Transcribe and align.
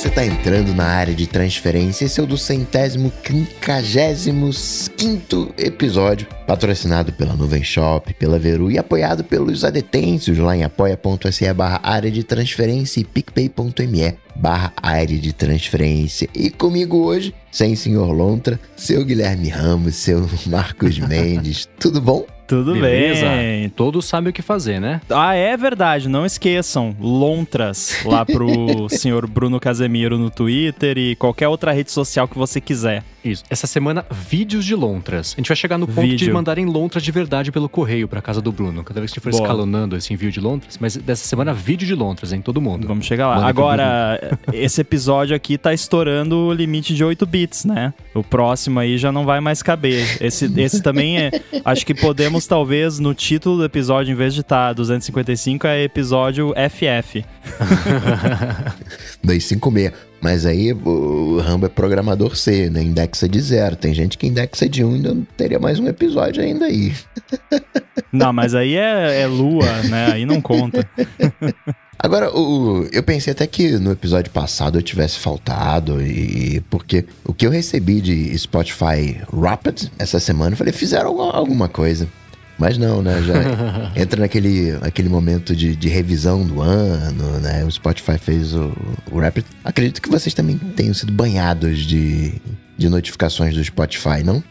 você 0.00 0.08
está 0.08 0.24
entrando 0.24 0.74
na 0.74 0.86
área 0.86 1.14
de 1.14 1.26
transferência. 1.26 2.06
Esse 2.06 2.20
é 2.20 2.22
o 2.22 2.26
do 2.26 2.38
centésimo 2.38 3.12
quinquagésimo 3.22 4.48
quinto 4.96 5.52
episódio, 5.58 6.26
patrocinado 6.46 7.12
pela 7.12 7.34
Nuvem 7.34 7.62
Shop, 7.62 8.14
pela 8.14 8.38
Veru 8.38 8.70
e 8.70 8.78
apoiado 8.78 9.22
pelos 9.22 9.62
adetêncios 9.62 10.38
lá 10.38 10.56
em 10.56 10.64
apoia.se 10.64 11.52
barra 11.52 11.80
área 11.82 12.10
de 12.10 12.24
transferência 12.24 13.00
e 13.00 13.04
picpay.me 13.04 14.14
barra 14.34 14.72
área 14.82 15.18
de 15.18 15.34
transferência. 15.34 16.30
E 16.34 16.48
comigo 16.48 16.96
hoje, 17.04 17.34
sem 17.52 17.76
senhor 17.76 18.10
Lontra, 18.10 18.58
seu 18.78 19.04
Guilherme 19.04 19.50
Ramos, 19.50 19.96
seu 19.96 20.26
Marcos 20.48 20.98
Mendes. 20.98 21.68
Tudo 21.78 22.00
bom? 22.00 22.24
Tudo 22.50 22.72
Beleza. 22.72 23.28
bem. 23.28 23.68
Todos 23.68 24.06
sabem 24.06 24.30
o 24.30 24.32
que 24.32 24.42
fazer, 24.42 24.80
né? 24.80 25.00
Ah, 25.08 25.36
é 25.36 25.56
verdade. 25.56 26.08
Não 26.08 26.26
esqueçam. 26.26 26.96
Lontras 27.00 28.02
lá 28.04 28.26
pro 28.26 28.88
senhor 28.90 29.28
Bruno 29.28 29.60
Casemiro 29.60 30.18
no 30.18 30.30
Twitter 30.30 30.98
e 30.98 31.14
qualquer 31.14 31.46
outra 31.46 31.70
rede 31.70 31.92
social 31.92 32.26
que 32.26 32.36
você 32.36 32.60
quiser. 32.60 33.04
Isso. 33.24 33.44
Essa 33.50 33.66
semana, 33.66 34.04
vídeos 34.10 34.64
de 34.64 34.74
lontras. 34.74 35.34
A 35.36 35.40
gente 35.40 35.48
vai 35.48 35.56
chegar 35.56 35.76
no 35.78 35.86
ponto 35.86 36.02
de 36.02 36.10
Vídeo. 36.10 36.34
mandarem 36.34 36.64
lontras 36.64 37.02
de 37.02 37.12
verdade 37.12 37.52
pelo 37.52 37.68
correio 37.68 38.08
pra 38.08 38.22
casa 38.22 38.40
do 38.40 38.50
Bruno. 38.50 38.82
Cada 38.82 39.00
vez 39.00 39.12
que 39.12 39.18
a 39.18 39.20
gente 39.20 39.24
for 39.24 39.30
Boa. 39.30 39.42
escalonando 39.42 39.96
esse 39.96 40.12
envio 40.12 40.30
de 40.32 40.40
lontras. 40.40 40.78
Mas 40.78 40.96
dessa 40.96 41.26
semana, 41.26 41.52
vídeo 41.52 41.86
de 41.86 41.94
lontras, 41.94 42.32
em 42.32 42.40
todo 42.40 42.60
mundo. 42.60 42.86
Vamos 42.86 43.06
chegar 43.06 43.28
lá. 43.28 43.36
Manda 43.36 43.48
Agora, 43.48 44.38
esse 44.52 44.80
episódio 44.80 45.36
aqui 45.36 45.58
tá 45.58 45.72
estourando 45.74 46.36
o 46.36 46.52
limite 46.52 46.94
de 46.94 47.04
8 47.04 47.26
bits, 47.26 47.64
né? 47.64 47.92
O 48.14 48.22
próximo 48.22 48.80
aí 48.80 48.96
já 48.96 49.12
não 49.12 49.24
vai 49.24 49.40
mais 49.40 49.62
caber. 49.62 50.18
Esse, 50.20 50.50
esse 50.60 50.80
também 50.82 51.18
é. 51.18 51.30
Acho 51.64 51.84
que 51.84 51.94
podemos, 51.94 52.46
talvez, 52.46 52.98
no 52.98 53.14
título 53.14 53.58
do 53.58 53.64
episódio, 53.64 54.12
em 54.12 54.16
vez 54.16 54.34
de 54.34 54.40
estar 54.40 54.72
255, 54.72 55.66
é 55.66 55.82
episódio 55.82 56.54
FF. 56.70 57.24
256. 59.22 59.92
Mas 60.20 60.44
aí 60.44 60.72
o 60.72 61.38
Rambo 61.38 61.66
é 61.66 61.68
programador 61.68 62.36
C, 62.36 62.68
né? 62.68 62.82
Indexa 62.82 63.28
de 63.28 63.40
zero. 63.40 63.76
Tem 63.76 63.94
gente 63.94 64.18
que 64.18 64.26
indexa 64.26 64.68
de 64.68 64.84
um, 64.84 64.94
ainda 64.94 65.16
teria 65.36 65.58
mais 65.58 65.78
um 65.78 65.86
episódio 65.86 66.42
ainda 66.42 66.66
aí. 66.66 66.92
Não, 68.12 68.32
mas 68.32 68.54
aí 68.54 68.76
é, 68.76 69.22
é 69.22 69.26
lua, 69.26 69.82
né? 69.88 70.12
Aí 70.12 70.26
não 70.26 70.40
conta. 70.40 70.86
Agora, 72.02 72.34
o, 72.34 72.88
eu 72.92 73.02
pensei 73.02 73.32
até 73.32 73.46
que 73.46 73.78
no 73.78 73.92
episódio 73.92 74.32
passado 74.32 74.78
eu 74.78 74.82
tivesse 74.82 75.18
faltado, 75.18 76.02
e 76.02 76.60
porque 76.70 77.04
o 77.24 77.34
que 77.34 77.46
eu 77.46 77.50
recebi 77.50 78.00
de 78.00 78.36
Spotify 78.38 79.20
Rapid 79.30 79.90
essa 79.98 80.18
semana, 80.18 80.54
eu 80.54 80.56
falei, 80.56 80.72
fizeram 80.72 81.08
alguma, 81.08 81.32
alguma 81.32 81.68
coisa. 81.68 82.08
Mas 82.60 82.76
não, 82.76 83.00
né? 83.00 83.22
Já 83.22 83.34
entra 83.96 84.20
naquele, 84.20 84.72
naquele 84.72 85.08
momento 85.08 85.56
de, 85.56 85.74
de 85.74 85.88
revisão 85.88 86.46
do 86.46 86.60
ano, 86.60 87.40
né? 87.40 87.64
O 87.64 87.70
Spotify 87.70 88.18
fez 88.18 88.54
o, 88.54 88.70
o 89.10 89.18
Rapid. 89.18 89.46
Acredito 89.64 90.02
que 90.02 90.10
vocês 90.10 90.34
também 90.34 90.58
tenham 90.58 90.92
sido 90.92 91.10
banhados 91.10 91.78
de, 91.78 92.34
de 92.76 92.88
notificações 92.90 93.54
do 93.54 93.64
Spotify, 93.64 94.22
não? 94.22 94.44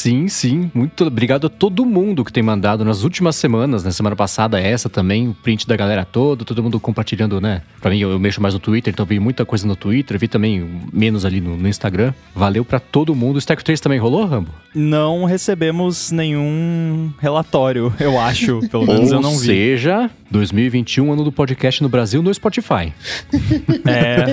Sim, 0.00 0.28
sim. 0.28 0.70
Muito 0.72 1.04
obrigado 1.04 1.46
a 1.46 1.50
todo 1.50 1.84
mundo 1.84 2.24
que 2.24 2.32
tem 2.32 2.42
mandado 2.42 2.86
nas 2.86 3.02
últimas 3.04 3.36
semanas, 3.36 3.84
na 3.84 3.92
semana 3.92 4.16
passada, 4.16 4.58
essa 4.58 4.88
também, 4.88 5.28
o 5.28 5.34
print 5.34 5.68
da 5.68 5.76
galera 5.76 6.06
toda, 6.06 6.42
todo 6.42 6.62
mundo 6.62 6.80
compartilhando, 6.80 7.38
né? 7.38 7.60
Pra 7.82 7.90
mim, 7.90 7.98
eu, 7.98 8.10
eu 8.10 8.18
mexo 8.18 8.40
mais 8.40 8.54
no 8.54 8.60
Twitter, 8.60 8.94
então 8.94 9.04
vi 9.04 9.20
muita 9.20 9.44
coisa 9.44 9.66
no 9.66 9.76
Twitter, 9.76 10.18
vi 10.18 10.26
também 10.26 10.80
menos 10.90 11.26
ali 11.26 11.38
no, 11.38 11.54
no 11.54 11.68
Instagram. 11.68 12.14
Valeu 12.34 12.64
pra 12.64 12.80
todo 12.80 13.14
mundo. 13.14 13.36
O 13.36 13.38
Stack 13.38 13.62
3 13.62 13.78
também 13.78 13.98
rolou, 13.98 14.24
Rambo? 14.24 14.50
Não 14.74 15.26
recebemos 15.26 16.10
nenhum 16.10 17.12
relatório, 17.18 17.92
eu 18.00 18.18
acho. 18.18 18.60
Pelo 18.72 18.86
menos 18.86 19.10
Ou 19.10 19.18
eu 19.18 19.20
não 19.20 19.36
vi. 19.36 19.48
seja, 19.48 20.10
2021, 20.30 21.12
ano 21.12 21.24
do 21.24 21.32
podcast 21.32 21.82
no 21.82 21.90
Brasil, 21.90 22.22
no 22.22 22.32
Spotify. 22.32 22.90
É. 23.86 24.26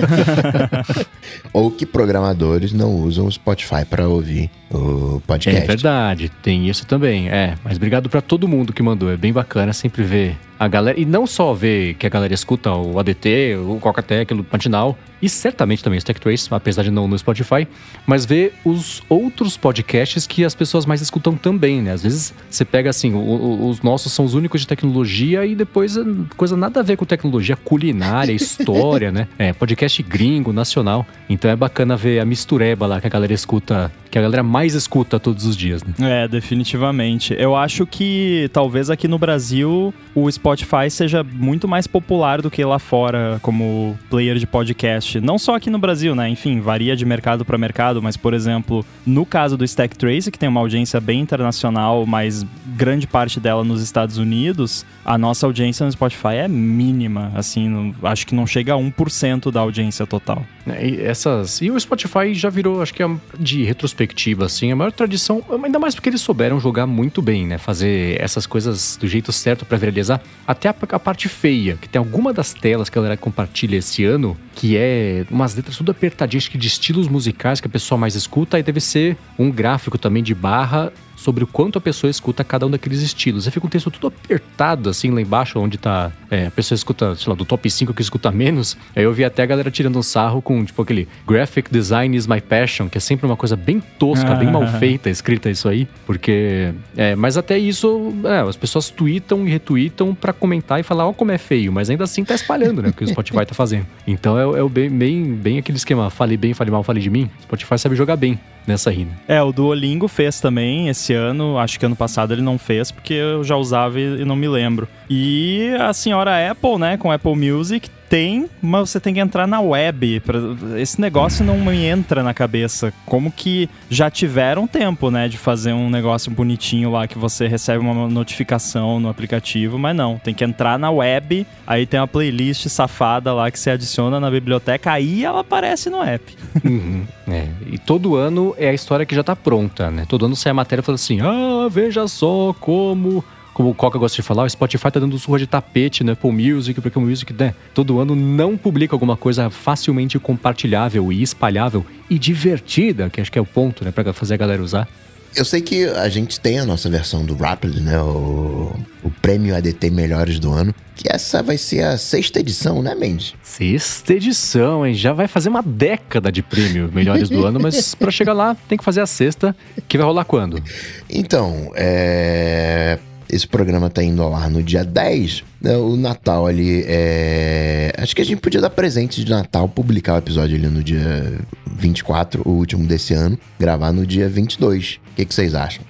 Ou 1.52 1.70
que 1.70 1.84
programadores 1.84 2.72
não 2.72 2.94
usam 2.94 3.26
o 3.26 3.32
Spotify 3.32 3.84
para 3.88 4.06
ouvir 4.06 4.50
o 4.70 5.20
É 5.46 5.57
podcast. 5.60 5.82
verdade, 5.82 6.28
tem 6.42 6.68
isso 6.68 6.86
também. 6.86 7.28
É, 7.28 7.54
mas 7.64 7.76
obrigado 7.76 8.08
pra 8.08 8.20
todo 8.20 8.48
mundo 8.48 8.72
que 8.72 8.82
mandou. 8.82 9.10
É 9.10 9.16
bem 9.16 9.32
bacana 9.32 9.72
sempre 9.72 10.02
ver 10.02 10.36
a 10.58 10.66
galera. 10.68 10.98
E 10.98 11.04
não 11.04 11.26
só 11.26 11.52
ver 11.54 11.94
que 11.94 12.06
a 12.06 12.10
galera 12.10 12.34
escuta 12.34 12.72
o 12.72 12.98
ADT, 12.98 13.56
o 13.66 13.78
Coca-Tech, 13.80 14.32
o 14.34 14.42
Pantinal, 14.44 14.98
e 15.20 15.28
certamente 15.28 15.82
também 15.82 15.96
o 15.96 15.98
Stack 15.98 16.20
Trace, 16.20 16.46
apesar 16.50 16.84
de 16.84 16.90
não 16.92 17.08
no 17.08 17.18
Spotify, 17.18 17.66
mas 18.06 18.24
ver 18.24 18.54
os 18.64 19.02
outros 19.08 19.56
podcasts 19.56 20.26
que 20.28 20.44
as 20.44 20.54
pessoas 20.54 20.86
mais 20.86 21.00
escutam 21.00 21.34
também, 21.34 21.82
né? 21.82 21.92
Às 21.92 22.04
vezes 22.04 22.32
você 22.48 22.64
pega 22.64 22.88
assim, 22.90 23.12
o- 23.14 23.18
o- 23.18 23.68
os 23.68 23.82
nossos 23.82 24.12
são 24.12 24.24
os 24.24 24.34
únicos 24.34 24.60
de 24.60 24.66
tecnologia 24.68 25.44
e 25.44 25.56
depois 25.56 25.96
é 25.96 26.02
coisa 26.36 26.56
nada 26.56 26.78
a 26.80 26.82
ver 26.84 26.96
com 26.96 27.04
tecnologia, 27.04 27.56
culinária, 27.56 28.30
história, 28.32 29.10
né? 29.10 29.26
É, 29.38 29.52
podcast 29.52 30.00
gringo, 30.04 30.52
nacional. 30.52 31.04
Então 31.28 31.50
é 31.50 31.56
bacana 31.56 31.96
ver 31.96 32.20
a 32.20 32.24
mistureba 32.24 32.86
lá 32.86 33.00
que 33.00 33.06
a 33.08 33.10
galera 33.10 33.32
escuta, 33.32 33.90
que 34.10 34.18
a 34.18 34.22
galera 34.22 34.44
mais 34.44 34.74
escuta 34.74 35.18
todos 35.18 35.44
os 35.46 35.56
dias, 35.56 35.82
né? 35.82 35.94
É, 35.98 36.28
definitivamente. 36.28 37.34
Eu 37.38 37.56
acho 37.56 37.86
que 37.86 38.48
talvez 38.52 38.88
aqui 38.88 39.08
no 39.08 39.18
Brasil 39.18 39.92
o 40.14 40.30
Spotify 40.30 40.47
seja 40.90 41.22
muito 41.24 41.66
mais 41.68 41.86
popular 41.86 42.40
do 42.42 42.50
que 42.50 42.64
lá 42.64 42.78
fora 42.78 43.38
como 43.42 43.98
player 44.10 44.36
de 44.36 44.46
podcast. 44.46 45.20
Não 45.20 45.38
só 45.38 45.54
aqui 45.56 45.68
no 45.70 45.78
Brasil, 45.78 46.14
né? 46.14 46.28
Enfim, 46.28 46.60
varia 46.60 46.96
de 46.96 47.04
mercado 47.04 47.44
para 47.44 47.58
mercado, 47.58 48.02
mas 48.02 48.16
por 48.16 48.32
exemplo, 48.34 48.84
no 49.06 49.24
caso 49.26 49.56
do 49.56 49.64
Stack 49.64 49.96
Trace, 49.96 50.30
que 50.30 50.38
tem 50.38 50.48
uma 50.48 50.60
audiência 50.60 51.00
bem 51.00 51.20
internacional, 51.20 52.04
mas 52.06 52.44
grande 52.76 53.06
parte 53.06 53.40
dela 53.40 53.64
nos 53.64 53.82
Estados 53.82 54.18
Unidos, 54.18 54.84
a 55.04 55.18
nossa 55.18 55.46
audiência 55.46 55.84
no 55.84 55.92
Spotify 55.92 56.34
é 56.44 56.48
mínima, 56.48 57.32
assim, 57.34 57.68
não- 57.68 57.94
acho 58.04 58.26
que 58.26 58.34
não 58.34 58.46
chega 58.46 58.72
a 58.72 58.76
1% 58.76 59.50
da 59.50 59.60
audiência 59.60 60.06
total. 60.06 60.44
É, 60.66 60.86
E 60.88 61.00
essas 61.00 61.60
e 61.62 61.70
o 61.70 61.78
Spotify 61.80 62.32
já 62.34 62.48
virou, 62.50 62.80
acho 62.82 62.92
que 62.94 63.02
é 63.02 63.10
de 63.38 63.64
retrospectiva 63.64 64.44
assim, 64.46 64.70
a 64.72 64.76
maior 64.76 64.92
tradição, 64.92 65.42
ainda 65.64 65.78
mais 65.78 65.94
porque 65.94 66.08
eles 66.08 66.20
souberam 66.20 66.60
jogar 66.60 66.86
muito 66.86 67.20
bem, 67.22 67.46
né? 67.46 67.58
Fazer 67.58 68.20
essas 68.20 68.46
coisas 68.46 68.96
do 69.00 69.06
jeito 69.08 69.32
certo 69.32 69.64
pra 69.64 69.76
viralizar, 69.78 70.20
até 70.48 70.66
a, 70.70 70.74
a 70.92 70.98
parte 70.98 71.28
feia, 71.28 71.76
que 71.76 71.86
tem 71.86 71.98
alguma 71.98 72.32
das 72.32 72.54
telas 72.54 72.88
que 72.88 72.98
a 72.98 73.02
galera 73.02 73.18
compartilha 73.18 73.76
esse 73.76 74.02
ano, 74.02 74.34
que 74.54 74.78
é 74.78 75.26
umas 75.30 75.54
letras 75.54 75.76
tudo 75.76 75.90
apertadinhas 75.90 76.48
que 76.48 76.56
de 76.56 76.66
estilos 76.66 77.06
musicais 77.06 77.60
que 77.60 77.66
a 77.66 77.70
pessoa 77.70 77.98
mais 77.98 78.14
escuta, 78.14 78.56
aí 78.56 78.62
deve 78.62 78.80
ser 78.80 79.14
um 79.38 79.50
gráfico 79.50 79.98
também 79.98 80.22
de 80.22 80.34
barra 80.34 80.90
sobre 81.18 81.42
o 81.42 81.46
quanto 81.46 81.78
a 81.78 81.80
pessoa 81.80 82.10
escuta 82.10 82.44
cada 82.44 82.66
um 82.66 82.70
daqueles 82.70 83.02
estilos. 83.02 83.46
Aí 83.46 83.52
fica 83.52 83.66
um 83.66 83.68
texto 83.68 83.90
tudo 83.90 84.06
apertado, 84.06 84.88
assim, 84.88 85.10
lá 85.10 85.20
embaixo, 85.20 85.58
onde 85.58 85.76
tá. 85.76 86.12
é, 86.30 86.46
a 86.46 86.50
pessoa 86.50 86.76
escuta, 86.76 87.14
sei 87.16 87.28
lá, 87.28 87.34
do 87.34 87.44
top 87.44 87.68
5 87.68 87.92
que 87.92 88.00
escuta 88.00 88.30
menos. 88.30 88.76
Aí 88.94 89.02
eu 89.02 89.12
vi 89.12 89.24
até 89.24 89.42
a 89.42 89.46
galera 89.46 89.70
tirando 89.70 89.98
um 89.98 90.02
sarro 90.02 90.40
com, 90.40 90.64
tipo, 90.64 90.80
aquele 90.80 91.08
Graphic 91.26 91.70
Design 91.72 92.16
is 92.16 92.26
my 92.26 92.40
passion, 92.40 92.88
que 92.88 92.98
é 92.98 93.00
sempre 93.00 93.26
uma 93.26 93.36
coisa 93.36 93.56
bem 93.56 93.82
tosca, 93.98 94.34
bem 94.34 94.50
mal 94.50 94.66
feita, 94.78 95.10
escrita 95.10 95.50
isso 95.50 95.68
aí. 95.68 95.88
Porque. 96.06 96.72
É, 96.96 97.16
mas 97.16 97.36
até 97.36 97.58
isso, 97.58 98.12
é, 98.24 98.48
as 98.48 98.56
pessoas 98.56 98.88
tweetam 98.88 99.46
e 99.46 99.50
retweetam 99.50 100.14
pra 100.14 100.32
comentar 100.32 100.78
e 100.78 100.82
falar, 100.82 101.06
ó, 101.06 101.12
como 101.12 101.32
é 101.32 101.38
feio, 101.38 101.72
mas 101.72 101.90
ainda 101.90 102.04
assim 102.04 102.24
tá 102.24 102.34
espalhando, 102.34 102.80
né? 102.80 102.90
O 102.90 102.92
que 102.92 103.04
o 103.04 103.08
Spotify 103.08 103.44
tá 103.44 103.54
fazendo. 103.54 103.86
Então 104.06 104.38
é, 104.38 104.42
é 104.58 104.62
o 104.62 104.68
bem, 104.68 104.88
bem, 104.88 105.34
bem 105.34 105.58
aquele 105.58 105.78
esquema: 105.78 106.10
fale 106.10 106.36
bem, 106.36 106.54
fale 106.54 106.70
mal, 106.70 106.82
fale 106.84 107.00
de 107.00 107.10
mim. 107.10 107.28
Spotify 107.42 107.78
sabe 107.78 107.96
jogar 107.96 108.16
bem 108.16 108.38
nessa 108.68 108.90
rima. 108.90 109.12
É, 109.26 109.42
o 109.42 109.50
Duolingo 109.50 110.06
fez 110.06 110.40
também 110.40 110.88
esse 110.88 111.07
ano, 111.14 111.58
acho 111.58 111.78
que 111.78 111.86
ano 111.86 111.96
passado 111.96 112.32
ele 112.32 112.42
não 112.42 112.58
fez, 112.58 112.90
porque 112.90 113.14
eu 113.14 113.44
já 113.44 113.56
usava 113.56 113.98
e 113.98 114.08
e 114.18 114.24
não 114.24 114.36
me 114.36 114.48
lembro. 114.48 114.88
E 115.08 115.74
a 115.78 115.92
senhora 115.92 116.50
Apple, 116.50 116.78
né, 116.78 116.96
com 116.96 117.10
Apple 117.12 117.34
Music, 117.36 117.90
tem, 118.08 118.48
mas 118.62 118.90
você 118.90 118.98
tem 119.00 119.12
que 119.14 119.20
entrar 119.20 119.46
na 119.46 119.60
web. 119.60 120.20
pra- 120.20 120.38
Esse 120.78 121.00
negócio 121.00 121.44
não 121.44 121.58
me 121.58 121.84
entra 121.84 122.22
na 122.22 122.32
cabeça. 122.32 122.92
Como 123.04 123.30
que 123.30 123.68
já 123.90 124.10
tiveram 124.10 124.66
tempo, 124.66 125.10
né, 125.10 125.28
de 125.28 125.36
fazer 125.38 125.72
um 125.72 125.90
negócio 125.90 126.30
bonitinho 126.30 126.90
lá 126.90 127.06
que 127.06 127.18
você 127.18 127.46
recebe 127.46 127.78
uma 127.80 128.08
notificação 128.08 128.98
no 129.00 129.08
aplicativo, 129.08 129.78
mas 129.78 129.94
não, 129.96 130.18
tem 130.18 130.32
que 130.34 130.44
entrar 130.44 130.78
na 130.78 130.90
web, 130.90 131.46
aí 131.66 131.86
tem 131.86 132.00
uma 132.00 132.06
playlist 132.08 132.66
safada 132.68 133.32
lá 133.32 133.50
que 133.50 133.58
você 133.58 133.70
adiciona 133.70 134.18
na 134.20 134.30
biblioteca, 134.30 134.92
aí 134.92 135.24
ela 135.24 135.40
aparece 135.40 135.90
no 135.90 136.02
app. 136.02 136.36
Uhum, 136.64 137.04
é. 137.28 137.48
E 137.66 137.78
todo 137.78 138.16
ano 138.16 138.54
é 138.58 138.68
a 138.68 138.74
história 138.74 139.04
que 139.06 139.14
já 139.14 139.22
tá 139.22 139.36
pronta, 139.36 139.90
né? 139.90 140.04
Todo 140.08 140.26
ano 140.26 140.34
sai 140.36 140.50
a 140.50 140.54
matéria 140.54 140.82
falando 140.82 140.96
assim: 140.96 141.20
ah, 141.20 141.68
veja 141.70 142.06
só 142.08 142.54
como. 142.58 143.24
Como 143.58 143.70
o 143.70 143.74
Coca 143.74 143.98
gosta 143.98 144.14
de 144.14 144.22
falar, 144.22 144.44
o 144.44 144.48
Spotify 144.48 144.88
tá 144.88 145.00
dando 145.00 145.18
surra 145.18 145.40
de 145.40 145.46
tapete 145.48 146.04
no 146.04 146.12
Apple 146.12 146.30
Music, 146.30 146.80
porque 146.80 146.96
o 146.96 147.02
Music, 147.02 147.32
né? 147.32 147.52
Todo 147.74 147.98
ano 147.98 148.14
não 148.14 148.56
publica 148.56 148.94
alguma 148.94 149.16
coisa 149.16 149.50
facilmente 149.50 150.16
compartilhável 150.16 151.12
e 151.12 151.24
espalhável 151.24 151.84
e 152.08 152.20
divertida, 152.20 153.10
que 153.10 153.20
acho 153.20 153.32
que 153.32 153.36
é 153.36 153.42
o 153.42 153.44
ponto, 153.44 153.84
né? 153.84 153.90
Pra 153.90 154.12
fazer 154.12 154.34
a 154.34 154.36
galera 154.36 154.62
usar. 154.62 154.86
Eu 155.34 155.44
sei 155.44 155.60
que 155.60 155.86
a 155.86 156.08
gente 156.08 156.38
tem 156.38 156.60
a 156.60 156.64
nossa 156.64 156.88
versão 156.88 157.24
do 157.24 157.34
Rapid, 157.34 157.78
né? 157.78 158.00
O, 158.00 158.72
o 159.02 159.10
prêmio 159.20 159.56
ADT 159.56 159.90
Melhores 159.90 160.38
do 160.38 160.52
Ano. 160.52 160.72
Que 160.94 161.12
essa 161.12 161.42
vai 161.42 161.58
ser 161.58 161.82
a 161.82 161.98
sexta 161.98 162.38
edição, 162.38 162.80
né, 162.80 162.94
Mendes? 162.94 163.34
Sexta 163.42 164.14
edição, 164.14 164.86
hein? 164.86 164.94
Já 164.94 165.12
vai 165.12 165.26
fazer 165.26 165.48
uma 165.48 165.62
década 165.64 166.30
de 166.30 166.42
prêmio 166.42 166.88
Melhores 166.94 167.28
do 167.28 167.44
Ano, 167.44 167.58
mas 167.58 167.92
pra 167.96 168.12
chegar 168.12 168.34
lá 168.34 168.56
tem 168.68 168.78
que 168.78 168.84
fazer 168.84 169.00
a 169.00 169.06
sexta, 169.06 169.54
que 169.88 169.98
vai 169.98 170.06
rolar 170.06 170.24
quando? 170.24 170.62
Então, 171.10 171.72
é. 171.74 173.00
Esse 173.30 173.46
programa 173.46 173.90
tá 173.90 174.02
indo 174.02 174.22
ao 174.22 174.34
ar 174.34 174.50
no 174.50 174.62
dia 174.62 174.84
10, 174.84 175.44
né, 175.60 175.76
o 175.76 175.96
Natal 175.96 176.46
ali 176.46 176.84
é. 176.86 177.92
Acho 177.98 178.14
que 178.14 178.22
a 178.22 178.24
gente 178.24 178.40
podia 178.40 178.60
dar 178.60 178.70
presente 178.70 179.24
de 179.24 179.30
Natal, 179.30 179.68
publicar 179.68 180.14
o 180.14 180.18
episódio 180.18 180.56
ali 180.56 180.68
no 180.68 180.82
dia 180.82 181.38
24, 181.76 182.42
o 182.44 182.50
último 182.50 182.86
desse 182.86 183.14
ano, 183.14 183.38
gravar 183.58 183.92
no 183.92 184.06
dia 184.06 184.28
22. 184.28 185.00
O 185.12 185.16
que, 185.16 185.24
que 185.24 185.34
vocês 185.34 185.54
acham? 185.54 185.82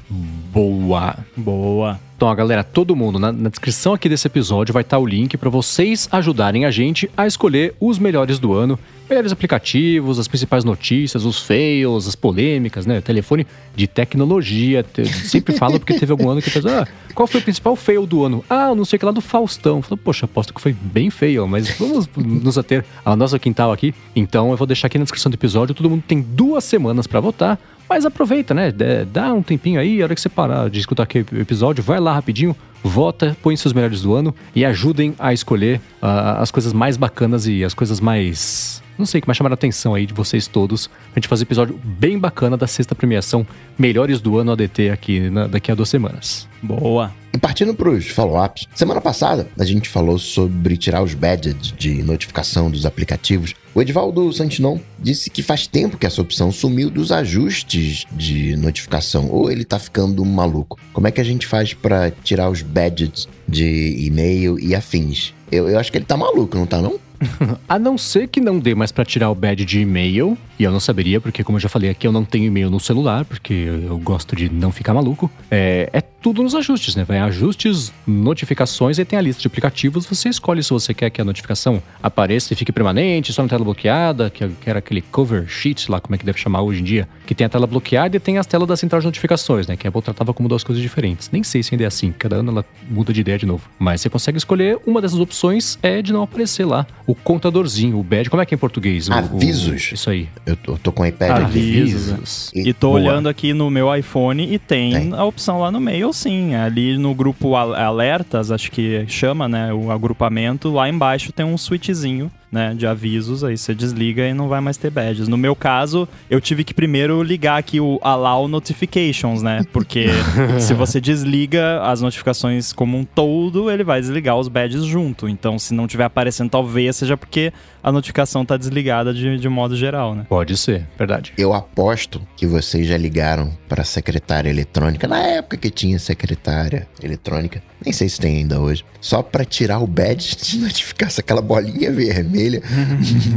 Boa. 0.52 1.16
Boa. 1.36 2.00
Então, 2.16 2.28
ó, 2.28 2.34
galera, 2.34 2.64
todo 2.64 2.96
mundo, 2.96 3.18
na, 3.18 3.30
na 3.30 3.48
descrição 3.48 3.94
aqui 3.94 4.08
desse 4.08 4.26
episódio 4.26 4.72
vai 4.72 4.82
estar 4.82 4.98
o 4.98 5.06
link 5.06 5.36
para 5.36 5.48
vocês 5.48 6.08
ajudarem 6.10 6.64
a 6.64 6.70
gente 6.70 7.08
a 7.16 7.26
escolher 7.26 7.74
os 7.78 7.98
melhores 7.98 8.38
do 8.38 8.52
ano. 8.52 8.78
Melhores 9.08 9.32
aplicativos, 9.32 10.18
as 10.18 10.28
principais 10.28 10.64
notícias, 10.64 11.24
os 11.24 11.40
fails, 11.40 12.06
as 12.06 12.14
polêmicas, 12.14 12.84
né? 12.84 13.00
Telefone 13.00 13.46
de 13.74 13.86
tecnologia. 13.86 14.82
Te- 14.82 15.06
sempre 15.06 15.56
falo 15.56 15.78
porque 15.80 15.94
teve 15.94 16.12
algum 16.12 16.28
ano 16.28 16.42
que 16.42 16.50
a 16.50 16.52
pessoa, 16.52 16.82
ah, 16.82 16.86
qual 17.14 17.26
foi 17.26 17.40
o 17.40 17.42
principal 17.42 17.74
fail 17.74 18.04
do 18.06 18.22
ano? 18.24 18.44
Ah, 18.50 18.74
não 18.74 18.84
sei 18.84 18.98
o 18.98 19.00
que 19.00 19.06
lá 19.06 19.12
do 19.12 19.22
Faustão. 19.22 19.80
Falei, 19.80 19.98
poxa, 20.04 20.26
aposto 20.26 20.52
que 20.52 20.60
foi 20.60 20.74
bem 20.74 21.08
fail, 21.08 21.46
mas 21.48 21.70
vamos 21.78 22.06
nos 22.16 22.58
ater 22.58 22.84
ao 23.02 23.16
nosso 23.16 23.38
quintal 23.38 23.72
aqui. 23.72 23.94
Então, 24.14 24.50
eu 24.50 24.56
vou 24.58 24.66
deixar 24.66 24.88
aqui 24.88 24.98
na 24.98 25.04
descrição 25.04 25.30
do 25.30 25.34
episódio. 25.36 25.74
Todo 25.74 25.88
mundo 25.88 26.02
tem 26.06 26.20
duas 26.20 26.64
semanas 26.64 27.06
para 27.06 27.18
votar. 27.20 27.58
Mas 27.88 28.04
aproveita, 28.04 28.52
né? 28.52 28.70
Dá 29.10 29.32
um 29.32 29.42
tempinho 29.42 29.80
aí, 29.80 30.02
a 30.02 30.04
hora 30.04 30.14
que 30.14 30.20
você 30.20 30.28
parar 30.28 30.68
de 30.68 30.78
escutar 30.78 31.04
aqui 31.04 31.24
o 31.32 31.40
episódio, 31.40 31.82
vai 31.82 31.98
lá 31.98 32.12
rapidinho, 32.12 32.54
vota, 32.84 33.34
põe 33.42 33.56
seus 33.56 33.72
melhores 33.72 34.02
do 34.02 34.14
ano 34.14 34.34
e 34.54 34.62
ajudem 34.66 35.14
a 35.18 35.32
escolher 35.32 35.80
ah, 36.02 36.42
as 36.42 36.50
coisas 36.50 36.74
mais 36.74 36.98
bacanas 36.98 37.46
e 37.46 37.64
as 37.64 37.72
coisas 37.72 37.98
mais. 37.98 38.82
Não 38.98 39.06
sei, 39.06 39.20
que 39.20 39.28
mais 39.28 39.36
chamaram 39.36 39.52
a 39.52 39.54
atenção 39.54 39.94
aí 39.94 40.04
de 40.06 40.12
vocês 40.12 40.46
todos. 40.48 40.88
Pra 40.88 41.14
gente 41.16 41.28
fazer 41.28 41.44
um 41.44 41.46
episódio 41.46 41.80
bem 41.84 42.18
bacana 42.18 42.56
da 42.56 42.66
sexta 42.66 42.94
premiação 42.94 43.46
Melhores 43.78 44.20
do 44.20 44.36
Ano 44.38 44.50
ADT 44.52 44.90
aqui 44.90 45.30
na- 45.30 45.46
daqui 45.46 45.70
a 45.70 45.74
duas 45.74 45.88
semanas. 45.88 46.48
Boa. 46.60 47.12
E 47.32 47.38
partindo 47.38 47.72
para 47.74 47.90
os 47.90 48.08
follow-ups, 48.08 48.66
semana 48.74 49.00
passada 49.00 49.46
a 49.56 49.64
gente 49.64 49.88
falou 49.88 50.18
sobre 50.18 50.76
tirar 50.76 51.02
os 51.02 51.14
badges 51.14 51.72
de 51.78 52.02
notificação 52.02 52.68
dos 52.70 52.84
aplicativos. 52.84 53.54
O 53.74 53.80
Edivaldo 53.80 54.32
Santinon 54.32 54.78
disse 54.98 55.30
que 55.30 55.42
faz 55.42 55.66
tempo 55.68 55.96
que 55.96 56.06
essa 56.06 56.20
opção 56.20 56.50
sumiu 56.50 56.90
dos 56.90 57.12
ajustes 57.12 58.04
de 58.10 58.56
notificação, 58.56 59.28
ou 59.30 59.52
ele 59.52 59.64
tá 59.64 59.78
ficando 59.78 60.24
maluco. 60.24 60.76
Como 60.92 61.06
é 61.06 61.12
que 61.12 61.20
a 61.20 61.24
gente 61.24 61.46
faz 61.46 61.72
para 61.74 62.10
tirar 62.24 62.50
os 62.50 62.62
badges 62.62 63.28
de 63.46 63.94
e-mail 64.04 64.58
e 64.58 64.74
afins? 64.74 65.32
Eu, 65.52 65.68
eu 65.68 65.78
acho 65.78 65.92
que 65.92 65.98
ele 65.98 66.04
tá 66.04 66.16
maluco, 66.16 66.56
não 66.56 66.66
tá 66.66 66.82
não? 66.82 66.98
A 67.68 67.78
não 67.78 67.98
ser 67.98 68.28
que 68.28 68.40
não 68.40 68.58
dê 68.58 68.74
mais 68.74 68.92
pra 68.92 69.04
tirar 69.04 69.30
o 69.30 69.34
badge 69.34 69.64
de 69.64 69.80
e-mail, 69.80 70.36
e 70.58 70.64
eu 70.64 70.72
não 70.72 70.80
saberia, 70.80 71.20
porque 71.20 71.44
como 71.44 71.56
eu 71.56 71.60
já 71.60 71.68
falei 71.68 71.90
aqui, 71.90 72.06
eu 72.06 72.12
não 72.12 72.24
tenho 72.24 72.46
e-mail 72.46 72.70
no 72.70 72.80
celular, 72.80 73.24
porque 73.24 73.52
eu 73.52 73.98
gosto 73.98 74.34
de 74.34 74.48
não 74.48 74.72
ficar 74.72 74.94
maluco. 74.94 75.30
É, 75.50 75.88
é 75.92 76.00
tudo 76.00 76.42
nos 76.42 76.54
ajustes, 76.54 76.96
né? 76.96 77.04
Vai 77.04 77.18
ajustes, 77.18 77.92
notificações, 78.06 78.98
e 78.98 79.04
tem 79.04 79.18
a 79.18 79.22
lista 79.22 79.40
de 79.40 79.46
aplicativos, 79.46 80.06
você 80.06 80.28
escolhe 80.28 80.62
se 80.62 80.70
você 80.70 80.92
quer 80.92 81.10
que 81.10 81.20
a 81.20 81.24
notificação 81.24 81.82
apareça 82.02 82.52
e 82.52 82.56
fique 82.56 82.72
permanente, 82.72 83.32
só 83.32 83.42
na 83.42 83.48
tela 83.48 83.64
bloqueada, 83.64 84.30
que, 84.30 84.46
que 84.48 84.68
era 84.68 84.80
aquele 84.80 85.00
cover 85.00 85.46
sheet 85.48 85.90
lá, 85.90 86.00
como 86.00 86.14
é 86.14 86.18
que 86.18 86.24
deve 86.24 86.38
chamar 86.38 86.62
hoje 86.62 86.80
em 86.80 86.84
dia, 86.84 87.08
que 87.26 87.34
tem 87.34 87.44
a 87.44 87.48
tela 87.48 87.66
bloqueada 87.66 88.16
e 88.16 88.20
tem 88.20 88.38
as 88.38 88.46
telas 88.46 88.66
da 88.66 88.76
central 88.76 89.00
de 89.00 89.06
notificações, 89.06 89.66
né? 89.66 89.76
Que 89.76 89.86
a 89.86 89.90
Apple 89.90 90.02
tratava 90.02 90.34
como 90.34 90.48
duas 90.48 90.64
coisas 90.64 90.82
diferentes. 90.82 91.30
Nem 91.30 91.42
sei 91.42 91.62
se 91.62 91.74
ainda 91.74 91.84
é 91.84 91.86
assim, 91.86 92.12
cada 92.12 92.36
ano 92.36 92.50
ela 92.50 92.64
muda 92.90 93.12
de 93.12 93.20
ideia 93.20 93.38
de 93.38 93.46
novo. 93.46 93.68
Mas 93.78 94.00
você 94.00 94.10
consegue 94.10 94.38
escolher, 94.38 94.78
uma 94.86 95.00
dessas 95.00 95.20
opções 95.20 95.78
é 95.82 96.02
de 96.02 96.12
não 96.12 96.22
aparecer 96.22 96.64
lá 96.64 96.86
o 97.08 97.14
contadorzinho, 97.14 97.98
o 97.98 98.02
badge, 98.02 98.28
como 98.28 98.42
é 98.42 98.46
que 98.46 98.54
é 98.54 98.56
em 98.56 98.58
português? 98.58 99.08
O- 99.08 99.12
o- 99.12 99.14
Avisos. 99.14 99.92
isso 99.92 100.10
aí. 100.10 100.28
Eu 100.44 100.54
tô, 100.56 100.72
eu 100.72 100.78
tô 100.78 100.92
com 100.92 101.02
o 101.02 101.06
iPad 101.06 101.30
aqui. 101.30 101.42
Avisos. 101.42 102.12
Avisos. 102.12 102.52
E 102.54 102.72
tô 102.74 102.88
Boa. 102.90 103.00
olhando 103.00 103.28
aqui 103.30 103.54
no 103.54 103.70
meu 103.70 103.94
iPhone 103.96 104.46
e 104.52 104.58
tem, 104.58 104.92
Tem. 104.92 105.12
a 105.14 105.24
opção 105.24 105.58
lá 105.58 105.70
no 105.70 105.80
meio, 105.80 106.12
sim. 106.12 106.54
Ali 106.54 106.98
no 106.98 107.14
grupo 107.14 107.54
al- 107.56 107.74
alertas, 107.74 108.50
acho 108.50 108.70
que 108.70 109.04
chama, 109.08 109.48
né? 109.48 109.72
O 109.72 109.90
agrupamento, 109.90 110.70
lá 110.70 110.86
embaixo 110.88 111.32
tem 111.32 111.46
um 111.46 111.56
switchzinho, 111.56 112.30
né? 112.50 112.74
De 112.74 112.86
avisos, 112.86 113.44
aí 113.44 113.56
você 113.56 113.74
desliga 113.74 114.26
e 114.26 114.34
não 114.34 114.48
vai 114.48 114.60
mais 114.60 114.76
ter 114.76 114.90
badges. 114.90 115.28
No 115.28 115.36
meu 115.36 115.54
caso, 115.54 116.08
eu 116.30 116.40
tive 116.40 116.64
que 116.64 116.72
primeiro 116.72 117.22
ligar 117.22 117.58
aqui 117.58 117.80
o 117.80 117.98
Allow 118.02 118.48
Notifications, 118.48 119.42
né? 119.42 119.64
Porque 119.72 120.06
se 120.60 120.74
você 120.74 121.00
desliga 121.00 121.82
as 121.82 122.00
notificações 122.00 122.72
como 122.72 122.96
um 122.96 123.04
todo, 123.04 123.70
ele 123.70 123.84
vai 123.84 124.00
desligar 124.00 124.36
os 124.36 124.48
badges 124.48 124.84
junto. 124.84 125.28
Então, 125.28 125.58
se 125.58 125.74
não 125.74 125.86
tiver 125.86 126.04
aparecendo, 126.04 126.50
talvez 126.50 126.96
seja 126.96 127.16
porque 127.16 127.52
a 127.88 127.92
notificação 127.92 128.44
tá 128.44 128.56
desligada 128.56 129.14
de, 129.14 129.38
de 129.38 129.48
modo 129.48 129.74
geral, 129.74 130.14
né? 130.14 130.26
Pode 130.28 130.56
ser, 130.56 130.86
verdade. 130.98 131.32
Eu 131.38 131.54
aposto 131.54 132.20
que 132.36 132.46
vocês 132.46 132.86
já 132.86 132.98
ligaram 132.98 133.50
para 133.66 133.80
a 133.80 133.84
secretária 133.84 134.50
eletrônica, 134.50 135.08
na 135.08 135.20
época 135.20 135.56
que 135.56 135.70
tinha 135.70 135.98
secretária 135.98 136.86
eletrônica, 137.02 137.62
nem 137.84 137.92
sei 137.92 138.08
se 138.08 138.20
tem 138.20 138.36
ainda 138.38 138.60
hoje, 138.60 138.84
só 139.00 139.22
para 139.22 139.44
tirar 139.44 139.78
o 139.78 139.86
badge 139.86 140.36
de 140.36 140.58
notificação, 140.60 141.22
aquela 141.22 141.40
bolinha 141.40 141.90
vermelha 141.90 142.62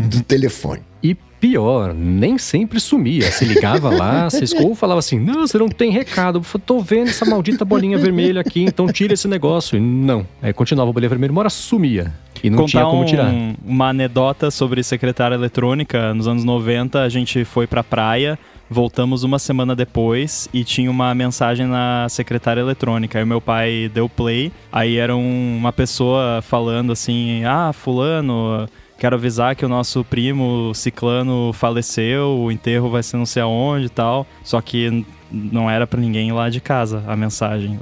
do 0.09 0.21
telefone. 0.21 0.81
E 1.01 1.15
pior, 1.41 1.93
nem 1.93 2.37
sempre 2.37 2.79
sumia. 2.79 3.29
Se 3.31 3.43
ligava 3.43 3.89
lá, 3.89 4.27
ou 4.63 4.75
falava 4.75 4.99
assim: 4.99 5.19
Não, 5.19 5.45
você 5.47 5.57
não 5.57 5.67
tem 5.67 5.91
recado. 5.91 6.41
Eu 6.53 6.59
tô 6.59 6.79
vendo 6.79 7.09
essa 7.09 7.25
maldita 7.25 7.65
bolinha 7.65 7.97
vermelha 7.97 8.39
aqui, 8.39 8.61
então 8.63 8.87
tira 8.87 9.13
esse 9.15 9.27
negócio. 9.27 9.75
E 9.77 9.81
não. 9.81 10.25
Aí 10.41 10.53
continuava 10.53 10.89
a 10.91 10.93
bolinha 10.93 11.09
vermelha, 11.09 11.31
uma 11.31 11.41
hora 11.41 11.49
sumia. 11.49 12.13
E 12.43 12.49
não 12.49 12.65
tinha 12.65 12.85
como 12.85 13.01
um- 13.01 13.05
tirar. 13.05 13.31
uma 13.65 13.89
anedota 13.89 14.49
sobre 14.51 14.81
secretária 14.83 15.35
eletrônica. 15.35 16.13
Nos 16.13 16.27
anos 16.27 16.43
90, 16.43 17.01
a 17.01 17.09
gente 17.09 17.43
foi 17.45 17.67
pra 17.67 17.83
praia, 17.83 18.37
voltamos 18.69 19.23
uma 19.23 19.37
semana 19.37 19.75
depois 19.75 20.49
e 20.53 20.63
tinha 20.63 20.89
uma 20.89 21.13
mensagem 21.13 21.67
na 21.67 22.07
secretária 22.09 22.61
eletrônica. 22.61 23.17
Aí 23.19 23.23
o 23.23 23.27
meu 23.27 23.39
pai 23.41 23.91
deu 23.93 24.07
play, 24.09 24.51
aí 24.71 24.97
era 24.97 25.15
um- 25.15 25.55
uma 25.57 25.71
pessoa 25.73 26.41
falando 26.41 26.91
assim: 26.91 27.43
Ah, 27.45 27.71
Fulano. 27.73 28.67
Quero 29.01 29.15
avisar 29.15 29.55
que 29.55 29.65
o 29.65 29.67
nosso 29.67 30.03
primo 30.03 30.73
Ciclano 30.75 31.51
faleceu, 31.53 32.37
o 32.37 32.51
enterro 32.51 32.87
vai 32.87 33.01
ser 33.01 33.17
não 33.17 33.25
sei 33.25 33.41
aonde 33.41 33.87
e 33.87 33.89
tal. 33.89 34.27
Só 34.43 34.61
que 34.61 35.03
não 35.31 35.67
era 35.67 35.87
pra 35.87 35.99
ninguém 35.99 36.31
lá 36.31 36.49
de 36.49 36.61
casa 36.61 37.03
a 37.07 37.15
mensagem. 37.15 37.79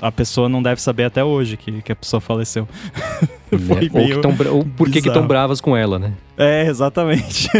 A 0.00 0.12
pessoa 0.12 0.48
não 0.48 0.62
deve 0.62 0.80
saber 0.80 1.02
até 1.06 1.24
hoje 1.24 1.56
que, 1.56 1.82
que 1.82 1.90
a 1.90 1.96
pessoa 1.96 2.20
faleceu. 2.20 2.68
Foi 3.50 3.58
Né? 3.58 3.88
Ou, 3.92 4.00
meio 4.00 4.14
que 4.14 4.22
tão 4.22 4.54
ou 4.54 4.64
por 4.64 4.86
que 4.86 4.92
que 4.92 5.00
bizarro. 5.00 5.18
tão 5.18 5.26
bravas 5.26 5.60
com 5.60 5.76
ela, 5.76 5.98
né? 5.98 6.12
É, 6.40 6.66
exatamente. 6.66 7.50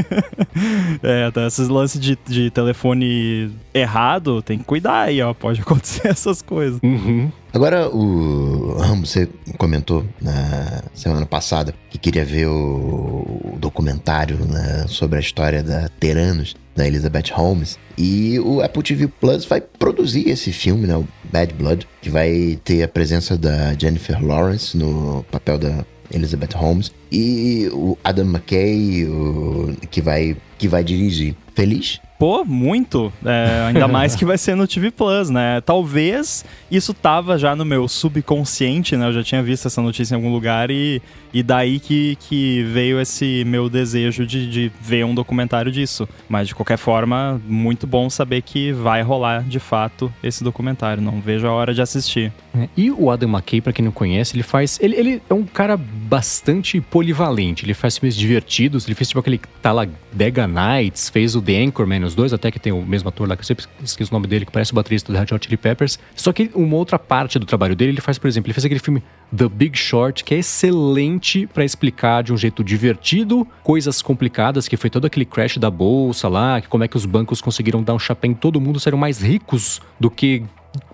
é, 1.02 1.30
tá, 1.30 1.46
esses 1.46 1.68
lances 1.68 2.00
de, 2.00 2.18
de 2.26 2.50
telefone 2.50 3.52
errado, 3.74 4.40
tem 4.40 4.56
que 4.56 4.64
cuidar 4.64 5.02
aí, 5.02 5.20
ó. 5.20 5.34
Pode 5.34 5.60
acontecer 5.62 6.08
essas 6.08 6.40
coisas. 6.40 6.80
Uhum. 6.82 7.30
Agora, 7.52 7.90
o 7.90 8.78
Ramos, 8.78 9.10
você 9.10 9.28
comentou 9.58 10.06
na 10.18 10.82
semana 10.94 11.26
passada 11.26 11.74
que 11.90 11.98
queria 11.98 12.24
ver 12.24 12.46
o, 12.46 13.52
o 13.52 13.58
documentário 13.58 14.38
né, 14.46 14.86
sobre 14.88 15.18
a 15.18 15.20
história 15.20 15.62
da 15.62 15.88
Teranos, 15.88 16.56
da 16.74 16.86
Elizabeth 16.86 17.32
Holmes. 17.34 17.78
E 17.98 18.38
o 18.40 18.62
Apple 18.62 18.82
TV 18.82 19.08
Plus 19.08 19.44
vai 19.44 19.60
produzir 19.60 20.26
esse 20.30 20.52
filme, 20.52 20.86
né, 20.86 20.96
o 20.96 21.06
Bad 21.30 21.52
Blood, 21.52 21.86
que 22.00 22.08
vai 22.08 22.58
ter 22.64 22.82
a 22.82 22.88
presença 22.88 23.36
da 23.36 23.74
Jennifer 23.74 24.24
Lawrence 24.24 24.74
no 24.74 25.22
papel 25.30 25.58
da 25.58 25.84
Elizabeth 26.12 26.52
Holmes 26.54 26.92
e 27.10 27.68
o 27.72 27.96
Adam 28.04 28.26
McKay, 28.26 29.04
o- 29.06 29.74
que, 29.90 30.00
vai, 30.00 30.36
que 30.60 30.68
vai 30.68 30.84
dirigir. 30.84 31.34
Feliz? 31.54 32.00
Pô, 32.18 32.44
muito. 32.44 33.10
É, 33.24 33.64
ainda 33.68 33.88
mais 33.88 34.14
que 34.14 34.26
vai 34.26 34.36
ser 34.36 34.54
no 34.54 34.68
TV 34.68 34.90
Plus, 34.90 35.30
né? 35.30 35.62
Talvez 35.62 36.44
isso 36.70 36.92
tava 36.92 37.38
já 37.38 37.56
no 37.56 37.64
meu 37.64 37.88
subconsciente, 37.88 38.94
né? 38.94 39.08
Eu 39.08 39.12
já 39.14 39.22
tinha 39.22 39.42
visto 39.42 39.66
essa 39.66 39.80
notícia 39.80 40.14
em 40.14 40.16
algum 40.16 40.30
lugar 40.30 40.70
e, 40.70 41.00
e 41.32 41.42
daí 41.42 41.80
que, 41.80 42.16
que 42.16 42.62
veio 42.64 43.00
esse 43.00 43.42
meu 43.46 43.70
desejo 43.70 44.26
de, 44.26 44.50
de 44.50 44.72
ver 44.82 45.06
um 45.06 45.14
documentário 45.14 45.72
disso. 45.72 46.06
Mas 46.28 46.48
de 46.48 46.54
qualquer 46.54 46.76
forma, 46.76 47.40
muito 47.46 47.86
bom 47.86 48.10
saber 48.10 48.42
que 48.42 48.70
vai 48.70 49.00
rolar 49.00 49.42
de 49.42 49.58
fato 49.58 50.12
esse 50.22 50.44
documentário. 50.44 51.02
Não 51.02 51.22
vejo 51.22 51.46
a 51.46 51.52
hora 51.52 51.72
de 51.72 51.80
assistir. 51.80 52.30
É, 52.54 52.68
E 52.76 52.90
o 52.90 53.10
Adam 53.10 53.30
McKay, 53.30 53.62
pra 53.62 53.72
quem 53.72 53.84
não 53.84 53.92
conhece, 53.92 54.36
ele 54.36 54.42
faz. 54.42 54.78
Ele, 54.82 54.94
ele 54.94 55.22
é 55.30 55.32
um 55.32 55.44
cara 55.44 55.74
bastante 55.74 56.82
polivalente. 56.82 57.64
Ele 57.64 57.72
faz 57.72 57.96
filmes 57.96 58.14
divertidos. 58.14 58.84
Ele 58.86 58.94
fez 58.94 59.08
tipo 59.08 59.20
aquele 59.20 59.40
Talladega 59.62 60.46
Nights, 60.50 61.08
fez 61.08 61.34
o 61.34 61.42
The 61.42 61.64
Anchorman, 61.64 62.04
os 62.04 62.14
dois, 62.14 62.32
até 62.32 62.50
que 62.50 62.58
tem 62.58 62.72
o 62.72 62.82
mesmo 62.82 63.08
ator 63.08 63.28
lá, 63.28 63.36
que 63.36 63.42
eu 63.42 63.46
sempre 63.46 63.64
esqueço 63.82 64.10
o 64.10 64.14
nome 64.14 64.26
dele, 64.26 64.44
que 64.44 64.52
parece 64.52 64.72
o 64.72 64.74
baterista 64.74 65.12
do 65.12 65.18
Red 65.18 65.34
Hot 65.34 65.44
Chili 65.44 65.56
Peppers. 65.56 65.98
Só 66.14 66.32
que 66.32 66.50
uma 66.54 66.76
outra 66.76 66.98
parte 66.98 67.38
do 67.38 67.46
trabalho 67.46 67.74
dele, 67.76 67.92
ele 67.92 68.00
faz, 68.00 68.18
por 68.18 68.28
exemplo, 68.28 68.48
ele 68.48 68.54
fez 68.54 68.64
aquele 68.64 68.80
filme 68.80 69.02
The 69.36 69.48
Big 69.48 69.78
Short, 69.78 70.24
que 70.24 70.34
é 70.34 70.38
excelente 70.38 71.46
pra 71.46 71.64
explicar 71.64 72.22
de 72.22 72.32
um 72.32 72.36
jeito 72.36 72.64
divertido 72.64 73.46
coisas 73.62 74.02
complicadas, 74.02 74.68
que 74.68 74.76
foi 74.76 74.90
todo 74.90 75.06
aquele 75.06 75.24
crash 75.24 75.58
da 75.58 75.70
bolsa 75.70 76.28
lá, 76.28 76.60
que 76.60 76.68
como 76.68 76.84
é 76.84 76.88
que 76.88 76.96
os 76.96 77.06
bancos 77.06 77.40
conseguiram 77.40 77.82
dar 77.82 77.94
um 77.94 77.98
chapéu 77.98 78.30
em 78.30 78.34
todo 78.34 78.60
mundo, 78.60 78.80
serão 78.80 78.98
mais 78.98 79.22
ricos 79.22 79.80
do 79.98 80.10
que 80.10 80.42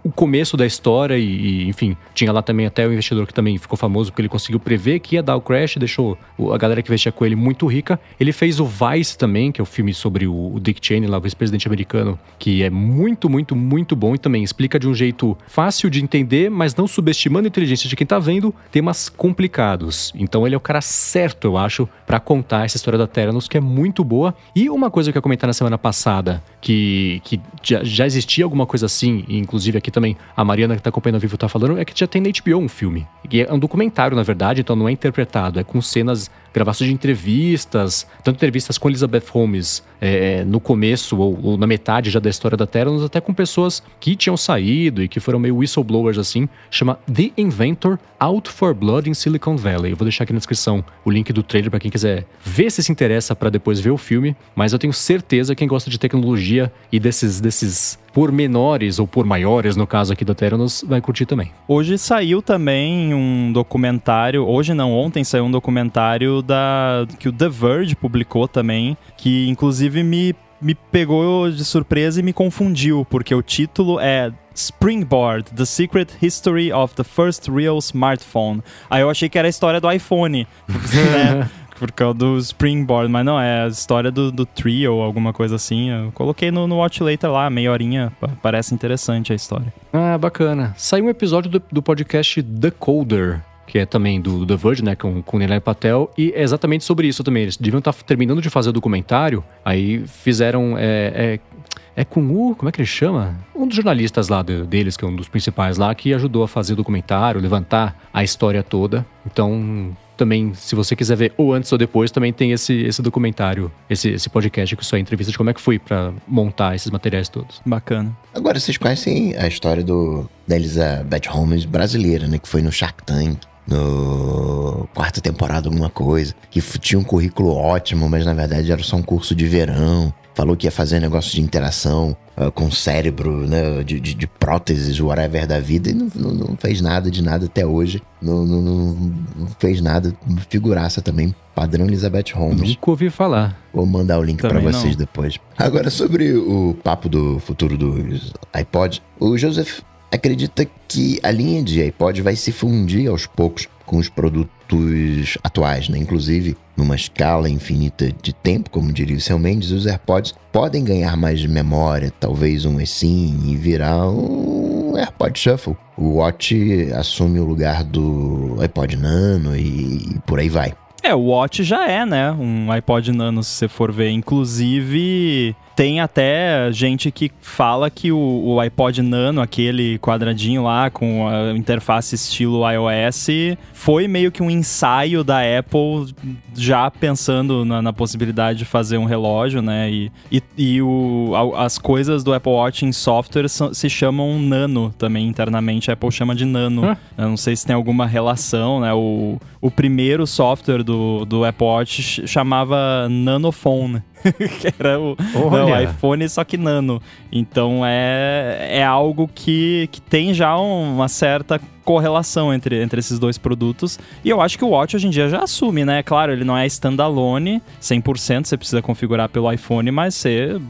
o 0.03 0.11
começo 0.11 0.57
da 0.57 0.65
história 0.65 1.19
e, 1.19 1.25
e, 1.25 1.69
enfim, 1.69 1.97
tinha 2.15 2.33
lá 2.33 2.41
também 2.41 2.65
até 2.65 2.87
o 2.87 2.93
investidor 2.93 3.27
que 3.27 3.35
também 3.35 3.59
ficou 3.59 3.77
famoso 3.77 4.11
porque 4.11 4.23
ele 4.23 4.29
conseguiu 4.29 4.61
prever 4.61 5.01
que 5.01 5.17
ia 5.17 5.23
dar 5.23 5.37
o 5.37 5.41
crash, 5.41 5.77
deixou 5.77 6.17
a 6.53 6.57
galera 6.57 6.81
que 6.81 6.89
investia 6.89 7.11
com 7.11 7.25
ele 7.27 7.35
muito 7.35 7.67
rica. 7.67 7.99
Ele 8.19 8.33
fez 8.33 8.61
o 8.61 8.67
Vice 8.67 9.19
também, 9.19 9.51
que 9.51 9.61
é 9.61 9.63
o 9.63 9.67
filme 9.67 9.93
sobre 9.93 10.27
o, 10.27 10.55
o 10.55 10.61
Dick 10.61 10.85
Cheney, 10.85 11.09
lá 11.09 11.19
o 11.19 11.21
vice-presidente 11.21 11.67
americano, 11.67 12.19
que 12.39 12.63
é 12.63 12.71
muito, 12.71 13.29
muito, 13.29 13.57
muito 13.57 13.97
bom 13.97 14.15
e 14.15 14.19
também 14.19 14.45
explica 14.45 14.79
de 14.79 14.89
um 14.89 14.95
jeito 14.95 15.37
fácil 15.49 15.91
de 15.91 16.03
entender, 16.03 16.51
mas 16.51 16.75
não 16.75 16.87
subestimando 16.87 17.47
a 17.47 17.49
inteligência 17.49 17.89
de 17.89 17.97
quem 17.97 18.07
tá 18.07 18.19
vendo 18.19 18.55
temas 18.71 19.09
complicados. 19.09 20.13
Então 20.15 20.47
ele 20.47 20.55
é 20.55 20.59
o 20.59 20.61
cara 20.61 20.81
certo, 20.81 21.47
eu 21.47 21.57
acho, 21.57 21.89
para 22.07 22.21
contar 22.21 22.65
essa 22.65 22.77
história 22.77 22.99
da 22.99 23.07
Theranos, 23.07 23.49
que 23.49 23.57
é 23.57 23.61
muito 23.61 24.05
boa. 24.05 24.35
E 24.55 24.71
uma 24.71 24.91
coisa 24.91 25.11
que 25.11 25.19
eu 25.19 25.23
comentei 25.23 25.47
na 25.47 25.53
semana 25.53 25.77
passada, 25.77 26.43
que, 26.61 27.21
que 27.25 27.41
já, 27.63 27.83
já 27.83 28.07
existia 28.07 28.45
alguma 28.45 28.67
coisa 28.67 28.87
assim, 28.87 29.25
e 29.27 29.37
inclusive 29.67 29.79
aqui 29.79 29.91
também 29.91 30.17
a 30.37 30.45
Mariana 30.45 30.77
que 30.77 30.83
tá 30.83 30.91
acompanhando 30.91 31.17
ao 31.17 31.21
vivo 31.21 31.37
tá 31.37 31.49
falando, 31.49 31.79
é 31.79 31.85
que 31.85 31.99
já 31.99 32.07
tem 32.07 32.23
na 32.23 32.29
HBO 32.29 32.59
um 32.59 32.69
filme. 32.69 33.07
E 33.31 33.43
é 33.43 33.53
um 33.53 33.59
documentário, 33.59 34.17
na 34.17 34.23
verdade, 34.23 34.61
então 34.61 34.77
não 34.77 34.89
é 34.89 34.93
interpretado, 34.93 35.59
é 35.59 35.65
com 35.65 35.81
cenas 35.81 36.31
gravações 36.57 36.89
de 36.89 36.95
entrevistas, 36.95 38.07
tanto 38.25 38.37
entrevistas 38.37 38.79
com 38.79 38.89
Elizabeth 38.89 39.25
Holmes 39.31 39.85
é, 40.01 40.43
no 40.45 40.59
começo 40.59 41.19
ou, 41.19 41.39
ou, 41.43 41.59
na 41.59 41.67
metade 41.67 42.09
já 42.09 42.19
da 42.19 42.31
história 42.31 42.57
da 42.57 42.67
Terra, 42.67 43.05
até 43.05 43.21
com 43.21 43.35
pessoas 43.35 43.83
que 44.01 44.17
tinham 44.17 44.39
saído 44.39 45.03
e 45.03 45.09
que 45.09 45.21
foram 45.21 45.39
meio 45.39 45.59
whistleblowers 45.59 46.17
assim, 46.17 46.49
chama 46.71 46.99
The 47.13 47.31
Inventor 47.37 47.99
Out 48.19 48.51
for 48.51 48.73
Blood 48.73 49.11
in 49.11 49.13
Silicon 49.13 49.55
Valley. 49.55 49.91
Eu 49.91 49.97
vou 49.97 50.07
deixar 50.07 50.25
aqui 50.25 50.33
na 50.33 50.39
descrição 50.39 50.83
o 51.05 51.11
link 51.11 51.31
do 51.31 51.43
trailer 51.43 51.71
para 51.71 51.79
quem 51.79 51.91
quiser 51.91 52.25
ver 52.43 52.71
se 52.71 52.83
se 52.83 52.91
interessa 52.91 53.37
para 53.37 53.51
depois 53.51 53.79
ver 53.79 53.91
o 53.91 53.99
filme, 53.99 54.35
mas 54.55 54.73
eu 54.73 54.79
tenho 54.79 54.95
certeza 54.95 55.55
que 55.55 55.67
quem 55.67 55.69
gosta 55.69 55.91
de 55.91 55.99
tecnologia 55.99 56.73
e 56.91 57.01
desses 57.01 57.41
desses 57.41 57.99
por 58.17 58.33
menores 58.33 58.99
ou 58.99 59.07
por 59.07 59.27
maiores, 59.27 59.77
no 59.77 59.87
caso 59.87 60.11
aqui 60.11 60.25
da 60.25 60.35
Theranos, 60.35 60.83
vai 60.89 61.03
curtir 61.03 61.27
também. 61.27 61.53
Hoje 61.69 61.99
saiu 61.99 62.41
também 62.41 63.13
um 63.13 63.53
documentário, 63.53 64.43
hoje 64.49 64.73
não, 64.73 64.91
ontem 64.91 65.23
saiu 65.23 65.45
um 65.45 65.51
documentário 65.51 66.41
da 66.47 67.07
que 67.19 67.29
o 67.29 67.33
The 67.33 67.49
Verge 67.49 67.97
publicou 67.97 68.47
também, 68.47 68.97
que 69.17 69.49
inclusive 69.49 70.03
me 70.03 70.35
me 70.61 70.75
pegou 70.75 71.51
de 71.51 71.65
surpresa 71.65 72.21
e 72.21 72.23
me 72.23 72.33
confundiu, 72.33 73.07
porque 73.11 73.35
o 73.35 73.43
título 73.43 74.01
é 74.01 74.33
Springboard: 74.55 75.51
The 75.53 75.65
Secret 75.65 76.09
History 76.21 76.73
of 76.73 76.95
the 76.95 77.05
First 77.05 77.49
Real 77.49 77.79
Smartphone. 77.79 78.63
Aí 78.89 79.03
eu 79.03 79.11
achei 79.11 79.29
que 79.29 79.39
era 79.39 79.47
a 79.47 79.51
história 79.51 79.81
do 79.81 79.91
iPhone, 79.91 80.47
né? 80.69 81.51
por 81.79 81.93
causa 81.93 82.15
do 82.15 82.39
Springboard, 82.39 83.11
mas 83.11 83.25
não, 83.25 83.39
é 83.39 83.65
a 83.65 83.69
história 83.69 84.11
do, 84.11 84.33
do 84.33 84.47
Trio 84.47 84.95
ou 84.95 85.03
alguma 85.03 85.33
coisa 85.33 85.57
assim. 85.57 85.91
Eu 85.91 86.11
coloquei 86.13 86.51
no, 86.51 86.67
no 86.67 86.77
Watch 86.77 87.03
Later 87.03 87.31
lá, 87.31 87.49
meia 87.51 87.71
horinha, 87.71 88.13
parece 88.43 88.75
interessante 88.75 89.33
a 89.33 89.37
história. 89.37 89.73
Ah, 89.93 90.17
bacana. 90.19 90.75
Saiu 90.77 91.05
um 91.05 91.11
episódio 91.11 91.51
do, 91.51 91.63
do 91.71 91.83
podcast 91.83 92.43
The 92.43 92.71
Coder, 92.71 93.43
que 93.67 93.79
é 93.79 93.87
também 93.87 94.21
do 94.21 94.47
The 94.47 94.57
Verge, 94.57 94.85
né, 94.85 94.95
com, 94.95 95.23
com 95.23 95.39
Nilay 95.39 95.61
Patel, 95.61 96.11
e 96.17 96.33
é 96.35 96.43
exatamente 96.43 96.85
sobre 96.85 97.09
isso 97.09 97.25
também. 97.25 97.43
Eles 97.43 97.57
deviam 97.57 97.79
estar 97.79 97.93
terminando 97.93 98.41
de 98.41 98.49
fazer 98.49 98.71
o 98.71 98.73
documentário, 98.73 99.43
aí 99.65 100.05
fizeram. 100.07 100.77
É, 100.79 101.41
é, 101.45 101.57
é 101.97 102.05
com 102.05 102.21
o. 102.21 102.55
Como 102.55 102.69
é 102.69 102.73
que 102.73 102.81
ele 102.81 102.87
chama? 102.87 103.37
Um 103.55 103.67
dos 103.67 103.77
jornalistas 103.77 104.29
lá 104.29 104.43
de, 104.43 104.65
deles, 104.65 104.97
que 104.97 105.05
é 105.05 105.09
um 105.09 105.17
dos 105.17 105.29
principais 105.29 105.79
lá, 105.79 105.95
que 105.95 106.13
ajudou 106.15 106.43
a 106.43 106.49
fazer 106.49 106.75
o 106.75 106.77
documentário, 106.77 107.41
levantar 107.41 108.09
a 108.13 108.23
história 108.23 108.63
toda. 108.63 109.05
Então, 109.25 109.97
também, 110.17 110.55
se 110.55 110.75
você 110.75 110.97
quiser 110.97 111.17
ver 111.17 111.33
ou 111.37 111.53
antes 111.53 111.71
ou 111.71 111.79
depois, 111.79 112.11
também 112.11 112.33
tem 112.33 112.53
esse, 112.53 112.73
esse 112.83 113.03
documentário, 113.03 113.71
esse, 113.89 114.11
esse 114.11 114.29
podcast 114.29 114.75
com 114.75 114.83
sua 114.83 114.99
entrevista 114.99 115.31
de 115.31 115.39
como 115.39 115.51
é 115.51 115.55
que 115.55 115.61
foi 115.61 115.79
para 115.79 116.13
montar 116.27 116.75
esses 116.75 116.91
materiais 116.91 117.29
todos. 117.29 117.61
Bacana. 117.65 118.17
Agora, 118.35 118.59
vocês 118.59 118.77
conhecem 118.79 119.37
a 119.37 119.47
história 119.47 119.83
do, 119.83 120.29
da 120.47 120.57
Elizabeth 120.57 121.29
Holmes 121.29 121.65
brasileira, 121.65 122.27
né? 122.27 122.39
Que 122.39 122.49
foi 122.49 122.63
no 122.63 122.73
Shark 122.73 123.03
Tank 123.05 123.39
no 123.67 124.89
quarta 124.95 125.21
temporada 125.21 125.69
alguma 125.69 125.91
coisa, 125.91 126.35
que 126.51 126.61
tinha 126.79 126.99
um 126.99 127.05
currículo 127.05 127.51
ótimo, 127.51 128.09
mas 128.09 128.25
na 128.25 128.33
verdade 128.33 128.71
era 128.71 128.83
só 128.83 128.97
um 128.97 129.03
curso 129.03 129.35
de 129.35 129.47
verão. 129.47 130.13
Falou 130.35 130.55
que 130.55 130.67
ia 130.67 130.71
fazer 130.71 131.01
negócio 131.01 131.33
de 131.33 131.41
interação 131.41 132.15
uh, 132.37 132.53
com 132.53 132.67
o 132.67 132.73
cérebro, 132.73 133.47
né, 133.47 133.83
de, 133.83 133.99
de, 133.99 134.13
de, 134.13 134.27
próteses, 134.27 135.01
whatever 135.01 135.47
da 135.47 135.59
vida, 135.59 135.91
e 135.91 135.95
não, 135.95 136.11
não, 136.15 136.31
não, 136.35 136.57
fez 136.59 136.83
nada 136.83 137.11
de 137.11 137.23
nada 137.23 137.47
até 137.47 137.65
hoje. 137.65 138.03
Não, 138.21 138.45
não, 138.45 139.11
fez 139.59 139.81
nada. 139.81 140.15
Figuraça 140.51 141.01
também, 141.01 141.35
padrão 141.55 141.87
Elizabeth 141.87 142.35
Holmes. 142.35 142.69
Nunca 142.69 142.91
ouvi 142.91 143.09
falar. 143.09 143.59
Vou 143.73 143.87
mandar 143.87 144.19
o 144.19 144.23
link 144.23 144.43
para 144.43 144.61
vocês 144.61 144.95
depois. 144.95 145.39
Agora, 145.57 145.89
sobre 145.89 146.35
o 146.35 146.77
papo 146.85 147.09
do 147.09 147.39
futuro 147.41 147.79
dos 147.79 148.35
iPods, 148.55 149.01
o 149.19 149.39
Joseph 149.39 149.81
acredita 150.11 150.67
que 150.89 151.19
a 151.23 151.31
linha 151.31 151.63
de 151.63 151.83
iPod 151.83 152.23
vai 152.23 152.37
se 152.37 152.53
fundir 152.53 153.09
aos 153.09 153.27
poucos 153.27 153.69
com 153.85 153.99
os 153.99 154.09
produtos 154.09 155.39
atuais, 155.45 155.89
né? 155.89 155.99
Inclusive, 155.99 156.57
numa 156.77 156.97
escala 156.97 157.49
infinita 157.49 158.11
de 158.21 158.33
tempo, 158.33 158.69
como 158.69 158.93
diria 158.93 159.17
o 159.17 159.21
seu 159.21 159.39
Mendes, 159.39 159.71
os 159.71 159.87
AirPods 159.87 160.35
podem 160.53 160.85
ganhar 160.85 161.17
mais 161.17 161.45
memória, 161.47 162.13
talvez 162.19 162.65
um 162.65 162.81
eSIM 162.81 163.51
e 163.51 163.57
virar 163.57 164.09
um 164.09 164.97
AirPod 164.97 165.39
Shuffle. 165.39 165.77
O 165.97 166.17
Watch 166.17 166.91
assume 166.95 167.39
o 167.39 167.45
lugar 167.45 167.85
do 167.85 168.57
iPod 168.61 168.97
Nano 168.97 169.57
e 169.57 170.19
por 170.27 170.41
aí 170.41 170.49
vai. 170.49 170.75
É, 171.03 171.15
o 171.15 171.21
Watch 171.21 171.63
já 171.63 171.89
é, 171.89 172.05
né? 172.05 172.33
Um 172.33 172.71
iPod 172.73 173.13
Nano, 173.13 173.43
se 173.43 173.51
você 173.51 173.69
for 173.69 173.93
ver. 173.93 174.11
Inclusive, 174.11 175.55
tem 175.77 176.01
até 176.01 176.73
gente 176.73 177.11
que 177.11 177.31
fala 177.43 177.91
que 177.91 178.11
o, 178.11 178.17
o, 178.19 178.59
iPod 178.59 179.03
Nano, 179.03 179.43
aquele 179.43 179.99
quadradinho 179.99 180.65
lá 180.65 180.89
com 180.89 181.29
a 181.29 181.53
interface 181.53 182.15
estilo 182.15 182.63
iOS, 182.69 183.27
foi 183.75 184.09
meio 184.09 184.33
que 184.33 184.43
um 184.43 184.51
ensaio 184.51 185.23
da 185.23 185.41
Apple 185.41 186.15
já 186.55 186.91
pensando 186.91 187.63
na, 187.67 187.83
na 187.83 187.93
possibilidade 187.93 188.61
de 188.61 188.65
fazer 188.65 188.97
um 188.97 189.05
relógio, 189.05 189.61
né? 189.61 189.91
E, 189.91 190.11
e, 190.33 190.43
e 190.57 190.83
o, 190.83 191.33
as 191.55 191.77
coisas 191.77 192.25
do 192.25 192.33
Apple 192.33 192.53
Watch 192.53 192.87
em 192.87 192.93
software 192.93 193.49
se 193.49 193.91
chamam 193.91 194.39
Nano 194.39 194.95
também 194.97 195.29
internamente. 195.29 195.91
A 195.91 195.95
Apple 195.95 196.11
chama 196.11 196.35
de 196.35 196.47
Nano. 196.47 196.87
Hã? 196.87 196.97
Eu 197.19 197.29
não 197.29 197.37
sei 197.37 197.55
se 197.55 197.67
tem 197.67 197.77
alguma 197.77 198.07
relação, 198.07 198.81
né? 198.81 198.95
O, 198.95 199.39
o 199.61 199.71
primeiro 199.71 200.27
software 200.27 200.83
do, 200.83 201.27
do 201.27 201.45
Apple 201.45 201.67
Watch 201.67 202.27
chamava 202.27 203.09
Nanophone. 203.11 204.03
que 204.61 204.75
era 204.79 204.99
o, 204.99 205.17
não, 205.51 205.81
iPhone, 205.81 206.29
só 206.29 206.45
que 206.45 206.57
nano. 206.57 207.01
Então 207.31 207.83
é, 207.85 208.69
é 208.71 208.85
algo 208.85 209.29
que, 209.33 209.89
que 209.93 210.01
tem 210.01 210.35
já 210.35 210.57
uma 210.57 211.09
certa 211.09 211.61
correlação 211.87 212.53
entre, 212.53 212.83
entre 212.83 212.99
esses 212.99 213.17
dois 213.17 213.39
produtos. 213.39 213.97
E 214.25 214.29
eu 214.29 214.41
acho 214.41 214.59
que 214.59 214.65
o 214.65 214.71
Watch 214.71 214.97
hoje 214.97 215.07
em 215.07 215.11
dia 215.11 215.29
já 215.29 215.45
assume, 215.45 215.85
né? 215.85 216.03
Claro, 216.03 216.33
ele 216.33 216.45
não 216.45 216.59
é 216.59 216.67
standalone 216.67 217.63
100%, 217.81 218.45
você 218.45 218.57
precisa 218.57 218.83
configurar 218.83 219.29
pelo 219.29 219.51
iPhone, 219.51 219.89
mas 219.93 220.17
você 220.17 220.61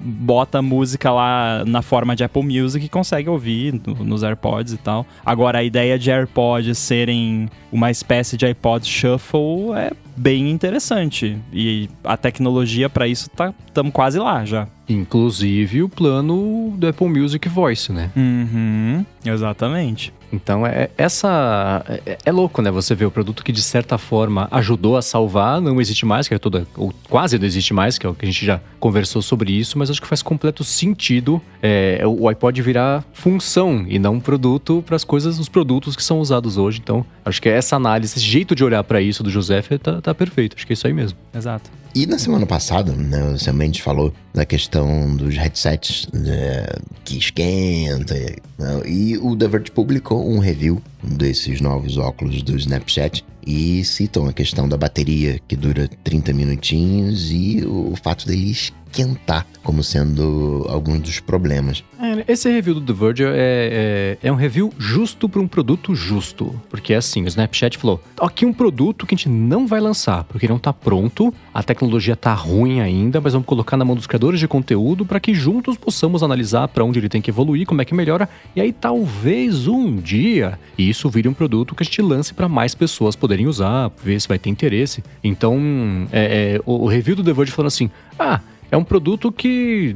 bota 0.00 0.60
música 0.60 1.10
lá 1.10 1.64
na 1.64 1.80
forma 1.80 2.14
de 2.14 2.22
Apple 2.22 2.42
Music 2.42 2.84
e 2.84 2.88
consegue 2.90 3.28
ouvir 3.28 3.80
nos 4.00 4.22
AirPods 4.22 4.74
e 4.74 4.76
tal. 4.76 5.06
Agora, 5.24 5.58
a 5.58 5.64
ideia 5.64 5.98
de 5.98 6.10
AirPods 6.10 6.76
serem 6.76 7.48
uma 7.72 7.90
espécie 7.90 8.36
de 8.36 8.44
iPod 8.44 8.86
Shuffle 8.86 9.72
é 9.74 9.92
bem 10.14 10.50
interessante. 10.50 11.38
E 11.50 11.88
a 12.04 12.18
tecnologia 12.18 12.90
para 12.90 13.08
isso 13.08 13.30
tá 13.30 13.54
estamos 13.66 13.92
quase 13.92 14.18
lá 14.18 14.44
já. 14.44 14.68
Inclusive 14.88 15.82
o 15.82 15.88
plano 15.88 16.74
do 16.76 16.86
Apple 16.86 17.08
Music 17.08 17.48
Voice, 17.48 17.92
né? 17.92 18.10
Uhum, 18.16 19.04
exatamente. 19.24 20.12
Então 20.32 20.66
é 20.66 20.90
essa 20.96 21.84
é, 22.04 22.18
é, 22.24 22.32
louco, 22.32 22.60
né? 22.60 22.70
Você 22.70 22.94
vê 22.94 23.04
o 23.04 23.10
produto 23.10 23.44
que 23.44 23.52
de 23.52 23.62
certa 23.62 23.96
forma 23.98 24.48
ajudou 24.50 24.96
a 24.96 25.02
salvar, 25.02 25.60
não 25.60 25.80
existe 25.80 26.04
mais, 26.04 26.28
que 26.28 26.34
é 26.34 26.38
toda 26.38 26.66
ou 26.76 26.92
quase 27.08 27.38
não 27.38 27.46
existe 27.46 27.72
mais, 27.72 27.98
que 27.98 28.06
é 28.06 28.08
o 28.08 28.14
que 28.14 28.24
a 28.24 28.28
gente 28.28 28.44
já 28.44 28.60
conversou 28.78 29.22
sobre 29.22 29.52
isso, 29.52 29.78
mas 29.78 29.90
acho 29.90 30.00
que 30.00 30.06
faz 30.06 30.22
completo 30.22 30.64
sentido 30.64 31.40
é, 31.62 32.02
o 32.04 32.28
iPod 32.28 32.60
virar 32.60 33.04
função 33.12 33.84
e 33.88 33.98
não 33.98 34.20
produto 34.20 34.82
para 34.84 34.96
as 34.96 35.04
coisas, 35.04 35.38
os 35.38 35.48
produtos 35.48 35.96
que 35.96 36.02
são 36.02 36.20
usados 36.20 36.58
hoje. 36.58 36.80
Então 36.82 37.04
acho 37.24 37.40
que 37.40 37.48
essa 37.48 37.76
análise, 37.76 38.16
esse 38.16 38.24
jeito 38.24 38.54
de 38.54 38.64
olhar 38.64 38.82
para 38.84 39.00
isso 39.00 39.22
do 39.22 39.30
José 39.30 39.62
tá, 39.82 40.00
tá 40.00 40.14
perfeito. 40.14 40.56
Acho 40.56 40.66
que 40.66 40.72
é 40.72 40.74
isso 40.74 40.86
aí 40.86 40.92
mesmo. 40.92 41.18
Exato. 41.34 41.70
E 41.96 42.04
na 42.04 42.18
semana 42.18 42.44
passada, 42.44 42.92
né, 42.92 43.22
o 43.22 43.38
Sam 43.38 43.54
Mendes 43.54 43.80
falou 43.80 44.12
da 44.34 44.44
questão 44.44 45.16
dos 45.16 45.34
headsets 45.34 46.06
né, 46.12 46.66
que 47.02 47.16
esquenta. 47.16 48.14
Né, 48.58 48.82
e 48.84 49.16
o 49.16 49.34
The 49.34 49.48
Verge 49.48 49.70
publicou 49.70 50.28
um 50.30 50.38
review 50.38 50.82
desses 51.06 51.60
novos 51.60 51.96
óculos 51.96 52.42
do 52.42 52.56
Snapchat 52.56 53.24
e 53.46 53.84
citam 53.84 54.26
a 54.26 54.32
questão 54.32 54.68
da 54.68 54.76
bateria, 54.76 55.40
que 55.46 55.54
dura 55.54 55.88
30 56.02 56.32
minutinhos, 56.32 57.30
e 57.30 57.64
o 57.64 57.94
fato 58.02 58.26
dele 58.26 58.50
esquentar 58.50 59.46
como 59.62 59.82
sendo 59.82 60.64
algum 60.68 60.98
dos 60.98 61.20
problemas. 61.20 61.84
É, 62.00 62.32
esse 62.32 62.50
review 62.50 62.74
do 62.74 62.80
The 62.80 62.92
Verge 62.92 63.24
é, 63.24 64.16
é, 64.22 64.28
é 64.28 64.32
um 64.32 64.36
review 64.36 64.72
justo 64.78 65.28
para 65.28 65.40
um 65.40 65.48
produto 65.48 65.94
justo. 65.94 66.54
Porque 66.70 66.94
é 66.94 66.96
assim, 66.96 67.24
o 67.24 67.26
Snapchat 67.26 67.76
falou: 67.78 68.00
aqui 68.20 68.46
um 68.46 68.52
produto 68.52 69.06
que 69.06 69.14
a 69.14 69.18
gente 69.18 69.28
não 69.28 69.66
vai 69.66 69.80
lançar, 69.80 70.24
porque 70.24 70.48
não 70.48 70.56
está 70.56 70.72
pronto, 70.72 71.34
a 71.52 71.62
tecnologia 71.62 72.14
está 72.14 72.32
ruim 72.32 72.80
ainda, 72.80 73.20
mas 73.20 73.32
vamos 73.32 73.46
colocar 73.46 73.76
na 73.76 73.84
mão 73.84 73.96
dos 73.96 74.06
criadores 74.06 74.40
de 74.40 74.48
conteúdo 74.48 75.04
para 75.04 75.20
que 75.20 75.34
juntos 75.34 75.76
possamos 75.76 76.22
analisar 76.22 76.68
para 76.68 76.84
onde 76.84 76.98
ele 76.98 77.08
tem 77.08 77.20
que 77.20 77.30
evoluir, 77.30 77.66
como 77.66 77.82
é 77.82 77.84
que 77.84 77.94
melhora, 77.94 78.28
e 78.54 78.60
aí 78.60 78.72
talvez 78.72 79.66
um 79.66 79.96
dia 79.96 80.58
isso 80.96 81.08
vire 81.10 81.28
um 81.28 81.34
produto 81.34 81.74
que 81.74 81.82
a 81.82 81.84
gente 81.84 82.00
lance 82.02 82.34
para 82.34 82.48
mais 82.48 82.74
pessoas 82.74 83.14
poderem 83.14 83.46
usar, 83.46 83.90
ver 84.02 84.20
se 84.20 84.26
vai 84.26 84.38
ter 84.38 84.50
interesse. 84.50 85.04
Então, 85.22 86.08
é, 86.10 86.56
é, 86.56 86.60
o, 86.64 86.86
review 86.86 87.16
do 87.16 87.22
The 87.22 87.32
Verge 87.32 87.52
falando 87.52 87.68
assim: 87.68 87.90
ah, 88.18 88.40
é 88.70 88.76
um 88.76 88.84
produto 88.84 89.30
que, 89.30 89.94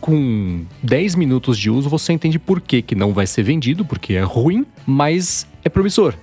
com 0.00 0.64
10 0.82 1.14
minutos 1.16 1.58
de 1.58 1.70
uso, 1.70 1.88
você 1.88 2.12
entende 2.12 2.38
por 2.38 2.60
que, 2.60 2.82
que 2.82 2.94
não 2.94 3.12
vai 3.12 3.26
ser 3.26 3.42
vendido, 3.42 3.84
porque 3.84 4.14
é 4.14 4.22
ruim, 4.22 4.64
mas 4.86 5.46
é 5.64 5.68
promissor. 5.68 6.14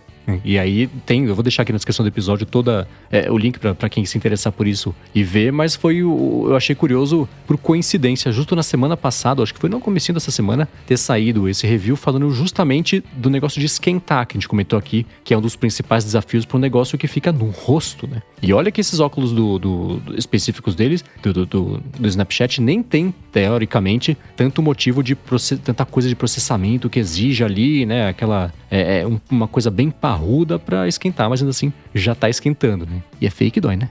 E 0.43 0.57
aí 0.59 0.87
tem, 1.05 1.25
eu 1.25 1.35
vou 1.35 1.43
deixar 1.43 1.63
aqui 1.63 1.71
na 1.71 1.77
descrição 1.77 2.03
do 2.03 2.07
episódio 2.07 2.45
toda 2.45 2.87
é, 3.11 3.31
o 3.31 3.37
link 3.37 3.59
para 3.59 3.89
quem 3.89 4.05
se 4.05 4.17
interessar 4.17 4.51
por 4.53 4.67
isso 4.67 4.93
e 5.13 5.23
ver, 5.23 5.51
mas 5.51 5.75
foi 5.75 6.03
o, 6.03 6.45
eu 6.47 6.55
achei 6.55 6.75
curioso 6.75 7.27
por 7.47 7.57
coincidência, 7.57 8.31
justo 8.31 8.55
na 8.55 8.63
semana 8.63 8.95
passada, 8.95 9.41
acho 9.41 9.53
que 9.53 9.59
foi 9.59 9.69
no 9.69 9.79
comecinho 9.79 10.13
dessa 10.13 10.31
semana, 10.31 10.67
ter 10.85 10.97
saído 10.97 11.47
esse 11.47 11.65
review 11.65 11.95
falando 11.95 12.29
justamente 12.31 13.03
do 13.13 13.29
negócio 13.29 13.59
de 13.59 13.65
esquentar, 13.65 14.27
que 14.27 14.37
a 14.37 14.39
gente 14.39 14.47
comentou 14.47 14.77
aqui, 14.77 15.05
que 15.23 15.33
é 15.33 15.37
um 15.37 15.41
dos 15.41 15.55
principais 15.55 16.03
desafios 16.03 16.45
para 16.45 16.57
um 16.57 16.59
negócio 16.59 16.97
que 16.97 17.07
fica 17.07 17.31
no 17.31 17.49
rosto, 17.49 18.07
né? 18.07 18.21
E 18.41 18.53
olha 18.53 18.71
que 18.71 18.79
esses 18.79 18.99
óculos 18.99 19.31
do, 19.31 19.59
do, 19.59 19.97
do 19.97 20.17
específicos 20.17 20.75
deles, 20.75 21.03
do, 21.21 21.45
do, 21.45 21.81
Snapchat, 22.01 22.61
nem 22.61 22.81
tem, 22.81 23.13
teoricamente, 23.31 24.17
tanto 24.35 24.61
motivo 24.61 25.03
de 25.03 25.15
tanta 25.63 25.85
coisa 25.85 26.07
de 26.07 26.15
processamento 26.15 26.89
que 26.89 26.99
exige 26.99 27.43
ali, 27.43 27.85
né? 27.85 28.07
Aquela. 28.07 28.53
É, 28.71 29.01
é 29.01 29.07
uma 29.29 29.47
coisa 29.47 29.69
bem 29.69 29.89
parruda 29.89 30.57
para 30.57 30.87
esquentar, 30.87 31.29
mas 31.29 31.41
ainda 31.41 31.51
assim 31.51 31.73
já 31.93 32.15
tá 32.15 32.29
esquentando, 32.29 32.85
né? 32.85 33.01
E 33.19 33.27
é 33.27 33.29
fake 33.29 33.59
dói, 33.59 33.75
né? 33.75 33.89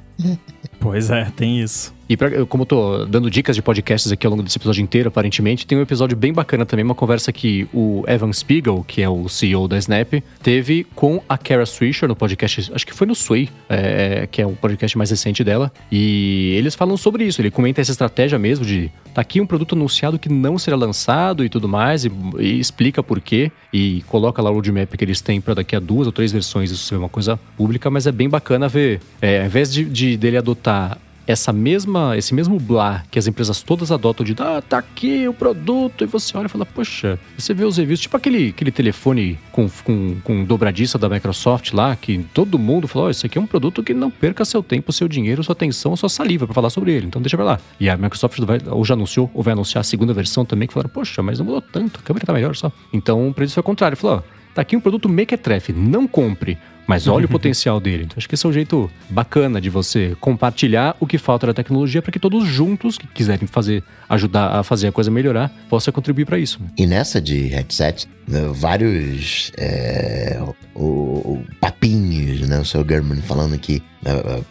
Pois 0.80 1.10
é, 1.10 1.24
tem 1.36 1.60
isso. 1.60 1.96
E 2.08 2.16
pra, 2.16 2.46
como 2.46 2.62
eu 2.62 2.66
tô 2.66 3.04
dando 3.04 3.30
dicas 3.30 3.54
de 3.54 3.60
podcasts 3.60 4.10
aqui 4.10 4.26
ao 4.26 4.30
longo 4.30 4.42
desse 4.42 4.56
episódio 4.56 4.82
inteiro, 4.82 5.08
aparentemente, 5.08 5.66
tem 5.66 5.76
um 5.76 5.82
episódio 5.82 6.16
bem 6.16 6.32
bacana 6.32 6.64
também, 6.64 6.82
uma 6.82 6.94
conversa 6.94 7.30
que 7.30 7.68
o 7.72 8.02
Evan 8.08 8.32
Spiegel, 8.32 8.82
que 8.86 9.02
é 9.02 9.08
o 9.08 9.28
CEO 9.28 9.68
da 9.68 9.76
Snap, 9.76 10.14
teve 10.42 10.84
com 10.94 11.22
a 11.28 11.36
Kara 11.36 11.66
Swisher 11.66 12.08
no 12.08 12.16
podcast, 12.16 12.72
acho 12.72 12.86
que 12.86 12.94
foi 12.94 13.06
no 13.06 13.14
Sway, 13.14 13.50
é, 13.68 14.26
que 14.30 14.40
é 14.40 14.46
o 14.46 14.52
podcast 14.52 14.96
mais 14.96 15.10
recente 15.10 15.44
dela. 15.44 15.70
E 15.92 16.54
eles 16.56 16.74
falam 16.74 16.96
sobre 16.96 17.24
isso. 17.24 17.42
Ele 17.42 17.50
comenta 17.50 17.82
essa 17.82 17.90
estratégia 17.90 18.38
mesmo 18.38 18.64
de 18.64 18.90
tá 19.12 19.20
aqui 19.20 19.40
um 19.40 19.46
produto 19.46 19.74
anunciado 19.74 20.18
que 20.18 20.30
não 20.30 20.58
será 20.58 20.76
lançado 20.76 21.44
e 21.44 21.48
tudo 21.48 21.68
mais, 21.68 22.04
e, 22.04 22.12
e 22.38 22.58
explica 22.58 23.02
por 23.02 23.20
quê, 23.20 23.52
e 23.72 24.02
coloca 24.06 24.40
lá 24.40 24.50
o 24.50 24.54
roadmap 24.54 24.96
que 24.96 25.04
eles 25.04 25.20
têm 25.20 25.40
para 25.40 25.54
daqui 25.54 25.76
a 25.76 25.80
duas 25.80 26.06
ou 26.06 26.12
três 26.12 26.32
versões 26.32 26.70
isso 26.70 26.84
ser 26.84 26.96
uma 26.96 27.08
coisa 27.08 27.38
pública, 27.56 27.90
mas 27.90 28.06
é 28.06 28.12
bem 28.12 28.28
bacana 28.28 28.68
ver, 28.68 29.00
é, 29.20 29.40
ao 29.40 29.46
invés 29.46 29.72
de, 29.72 29.84
de 29.84 30.07
dele 30.16 30.36
adotar 30.36 30.98
essa 31.28 31.52
mesma, 31.52 32.16
esse 32.16 32.34
mesmo 32.34 32.58
blá 32.58 33.02
que 33.10 33.18
as 33.18 33.26
empresas 33.26 33.60
todas 33.60 33.92
adotam 33.92 34.24
de 34.24 34.34
ah, 34.38 34.62
tá 34.66 34.78
aqui 34.78 35.28
o 35.28 35.34
produto, 35.34 36.02
e 36.02 36.06
você 36.06 36.34
olha 36.38 36.46
e 36.46 36.48
fala, 36.48 36.64
poxa, 36.64 37.18
você 37.36 37.52
vê 37.52 37.66
os 37.66 37.76
reviews, 37.76 38.00
tipo 38.00 38.16
aquele, 38.16 38.48
aquele 38.48 38.70
telefone 38.70 39.38
com, 39.52 39.68
com, 39.84 40.16
com 40.24 40.44
dobradiça 40.44 40.96
da 40.96 41.06
Microsoft 41.06 41.72
lá, 41.74 41.94
que 41.94 42.24
todo 42.32 42.58
mundo 42.58 42.88
falou, 42.88 43.08
oh, 43.08 43.10
isso 43.10 43.26
aqui 43.26 43.36
é 43.36 43.40
um 43.40 43.46
produto 43.46 43.82
que 43.82 43.92
não 43.92 44.10
perca 44.10 44.42
seu 44.42 44.62
tempo, 44.62 44.90
seu 44.90 45.06
dinheiro, 45.06 45.44
sua 45.44 45.52
atenção, 45.52 45.94
sua 45.96 46.08
saliva 46.08 46.46
para 46.46 46.54
falar 46.54 46.70
sobre 46.70 46.92
ele, 46.92 47.06
então 47.06 47.20
deixa 47.20 47.36
pra 47.36 47.44
lá. 47.44 47.60
E 47.78 47.90
a 47.90 47.96
Microsoft 47.98 48.40
vai, 48.40 48.58
ou 48.66 48.82
já 48.82 48.94
anunciou, 48.94 49.30
ou 49.34 49.42
vai 49.42 49.52
anunciar 49.52 49.82
a 49.82 49.84
segunda 49.84 50.14
versão 50.14 50.46
também, 50.46 50.66
que 50.66 50.72
falaram, 50.72 50.90
poxa, 50.90 51.22
mas 51.22 51.38
não 51.38 51.44
mudou 51.44 51.60
tanto, 51.60 52.00
a 52.00 52.02
câmera 52.02 52.24
tá 52.24 52.32
melhor 52.32 52.56
só. 52.56 52.72
Então, 52.90 53.34
pra 53.34 53.44
isso 53.44 53.52
foi 53.52 53.60
o 53.60 53.64
contrário, 53.64 53.98
falou, 53.98 54.24
oh, 54.26 54.54
tá 54.54 54.62
aqui 54.62 54.74
um 54.74 54.80
produto 54.80 55.10
mequetrefe, 55.10 55.74
não 55.74 56.06
compre. 56.06 56.56
Mas 56.88 57.06
olha 57.06 57.26
o 57.26 57.28
potencial 57.30 57.78
dele. 57.78 58.04
Então, 58.04 58.14
acho 58.16 58.26
que 58.26 58.34
esse 58.34 58.46
é 58.46 58.48
um 58.48 58.52
jeito 58.52 58.90
bacana 59.10 59.60
de 59.60 59.68
você 59.68 60.16
compartilhar 60.18 60.96
o 60.98 61.06
que 61.06 61.18
falta 61.18 61.46
da 61.46 61.54
tecnologia 61.54 62.00
para 62.00 62.10
que 62.10 62.18
todos 62.18 62.48
juntos 62.48 62.96
que 62.96 63.06
quiserem 63.06 63.46
fazer, 63.46 63.84
ajudar 64.08 64.58
a 64.58 64.62
fazer 64.62 64.88
a 64.88 64.92
coisa 64.92 65.10
melhorar, 65.10 65.52
possam 65.68 65.92
contribuir 65.92 66.24
para 66.24 66.38
isso. 66.38 66.58
E 66.78 66.86
nessa 66.86 67.20
de 67.20 67.48
headset, 67.48 68.08
né, 68.26 68.50
vários 68.54 69.52
é, 69.58 70.40
o, 70.74 70.82
o, 70.84 71.44
papinhos, 71.60 72.48
né? 72.48 72.58
O 72.58 72.64
seu 72.64 72.86
German 72.88 73.20
falando 73.20 73.58
que 73.58 73.82
uh, 74.06 74.44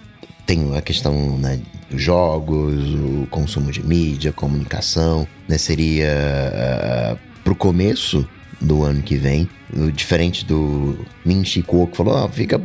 tem 0.45 0.77
a 0.77 0.81
questão 0.81 1.37
né, 1.39 1.59
dos 1.89 2.01
jogos, 2.01 2.75
o 2.93 3.27
consumo 3.31 3.71
de 3.71 3.83
mídia, 3.83 4.31
comunicação, 4.31 5.27
né? 5.47 5.57
Seria 5.57 6.07
uh, 6.07 7.17
pro 7.43 7.55
começo 7.55 8.27
do 8.61 8.83
ano 8.83 9.01
que 9.01 9.15
vem. 9.15 9.49
Diferente 9.93 10.45
do 10.45 10.97
Min 11.25 11.43
Chico, 11.43 11.87
que 11.87 11.97
falou, 11.97 12.17
ah, 12.17 12.29
fica 12.29 12.57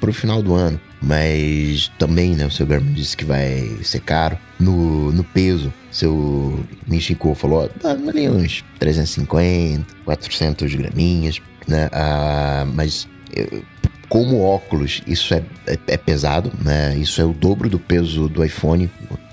pro 0.00 0.12
final 0.12 0.42
do 0.42 0.54
ano. 0.54 0.78
Mas 1.00 1.90
também, 1.98 2.34
né, 2.34 2.46
o 2.46 2.50
seu 2.50 2.66
Garmin 2.66 2.92
disse 2.92 3.16
que 3.16 3.24
vai 3.24 3.78
ser 3.82 4.00
caro. 4.00 4.38
No, 4.58 5.10
no 5.12 5.24
peso, 5.24 5.72
seu 5.90 6.64
Min 6.86 7.00
Chico 7.00 7.34
falou, 7.34 7.70
ah, 7.82 7.90
ali 8.08 8.28
uns 8.28 8.64
350, 8.78 9.86
400 10.04 10.74
graminhas, 10.74 11.40
né? 11.66 11.88
Ah, 11.92 12.66
mas 12.74 13.08
como 14.08 14.40
óculos, 14.42 15.02
isso 15.06 15.34
é, 15.34 15.42
é, 15.66 15.78
é, 15.88 15.96
pesado, 15.96 16.52
né? 16.62 16.96
Isso 16.96 17.20
é 17.20 17.24
o 17.24 17.32
dobro 17.32 17.68
do 17.68 17.78
peso 17.78 18.28
do 18.28 18.44
iPhone. 18.44 18.90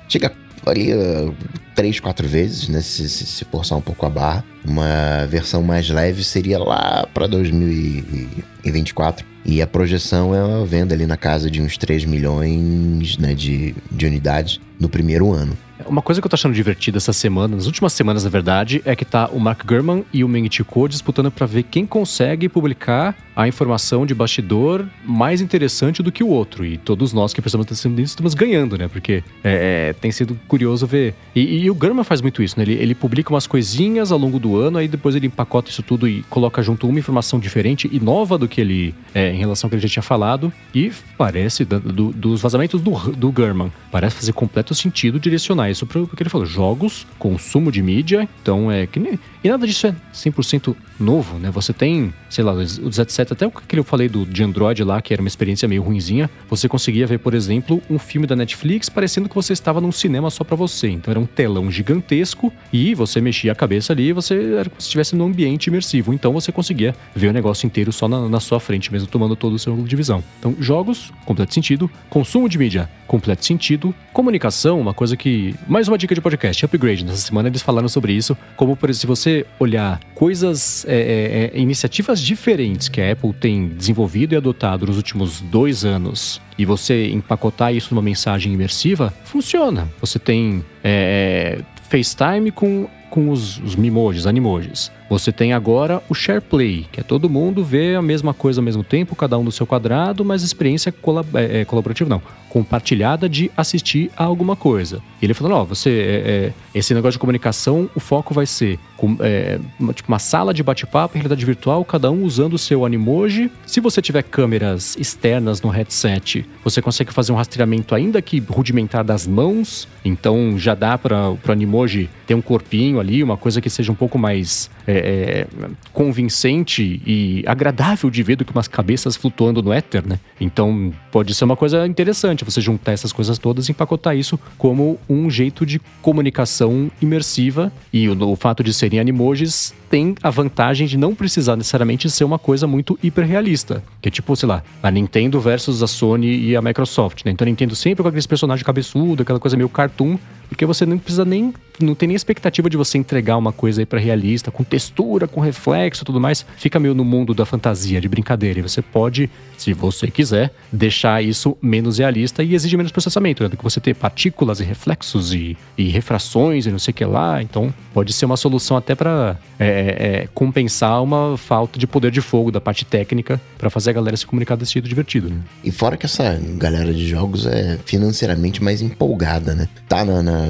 Chega 0.08 0.32
ali 0.66 0.94
uh, 0.94 1.34
três, 1.76 2.00
quatro 2.00 2.28
vezes, 2.28 2.68
né? 2.68 2.82
Se, 2.82 3.10
se, 3.10 3.26
se, 3.26 3.46
forçar 3.46 3.78
um 3.78 3.82
pouco 3.82 4.06
a 4.06 4.10
barra. 4.10 4.44
Uma 4.64 5.26
versão 5.28 5.64
mais 5.64 5.90
leve 5.90 6.24
seria 6.24 6.60
lá 6.60 7.08
para 7.14 7.28
2024. 7.28 9.26
E 9.44 9.62
a 9.62 9.68
projeção 9.68 10.36
é 10.36 10.44
uma 10.44 10.66
venda 10.66 10.94
ali 10.94 11.08
na 11.08 11.18
casa 11.18 11.50
de 11.50 11.62
uns 11.62 11.78
3 11.78 12.06
milhões 12.06 13.18
né, 13.18 13.34
de, 13.34 13.76
de 13.92 14.06
unidades 14.06 14.60
no 14.80 14.88
primeiro 14.88 15.34
ano. 15.34 15.58
Uma 15.88 16.02
coisa 16.02 16.22
que 16.22 16.26
eu 16.26 16.30
tô 16.30 16.36
achando 16.36 16.54
divertida 16.54 16.98
essa 16.98 17.14
semana, 17.14 17.56
nas 17.56 17.66
últimas 17.66 17.94
semanas, 17.94 18.24
na 18.24 18.30
verdade, 18.30 18.82
é 18.86 18.96
que 18.96 19.06
tá 19.06 19.28
o 19.32 19.40
Mark 19.40 19.66
Gurman 19.66 20.04
e 20.14 20.24
o 20.24 20.28
Meng 20.28 20.48
Chico 20.52 20.88
disputando 20.88 21.32
para 21.32 21.46
ver 21.46 21.64
quem 21.64 21.86
consegue 21.86 22.48
publicar 22.48 23.16
a 23.36 23.48
informação 23.48 24.06
de 24.06 24.14
bastidor 24.14 24.86
mais 25.04 25.42
interessante 25.42 26.04
do 26.04 26.12
que 26.12 26.24
o 26.24 26.28
outro. 26.28 26.66
E 26.66 26.78
todos 26.78 27.14
nós 27.14 27.34
que 27.34 27.42
prestamos 27.42 27.66
atenção 27.66 27.92
nisso 27.92 28.12
estamos 28.14 28.34
ganhando, 28.34 28.78
né? 28.78 28.88
Porque 28.88 29.24
é, 29.44 29.90
é, 29.90 29.94
tem 29.94 30.12
sido 30.12 30.40
curioso 30.48 30.86
ver. 30.86 31.16
E, 31.36 31.64
e 31.64 31.70
o 31.70 31.76
Gurman 31.76 32.04
faz 32.04 32.22
muito 32.22 32.44
isso, 32.44 32.58
né? 32.58 32.64
Ele, 32.64 32.74
ele, 32.74 32.96
publica 32.96 33.34
umas 33.34 33.48
coisinhas 33.48 34.12
ao 34.12 34.20
longo 34.20 34.38
do 34.38 34.58
ano, 34.58 34.78
aí 34.78 34.88
depois 34.88 35.16
ele 35.16 35.28
empacota 35.28 35.70
isso 35.70 35.82
tudo 35.82 36.08
e 36.08 36.24
coloca 36.24 36.62
junto 36.62 36.88
uma 36.88 37.00
informação 37.00 37.40
diferente 37.40 37.90
e 37.92 38.00
nova 38.00 38.38
do 38.38 38.48
que 38.48 38.62
ele, 38.62 38.94
é, 39.14 39.32
em 39.32 39.38
relação 39.38 39.68
ao 39.68 39.70
que 39.70 39.76
ele 39.76 39.82
já 39.82 39.90
tinha 39.90 40.04
falado. 40.04 40.52
E 40.76 40.92
parece, 41.18 41.66
do, 41.66 42.12
dos 42.12 42.42
vazamentos 42.42 42.82
do, 42.82 42.92
do 43.12 43.32
Gurman, 43.32 43.72
parece 43.92 44.18
fazer 44.18 44.34
completo 44.34 44.76
sentido 44.76 45.20
direcionar 45.20 45.70
isso 45.72 45.86
para 45.86 46.02
o 46.02 46.08
que 46.08 46.22
ele 46.22 46.30
falou: 46.30 46.46
jogos, 46.46 47.06
consumo 47.18 47.72
de 47.72 47.82
mídia. 47.82 48.28
Então 48.42 48.72
é 48.72 48.86
que 48.86 49.00
nem. 49.00 49.20
E 49.44 49.50
nada 49.50 49.66
disso 49.66 49.88
é 49.88 49.96
100% 50.14 50.76
novo, 51.00 51.40
né? 51.40 51.50
Você 51.50 51.74
tem, 51.74 52.14
sei 52.30 52.44
lá, 52.44 52.54
o 52.54 52.90
17, 52.90 53.34
até 53.34 53.48
o 53.48 53.52
que 53.52 53.78
eu 53.78 53.84
falei 53.84 54.08
do, 54.08 54.24
de 54.24 54.44
Android 54.44 54.84
lá, 54.84 55.02
que 55.02 55.14
era 55.14 55.22
uma 55.22 55.28
experiência 55.28 55.68
meio 55.68 55.82
ruinzinha. 55.82 56.30
Você 56.48 56.70
conseguia 56.70 57.08
ver, 57.08 57.18
por 57.18 57.34
exemplo, 57.34 57.82
um 57.90 57.98
filme 57.98 58.28
da 58.28 58.36
Netflix 58.36 58.88
parecendo 58.88 59.28
que 59.28 59.34
você 59.34 59.54
estava 59.54 59.82
num 59.82 59.92
cinema 59.92 60.30
só 60.30 60.44
para 60.44 60.56
você. 60.56 60.90
Então 60.90 61.12
era 61.12 61.20
um 61.20 61.26
telão 61.26 61.72
gigantesco 61.72 62.54
e 62.72 62.94
você 62.94 63.20
mexia 63.20 63.52
a 63.52 63.56
cabeça 63.56 63.94
ali 63.94 64.10
e 64.10 64.14
você 64.14 64.54
era 64.54 64.70
como 64.70 64.80
se 64.80 64.88
estivesse 64.88 65.16
num 65.16 65.26
ambiente 65.26 65.68
imersivo. 65.68 66.14
Então 66.14 66.32
você 66.34 66.52
conseguia 66.52 66.94
ver 67.16 67.30
o 67.30 67.34
negócio 67.34 67.66
inteiro 67.66 67.92
só 67.92 68.08
na, 68.08 68.30
na 68.30 68.40
sua 68.40 68.60
frente, 68.60 68.92
mesmo 68.92 69.08
tomando 69.08 69.36
todo 69.36 69.54
o 69.54 69.60
seu 69.60 69.74
ângulo 69.74 69.88
de 69.88 69.96
visão. 69.96 70.24
Então, 70.38 70.56
jogos, 70.60 71.12
completo 71.26 71.52
sentido. 71.52 71.90
Consumo 72.12 72.48
de 72.48 72.60
mídia, 72.60 72.88
completo 73.08 73.44
sentido. 73.44 73.94
Comunicação, 74.14 74.80
uma 74.80 74.94
coisa 74.94 75.18
que. 75.18 75.56
Mais 75.68 75.88
uma 75.88 75.98
dica 75.98 76.14
de 76.14 76.22
podcast, 76.22 76.64
upgrade. 76.64 77.04
Nessa 77.04 77.18
semana 77.18 77.50
eles 77.50 77.62
falaram 77.62 77.88
sobre 77.88 78.14
isso. 78.14 78.38
Como, 78.56 78.76
por 78.76 78.90
exemplo, 78.90 79.02
se 79.02 79.08
você 79.08 79.31
olhar 79.60 80.00
coisas, 80.16 80.86
é, 80.88 81.52
é, 81.54 81.58
é, 81.58 81.60
iniciativas 81.60 82.20
diferentes 82.20 82.88
que 82.88 83.02
a 83.02 83.12
Apple 83.12 83.34
tem 83.34 83.68
desenvolvido 83.68 84.34
e 84.34 84.38
adotado 84.38 84.86
nos 84.86 84.98
últimos 84.98 85.42
dois 85.42 85.84
anos 85.84 86.42
e 86.58 86.66
você 86.66 87.10
empacotar 87.10 87.74
isso 87.74 87.94
numa 87.94 88.04
mensagem 88.04 88.54
imersiva, 88.54 89.14
funciona. 89.24 89.90
Você 90.00 90.20
tem 90.20 90.64
é, 90.84 91.60
é 91.60 91.82
FaceTime 91.90 92.52
com, 92.52 92.88
com 93.10 93.30
os, 93.30 93.58
os 93.60 93.76
Mimojis, 93.76 94.26
Animojis. 94.26 94.92
Você 95.12 95.30
tem 95.30 95.52
agora 95.52 96.02
o 96.08 96.16
SharePlay, 96.16 96.86
que 96.90 97.02
é 97.02 97.04
todo 97.04 97.30
mundo 97.30 97.66
vê 97.66 97.96
a 97.96 98.02
mesma 98.02 98.34
coisa 98.34 98.62
ao 98.62 98.64
mesmo 98.64 98.82
tempo, 98.82 99.14
cada 99.14 99.38
um 99.38 99.44
no 99.44 99.52
seu 99.52 99.68
quadrado, 99.68 100.24
mas 100.24 100.42
experiência 100.42 100.90
colab 100.90 101.28
é, 101.38 101.60
é, 101.60 101.66
colaborativa 101.66 102.10
não, 102.10 102.22
compartilhada 102.48 103.28
de 103.28 103.52
assistir 103.58 104.10
a 104.16 104.24
alguma 104.24 104.56
coisa. 104.56 105.02
E 105.22 105.26
ele 105.26 105.34
falou, 105.34 105.60
ó, 105.60 105.64
você, 105.66 105.90
é, 105.90 106.32
é, 106.32 106.54
esse 106.74 106.94
negócio 106.94 107.14
de 107.14 107.20
comunicação, 107.20 107.90
o 107.94 108.00
foco 108.00 108.34
vai 108.34 108.46
ser 108.46 108.80
com, 108.96 109.18
é, 109.20 109.60
uma, 109.78 109.92
tipo 109.94 110.08
uma 110.08 110.20
sala 110.20 110.54
de 110.54 110.64
bate-papo 110.64 111.16
realidade 111.16 111.46
virtual, 111.46 111.84
cada 111.84 112.10
um 112.10 112.24
usando 112.24 112.54
o 112.54 112.58
seu 112.58 112.86
Animoji. 112.86 113.52
Se 113.66 113.82
você 113.82 114.02
tiver 114.02 114.22
câmeras 114.24 114.96
externas 114.98 115.62
no 115.62 115.70
headset, 115.70 116.46
você 116.64 116.82
consegue 116.82 117.12
fazer 117.12 117.32
um 117.32 117.36
rastreamento 117.36 117.96
ainda 117.96 118.22
que 118.22 118.40
rudimentar 118.40 119.04
das 119.04 119.28
mãos. 119.28 119.88
Então 120.06 120.58
já 120.58 120.74
dá 120.74 120.98
para 120.98 121.32
o 121.32 121.40
Animoji 121.50 122.10
ter 122.28 122.36
um 122.36 122.42
corpinho 122.42 123.00
ali, 123.00 123.24
uma 123.24 123.38
coisa 123.38 123.60
que 123.60 123.70
seja 123.70 123.92
um 123.92 123.96
pouco 123.96 124.18
mais 124.18 124.70
é, 124.88 125.48
é, 125.48 125.48
convincente 125.94 127.02
e 127.06 127.44
agradável 127.46 128.10
de 128.10 128.24
ver 128.24 128.36
do 128.36 128.46
que 128.46 128.52
umas 128.52 128.68
cabeças 128.68 129.16
flutuando 129.16 129.62
no 129.62 129.72
éter, 129.72 130.08
né? 130.08 130.20
Então 130.40 130.94
pode 131.12 131.34
ser 131.34 131.44
uma 131.44 131.56
coisa 131.56 131.86
interessante 131.86 132.44
você 132.44 132.62
juntar 132.62 132.94
essas 132.94 133.12
coisas 133.12 133.38
todas 133.38 133.68
e 133.68 133.72
empacotar 133.72 134.16
isso 134.16 134.40
como 134.58 135.00
um 135.10 135.30
jeito 135.30 135.66
de 135.66 135.80
comunicação 136.02 136.92
imersiva. 137.02 137.72
E 137.92 138.08
o, 138.10 138.32
o 138.32 138.36
fato 138.36 138.64
de 138.64 138.74
serem 138.74 139.00
animojis 139.00 139.74
tem 139.90 140.16
a 140.24 140.30
vantagem 140.30 140.88
de 140.88 140.98
não 140.98 141.14
precisar 141.14 141.56
necessariamente 141.56 142.10
ser 142.10 142.24
uma 142.24 142.40
coisa 142.40 142.66
muito 142.66 142.98
hiperrealista. 143.04 143.84
Que 144.02 144.08
é 144.08 144.12
tipo, 144.12 144.36
sei 144.36 144.48
lá, 144.48 144.64
a 144.82 144.90
Nintendo 144.90 145.40
versus 145.40 145.84
a 145.84 145.88
Sony 145.88 146.50
e 146.50 146.56
a 146.56 146.62
Microsoft, 146.62 147.26
né? 147.26 147.32
Então 147.32 147.46
a 147.46 147.50
Nintendo 147.50 147.76
sempre 147.76 148.02
com 148.02 148.08
aqueles 148.08 148.28
personagens 148.28 148.66
cabeçudo, 148.66 149.24
aquela 149.24 149.40
coisa 149.40 149.58
meio 149.58 149.70
cartoon, 149.70 150.18
porque 150.48 150.66
você 150.66 150.86
não 150.86 150.98
precisa 150.98 151.24
nem 151.24 151.54
não 151.80 151.96
tem 151.96 152.08
nem 152.08 152.16
expectativa 152.16 152.70
de 152.70 152.78
você 152.78 152.98
entregar 152.98 153.38
uma 153.38 153.52
coisa 153.52 153.82
aí 153.82 153.86
para 153.86 154.00
realista, 154.00 154.52
com 154.52 154.64
textura, 154.72 155.28
com 155.28 155.42
reflexo 155.42 156.06
tudo 156.06 156.20
mais. 156.20 156.46
Fica 156.56 156.80
meio 156.80 156.96
no 156.96 157.04
mundo 157.04 157.34
da 157.34 157.46
fantasia, 157.46 158.00
de 158.00 158.08
brincadeira. 158.08 158.60
E 158.60 158.62
você 158.62 158.82
pode, 158.82 159.30
se 159.58 159.74
você 159.74 160.10
quiser, 160.10 160.54
deixar 160.72 161.22
isso 161.22 161.58
menos 161.62 161.98
realista 161.98 162.42
e 162.42 162.56
exige 162.56 162.78
menos 162.78 162.92
processamento, 162.92 163.44
né? 163.44 163.50
Do 163.50 163.58
que 163.58 163.64
você 163.64 163.82
ter 163.82 163.94
partículas 163.94 164.62
e 164.62 164.64
reflexos 164.64 165.34
e, 165.34 165.58
e 165.78 165.90
refrações 165.90 166.66
e 166.66 166.72
não 166.72 166.80
sei 166.80 166.94
o 166.94 166.96
que 166.96 167.04
lá. 167.04 167.44
Então, 167.44 167.74
pode 167.94 168.14
ser 168.14 168.26
uma 168.26 168.38
solução 168.38 168.78
até 168.78 168.96
para 168.96 169.38
é, 169.60 169.68
é, 169.68 170.30
compensar 170.34 171.04
uma 171.04 171.38
falta 171.38 171.78
de 171.78 171.86
poder 171.86 172.12
de 172.12 172.22
fogo 172.22 172.50
da 172.50 172.62
parte 172.62 172.86
técnica 172.86 173.42
para 173.58 173.70
fazer 173.70 173.90
a 173.90 173.94
galera 173.94 174.16
se 174.16 174.26
comunicar 174.26 174.56
desse 174.56 174.74
jeito 174.74 174.88
divertido, 174.88 175.30
né? 175.30 175.42
E 175.64 175.72
fora 175.72 175.98
que 175.98 176.06
essa 176.06 176.40
galera 176.56 176.94
de 176.94 177.06
jogos 177.06 177.46
é 177.46 177.78
financeiramente 177.86 178.64
mais 178.64 178.82
empolgada, 178.82 179.54
né? 179.54 179.68
Tá 179.90 180.06
na, 180.06 180.24
na 180.24 180.46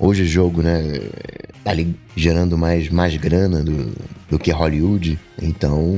hoje 0.00 0.22
o 0.22 0.26
jogo, 0.26 0.62
né, 0.62 0.82
tá 1.62 1.70
ali 1.70 1.94
gerando 2.16 2.56
mais, 2.56 2.88
mais 2.88 3.14
grana 3.16 3.62
do, 3.62 3.92
do 4.28 4.38
que 4.38 4.50
Hollywood. 4.50 5.18
Então, 5.40 5.94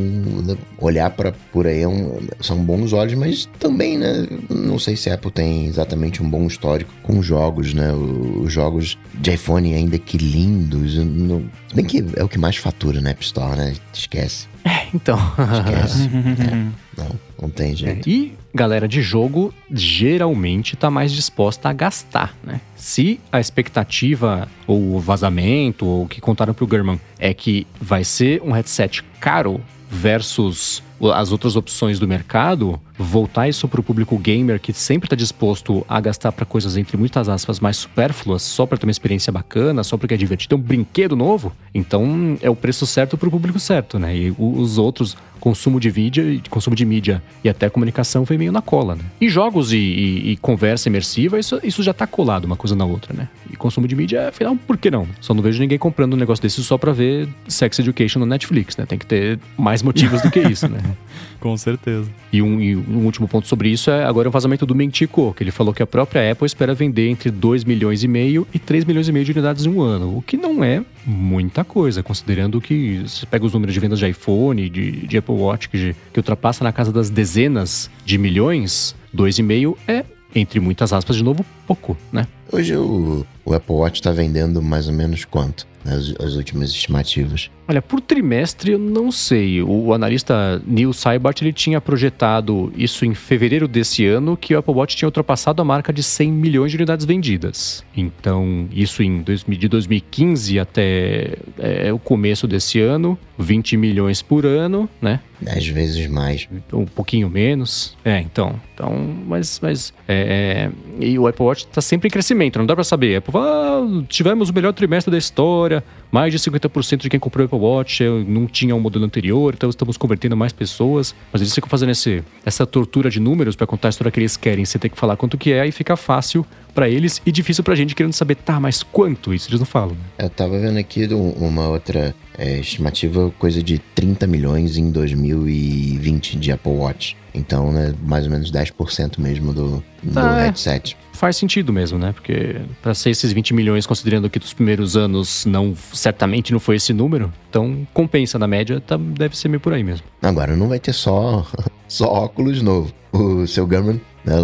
olhar 0.78 1.10
para 1.10 1.32
por 1.52 1.66
aí 1.66 1.82
é 1.82 1.88
um, 1.88 2.20
são 2.40 2.62
bons 2.62 2.92
olhos, 2.92 3.14
mas 3.14 3.48
também, 3.58 3.96
né, 3.96 4.26
não 4.50 4.78
sei 4.78 4.96
se 4.96 5.08
a 5.08 5.14
Apple 5.14 5.30
tem 5.30 5.66
exatamente 5.66 6.22
um 6.22 6.28
bom 6.28 6.46
histórico 6.46 6.92
com 7.02 7.22
jogos, 7.22 7.72
né, 7.72 7.92
os 7.92 8.52
jogos 8.52 8.98
de 9.14 9.32
iPhone 9.32 9.72
ainda 9.72 9.98
que 9.98 10.18
lindos, 10.18 10.96
não, 10.96 11.44
bem 11.74 11.84
que 11.84 12.04
é 12.16 12.24
o 12.24 12.28
que 12.28 12.38
mais 12.38 12.56
fatura, 12.56 13.00
né, 13.00 13.12
App 13.12 13.24
Store, 13.24 13.56
né, 13.56 13.74
esquece. 13.94 14.46
É, 14.64 14.86
então. 14.94 15.18
Esquece. 15.18 16.10
é, 16.12 17.00
não, 17.00 17.10
não 17.40 17.50
tem 17.50 17.74
jeito. 17.74 18.08
E 18.08 18.34
galera 18.54 18.86
de 18.86 19.00
jogo 19.00 19.52
geralmente 19.70 20.74
está 20.74 20.90
mais 20.90 21.12
disposta 21.12 21.68
a 21.68 21.72
gastar, 21.72 22.34
né? 22.42 22.60
Se 22.76 23.18
a 23.30 23.40
expectativa 23.40 24.48
ou 24.66 24.94
o 24.94 25.00
vazamento 25.00 25.86
ou 25.86 26.04
o 26.04 26.08
que 26.08 26.20
contaram 26.20 26.52
pro 26.52 26.68
German 26.68 27.00
é 27.18 27.32
que 27.32 27.66
vai 27.80 28.04
ser 28.04 28.42
um 28.42 28.52
headset 28.52 29.02
caro 29.20 29.60
versus 29.88 30.82
as 31.10 31.32
outras 31.32 31.56
opções 31.56 31.98
do 31.98 32.06
mercado, 32.06 32.78
voltar 32.98 33.48
isso 33.48 33.66
para 33.66 33.80
o 33.80 33.82
público 33.82 34.16
gamer 34.18 34.60
que 34.60 34.72
sempre 34.72 35.06
está 35.06 35.16
disposto 35.16 35.84
a 35.88 36.00
gastar 36.00 36.32
para 36.32 36.44
coisas 36.44 36.76
entre 36.76 36.96
muitas 36.96 37.28
aspas 37.28 37.58
mais 37.58 37.76
supérfluas, 37.78 38.42
só 38.42 38.66
para 38.66 38.78
ter 38.78 38.86
uma 38.86 38.92
experiência 38.92 39.32
bacana, 39.32 39.82
só 39.82 39.96
porque 39.96 40.14
é 40.14 40.16
divertido, 40.16 40.54
é 40.54 40.58
um 40.58 40.60
brinquedo 40.60 41.16
novo, 41.16 41.52
então 41.74 42.36
é 42.40 42.50
o 42.50 42.56
preço 42.56 42.86
certo 42.86 43.16
para 43.16 43.28
o 43.28 43.30
público 43.30 43.58
certo, 43.58 43.98
né? 43.98 44.16
E 44.16 44.34
os 44.38 44.78
outros 44.78 45.16
consumo 45.42 45.80
de 45.80 45.90
mídia, 45.90 46.40
consumo 46.48 46.76
de 46.76 46.84
mídia 46.84 47.20
e 47.42 47.48
até 47.48 47.68
comunicação 47.68 48.24
foi 48.24 48.38
meio 48.38 48.52
na 48.52 48.62
cola, 48.62 48.94
né? 48.94 49.02
E 49.20 49.28
jogos 49.28 49.72
e, 49.72 49.76
e, 49.76 50.30
e 50.30 50.36
conversa 50.36 50.88
imersiva, 50.88 51.36
isso, 51.36 51.58
isso 51.64 51.82
já 51.82 51.92
tá 51.92 52.06
colado 52.06 52.44
uma 52.44 52.54
coisa 52.54 52.76
na 52.76 52.84
outra, 52.84 53.12
né? 53.12 53.28
E 53.50 53.56
consumo 53.56 53.88
de 53.88 53.96
mídia, 53.96 54.28
afinal, 54.28 54.54
por 54.54 54.78
que 54.78 54.88
não? 54.88 55.04
Só 55.20 55.34
não 55.34 55.42
vejo 55.42 55.60
ninguém 55.60 55.78
comprando 55.78 56.14
um 56.14 56.16
negócio 56.16 56.40
desse 56.40 56.62
só 56.62 56.78
pra 56.78 56.92
ver 56.92 57.28
Sex 57.48 57.80
Education 57.80 58.20
no 58.20 58.26
Netflix, 58.26 58.76
né? 58.76 58.86
Tem 58.86 58.96
que 58.96 59.04
ter 59.04 59.40
mais 59.58 59.82
motivos 59.82 60.22
do 60.22 60.30
que 60.30 60.38
isso, 60.38 60.68
né? 60.68 60.78
Com 61.40 61.57
certeza. 61.57 62.11
E 62.33 62.40
um, 62.40 62.61
e 62.61 62.76
um, 62.76 63.05
último 63.05 63.26
ponto 63.26 63.48
sobre 63.48 63.68
isso 63.68 63.90
é 63.90 64.05
agora 64.05 64.28
o 64.28 64.33
vazamento 64.33 64.64
do 64.64 64.74
Mentico, 64.74 65.35
que 65.37 65.42
ele 65.42 65.50
falou 65.50 65.74
que 65.74 65.83
a 65.83 65.87
própria 65.87 66.31
Apple 66.31 66.46
espera 66.46 66.72
vender 66.72 67.09
entre 67.09 67.31
2 67.31 67.64
milhões 67.64 68.05
e 68.05 68.09
meio 68.09 68.46
e 68.55 68.59
3 68.59 68.85
milhões 68.85 69.09
e 69.09 69.12
meio 69.12 69.24
de 69.24 69.33
unidades 69.33 69.66
em 69.66 69.68
um 69.68 69.81
ano, 69.81 70.16
o 70.16 70.22
que 70.22 70.37
não 70.37 70.62
é 70.62 70.85
muita 71.05 71.64
coisa, 71.64 72.02
considerando 72.02 72.61
que 72.61 73.02
você 73.07 73.26
pega 73.26 73.44
os 73.44 73.52
números 73.52 73.74
de 73.74 73.81
vendas 73.81 73.98
de 73.98 74.09
iPhone, 74.09 74.68
de, 74.68 75.07
de 75.07 75.16
Apple 75.16 75.35
Watch, 75.35 75.68
que, 75.68 75.96
que 76.12 76.18
ultrapassa 76.18 76.62
na 76.62 76.72
casa 76.72 76.92
das 76.92 77.11
dezenas 77.11 77.90
de 78.05 78.16
milhões, 78.18 78.94
2,5 79.14 79.76
é, 79.88 80.05
entre 80.35 80.61
muitas 80.61 80.92
aspas, 80.92 81.16
de 81.16 81.22
novo, 81.22 81.44
pouco, 81.66 81.96
né? 82.12 82.26
Hoje 82.50 82.76
o, 82.76 83.26
o 83.44 83.55
Apple 83.55 83.74
Watch 83.74 84.00
está 84.00 84.11
vendendo 84.12 84.62
mais 84.62 84.88
ou 84.88 84.94
menos 84.94 85.24
quanto? 85.24 85.66
As, 85.85 86.14
as 86.24 86.37
últimas 86.37 86.70
estimativas. 86.70 87.50
Olha, 87.66 87.81
por 87.81 88.00
trimestre 88.00 88.72
eu 88.72 88.78
não 88.78 89.11
sei. 89.11 89.62
O 89.62 89.92
analista 89.92 90.62
Neil 90.66 90.92
Seibart 90.92 91.40
ele 91.42 91.52
tinha 91.52 91.81
projetado 91.81 92.72
isso 92.76 93.05
em 93.05 93.14
fevereiro 93.14 93.66
desse 93.66 94.07
ano, 94.07 94.37
que 94.37 94.55
o 94.55 94.59
Apple 94.59 94.74
Watch 94.74 94.96
tinha 94.96 95.09
ultrapassado 95.09 95.62
a 95.62 95.64
marca 95.64 95.92
de 95.92 96.02
100 96.02 96.31
milhões 96.31 96.70
de 96.70 96.76
unidades 96.76 97.05
vendidas. 97.05 97.85
Então, 97.96 98.68
isso 98.72 99.02
em 99.02 99.22
dois, 99.22 99.44
de 99.44 99.68
2015 99.68 100.59
até 100.59 101.37
é, 101.59 101.92
o 101.92 101.98
começo 101.98 102.46
desse 102.46 102.81
ano, 102.81 103.18
20 103.38 103.76
milhões 103.76 104.22
por 104.22 104.44
ano, 104.44 104.88
né? 105.00 105.20
Dez 105.40 105.66
vezes 105.66 106.07
mais. 106.07 106.48
Um 106.72 106.85
pouquinho 106.85 107.28
menos. 107.28 107.96
É, 108.05 108.20
então. 108.20 108.61
Então, 108.74 108.92
mas. 109.26 109.59
mas 109.61 109.92
é, 110.07 110.70
é, 111.00 111.05
e 111.05 111.18
o 111.18 111.26
Apple 111.26 111.44
Watch 111.44 111.66
está 111.66 111.81
sempre 111.81 112.09
em 112.09 112.11
crescimento, 112.11 112.59
não 112.59 112.66
dá 112.66 112.74
para 112.74 112.85
saber. 112.85 113.20
Ah, 113.35 114.05
tivemos 114.09 114.51
o 114.51 114.55
melhor 114.55 114.73
trimestre 114.73 115.11
da 115.11 115.18
história, 115.18 115.83
mais 116.11 116.33
de 116.33 116.38
50% 116.38 116.99
de 116.99 117.11
quem 117.11 117.21
comprou 117.21 117.45
o 117.45 117.47
Apple 117.47 117.59
Watch 117.59 118.05
não 118.27 118.47
tinha 118.47 118.75
um 118.75 118.81
modelo 118.81 119.05
anterior, 119.05 119.55
então 119.55 119.71
estamos 119.71 119.97
convertendo 119.97 120.37
mais 120.37 120.53
pessoas. 120.53 121.14
Mas 121.33 121.40
eles 121.40 121.55
ficam 121.55 121.68
fazendo 121.68 121.90
esse, 121.90 122.23
essa 122.45 122.66
tortura 122.66 123.11
de 123.11 123.21
números 123.21 123.57
para 123.57 123.66
contar 123.66 123.88
a 123.88 123.90
história 123.90 124.11
que 124.11 124.21
eles 124.21 124.37
querem. 124.37 124.64
Você 124.64 124.79
tem 124.79 124.90
que 124.90 124.99
falar 124.99 125.16
quanto 125.16 125.38
que 125.38 125.53
é 125.53 125.66
e 125.66 125.73
fica 125.73 125.97
fácil 125.97 126.47
para 126.75 126.88
eles 126.88 127.21
e 127.25 127.33
difícil 127.33 127.62
pra 127.62 127.75
gente 127.75 127.95
querendo 127.95 128.12
saber, 128.12 128.37
tá, 128.37 128.59
mas 128.59 128.83
quanto? 128.83 129.33
Isso 129.35 129.49
eles 129.49 129.61
não 129.61 129.66
falam. 129.66 129.97
Eu 130.18 130.31
tava 130.31 130.59
vendo 130.59 130.79
aqui 130.79 131.09
uma 131.12 131.68
outra 131.68 132.14
é, 132.37 132.59
estimativa, 132.59 133.33
coisa 133.38 133.62
de 133.62 133.79
30 133.79 134.27
milhões 134.27 134.77
em 134.77 134.90
2020 134.90 136.38
de 136.38 136.53
Apple 136.53 136.73
Watch. 136.73 137.16
Então, 137.35 137.73
né, 137.73 137.95
mais 138.03 138.27
ou 138.27 138.31
menos 138.31 138.51
10% 138.51 139.18
mesmo 139.18 139.53
do, 139.53 139.83
do 140.03 140.18
ah, 140.18 140.42
headset. 140.42 140.97
É. 141.01 141.16
Faz 141.16 141.37
sentido 141.37 141.73
mesmo, 141.73 141.99
né? 141.99 142.12
Porque 142.12 142.61
para 142.83 142.95
ser 142.95 143.11
esses 143.11 143.33
20 143.33 143.55
milhões, 143.55 143.87
considerando 143.87 144.29
que 144.29 144.38
dos 144.38 144.53
primeiros 144.53 144.97
anos 144.97 145.47
não 145.47 145.75
certamente 145.92 146.53
não 146.53 146.61
foi 146.61 146.77
esse 146.77 146.92
número, 146.92 147.33
então 147.49 147.87
compensa 147.95 148.38
na 148.38 148.47
média, 148.47 148.81
tá, 148.81 148.97
deve 148.97 149.37
ser 149.37 149.49
meio 149.49 149.61
por 149.61 149.73
aí 149.73 149.83
mesmo. 149.83 150.07
Agora 150.21 150.57
não 150.57 150.68
vai 150.68 150.79
ter 150.79 150.92
só 150.92 151.47
só 151.88 152.07
óculos 152.07 152.61
novo. 152.61 152.92
O 153.12 153.47
seu 153.47 153.66
Gurman 153.66 154.01
né, 154.25 154.35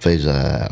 fez 0.00 0.26
a 0.26 0.70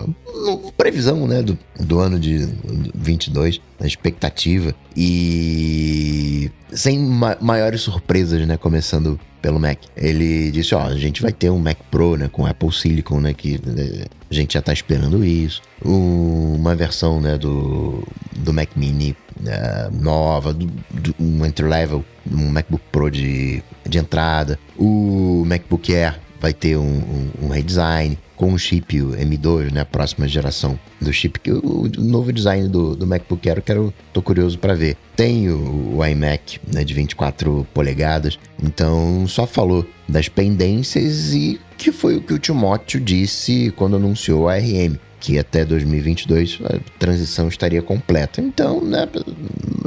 previsão 0.77 1.27
né, 1.27 1.43
do, 1.43 1.59
do 1.81 1.99
ano 1.99 2.19
de 2.19 2.49
22, 2.95 3.61
a 3.81 3.87
expectativa, 3.87 4.75
e 4.97 6.51
sem 6.73 6.99
ma 6.99 7.37
maiores 7.41 7.81
surpresas, 7.81 8.47
né, 8.47 8.57
começando 8.57 9.19
pelo 9.41 9.61
Mac. 9.61 9.79
Ele 9.97 10.51
disse, 10.51 10.75
ó, 10.75 10.83
a 10.83 10.97
gente 10.97 11.23
vai 11.23 11.33
ter 11.33 11.51
um 11.51 11.59
Mac 11.59 11.79
Pro, 11.91 12.17
né, 12.17 12.29
com 12.29 12.47
Apple 12.47 12.73
Silicon, 12.73 13.21
né, 13.21 13.33
que 13.33 13.61
né, 13.65 14.05
a 14.31 14.35
gente 14.35 14.55
já 14.55 14.62
tá 14.62 14.73
esperando 14.73 15.25
isso. 15.25 15.62
uma 15.83 16.75
versão, 16.75 17.21
né, 17.21 17.37
do, 17.39 18.03
do 18.37 18.53
Mac 18.53 18.71
Mini 18.77 19.17
uh, 19.41 19.95
nova, 19.95 20.53
do, 20.53 20.67
do, 20.67 21.15
um 21.19 21.45
entry-level, 21.45 22.05
um 22.31 22.49
MacBook 22.51 22.85
Pro 22.91 23.11
de, 23.11 23.62
de 23.89 23.99
entrada. 23.99 24.59
O 24.77 25.45
MacBook 25.47 25.95
Air 25.95 26.19
vai 26.41 26.53
ter 26.53 26.77
um, 26.77 26.83
um, 26.83 27.31
um 27.45 27.49
redesign 27.49 28.19
com 28.37 28.53
o 28.53 28.59
chip 28.59 28.99
M2, 28.99 29.72
né, 29.72 29.81
a 29.81 29.85
próxima 29.85 30.29
geração 30.29 30.79
do 31.01 31.12
chip, 31.12 31.40
que 31.40 31.51
o, 31.51 31.83
o 31.83 32.01
novo 32.01 32.33
design 32.33 32.68
do, 32.68 32.94
do 32.94 33.07
MacBook 33.07 33.49
Air, 33.49 33.62
quero, 33.62 33.92
tô 34.12 34.22
curioso 34.22 34.59
para 34.59 34.75
ver. 34.75 34.96
Tem 35.16 35.49
o, 35.49 35.96
o 35.96 36.05
iMac 36.05 36.61
né, 36.72 36.85
de 36.85 36.94
24 36.94 37.66
polegadas, 37.72 38.38
então 38.62 39.27
só 39.27 39.46
falou 39.46 39.87
das 40.09 40.29
pendências 40.29 41.33
e 41.33 41.61
que 41.77 41.90
foi 41.90 42.16
o 42.16 42.20
que 42.20 42.35
o 42.35 42.38
Timóteo 42.38 43.01
disse 43.01 43.72
quando 43.77 43.96
anunciou 43.96 44.49
a 44.49 44.57
RM 44.57 44.96
que 45.18 45.38
até 45.38 45.64
2022 45.64 46.61
a 46.64 46.79
transição 46.99 47.49
estaria 47.49 47.83
completa. 47.83 48.40
Então, 48.40 48.81
né, 48.85 49.09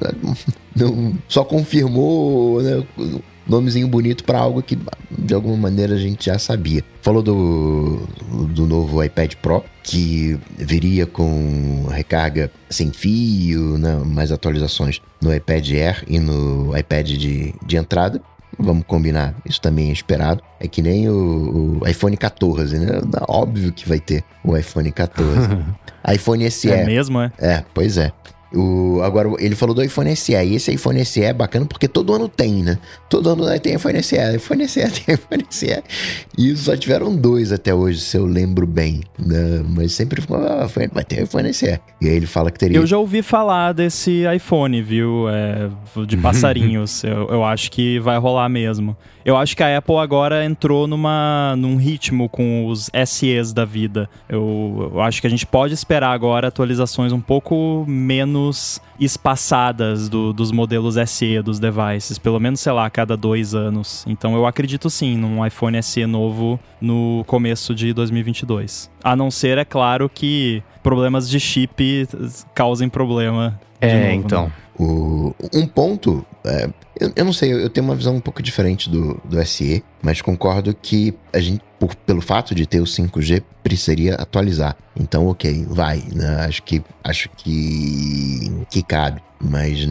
não, 0.75 1.13
só 1.27 1.43
confirmou 1.45 2.61
né, 2.61 2.83
nomezinho 3.49 3.87
bonito 3.87 4.23
para 4.23 4.39
algo 4.39 4.61
que 4.61 4.77
de 5.09 5.33
alguma 5.33 5.57
maneira 5.57 5.95
a 5.95 5.97
gente 5.97 6.27
já 6.27 6.37
sabia. 6.37 6.83
Falou 7.01 7.21
do, 7.21 8.07
do 8.53 8.67
novo 8.67 9.03
iPad 9.03 9.33
Pro, 9.41 9.63
que 9.83 10.39
viria 10.57 11.05
com 11.05 11.87
recarga 11.89 12.51
sem 12.69 12.91
fio, 12.91 13.77
né, 13.77 13.95
mais 14.05 14.31
atualizações 14.31 15.01
no 15.21 15.33
iPad 15.33 15.67
Air 15.71 16.03
e 16.07 16.19
no 16.19 16.77
iPad 16.77 17.09
de, 17.09 17.53
de 17.65 17.77
entrada. 17.77 18.21
Vamos 18.57 18.83
combinar, 18.85 19.35
isso 19.45 19.61
também 19.61 19.89
é 19.89 19.93
esperado. 19.93 20.43
É 20.59 20.67
que 20.67 20.81
nem 20.81 21.09
o, 21.09 21.79
o 21.81 21.87
iPhone 21.87 22.17
14, 22.17 22.77
né? 22.77 22.99
Óbvio 23.27 23.71
que 23.71 23.87
vai 23.87 23.99
ter 23.99 24.23
o 24.43 24.57
iPhone 24.57 24.91
14. 24.91 25.47
iPhone 26.13 26.51
SE. 26.51 26.69
É 26.69 26.85
mesmo, 26.85 27.21
é? 27.21 27.31
É, 27.39 27.63
pois 27.73 27.97
é. 27.97 28.11
O, 28.53 29.01
agora, 29.03 29.29
ele 29.39 29.55
falou 29.55 29.75
do 29.75 29.83
iPhone 29.83 30.15
SE. 30.15 30.33
E 30.33 30.55
esse 30.55 30.71
iPhone 30.73 31.03
SE 31.05 31.21
é 31.21 31.33
bacana 31.33 31.65
porque 31.65 31.87
todo 31.87 32.13
ano 32.13 32.27
tem, 32.27 32.63
né? 32.63 32.79
Todo 33.09 33.29
ano 33.29 33.59
tem 33.59 33.75
iPhone 33.75 34.01
SE. 34.01 34.15
iPhone 34.35 34.67
SE 34.67 34.81
tem 34.89 35.15
iPhone 35.15 35.45
SE. 35.49 35.83
E 36.37 36.55
só 36.55 36.75
tiveram 36.75 37.15
dois 37.15 37.51
até 37.51 37.73
hoje, 37.73 37.99
se 37.99 38.17
eu 38.17 38.25
lembro 38.25 38.65
bem. 38.65 39.01
Né? 39.17 39.63
Mas 39.67 39.93
sempre 39.93 40.21
ficou, 40.21 40.37
ah, 40.37 40.67
vai 40.93 41.03
ter 41.03 41.23
iPhone 41.23 41.53
SE. 41.53 41.79
E 42.01 42.07
aí 42.07 42.15
ele 42.15 42.25
fala 42.25 42.49
que 42.49 42.57
teria. 42.57 42.77
Eu 42.77 42.87
já 42.87 42.97
ouvi 42.97 43.21
falar 43.21 43.73
desse 43.73 44.23
iPhone, 44.35 44.81
viu? 44.81 45.27
É, 45.29 45.69
de 46.07 46.17
passarinhos. 46.17 47.03
eu, 47.03 47.27
eu 47.29 47.43
acho 47.43 47.71
que 47.71 47.99
vai 47.99 48.17
rolar 48.17 48.49
mesmo. 48.49 48.97
Eu 49.23 49.37
acho 49.37 49.55
que 49.55 49.61
a 49.61 49.77
Apple 49.77 49.97
agora 49.97 50.43
entrou 50.43 50.87
numa, 50.87 51.53
num 51.55 51.75
ritmo 51.75 52.27
com 52.29 52.65
os 52.67 52.89
SEs 53.05 53.53
da 53.53 53.65
vida. 53.65 54.09
Eu, 54.27 54.91
eu 54.93 55.01
acho 55.01 55.21
que 55.21 55.27
a 55.27 55.29
gente 55.29 55.45
pode 55.45 55.73
esperar 55.73 56.11
agora 56.13 56.47
atualizações 56.47 57.11
um 57.11 57.19
pouco 57.19 57.85
menos 57.87 58.38
espaçadas 58.99 60.09
do, 60.09 60.33
dos 60.33 60.51
modelos 60.51 60.95
SE 61.09 61.41
dos 61.41 61.59
devices, 61.59 62.17
pelo 62.17 62.39
menos, 62.39 62.59
sei 62.59 62.71
lá, 62.71 62.85
a 62.85 62.89
cada 62.89 63.15
dois 63.15 63.53
anos. 63.55 64.05
Então 64.07 64.35
eu 64.35 64.45
acredito 64.45 64.89
sim 64.89 65.17
num 65.17 65.45
iPhone 65.45 65.81
SE 65.81 66.05
novo 66.05 66.59
no 66.81 67.23
começo 67.25 67.73
de 67.73 67.93
2022. 67.93 68.89
A 69.03 69.15
não 69.15 69.31
ser, 69.31 69.57
é 69.57 69.65
claro, 69.65 70.09
que 70.09 70.63
problemas 70.83 71.29
de 71.29 71.39
chip 71.39 72.07
causem 72.53 72.89
problema. 72.89 73.59
É, 73.81 73.87
novo, 73.87 74.05
né? 74.05 74.13
então. 74.13 74.45
Né? 74.45 74.51
O, 74.79 75.35
um 75.53 75.67
ponto, 75.67 76.25
é, 76.45 76.69
eu, 76.99 77.11
eu, 77.13 77.25
não 77.25 77.33
sei, 77.33 77.51
eu 77.51 77.69
tenho 77.69 77.85
uma 77.85 77.95
visão 77.95 78.15
um 78.15 78.21
pouco 78.21 78.41
diferente 78.41 78.89
do, 78.89 79.19
do 79.25 79.45
SE, 79.45 79.83
mas 80.01 80.21
concordo 80.21 80.73
que 80.73 81.13
a 81.33 81.39
gente, 81.39 81.61
por, 81.79 81.95
pelo 81.95 82.21
fato 82.21 82.53
de 82.53 82.65
ter 82.65 82.81
o 82.81 82.83
5G, 82.83 83.41
precisaria 83.63 84.15
atualizar. 84.15 84.75
Então, 84.99 85.27
ok, 85.27 85.65
vai, 85.69 86.03
né? 86.13 86.45
acho 86.45 86.61
que 86.63 86.83
acho 87.03 87.29
que, 87.37 88.51
que 88.69 88.83
cabe, 88.83 89.21
mas 89.39 89.87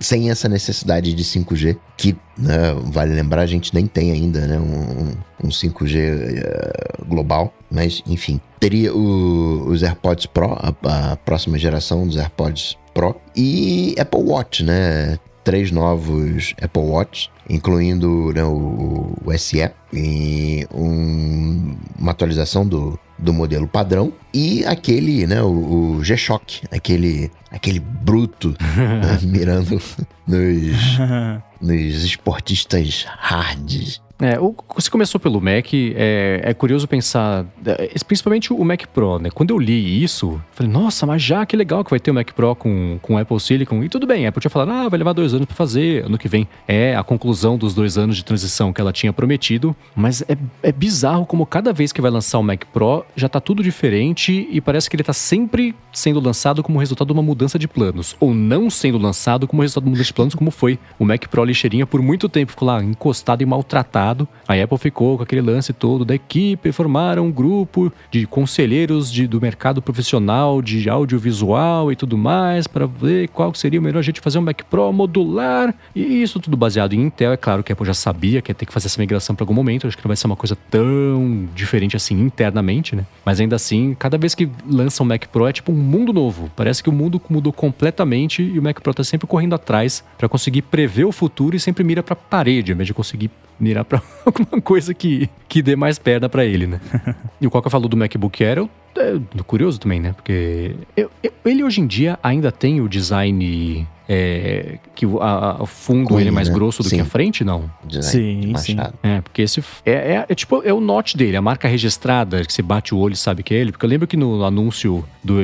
sem 0.00 0.30
essa 0.30 0.48
necessidade 0.48 1.12
de 1.12 1.22
5G, 1.22 1.76
que 1.96 2.16
né, 2.38 2.74
vale 2.84 3.14
lembrar, 3.14 3.42
a 3.42 3.46
gente 3.46 3.74
nem 3.74 3.86
tem 3.86 4.10
ainda 4.10 4.46
né, 4.46 4.58
um, 4.58 5.46
um 5.46 5.48
5G 5.48 5.94
uh, 5.94 6.38
eh, 6.38 7.04
global, 7.06 7.52
mas 7.70 8.02
enfim, 8.06 8.40
teria 8.58 8.94
o, 8.94 9.68
os 9.68 9.82
AirPods 9.82 10.26
Pro, 10.26 10.52
a, 10.52 11.12
a 11.12 11.16
próxima 11.16 11.58
geração 11.58 12.06
dos 12.06 12.16
AirPods 12.16 12.78
Pro 12.94 13.14
e 13.36 13.94
Apple 13.98 14.22
Watch, 14.22 14.64
né? 14.64 15.18
Três 15.46 15.70
novos 15.70 16.54
Apple 16.60 16.82
Watch, 16.82 17.30
incluindo 17.48 18.32
né, 18.34 18.42
o, 18.42 19.14
o, 19.24 19.38
SE 19.38 19.70
e 19.92 20.66
um, 20.74 21.76
uma 21.96 22.10
atualização 22.10 22.66
do, 22.66 22.98
do 23.16 23.32
modelo 23.32 23.68
padrão 23.68 24.12
e 24.34 24.64
aquele, 24.64 25.24
né, 25.24 25.40
o, 25.40 25.98
o 25.98 26.02
G-Shock, 26.04 26.62
aquele, 26.72 27.30
aquele 27.48 27.78
bruto 27.78 28.56
né, 28.58 29.20
mirando 29.22 29.80
nos, 30.26 30.98
nos 31.62 32.04
esportistas 32.04 33.06
hards 33.06 34.00
é, 34.18 34.38
você 34.74 34.90
começou 34.90 35.20
pelo 35.20 35.40
Mac, 35.40 35.66
é, 35.74 36.40
é, 36.42 36.54
curioso 36.54 36.88
pensar, 36.88 37.44
é, 37.66 37.92
principalmente 38.06 38.50
o 38.50 38.64
Mac 38.64 38.86
Pro, 38.86 39.18
né? 39.18 39.28
Quando 39.30 39.50
eu 39.50 39.58
li 39.58 40.02
isso, 40.02 40.40
falei, 40.52 40.72
nossa, 40.72 41.04
mas 41.04 41.22
já 41.22 41.44
que 41.44 41.54
legal 41.54 41.84
que 41.84 41.90
vai 41.90 42.00
ter 42.00 42.10
o 42.10 42.14
Mac 42.14 42.32
Pro 42.32 42.54
com, 42.54 42.98
com 43.02 43.18
Apple 43.18 43.38
Silicon. 43.38 43.84
E 43.84 43.88
tudo 43.90 44.06
bem, 44.06 44.24
a 44.24 44.30
Apple 44.30 44.40
tinha 44.40 44.50
falado, 44.50 44.70
ah, 44.70 44.88
vai 44.88 44.98
levar 44.98 45.12
dois 45.12 45.34
anos 45.34 45.46
para 45.46 45.54
fazer, 45.54 46.04
ano 46.06 46.16
que 46.16 46.28
vem. 46.28 46.48
É 46.66 46.96
a 46.96 47.02
conclusão 47.02 47.58
dos 47.58 47.74
dois 47.74 47.98
anos 47.98 48.16
de 48.16 48.24
transição 48.24 48.72
que 48.72 48.80
ela 48.80 48.92
tinha 48.92 49.12
prometido, 49.12 49.76
mas 49.94 50.22
é, 50.22 50.36
é 50.62 50.72
bizarro 50.72 51.26
como 51.26 51.44
cada 51.44 51.72
vez 51.72 51.92
que 51.92 52.00
vai 52.00 52.10
lançar 52.10 52.38
o 52.38 52.42
Mac 52.42 52.64
Pro, 52.72 53.04
já 53.14 53.28
tá 53.28 53.40
tudo 53.40 53.62
diferente 53.62 54.48
e 54.50 54.60
parece 54.62 54.88
que 54.88 54.96
ele 54.96 55.04
tá 55.04 55.12
sempre 55.12 55.74
sendo 55.92 56.20
lançado 56.20 56.62
como 56.62 56.78
resultado 56.78 57.08
de 57.08 57.12
uma 57.12 57.22
mudança 57.22 57.58
de 57.58 57.68
planos, 57.68 58.16
ou 58.18 58.32
não 58.32 58.70
sendo 58.70 58.96
lançado 58.96 59.46
como 59.46 59.60
resultado 59.60 59.84
de 59.84 59.88
uma 59.88 59.92
mudança 59.92 60.06
de 60.06 60.14
planos, 60.14 60.34
como 60.34 60.50
foi 60.50 60.78
o 60.98 61.04
Mac 61.04 61.26
Pro 61.28 61.44
lixeirinha 61.44 61.86
por 61.86 62.00
muito 62.00 62.30
tempo, 62.30 62.52
ficou 62.52 62.68
lá 62.68 62.82
encostado 62.82 63.42
e 63.42 63.46
maltratado 63.46 64.05
a 64.46 64.54
Apple 64.54 64.78
ficou 64.78 65.16
com 65.16 65.22
aquele 65.22 65.40
lance 65.40 65.72
todo 65.72 66.04
da 66.04 66.14
equipe, 66.14 66.70
formaram 66.72 67.26
um 67.26 67.32
grupo 67.32 67.92
de 68.10 68.26
conselheiros 68.26 69.10
de, 69.10 69.26
do 69.26 69.40
mercado 69.40 69.80
profissional 69.80 70.60
de 70.60 70.88
audiovisual 70.88 71.90
e 71.90 71.96
tudo 71.96 72.18
mais 72.18 72.66
para 72.66 72.86
ver 72.86 73.28
qual 73.28 73.54
seria 73.54 73.80
o 73.80 73.82
melhor 73.82 74.02
jeito 74.02 74.16
de 74.16 74.20
fazer 74.20 74.38
um 74.38 74.42
Mac 74.42 74.62
Pro 74.64 74.92
modular. 74.92 75.74
E 75.94 76.22
isso 76.22 76.38
tudo 76.38 76.56
baseado 76.56 76.92
em 76.92 77.00
Intel. 77.00 77.32
É 77.32 77.36
claro 77.36 77.62
que 77.62 77.72
a 77.72 77.74
Apple 77.74 77.86
já 77.86 77.94
sabia 77.94 78.42
que 78.42 78.50
ia 78.50 78.54
ter 78.54 78.66
que 78.66 78.72
fazer 78.72 78.86
essa 78.86 79.00
migração 79.00 79.34
para 79.34 79.42
algum 79.42 79.54
momento. 79.54 79.86
Acho 79.86 79.96
que 79.96 80.04
não 80.04 80.08
vai 80.08 80.16
ser 80.16 80.26
uma 80.26 80.36
coisa 80.36 80.56
tão 80.70 81.48
diferente 81.54 81.96
assim 81.96 82.20
internamente, 82.20 82.94
né? 82.94 83.04
Mas 83.24 83.40
ainda 83.40 83.56
assim, 83.56 83.94
cada 83.98 84.18
vez 84.18 84.34
que 84.34 84.48
lança 84.68 85.02
um 85.02 85.06
Mac 85.06 85.26
Pro 85.26 85.46
é 85.46 85.52
tipo 85.52 85.72
um 85.72 85.76
mundo 85.76 86.12
novo. 86.12 86.50
Parece 86.54 86.82
que 86.82 86.88
o 86.88 86.92
mundo 86.92 87.20
mudou 87.28 87.52
completamente 87.52 88.42
e 88.42 88.58
o 88.58 88.62
Mac 88.62 88.80
Pro 88.80 88.94
tá 88.94 89.04
sempre 89.04 89.26
correndo 89.26 89.54
atrás 89.54 90.04
para 90.16 90.28
conseguir 90.28 90.62
prever 90.62 91.04
o 91.04 91.12
futuro 91.12 91.56
e 91.56 91.60
sempre 91.60 91.84
mira 91.84 92.02
para 92.02 92.16
parede, 92.16 92.72
ao 92.72 92.74
invés 92.74 92.86
de 92.86 92.94
conseguir 92.94 93.30
mirar 93.58 93.84
para 93.84 94.02
alguma 94.24 94.60
coisa 94.60 94.92
que, 94.94 95.28
que 95.48 95.62
dê 95.62 95.76
mais 95.76 95.98
perna 95.98 96.28
para 96.28 96.44
ele, 96.44 96.66
né? 96.66 96.80
e 97.40 97.46
o 97.46 97.50
Coca 97.50 97.70
falou 97.70 97.88
do 97.88 97.96
MacBook 97.96 98.44
Air, 98.44 98.58
eu, 98.58 98.70
é 98.96 99.42
curioso 99.42 99.78
também, 99.78 100.00
né? 100.00 100.12
Porque 100.12 100.74
eu, 100.96 101.10
eu, 101.22 101.32
ele 101.44 101.62
hoje 101.62 101.80
em 101.80 101.86
dia 101.86 102.18
ainda 102.22 102.50
tem 102.50 102.80
o 102.80 102.88
design 102.88 103.86
é, 104.08 104.78
que 104.94 105.04
a, 105.04 105.56
o 105.60 105.66
fundo 105.66 106.08
Cunha, 106.08 106.20
ele 106.20 106.28
é 106.28 106.32
mais 106.32 106.48
né? 106.48 106.54
grosso 106.54 106.82
do 106.82 106.88
sim. 106.88 106.96
que 106.96 107.02
a 107.02 107.04
frente, 107.04 107.44
não? 107.44 107.70
Design 107.84 108.54
sim, 108.56 108.56
sim. 108.56 108.76
É, 109.02 109.20
porque 109.20 109.42
esse 109.42 109.62
é, 109.84 109.92
é, 109.92 110.26
é, 110.28 110.34
tipo 110.34 110.62
é 110.64 110.72
o 110.72 110.80
note 110.80 111.16
dele, 111.16 111.36
a 111.36 111.42
marca 111.42 111.66
registrada 111.68 112.44
que 112.44 112.52
você 112.52 112.62
bate 112.62 112.94
o 112.94 112.98
olho 112.98 113.14
e 113.14 113.16
sabe 113.16 113.42
que 113.42 113.54
é 113.54 113.58
ele. 113.58 113.72
Porque 113.72 113.84
eu 113.84 113.90
lembro 113.90 114.06
que 114.06 114.16
no 114.16 114.44
anúncio 114.44 115.04
do, 115.22 115.34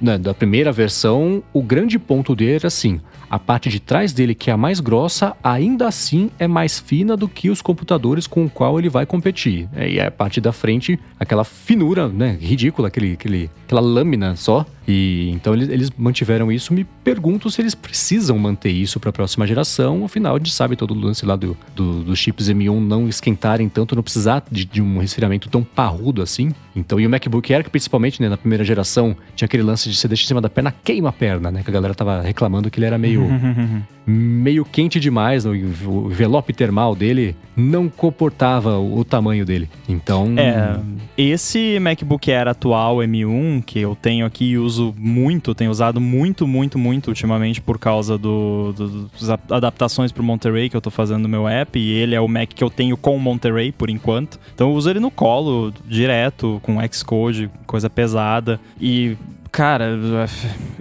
né, 0.00 0.16
da 0.16 0.32
primeira 0.32 0.70
versão, 0.70 1.42
o 1.52 1.62
grande 1.62 1.98
ponto 1.98 2.34
dele 2.36 2.54
era 2.54 2.68
assim: 2.68 3.00
a 3.34 3.38
parte 3.38 3.68
de 3.68 3.80
trás 3.80 4.12
dele, 4.12 4.32
que 4.32 4.48
é 4.48 4.52
a 4.52 4.56
mais 4.56 4.78
grossa, 4.78 5.36
ainda 5.42 5.88
assim 5.88 6.30
é 6.38 6.46
mais 6.46 6.78
fina 6.78 7.16
do 7.16 7.26
que 7.26 7.50
os 7.50 7.60
computadores 7.60 8.28
com 8.28 8.44
o 8.44 8.48
qual 8.48 8.78
ele 8.78 8.88
vai 8.88 9.04
competir. 9.04 9.68
É, 9.74 9.90
e 9.90 10.00
a 10.00 10.08
parte 10.08 10.40
da 10.40 10.52
frente, 10.52 10.96
aquela 11.18 11.42
finura, 11.42 12.08
né, 12.08 12.38
ridícula, 12.40 12.86
aquele, 12.86 13.14
aquele, 13.14 13.50
aquela 13.64 13.80
lâmina 13.80 14.36
só. 14.36 14.64
E 14.86 15.30
então 15.30 15.52
eles, 15.52 15.68
eles 15.68 15.90
mantiveram 15.98 16.52
isso. 16.52 16.72
Me 16.72 16.84
pergunto 16.84 17.50
se 17.50 17.60
eles 17.60 17.74
precisam 17.74 18.38
manter 18.38 18.70
isso 18.70 19.00
para 19.00 19.10
a 19.10 19.12
próxima 19.12 19.46
geração. 19.46 20.04
Afinal, 20.04 20.36
a 20.36 20.38
gente 20.38 20.52
sabe 20.52 20.76
todo 20.76 20.94
o 20.94 20.98
lance 20.98 21.26
lá 21.26 21.34
do, 21.34 21.56
do, 21.74 22.04
dos 22.04 22.18
chips 22.18 22.48
M1 22.48 22.78
não 22.78 23.08
esquentarem 23.08 23.68
tanto, 23.68 23.96
não 23.96 24.02
precisar 24.02 24.44
de, 24.48 24.64
de, 24.64 24.80
um 24.80 24.98
resfriamento 24.98 25.48
tão 25.48 25.64
parrudo 25.64 26.22
assim. 26.22 26.52
Então, 26.74 26.98
e 26.98 27.06
o 27.06 27.10
MacBook 27.10 27.52
Air, 27.52 27.64
que 27.64 27.70
principalmente 27.70 28.20
né, 28.20 28.28
na 28.28 28.36
primeira 28.36 28.64
geração, 28.64 29.16
tinha 29.36 29.46
aquele 29.46 29.62
lance 29.62 29.88
de 29.88 29.96
você 29.96 30.08
deixar 30.08 30.24
em 30.24 30.28
cima 30.28 30.40
da 30.40 30.50
perna, 30.50 30.74
queima 30.82 31.10
a 31.10 31.12
perna, 31.12 31.50
né? 31.50 31.62
Que 31.62 31.70
a 31.70 31.72
galera 31.72 31.94
tava 31.94 32.20
reclamando 32.20 32.70
que 32.70 32.78
ele 32.78 32.86
era 32.86 32.98
meio 32.98 33.22
meio 34.06 34.64
quente 34.64 35.00
demais, 35.00 35.46
o 35.46 35.54
envelope 35.54 36.52
termal 36.52 36.94
dele 36.94 37.34
não 37.56 37.88
comportava 37.88 38.78
o 38.78 39.04
tamanho 39.04 39.46
dele. 39.46 39.68
Então. 39.88 40.34
É, 40.36 40.78
esse 41.16 41.78
MacBook 41.80 42.30
Air 42.30 42.48
atual 42.48 42.96
M1, 42.98 43.62
que 43.64 43.78
eu 43.78 43.96
tenho 44.00 44.26
aqui 44.26 44.50
e 44.50 44.58
uso 44.58 44.94
muito, 44.98 45.54
tenho 45.54 45.70
usado 45.70 46.00
muito, 46.00 46.46
muito, 46.46 46.78
muito 46.78 47.08
ultimamente 47.08 47.60
por 47.60 47.78
causa 47.78 48.18
do, 48.18 48.72
do, 48.72 49.10
das 49.20 49.30
adaptações 49.50 50.10
pro 50.12 50.22
Monterey 50.22 50.68
que 50.68 50.76
eu 50.76 50.80
tô 50.80 50.90
fazendo 50.90 51.22
no 51.22 51.28
meu 51.28 51.48
app, 51.48 51.78
e 51.78 51.92
ele 51.92 52.14
é 52.14 52.20
o 52.20 52.28
Mac 52.28 52.48
que 52.48 52.64
eu 52.64 52.70
tenho 52.70 52.96
com 52.96 53.16
o 53.16 53.20
Monterey 53.20 53.72
por 53.72 53.88
enquanto. 53.88 54.38
Então 54.54 54.70
eu 54.70 54.74
uso 54.74 54.90
ele 54.90 55.00
no 55.00 55.10
colo, 55.10 55.72
direto, 55.86 56.60
com 56.64 56.78
Xcode, 56.90 57.50
coisa 57.66 57.90
pesada. 57.90 58.58
E 58.80 59.16
cara, 59.52 60.00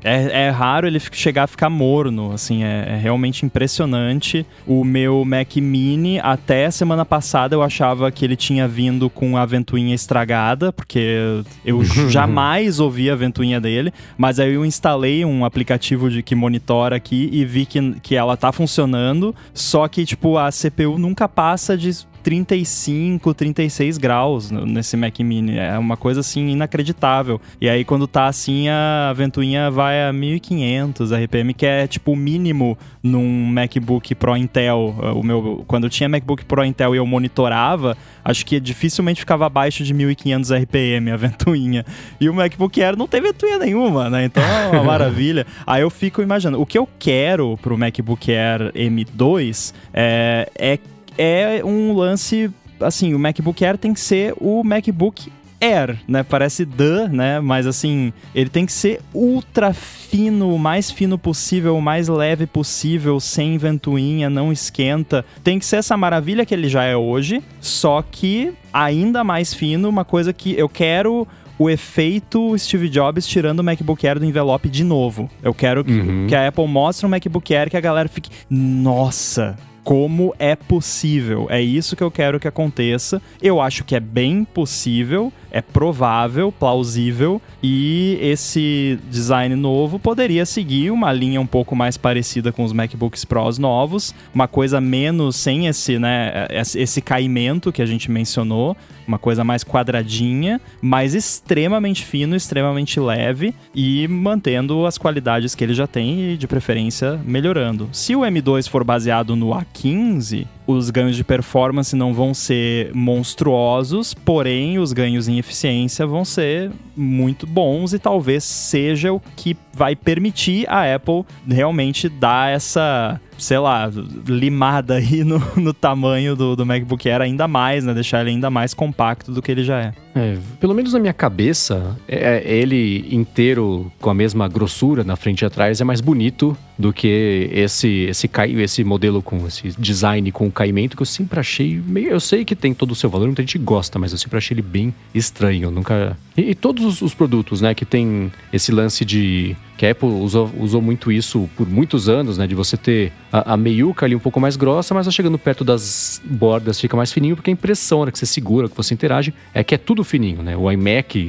é, 0.03 0.45
é, 0.45 0.49
raro 0.49 0.87
ele 0.87 0.99
chegar 0.99 1.43
a 1.43 1.47
ficar 1.47 1.69
morno, 1.69 2.31
assim, 2.31 2.63
é, 2.63 2.85
é, 2.87 2.97
realmente 2.97 3.45
impressionante. 3.45 4.43
O 4.65 4.83
meu 4.83 5.23
Mac 5.23 5.57
Mini, 5.57 6.19
até 6.19 6.71
semana 6.71 7.05
passada, 7.05 7.53
eu 7.53 7.61
achava 7.61 8.11
que 8.11 8.25
ele 8.25 8.35
tinha 8.35 8.67
vindo 8.67 9.11
com 9.11 9.37
a 9.37 9.45
ventoinha 9.45 9.93
estragada, 9.93 10.73
porque 10.73 11.43
eu 11.63 11.83
jamais 12.09 12.79
ouvi 12.79 13.11
a 13.11 13.15
ventoinha 13.15 13.61
dele, 13.61 13.93
mas 14.17 14.39
aí 14.39 14.55
eu 14.55 14.65
instalei 14.65 15.23
um 15.23 15.45
aplicativo 15.45 16.09
de 16.09 16.23
que 16.23 16.33
monitora 16.33 16.95
aqui 16.95 17.29
e 17.31 17.45
vi 17.45 17.67
que, 17.67 17.99
que 18.01 18.15
ela 18.15 18.35
tá 18.35 18.51
funcionando, 18.51 19.35
só 19.53 19.87
que, 19.87 20.03
tipo, 20.03 20.35
a 20.35 20.49
CPU 20.49 20.97
nunca 20.97 21.29
passa 21.29 21.77
de 21.77 21.91
35, 22.23 23.33
36 23.33 23.97
graus 23.97 24.49
nesse 24.49 24.95
Mac 24.95 25.19
Mini. 25.19 25.57
É 25.57 25.77
uma 25.77 25.97
coisa 25.97 26.21
assim 26.21 26.47
inacreditável. 26.49 27.39
E 27.59 27.69
aí 27.69 27.83
quando 27.83 28.07
tá 28.07 28.27
assim, 28.27 28.69
a 28.69 29.13
ventoinha 29.13 29.69
vai 29.69 30.07
a 30.07 30.13
1500 30.13 31.11
RPM, 31.11 31.53
que 31.53 31.65
é 31.65 31.85
tipo 31.85 32.13
o 32.13 32.15
mínimo 32.15 32.77
num 33.03 33.45
MacBook 33.47 34.15
Pro 34.15 34.37
Intel. 34.37 34.95
O 35.15 35.21
meu, 35.21 35.63
quando 35.67 35.83
eu 35.83 35.89
tinha 35.89 36.07
MacBook 36.07 36.45
Pro 36.45 36.63
Intel 36.63 36.95
e 36.95 36.97
eu 36.97 37.05
monitorava, 37.05 37.97
acho 38.23 38.45
que 38.45 38.59
dificilmente 38.59 39.19
ficava 39.19 39.45
abaixo 39.45 39.83
de 39.83 39.93
1500 39.93 40.51
RPM 40.51 41.11
a 41.11 41.17
ventoinha. 41.17 41.85
E 42.19 42.29
o 42.29 42.33
MacBook 42.33 42.81
Air 42.81 42.95
não 42.97 43.07
tem 43.07 43.21
ventoinha 43.21 43.59
nenhuma, 43.59 44.09
né? 44.09 44.25
Então 44.25 44.43
é 44.43 44.67
uma 44.69 44.83
maravilha. 44.83 45.45
Aí 45.67 45.81
eu 45.81 45.89
fico 45.89 46.21
imaginando, 46.21 46.61
o 46.61 46.65
que 46.65 46.77
eu 46.77 46.87
quero 46.97 47.57
pro 47.61 47.77
MacBook 47.77 48.31
Air 48.31 48.71
M2 48.73 49.73
é, 49.93 50.49
é, 50.55 50.79
é 51.17 51.61
um 51.63 51.93
lance 51.93 52.51
assim, 52.79 53.13
o 53.13 53.19
MacBook 53.19 53.63
Air 53.63 53.77
tem 53.77 53.93
que 53.93 53.99
ser 53.99 54.33
o 54.39 54.63
MacBook 54.63 55.31
Air, 55.61 55.97
né? 56.07 56.23
Parece 56.23 56.65
the, 56.65 57.07
né? 57.07 57.39
Mas 57.39 57.65
assim, 57.65 58.11
ele 58.35 58.49
tem 58.49 58.65
que 58.65 58.71
ser 58.73 58.99
ultra 59.13 59.73
fino, 59.73 60.53
o 60.53 60.59
mais 60.59 60.91
fino 60.91 61.17
possível, 61.17 61.77
o 61.77 61.81
mais 61.81 62.09
leve 62.09 62.45
possível, 62.45 63.19
sem 63.19 63.57
ventoinha, 63.57 64.29
não 64.29 64.51
esquenta. 64.51 65.23
Tem 65.43 65.57
que 65.57 65.65
ser 65.65 65.77
essa 65.77 65.95
maravilha 65.95 66.45
que 66.45 66.53
ele 66.53 66.67
já 66.67 66.83
é 66.83 66.97
hoje, 66.97 67.41
só 67.61 68.01
que 68.01 68.53
ainda 68.73 69.23
mais 69.23 69.53
fino, 69.53 69.87
uma 69.87 70.03
coisa 70.03 70.33
que 70.33 70.57
eu 70.57 70.67
quero 70.67 71.25
o 71.57 71.69
efeito 71.69 72.57
Steve 72.57 72.89
Jobs 72.89 73.25
tirando 73.25 73.59
o 73.59 73.63
MacBook 73.63 74.05
Air 74.05 74.19
do 74.19 74.25
envelope 74.25 74.67
de 74.67 74.83
novo. 74.83 75.29
Eu 75.41 75.53
quero 75.53 75.83
que, 75.83 75.93
uhum. 75.93 76.27
que 76.27 76.35
a 76.35 76.47
Apple 76.47 76.67
mostre 76.67 77.05
um 77.05 77.09
MacBook 77.09 77.55
Air 77.55 77.69
que 77.69 77.77
a 77.77 77.81
galera 77.81 78.09
fique, 78.09 78.29
nossa, 78.49 79.55
como 79.83 80.33
é 80.39 80.55
possível. 80.55 81.47
É 81.49 81.61
isso 81.61 81.95
que 81.95 82.03
eu 82.03 82.11
quero 82.11 82.39
que 82.39 82.47
aconteça. 82.47 83.21
Eu 83.41 83.59
acho 83.59 83.83
que 83.83 83.95
é 83.95 83.99
bem 83.99 84.45
possível, 84.45 85.31
é 85.51 85.61
provável, 85.61 86.51
plausível 86.51 87.41
e 87.61 88.17
esse 88.21 88.99
design 89.09 89.55
novo 89.55 89.99
poderia 89.99 90.45
seguir 90.45 90.91
uma 90.91 91.11
linha 91.11 91.39
um 91.39 91.45
pouco 91.45 91.75
mais 91.75 91.97
parecida 91.97 92.51
com 92.51 92.63
os 92.63 92.73
MacBooks 92.73 93.25
Pros 93.25 93.57
novos, 93.57 94.15
uma 94.33 94.47
coisa 94.47 94.81
menos 94.81 95.35
sem 95.35 95.67
esse, 95.67 95.99
né, 95.99 96.47
esse 96.75 97.01
caimento 97.01 97.71
que 97.71 97.81
a 97.81 97.85
gente 97.85 98.09
mencionou, 98.09 98.75
uma 99.07 99.19
coisa 99.19 99.43
mais 99.43 99.63
quadradinha, 99.63 100.59
mas 100.81 101.13
extremamente 101.13 102.03
fino, 102.05 102.35
extremamente 102.35 102.99
leve 102.99 103.53
e 103.75 104.07
mantendo 104.07 104.85
as 104.85 104.97
qualidades 104.97 105.53
que 105.53 105.63
ele 105.63 105.73
já 105.73 105.85
tem 105.85 106.31
e 106.31 106.37
de 106.37 106.47
preferência 106.47 107.19
melhorando. 107.25 107.89
Se 107.91 108.15
o 108.15 108.21
M2 108.21 108.69
for 108.69 108.83
baseado 108.83 109.35
no 109.35 109.53
A15, 109.73 110.47
os 110.65 110.89
ganhos 110.89 111.15
de 111.15 111.23
performance 111.23 111.95
não 111.95 112.13
vão 112.13 112.33
ser 112.33 112.93
monstruosos, 112.93 114.13
porém 114.13 114.79
os 114.79 114.93
ganhos 114.93 115.27
em 115.27 115.37
eficiência 115.37 116.05
vão 116.05 116.23
ser 116.23 116.71
muito 116.95 117.45
bons 117.45 117.93
e 117.93 117.99
talvez 117.99 118.43
seja 118.43 119.11
o 119.11 119.21
que 119.35 119.55
vai 119.73 119.95
permitir 119.95 120.69
a 120.69 120.93
Apple 120.93 121.25
realmente 121.47 122.07
dar 122.07 122.51
essa 122.51 123.19
sei 123.37 123.57
lá, 123.57 123.91
limada 124.27 124.95
aí 124.95 125.23
no, 125.23 125.41
no 125.55 125.73
tamanho 125.73 126.35
do, 126.35 126.55
do 126.55 126.65
MacBook 126.65 127.09
Air 127.09 127.21
ainda 127.21 127.47
mais, 127.47 127.83
né? 127.83 127.93
Deixar 127.93 128.21
ele 128.21 128.31
ainda 128.31 128.49
mais 128.49 128.73
compacto 128.73 129.31
do 129.31 129.41
que 129.41 129.51
ele 129.51 129.63
já 129.63 129.81
é. 129.81 129.93
É, 130.15 130.37
pelo 130.59 130.73
menos 130.73 130.93
na 130.93 130.99
minha 130.99 131.13
cabeça, 131.13 131.97
é, 132.07 132.37
é, 132.37 132.55
ele 132.55 133.07
inteiro 133.11 133.91
com 133.99 134.09
a 134.09 134.13
mesma 134.13 134.47
grossura 134.47 135.03
na 135.03 135.15
frente 135.15 135.41
e 135.41 135.45
atrás 135.45 135.81
é 135.81 135.83
mais 135.83 136.01
bonito 136.01 136.55
do 136.77 136.93
que 136.93 137.49
esse 137.51 138.05
esse 138.09 138.29
esse 138.59 138.83
modelo 138.83 139.21
com 139.21 139.45
esse 139.47 139.69
design 139.79 140.31
com 140.31 140.51
caimento 140.53 140.95
que 140.95 141.01
eu 141.01 141.05
sempre 141.05 141.39
achei 141.39 141.81
meio, 141.85 142.09
eu 142.09 142.19
sei 142.19 142.45
que 142.45 142.55
tem 142.55 142.73
todo 142.73 142.91
o 142.91 142.95
seu 142.95 143.09
valor, 143.09 143.25
muita 143.25 143.41
gente 143.41 143.57
gosta, 143.57 143.99
mas 143.99 144.11
eu 144.11 144.17
sempre 144.17 144.37
achei 144.37 144.55
ele 144.55 144.61
bem 144.61 144.93
estranho, 145.13 145.63
eu 145.63 145.71
nunca 145.71 146.17
e, 146.37 146.51
e 146.51 146.55
todos 146.55 146.85
os, 146.85 147.01
os, 147.01 147.13
produtos, 147.13 147.61
né, 147.61 147.73
que 147.73 147.85
tem 147.85 148.31
esse 148.51 148.71
lance 148.71 149.05
de 149.05 149.55
que 149.77 149.85
a 149.85 149.91
Apple 149.91 150.07
usou, 150.07 150.51
usou 150.59 150.81
muito 150.81 151.11
isso 151.11 151.49
por 151.55 151.67
muitos 151.67 152.07
anos, 152.07 152.37
né? 152.37 152.45
De 152.45 152.53
você 152.53 152.77
ter 152.77 153.11
a, 153.31 153.53
a 153.53 153.57
meiuca 153.57 154.05
ali 154.05 154.15
um 154.15 154.19
pouco 154.19 154.39
mais 154.39 154.55
grossa, 154.55 154.93
mas 154.93 155.11
chegando 155.13 155.37
perto 155.37 155.63
das 155.63 156.21
bordas 156.23 156.79
fica 156.79 156.95
mais 156.95 157.11
fininho, 157.11 157.35
porque 157.35 157.49
a 157.49 157.53
impressão, 157.53 158.05
né, 158.05 158.11
que 158.11 158.19
você 158.19 158.25
segura, 158.25 158.69
que 158.69 158.77
você 158.77 158.93
interage, 158.93 159.33
é 159.53 159.63
que 159.63 159.73
é 159.73 159.77
tudo 159.77 160.03
fininho, 160.03 160.43
né? 160.43 160.55
O 160.55 160.71
iMac, 160.71 161.19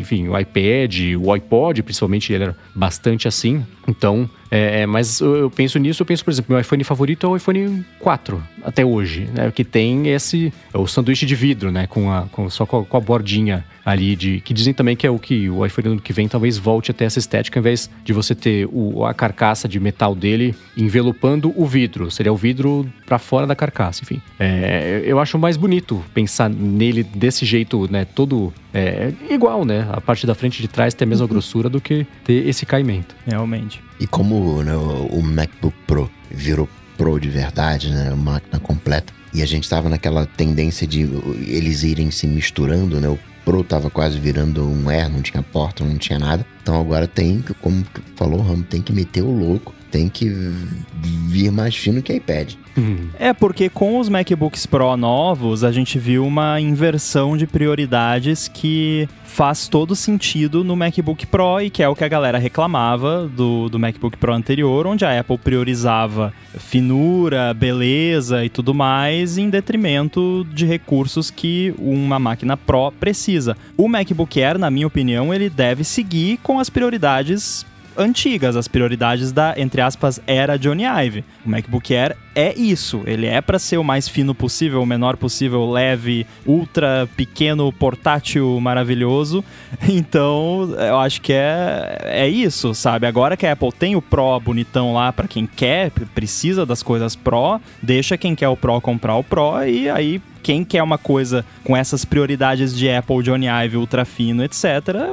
enfim, 0.00 0.28
o 0.28 0.38
iPad, 0.38 1.14
o 1.18 1.32
iPod, 1.32 1.82
principalmente, 1.82 2.32
ele 2.32 2.44
era 2.44 2.56
bastante 2.74 3.28
assim. 3.28 3.64
Então, 3.86 4.28
é, 4.50 4.82
é 4.82 4.86
mas 4.86 5.20
eu 5.20 5.50
penso 5.50 5.78
nisso, 5.78 6.02
eu 6.02 6.06
penso, 6.06 6.24
por 6.24 6.32
exemplo, 6.32 6.52
meu 6.52 6.60
iPhone 6.60 6.82
favorito 6.84 7.26
é 7.26 7.30
o 7.30 7.36
iPhone 7.36 7.84
4, 8.00 8.42
até 8.64 8.84
hoje, 8.84 9.28
né? 9.32 9.50
Que 9.52 9.64
tem 9.64 10.08
esse, 10.08 10.52
é 10.74 10.78
o 10.78 10.86
sanduíche 10.86 11.24
de 11.24 11.36
vidro, 11.36 11.70
né? 11.70 11.86
Com 11.86 12.10
a, 12.10 12.22
com, 12.32 12.50
só 12.50 12.66
com 12.66 12.80
a, 12.80 12.84
com 12.84 12.96
a 12.96 13.00
bordinha 13.00 13.64
ali 13.84 14.16
de 14.16 14.40
que 14.40 14.54
dizem 14.54 14.72
também 14.72 14.96
que 14.96 15.06
é 15.06 15.10
o 15.10 15.18
que 15.18 15.48
o 15.50 15.64
iPhone 15.64 15.88
ano 15.88 16.00
que 16.00 16.12
vem 16.12 16.28
talvez 16.28 16.56
volte 16.56 16.90
até 16.90 17.04
essa 17.04 17.18
estética, 17.18 17.58
ao 17.58 17.62
invés 17.62 17.90
de 18.04 18.12
você 18.12 18.34
ter 18.34 18.68
o, 18.72 19.04
a 19.04 19.14
carcaça 19.14 19.68
de 19.68 19.78
metal 19.80 20.14
dele 20.14 20.54
envelopando 20.76 21.52
o 21.56 21.66
vidro, 21.66 22.10
seria 22.10 22.32
o 22.32 22.36
vidro 22.36 22.88
para 23.06 23.18
fora 23.18 23.46
da 23.46 23.54
carcaça, 23.54 24.02
enfim. 24.02 24.20
É, 24.38 25.02
eu 25.04 25.18
acho 25.18 25.38
mais 25.38 25.56
bonito 25.56 26.02
pensar 26.14 26.48
nele 26.48 27.02
desse 27.02 27.44
jeito, 27.44 27.90
né, 27.90 28.04
todo 28.04 28.52
é, 28.72 29.12
igual, 29.28 29.64
né? 29.64 29.86
A 29.92 30.00
parte 30.00 30.26
da 30.26 30.34
frente 30.34 30.58
e 30.58 30.62
de 30.62 30.68
trás 30.68 30.94
tem 30.94 31.04
a 31.04 31.08
mesma 31.08 31.24
uhum. 31.24 31.30
grossura 31.30 31.68
do 31.68 31.80
que 31.80 32.06
ter 32.24 32.46
esse 32.48 32.64
caimento. 32.64 33.14
Realmente. 33.26 33.82
E 34.00 34.06
como 34.06 34.62
né, 34.62 34.74
o 34.74 35.20
MacBook 35.22 35.76
Pro 35.86 36.10
virou 36.30 36.68
Pro 36.96 37.18
de 37.18 37.28
verdade, 37.28 37.90
né, 37.90 38.14
máquina 38.16 38.58
completa, 38.58 39.12
e 39.34 39.42
a 39.42 39.46
gente 39.46 39.64
estava 39.64 39.88
naquela 39.88 40.26
tendência 40.26 40.86
de 40.86 41.08
eles 41.46 41.82
irem 41.82 42.10
se 42.10 42.26
misturando, 42.26 43.00
né? 43.00 43.08
O 43.08 43.18
Pro 43.44 43.64
tava 43.64 43.90
quase 43.90 44.18
virando 44.18 44.64
um 44.64 44.88
Air, 44.88 45.10
não 45.10 45.20
tinha 45.20 45.42
porta, 45.42 45.84
não 45.84 45.98
tinha 45.98 46.18
nada. 46.18 46.46
Então 46.62 46.80
agora 46.80 47.08
tem, 47.08 47.44
como 47.60 47.84
falou 48.14 48.38
o 48.38 48.42
Ram, 48.42 48.62
tem 48.62 48.80
que 48.80 48.92
meter 48.92 49.22
o 49.22 49.30
louco, 49.30 49.74
tem 49.92 50.08
que 50.08 50.26
vir 51.28 51.52
mais 51.52 51.76
fino 51.76 52.02
que 52.02 52.14
iPad. 52.14 52.54
É 53.18 53.34
porque 53.34 53.68
com 53.68 54.00
os 54.00 54.08
MacBooks 54.08 54.64
Pro 54.64 54.96
novos, 54.96 55.62
a 55.62 55.70
gente 55.70 55.98
viu 55.98 56.26
uma 56.26 56.58
inversão 56.58 57.36
de 57.36 57.46
prioridades 57.46 58.48
que 58.48 59.06
faz 59.24 59.68
todo 59.68 59.94
sentido 59.94 60.64
no 60.64 60.74
MacBook 60.76 61.26
Pro 61.26 61.60
e 61.60 61.70
que 61.70 61.82
é 61.82 61.88
o 61.88 61.94
que 61.94 62.04
a 62.04 62.08
galera 62.08 62.38
reclamava 62.38 63.26
do, 63.28 63.68
do 63.68 63.78
MacBook 63.78 64.16
Pro 64.16 64.32
anterior, 64.32 64.86
onde 64.86 65.04
a 65.04 65.20
Apple 65.20 65.38
priorizava 65.38 66.32
finura, 66.58 67.52
beleza 67.54 68.44
e 68.44 68.48
tudo 68.48 68.74
mais 68.74 69.36
em 69.38 69.48
detrimento 69.48 70.46
de 70.52 70.66
recursos 70.66 71.30
que 71.30 71.74
uma 71.78 72.18
máquina 72.18 72.56
Pro 72.56 72.92
precisa. 72.92 73.56
O 73.76 73.88
MacBook 73.88 74.42
Air, 74.42 74.58
na 74.58 74.70
minha 74.70 74.86
opinião, 74.86 75.32
ele 75.32 75.50
deve 75.50 75.84
seguir 75.84 76.38
com 76.42 76.58
as 76.58 76.70
prioridades 76.70 77.66
antigas, 77.96 78.56
as 78.56 78.68
prioridades 78.68 79.32
da, 79.32 79.54
entre 79.56 79.80
aspas, 79.80 80.20
era 80.26 80.58
Johnny 80.58 80.84
Ive. 80.84 81.24
O 81.44 81.48
MacBook 81.48 81.92
Air 81.92 82.16
é 82.34 82.58
isso, 82.58 83.02
ele 83.06 83.26
é 83.26 83.40
para 83.40 83.58
ser 83.58 83.76
o 83.76 83.84
mais 83.84 84.08
fino 84.08 84.34
possível, 84.34 84.82
o 84.82 84.86
menor 84.86 85.16
possível, 85.16 85.70
leve, 85.70 86.26
ultra 86.46 87.08
pequeno, 87.16 87.72
portátil, 87.72 88.58
maravilhoso. 88.60 89.44
Então, 89.88 90.74
eu 90.78 90.98
acho 90.98 91.20
que 91.20 91.32
é, 91.32 91.98
é 92.04 92.28
isso, 92.28 92.74
sabe? 92.74 93.06
Agora 93.06 93.36
que 93.36 93.46
a 93.46 93.52
Apple 93.52 93.72
tem 93.72 93.94
o 93.94 94.02
Pro 94.02 94.38
bonitão 94.40 94.94
lá 94.94 95.12
para 95.12 95.28
quem 95.28 95.46
quer, 95.46 95.90
precisa 96.14 96.64
das 96.64 96.82
coisas 96.82 97.14
Pro, 97.14 97.60
deixa 97.82 98.16
quem 98.16 98.34
quer 98.34 98.48
o 98.48 98.56
Pro 98.56 98.80
comprar 98.80 99.16
o 99.16 99.24
Pro 99.24 99.62
e 99.66 99.88
aí 99.88 100.20
quem 100.42 100.64
quer 100.64 100.82
uma 100.82 100.98
coisa 100.98 101.44
com 101.62 101.76
essas 101.76 102.04
prioridades 102.04 102.76
de 102.76 102.90
Apple, 102.90 103.22
Johnny 103.22 103.46
Ive, 103.46 103.76
ultra 103.76 104.04
fino, 104.04 104.42
etc., 104.42 104.64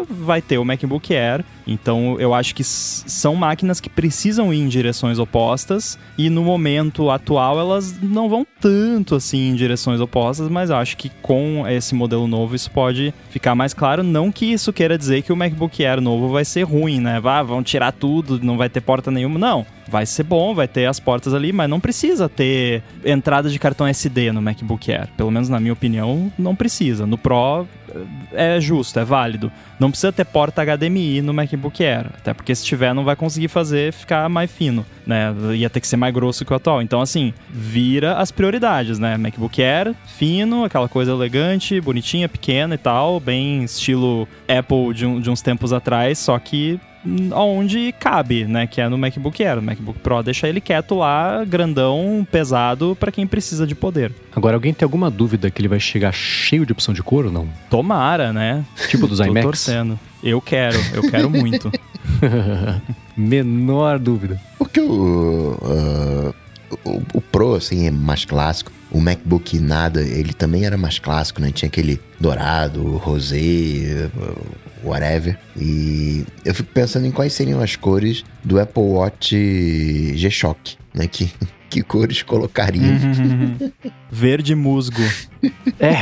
vai 0.10 0.42
ter 0.42 0.58
o 0.58 0.66
MacBook 0.66 1.16
Air. 1.16 1.46
Então 1.68 2.20
eu 2.20 2.34
acho 2.34 2.56
que 2.56 2.64
são 2.64 3.36
máquinas 3.36 3.80
que 3.80 3.90
precisam 3.90 4.52
ir 4.54 4.60
em 4.60 4.68
direções 4.68 5.20
opostas 5.20 6.00
e 6.18 6.30
no 6.30 6.44
momento 6.44 7.09
atual 7.12 7.60
elas 7.60 8.00
não 8.02 8.30
vão 8.30 8.46
tanto 8.60 9.16
assim 9.16 9.50
em 9.50 9.56
direções 9.56 10.00
opostas, 10.00 10.50
mas 10.50 10.72
acho 10.72 10.98
que 10.98 11.10
com 11.22 11.66
esse 11.68 11.96
modelo 11.96 12.28
novo 12.28 12.56
isso 12.56 12.70
pode 12.72 13.14
ficar 13.30 13.56
mais 13.56 13.74
claro. 13.74 14.04
Não 14.04 14.32
que 14.32 14.46
isso 14.46 14.74
queira 14.74 14.98
dizer 14.98 15.22
que 15.22 15.34
o 15.34 15.36
MacBook 15.36 15.86
Air 15.86 16.02
novo 16.02 16.30
vai 16.30 16.46
ser 16.46 16.64
ruim, 16.64 17.00
né? 17.00 17.20
Vá, 17.20 17.42
vão 17.44 17.64
tirar 17.64 17.92
tudo, 17.92 18.40
não 18.44 18.58
vai 18.58 18.70
ter 18.70 18.82
porta 18.82 19.12
nenhuma. 19.12 19.40
Não 19.40 19.66
vai 19.90 20.06
ser 20.06 20.24
bom, 20.24 20.54
vai 20.54 20.68
ter 20.68 20.86
as 20.86 21.00
portas 21.00 21.34
ali, 21.34 21.52
mas 21.52 21.70
não 21.70 21.80
precisa 21.80 22.30
ter 22.30 22.84
entrada 23.04 23.50
de 23.50 23.58
cartão 23.58 23.88
SD 23.88 24.32
no 24.32 24.42
MacBook 24.42 24.92
Air. 24.92 25.10
Pelo 25.18 25.32
menos 25.32 25.50
na 25.50 25.60
minha 25.60 25.74
opinião, 25.74 26.32
não 26.38 26.56
precisa. 26.56 27.06
No 27.06 27.18
Pro 27.18 27.68
é 28.34 28.60
justo, 28.60 29.00
é 29.00 29.06
válido. 29.06 29.52
Não 29.80 29.90
precisa 29.90 30.12
ter 30.12 30.26
porta 30.26 30.64
HDMI 30.64 31.22
no 31.22 31.34
MacBook 31.34 31.84
Air, 31.84 32.08
até 32.18 32.34
porque 32.34 32.54
se 32.54 32.66
tiver 32.66 32.94
não 32.94 33.04
vai 33.04 33.16
conseguir 33.16 33.48
fazer 33.48 33.94
ficar 33.94 34.28
mais 34.30 34.52
fino, 34.52 34.86
né? 35.06 35.34
Ia 35.56 35.70
ter 35.70 35.80
que 35.80 35.88
ser 35.88 35.98
mais 35.98 36.14
grosso 36.14 36.46
que 36.46 36.54
o 36.54 36.56
atual. 36.56 36.82
Então 36.82 37.02
assim, 37.02 37.34
vira 37.50 38.18
as 38.18 38.32
prioridades, 38.32 39.00
né? 39.00 39.18
MacBook 39.18 39.62
Air, 39.62 39.96
fino, 40.18 40.64
aquela 40.64 40.90
coisa 40.90 41.12
elegante, 41.12 41.80
bonitinha, 41.80 42.28
pequena 42.28 42.76
e 42.76 42.78
tal, 42.78 43.20
bem 43.20 43.64
estilo 43.64 44.28
Apple 44.48 44.94
de, 44.94 45.06
um, 45.06 45.20
de 45.20 45.30
uns 45.30 45.42
tempos 45.42 45.74
atrás, 45.74 46.20
só 46.20 46.38
que 46.38 46.80
onde 47.34 47.94
cabe, 48.00 48.46
né? 48.46 48.68
Que 48.68 48.82
é 48.82 48.90
no 48.90 48.98
MacBook 48.98 49.44
Air. 49.44 49.60
O 49.60 49.62
MacBook 49.62 50.00
Pro 50.00 50.22
deixa 50.24 50.48
ele 50.48 50.60
quieto 50.62 50.96
lá, 50.96 51.44
grandão, 51.46 52.28
pesado, 52.32 52.96
para 53.00 53.12
quem 53.12 53.26
precisa 53.26 53.66
de 53.66 53.76
poder. 53.76 54.12
Agora, 54.36 54.56
alguém 54.56 54.74
tem 54.74 54.86
alguma 54.86 55.10
dúvida 55.10 55.50
que 55.50 55.62
ele 55.62 55.68
vai 55.68 55.80
chegar 55.80 56.12
cheio 56.14 56.66
de 56.66 56.72
opção 56.72 56.94
de 56.94 57.02
cor 57.02 57.26
ou 57.26 57.32
não? 57.32 57.48
Tomara, 57.70 58.34
né? 58.34 58.66
Tipo 58.90 59.08
dos 59.08 59.18
Tô 59.20 59.26
iMacs? 59.26 59.44
torcendo. 59.44 60.00
Eu 60.24 60.42
quero, 60.42 60.78
eu 60.94 61.10
quero 61.10 61.30
muito. 61.30 61.72
Menor 63.16 64.00
dúvida. 64.00 64.40
Porque 64.58 64.82
o, 64.82 65.58
uh, 65.62 66.36
o, 66.84 67.02
o 67.14 67.22
Pro, 67.22 67.56
assim, 67.56 67.88
é 67.88 67.92
mais 67.92 68.26
clássico. 68.26 68.72
O 68.92 69.00
MacBook 69.00 69.60
nada, 69.60 70.02
ele 70.02 70.34
também 70.34 70.66
era 70.66 70.78
mais 70.78 70.98
clássico, 70.98 71.42
né? 71.42 71.52
Tinha 71.52 71.68
aquele 71.68 72.00
dourado, 72.20 72.98
rosé, 72.98 74.10
whatever. 74.84 75.38
E 75.56 76.26
eu 76.44 76.54
fico 76.54 76.70
pensando 76.74 77.06
em 77.06 77.12
quais 77.12 77.34
seriam 77.34 77.62
as 77.62 77.76
cores 77.76 78.24
do 78.44 78.60
Apple 78.60 78.84
Watch 78.84 80.16
G-Shock, 80.16 80.78
né? 80.94 81.08
Que, 81.08 81.32
que 81.70 81.82
cores 81.84 82.24
colocariam? 82.24 82.98
Verde 84.12 84.56
musgo. 84.56 85.02
É. 85.80 85.96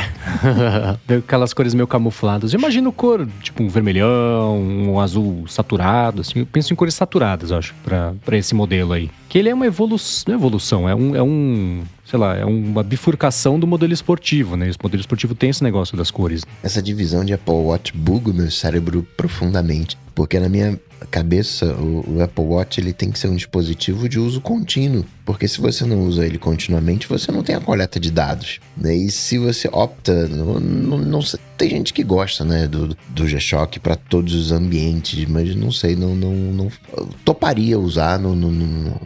Aquelas 1.19 1.53
cores 1.53 1.73
meio 1.73 1.87
camufladas. 1.87 2.53
Eu 2.53 2.59
imagino 2.59 2.91
cor, 2.91 3.27
tipo 3.41 3.63
um 3.63 3.67
vermelhão, 3.67 4.57
um 4.59 4.99
azul 4.99 5.45
saturado, 5.47 6.21
assim. 6.21 6.39
Eu 6.39 6.45
penso 6.45 6.71
em 6.71 6.75
cores 6.75 6.93
saturadas, 6.93 7.51
eu 7.51 7.57
acho, 7.57 7.75
pra, 7.83 8.13
pra 8.23 8.37
esse 8.37 8.55
modelo 8.55 8.93
aí. 8.93 9.09
Que 9.27 9.37
ele 9.37 9.49
é 9.49 9.53
uma 9.53 9.65
evolução, 9.67 10.23
não 10.27 10.33
é 10.33 10.37
evolução, 10.37 10.89
é 10.89 10.95
um, 10.95 11.15
é 11.15 11.21
um, 11.21 11.83
sei 12.09 12.17
lá, 12.17 12.37
é 12.37 12.45
uma 12.45 12.83
bifurcação 12.83 13.59
do 13.59 13.67
modelo 13.67 13.91
esportivo, 13.91 14.55
né? 14.55 14.69
Esse 14.69 14.77
modelo 14.81 15.01
esportivo 15.01 15.35
tem 15.35 15.49
esse 15.49 15.61
negócio 15.61 15.97
das 15.97 16.09
cores. 16.09 16.43
Essa 16.63 16.81
divisão 16.81 17.25
de 17.25 17.33
Apple 17.33 17.53
Watch 17.53 17.91
buga 17.93 18.31
o 18.31 18.33
meu 18.33 18.49
cérebro 18.49 19.05
profundamente. 19.17 19.97
Porque 20.15 20.39
na 20.39 20.49
minha 20.49 20.79
cabeça, 21.11 21.65
o, 21.75 22.15
o, 22.15 22.23
Apple 22.23 22.43
Watch 22.43 22.79
ele 22.79 22.91
tem 22.93 23.11
que 23.11 23.19
ser 23.19 23.27
um 23.27 23.35
dispositivo 23.35 24.07
de 24.07 24.17
uso 24.17 24.39
contínuo. 24.39 25.05
Porque 25.25 25.47
se 25.47 25.59
você 25.59 25.85
não 25.85 26.01
usa 26.03 26.25
ele 26.25 26.39
continuamente, 26.39 27.07
você 27.07 27.29
não 27.29 27.43
tem 27.43 27.55
a 27.55 27.59
coleta 27.59 27.99
de 27.99 28.09
dados. 28.09 28.59
Né? 28.75 28.95
E 28.95 29.11
se 29.11 29.37
você 29.37 29.69
opta, 29.71 30.27
não, 30.27 30.59
não, 30.59 30.97
não 30.97 31.19
tem 31.57 31.69
gente 31.69 31.93
que 31.93 32.03
gosta 32.03 32.45
né, 32.45 32.67
do, 32.67 32.97
do 33.09 33.27
G-Shock 33.27 33.79
para 33.81 33.97
todos 33.97 34.33
os 34.33 34.51
ambientes, 34.53 35.27
mas 35.27 35.53
não 35.55 35.71
sei, 35.71 35.95
não, 35.95 36.15
não, 36.15 36.33
não 36.33 36.71
toparia 37.25 37.77
usar 37.77 38.17
no, 38.17 38.33
no, 38.33 38.49
no, 38.49 39.01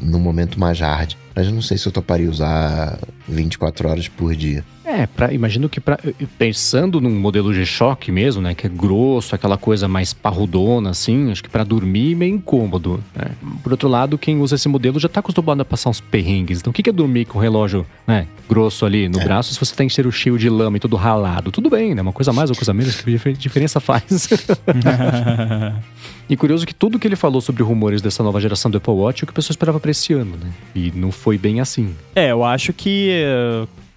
no 0.00 0.18
momento 0.18 0.58
mais 0.58 0.78
hard. 0.78 1.14
Mas 1.38 1.46
eu 1.46 1.52
não 1.52 1.62
sei 1.62 1.78
se 1.78 1.86
eu 1.86 1.92
toparia 1.92 2.28
usar 2.28 2.98
24 3.28 3.88
horas 3.88 4.08
por 4.08 4.34
dia. 4.34 4.64
É, 4.88 5.06
pra, 5.06 5.30
imagino 5.34 5.68
que 5.68 5.80
pra, 5.80 5.98
pensando 6.38 6.98
num 6.98 7.10
modelo 7.10 7.52
G-Shock 7.52 8.10
mesmo, 8.10 8.40
né, 8.40 8.54
que 8.54 8.66
é 8.66 8.70
grosso, 8.70 9.34
aquela 9.34 9.58
coisa 9.58 9.86
mais 9.86 10.14
parrudona, 10.14 10.88
assim, 10.90 11.30
acho 11.30 11.42
que 11.42 11.50
para 11.50 11.62
dormir 11.62 12.14
meio 12.14 12.34
incômodo. 12.36 12.98
Né? 13.14 13.32
Por 13.62 13.72
outro 13.72 13.86
lado, 13.86 14.16
quem 14.16 14.40
usa 14.40 14.54
esse 14.54 14.66
modelo 14.66 14.98
já 14.98 15.06
tá 15.06 15.20
acostumado 15.20 15.60
a 15.60 15.64
passar 15.64 15.90
uns 15.90 16.00
perrengues. 16.00 16.60
Então, 16.60 16.70
o 16.70 16.74
que 16.74 16.88
é 16.88 16.92
dormir 16.92 17.26
com 17.26 17.38
o 17.38 17.40
relógio, 17.42 17.84
né, 18.06 18.26
grosso 18.48 18.86
ali 18.86 19.10
no 19.10 19.20
é. 19.20 19.24
braço 19.24 19.52
se 19.52 19.60
você 19.60 19.74
tem 19.74 19.90
cheiro 19.90 20.10
cheio 20.10 20.38
de 20.38 20.48
lama 20.48 20.78
e 20.78 20.80
tudo 20.80 20.96
ralado? 20.96 21.52
Tudo 21.52 21.68
bem, 21.68 21.94
né? 21.94 22.00
Uma 22.00 22.12
coisa 22.12 22.32
mais 22.32 22.48
ou 22.48 22.56
coisa 22.56 22.72
menos, 22.72 23.02
que 23.02 23.32
diferença 23.34 23.80
faz? 23.80 24.26
e 26.30 26.34
curioso 26.34 26.66
que 26.66 26.74
tudo 26.74 26.98
que 26.98 27.06
ele 27.06 27.16
falou 27.16 27.42
sobre 27.42 27.62
rumores 27.62 28.00
dessa 28.00 28.22
nova 28.22 28.40
geração 28.40 28.70
do 28.70 28.78
Apple 28.78 28.94
Watch 28.94 29.22
é 29.22 29.24
o 29.24 29.26
que 29.26 29.32
o 29.32 29.34
pessoal 29.34 29.52
esperava 29.52 29.78
para 29.78 29.90
esse 29.90 30.14
ano, 30.14 30.38
né? 30.42 30.50
E 30.74 30.90
não 30.94 31.12
foi 31.12 31.36
bem 31.36 31.60
assim. 31.60 31.94
É, 32.14 32.32
eu 32.32 32.42
acho 32.42 32.72
que 32.72 33.10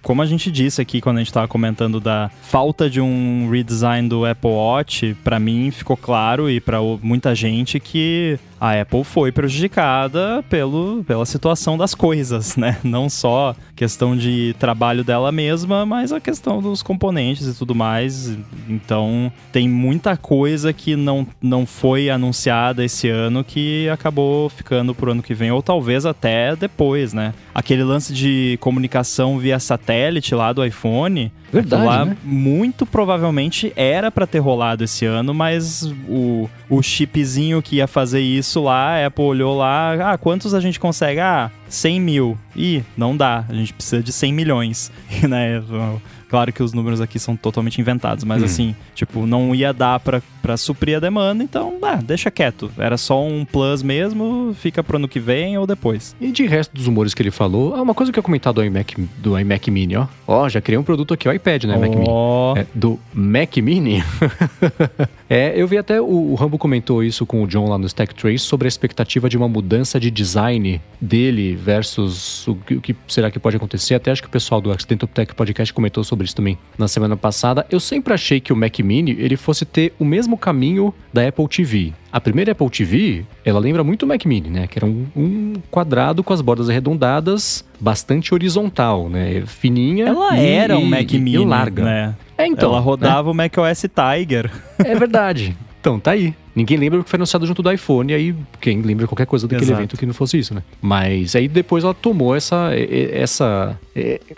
como 0.02 0.20
a 0.20 0.26
gente 0.26 0.50
disse 0.50 0.80
aqui 0.82 1.00
quando 1.00 1.18
a 1.18 1.20
gente 1.20 1.28
estava 1.28 1.46
comentando 1.46 2.00
da 2.00 2.30
falta 2.42 2.90
de 2.90 3.00
um 3.00 3.48
redesign 3.50 4.08
do 4.08 4.26
Apple 4.26 4.50
Watch, 4.50 5.16
para 5.22 5.38
mim 5.38 5.70
ficou 5.70 5.96
claro 5.96 6.50
e 6.50 6.60
para 6.60 6.78
muita 7.02 7.34
gente 7.34 7.78
que 7.78 8.38
a 8.62 8.80
Apple 8.80 9.02
foi 9.02 9.32
prejudicada 9.32 10.44
pelo, 10.48 11.02
pela 11.02 11.26
situação 11.26 11.76
das 11.76 11.96
coisas, 11.96 12.54
né? 12.56 12.78
Não 12.84 13.10
só 13.10 13.56
questão 13.74 14.16
de 14.16 14.54
trabalho 14.56 15.02
dela 15.02 15.32
mesma, 15.32 15.84
mas 15.84 16.12
a 16.12 16.20
questão 16.20 16.62
dos 16.62 16.80
componentes 16.80 17.44
e 17.48 17.58
tudo 17.58 17.74
mais. 17.74 18.38
Então, 18.68 19.32
tem 19.50 19.68
muita 19.68 20.16
coisa 20.16 20.72
que 20.72 20.94
não, 20.94 21.26
não 21.42 21.66
foi 21.66 22.08
anunciada 22.08 22.84
esse 22.84 23.08
ano 23.08 23.42
que 23.42 23.88
acabou 23.88 24.48
ficando 24.48 24.94
pro 24.94 25.10
ano 25.10 25.24
que 25.24 25.34
vem, 25.34 25.50
ou 25.50 25.60
talvez 25.60 26.06
até 26.06 26.54
depois, 26.54 27.12
né? 27.12 27.34
Aquele 27.52 27.82
lance 27.82 28.14
de 28.14 28.56
comunicação 28.60 29.40
via 29.40 29.58
satélite 29.58 30.36
lá 30.36 30.52
do 30.52 30.64
iPhone, 30.64 31.32
Verdade, 31.52 31.84
lá 31.84 32.04
né? 32.04 32.16
muito 32.22 32.86
provavelmente 32.86 33.72
era 33.74 34.08
para 34.10 34.26
ter 34.26 34.38
rolado 34.38 34.84
esse 34.84 35.04
ano, 35.04 35.34
mas 35.34 35.82
o, 36.08 36.48
o 36.70 36.80
chipzinho 36.80 37.60
que 37.60 37.76
ia 37.76 37.88
fazer 37.88 38.20
isso 38.20 38.51
lá, 38.60 38.96
a 38.96 39.06
Apple 39.06 39.24
olhou 39.24 39.56
lá, 39.56 40.12
ah, 40.12 40.18
quantos 40.18 40.54
a 40.54 40.60
gente 40.60 40.78
consegue? 40.78 41.20
Ah, 41.20 41.50
100 41.68 42.00
mil. 42.00 42.38
Ih, 42.54 42.84
não 42.96 43.16
dá, 43.16 43.44
a 43.48 43.54
gente 43.54 43.72
precisa 43.72 44.02
de 44.02 44.12
100 44.12 44.32
milhões, 44.32 44.92
né? 45.28 45.62
Claro 46.32 46.50
que 46.50 46.62
os 46.62 46.72
números 46.72 46.98
aqui 46.98 47.18
são 47.18 47.36
totalmente 47.36 47.78
inventados, 47.78 48.24
mas 48.24 48.40
hum. 48.40 48.46
assim, 48.46 48.76
tipo, 48.94 49.26
não 49.26 49.54
ia 49.54 49.70
dar 49.70 50.00
pra, 50.00 50.22
pra 50.40 50.56
suprir 50.56 50.96
a 50.96 50.98
demanda, 50.98 51.44
então, 51.44 51.74
ah, 51.82 51.96
deixa 51.96 52.30
quieto. 52.30 52.72
Era 52.78 52.96
só 52.96 53.22
um 53.22 53.44
plus 53.44 53.82
mesmo, 53.82 54.56
fica 54.58 54.82
pro 54.82 54.96
ano 54.96 55.06
que 55.06 55.20
vem 55.20 55.58
ou 55.58 55.66
depois. 55.66 56.16
E 56.18 56.32
de 56.32 56.46
resto 56.46 56.74
dos 56.74 56.86
humores 56.86 57.12
que 57.12 57.20
ele 57.20 57.30
falou, 57.30 57.74
ah, 57.74 57.82
uma 57.82 57.92
coisa 57.92 58.10
que 58.10 58.18
eu 58.18 58.22
comentado 58.22 58.54
do 58.54 58.64
iMac, 58.64 58.98
do 59.18 59.38
iMac 59.38 59.70
Mini, 59.70 59.94
ó. 59.94 60.06
Ó, 60.26 60.48
já 60.48 60.58
criei 60.62 60.78
um 60.78 60.82
produto 60.82 61.12
aqui, 61.12 61.28
o 61.28 61.32
iPad, 61.34 61.64
né, 61.64 61.74
oh. 61.76 61.80
Mac 61.80 61.90
Mini. 61.90 62.08
É, 62.56 62.66
do 62.74 62.98
Mac 63.12 63.56
Mini. 63.58 64.02
é, 65.28 65.52
eu 65.54 65.68
vi 65.68 65.76
até 65.76 66.00
o, 66.00 66.06
o 66.06 66.34
Rambo 66.34 66.56
comentou 66.56 67.04
isso 67.04 67.26
com 67.26 67.42
o 67.42 67.46
John 67.46 67.68
lá 67.68 67.76
no 67.76 67.84
Stack 67.84 68.14
Trace 68.14 68.38
sobre 68.38 68.66
a 68.66 68.70
expectativa 68.70 69.28
de 69.28 69.36
uma 69.36 69.50
mudança 69.50 70.00
de 70.00 70.10
design 70.10 70.80
dele 70.98 71.54
versus 71.54 72.48
o 72.48 72.54
que, 72.54 72.74
o 72.76 72.80
que 72.80 72.96
será 73.06 73.30
que 73.30 73.38
pode 73.38 73.56
acontecer. 73.56 73.94
Até 73.94 74.10
acho 74.10 74.22
que 74.22 74.28
o 74.28 74.30
pessoal 74.30 74.62
do 74.62 74.72
Accidental 74.72 75.06
Tech 75.12 75.34
Podcast 75.34 75.74
comentou 75.74 76.02
sobre 76.02 76.21
sobre 76.22 76.26
isso 76.26 76.36
também 76.36 76.58
na 76.78 76.88
semana 76.88 77.16
passada. 77.16 77.66
Eu 77.70 77.80
sempre 77.80 78.14
achei 78.14 78.40
que 78.40 78.52
o 78.52 78.56
Mac 78.56 78.78
Mini 78.80 79.12
ele 79.12 79.36
fosse 79.36 79.64
ter 79.64 79.92
o 79.98 80.04
mesmo 80.04 80.38
caminho 80.38 80.94
da 81.12 81.26
Apple 81.26 81.46
TV. 81.48 81.92
A 82.10 82.20
primeira 82.20 82.52
Apple 82.52 82.70
TV, 82.70 83.24
ela 83.44 83.58
lembra 83.58 83.82
muito 83.82 84.04
o 84.04 84.06
Mac 84.06 84.24
Mini, 84.24 84.50
né? 84.50 84.66
Que 84.66 84.78
era 84.78 84.86
um, 84.86 85.06
um 85.16 85.54
quadrado 85.70 86.22
com 86.22 86.32
as 86.32 86.40
bordas 86.40 86.68
arredondadas, 86.68 87.64
bastante 87.80 88.34
horizontal, 88.34 89.08
né? 89.08 89.42
Fininha. 89.46 90.06
Ela 90.08 90.38
e, 90.38 90.46
era 90.46 90.78
um 90.78 90.84
Mac 90.84 91.10
e, 91.12 91.18
Mini, 91.18 91.42
e 91.42 91.46
larga. 91.46 91.84
né? 91.84 92.14
É, 92.36 92.46
então. 92.46 92.70
Ela 92.70 92.80
rodava 92.80 93.28
né? 93.28 93.30
o 93.30 93.34
Mac 93.34 93.56
OS 93.58 93.82
Tiger. 93.82 94.50
É 94.78 94.94
verdade. 94.94 95.56
Então, 95.82 95.98
tá 95.98 96.12
aí. 96.12 96.32
Ninguém 96.54 96.76
lembra 96.76 97.00
o 97.00 97.04
que 97.04 97.10
foi 97.10 97.16
anunciado 97.16 97.46
junto 97.46 97.62
do 97.62 97.70
iPhone, 97.72 98.12
aí 98.12 98.34
quem 98.60 98.82
lembra 98.82 99.06
qualquer 99.06 99.26
coisa 99.26 99.46
daquele 99.46 99.70
Exato. 99.70 99.80
evento 99.80 99.96
que 99.96 100.06
não 100.06 100.14
fosse 100.14 100.38
isso, 100.38 100.54
né? 100.54 100.62
Mas 100.80 101.34
aí 101.34 101.48
depois 101.48 101.82
ela 101.84 101.94
tomou 101.94 102.36
essa, 102.36 102.70
essa, 102.74 103.78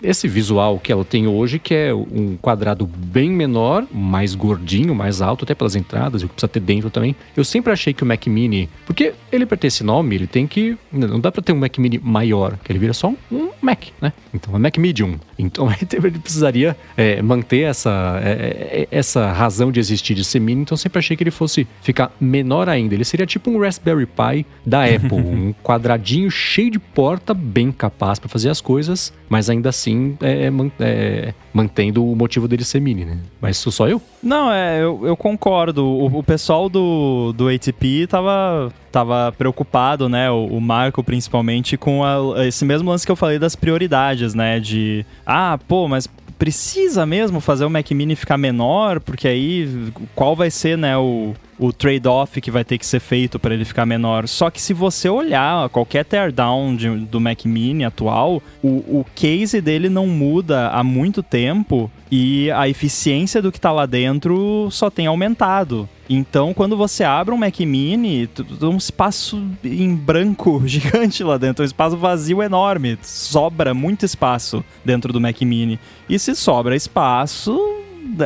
esse 0.01 0.27
visual 0.27 0.79
que 0.79 0.91
ela 0.91 1.03
tem 1.03 1.27
hoje, 1.27 1.59
que 1.59 1.73
é 1.73 1.93
um 1.93 2.37
quadrado 2.41 2.85
bem 2.85 3.29
menor, 3.29 3.85
mais 3.91 4.33
gordinho, 4.33 4.95
mais 4.95 5.21
alto, 5.21 5.43
até 5.43 5.53
pelas 5.53 5.75
entradas, 5.75 6.21
e 6.21 6.25
o 6.25 6.29
que 6.29 6.35
precisa 6.35 6.47
ter 6.47 6.59
dentro 6.59 6.89
também. 6.89 7.15
Eu 7.35 7.43
sempre 7.43 7.71
achei 7.73 7.93
que 7.93 8.03
o 8.03 8.05
Mac 8.05 8.25
Mini, 8.27 8.69
porque 8.85 9.13
ele 9.31 9.45
pertence 9.45 9.83
nome, 9.83 10.15
ele 10.15 10.27
tem 10.27 10.47
que. 10.47 10.77
Não 10.91 11.19
dá 11.19 11.31
pra 11.31 11.41
ter 11.41 11.51
um 11.51 11.57
Mac 11.57 11.77
Mini 11.77 11.99
maior, 12.01 12.57
que 12.63 12.71
ele 12.71 12.79
vira 12.79 12.93
só 12.93 13.13
um, 13.31 13.49
Mac, 13.61 13.85
né? 14.01 14.13
Então 14.33 14.55
é 14.55 14.59
Mac 14.59 14.77
Medium. 14.77 15.15
Então 15.37 15.69
ele 15.91 16.19
precisaria 16.19 16.75
é, 16.95 17.21
manter 17.21 17.61
essa, 17.61 18.19
é, 18.23 18.87
essa 18.91 19.31
razão 19.31 19.71
de 19.71 19.79
existir 19.79 20.13
de 20.13 20.23
ser 20.23 20.39
mini, 20.39 20.61
então 20.61 20.77
sempre 20.77 20.99
achei 20.99 21.15
que 21.15 21.23
ele 21.23 21.31
fosse 21.31 21.67
ficar 21.81 22.11
menor 22.19 22.69
ainda. 22.69 22.93
Ele 22.93 23.05
seria 23.05 23.25
tipo 23.25 23.49
um 23.49 23.59
Raspberry 23.59 24.05
Pi 24.05 24.45
da 24.65 24.85
Apple, 24.89 25.17
um 25.17 25.53
quadradinho 25.63 26.29
cheio 26.31 26.71
de 26.71 26.79
porta, 26.79 27.33
bem 27.33 27.71
capaz 27.71 28.19
para 28.19 28.29
fazer 28.29 28.49
as 28.49 28.61
coisas, 28.61 29.13
mas 29.29 29.49
ainda 29.49 29.69
assim 29.69 30.17
é, 30.21 30.45
é, 30.45 30.51
é, 30.79 31.33
mantendo 31.55 32.05
o 32.05 32.13
motivo 32.17 32.49
dele 32.49 32.65
ser 32.65 32.81
mini, 32.81 33.05
né? 33.05 33.17
Mas 33.39 33.55
isso 33.55 33.71
só 33.71 33.87
eu? 33.87 34.01
Não, 34.21 34.51
é, 34.51 34.83
eu, 34.83 34.99
eu 35.05 35.15
concordo. 35.15 35.85
O, 35.85 36.19
o, 36.19 36.21
pessoal 36.21 36.67
do, 36.67 37.31
do 37.31 37.47
ATP 37.47 38.07
tava, 38.07 38.73
tava 38.91 39.33
preocupado, 39.37 40.09
né? 40.09 40.29
O, 40.29 40.47
o 40.47 40.59
Marco, 40.59 41.01
principalmente, 41.01 41.77
com 41.77 42.03
a, 42.03 42.45
esse 42.45 42.65
mesmo 42.65 42.89
lance 42.89 43.05
que 43.05 43.11
eu 43.11 43.15
falei 43.15 43.39
das 43.39 43.55
prioridades, 43.55 44.33
né? 44.33 44.59
De, 44.59 45.05
ah, 45.25 45.57
pô, 45.65 45.87
mas 45.87 46.09
precisa 46.37 47.05
mesmo 47.05 47.39
fazer 47.39 47.63
o 47.63 47.69
Mac 47.69 47.89
Mini 47.91 48.17
ficar 48.17 48.37
menor, 48.37 48.99
porque 48.99 49.25
aí 49.25 49.93
qual 50.13 50.35
vai 50.35 50.51
ser, 50.51 50.77
né, 50.77 50.97
o, 50.97 51.33
o 51.57 51.71
trade-off 51.71 52.39
que 52.41 52.51
vai 52.51 52.63
ter 52.63 52.77
que 52.77 52.85
ser 52.85 52.99
feito 52.99 53.39
para 53.39 53.53
ele 53.53 53.65
ficar 53.65 53.85
menor. 53.85 54.27
Só 54.27 54.49
que 54.49 54.61
se 54.61 54.73
você 54.73 55.09
olhar 55.09 55.69
qualquer 55.69 56.05
teardown 56.05 56.75
de, 56.75 56.89
do 56.89 57.19
Mac 57.19 57.45
Mini 57.45 57.83
atual, 57.83 58.41
o, 58.63 58.99
o 58.99 59.05
case 59.15 59.61
dele 59.61 59.89
não 59.89 60.07
muda 60.07 60.69
há 60.69 60.83
muito 60.83 61.23
tempo 61.23 61.89
e 62.11 62.51
a 62.51 62.67
eficiência 62.67 63.41
do 63.41 63.51
que 63.51 63.57
está 63.57 63.71
lá 63.71 63.85
dentro 63.85 64.69
só 64.71 64.89
tem 64.89 65.07
aumentado. 65.07 65.89
Então, 66.07 66.53
quando 66.53 66.77
você 66.77 67.03
abre 67.03 67.33
um 67.33 67.37
Mac 67.37 67.59
Mini, 67.61 68.27
tem 68.27 68.69
um 68.69 68.77
espaço 68.77 69.43
em 69.63 69.95
branco 69.95 70.61
gigante 70.67 71.23
lá 71.23 71.37
dentro, 71.37 71.63
um 71.63 71.65
espaço 71.65 71.97
vazio 71.97 72.43
enorme. 72.43 72.97
Sobra 73.01 73.73
muito 73.73 74.05
espaço 74.05 74.63
dentro 74.83 75.11
do 75.11 75.19
Mac 75.19 75.41
Mini. 75.41 75.79
E 76.07 76.19
se 76.19 76.35
sobra 76.35 76.75
espaço, 76.75 77.59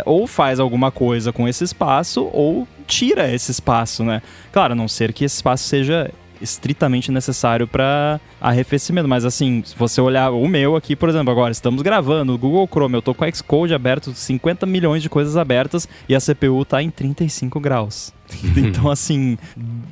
ou 0.06 0.28
faz 0.28 0.60
alguma 0.60 0.92
coisa 0.92 1.32
com 1.32 1.48
esse 1.48 1.64
espaço, 1.64 2.30
ou 2.34 2.68
tira 2.90 3.32
esse 3.32 3.52
espaço, 3.52 4.04
né? 4.04 4.22
Claro, 4.52 4.74
a 4.74 4.76
não 4.76 4.88
ser 4.88 5.14
que 5.14 5.24
esse 5.24 5.36
espaço 5.36 5.64
seja 5.64 6.12
estritamente 6.42 7.12
necessário 7.12 7.68
para 7.68 8.20
arrefecimento. 8.42 9.08
Mas 9.08 9.26
assim, 9.26 9.62
se 9.66 9.76
você 9.76 10.02
olhar 10.02 10.32
o 10.32 10.48
meu 10.48 10.76
aqui, 10.76 10.96
por 10.96 11.10
exemplo, 11.10 11.32
agora 11.32 11.52
estamos 11.52 11.82
gravando 11.82 12.34
o 12.34 12.38
Google 12.38 12.68
Chrome, 12.68 12.96
eu 12.96 13.02
tô 13.02 13.14
com 13.14 13.26
o 13.26 13.36
Xcode 13.36 13.74
aberto, 13.74 14.14
50 14.14 14.66
milhões 14.66 15.04
de 15.04 15.10
coisas 15.10 15.38
abertas 15.38 15.88
e 16.08 16.16
a 16.16 16.20
CPU 16.20 16.66
tá 16.66 16.82
em 16.82 16.90
35 16.90 17.60
graus. 17.60 18.14
então, 18.56 18.90
assim, 18.90 19.38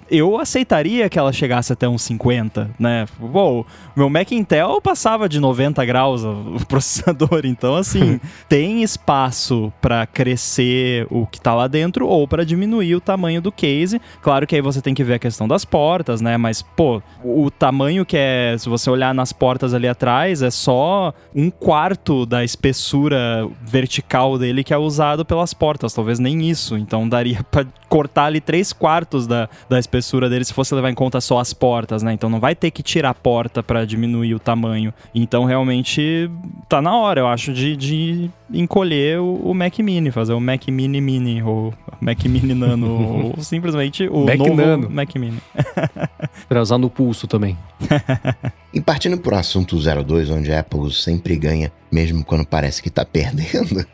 eu 0.09 0.37
aceitaria 0.37 1.09
que 1.09 1.17
ela 1.17 1.33
chegasse 1.33 1.73
até 1.73 1.87
uns 1.87 2.01
50, 2.03 2.71
né? 2.79 3.05
Bom, 3.19 3.65
meu 3.95 4.09
Mac 4.09 4.31
Intel 4.31 4.81
passava 4.81 5.27
de 5.27 5.39
90 5.39 5.83
graus 5.85 6.23
o 6.23 6.65
processador, 6.67 7.41
então, 7.43 7.75
assim, 7.75 8.19
tem 8.47 8.83
espaço 8.83 9.71
para 9.81 10.05
crescer 10.05 11.07
o 11.09 11.25
que 11.25 11.41
tá 11.41 11.53
lá 11.53 11.67
dentro 11.67 12.07
ou 12.07 12.27
para 12.27 12.45
diminuir 12.45 12.95
o 12.95 13.01
tamanho 13.01 13.41
do 13.41 13.51
case. 13.51 13.99
Claro 14.21 14.45
que 14.45 14.55
aí 14.55 14.61
você 14.61 14.81
tem 14.81 14.93
que 14.93 15.03
ver 15.03 15.15
a 15.15 15.19
questão 15.19 15.47
das 15.47 15.65
portas, 15.65 16.21
né? 16.21 16.37
Mas, 16.37 16.61
pô, 16.61 17.01
o 17.23 17.49
tamanho 17.49 18.05
que 18.05 18.17
é, 18.17 18.55
se 18.57 18.69
você 18.69 18.89
olhar 18.89 19.13
nas 19.13 19.33
portas 19.33 19.73
ali 19.73 19.87
atrás, 19.87 20.41
é 20.41 20.51
só 20.51 21.13
um 21.35 21.49
quarto 21.49 22.25
da 22.25 22.43
espessura 22.43 23.47
vertical 23.61 24.37
dele 24.37 24.63
que 24.63 24.73
é 24.73 24.77
usado 24.77 25.25
pelas 25.25 25.53
portas, 25.53 25.93
talvez 25.93 26.19
nem 26.19 26.47
isso. 26.49 26.77
Então, 26.77 27.07
daria 27.07 27.43
para 27.51 27.65
cortar 27.87 28.25
ali 28.25 28.41
três 28.41 28.73
quartos 28.73 29.27
da, 29.27 29.49
da 29.69 29.79
espessura 29.79 30.29
dele 30.29 30.45
se 30.45 30.53
fosse 30.53 30.73
levar 30.73 30.89
em 30.89 30.95
conta 30.95 31.19
só 31.21 31.39
as 31.39 31.53
portas, 31.53 32.03
né? 32.03 32.13
Então 32.13 32.29
não 32.29 32.39
vai 32.39 32.55
ter 32.55 32.71
que 32.71 32.83
tirar 32.83 33.09
a 33.09 33.13
porta 33.13 33.63
para 33.63 33.85
diminuir 33.85 34.35
o 34.35 34.39
tamanho. 34.39 34.93
Então 35.13 35.45
realmente 35.45 36.29
tá 36.67 36.81
na 36.81 36.95
hora, 36.95 37.21
eu 37.21 37.27
acho, 37.27 37.53
de, 37.53 37.75
de 37.75 38.29
encolher 38.53 39.19
o, 39.19 39.35
o, 39.35 39.53
Mac 39.53 39.77
Mini, 39.79 40.11
fazer 40.11 40.33
o 40.33 40.39
Mac 40.39 40.67
Mini 40.67 41.01
Mini, 41.01 41.41
ou 41.41 41.73
Mac 41.99 42.23
Mini 42.25 42.53
Nano, 42.53 43.33
ou 43.37 43.43
simplesmente 43.43 44.07
o 44.07 44.25
Mac 44.25 44.37
novo 44.37 44.55
Nano. 44.55 44.89
Mac 44.89 45.15
Mini. 45.15 45.39
para 46.47 46.61
usar 46.61 46.77
no 46.77 46.89
pulso 46.89 47.27
também. 47.27 47.57
e 48.73 48.81
partindo 48.81 49.17
pro 49.17 49.35
assunto 49.35 49.77
02, 49.77 50.29
onde 50.29 50.51
a 50.51 50.59
Apple 50.59 50.91
sempre 50.91 51.35
ganha, 51.35 51.71
mesmo 51.91 52.23
quando 52.23 52.45
parece 52.45 52.81
que 52.81 52.89
tá 52.89 53.05
perdendo. 53.05 53.85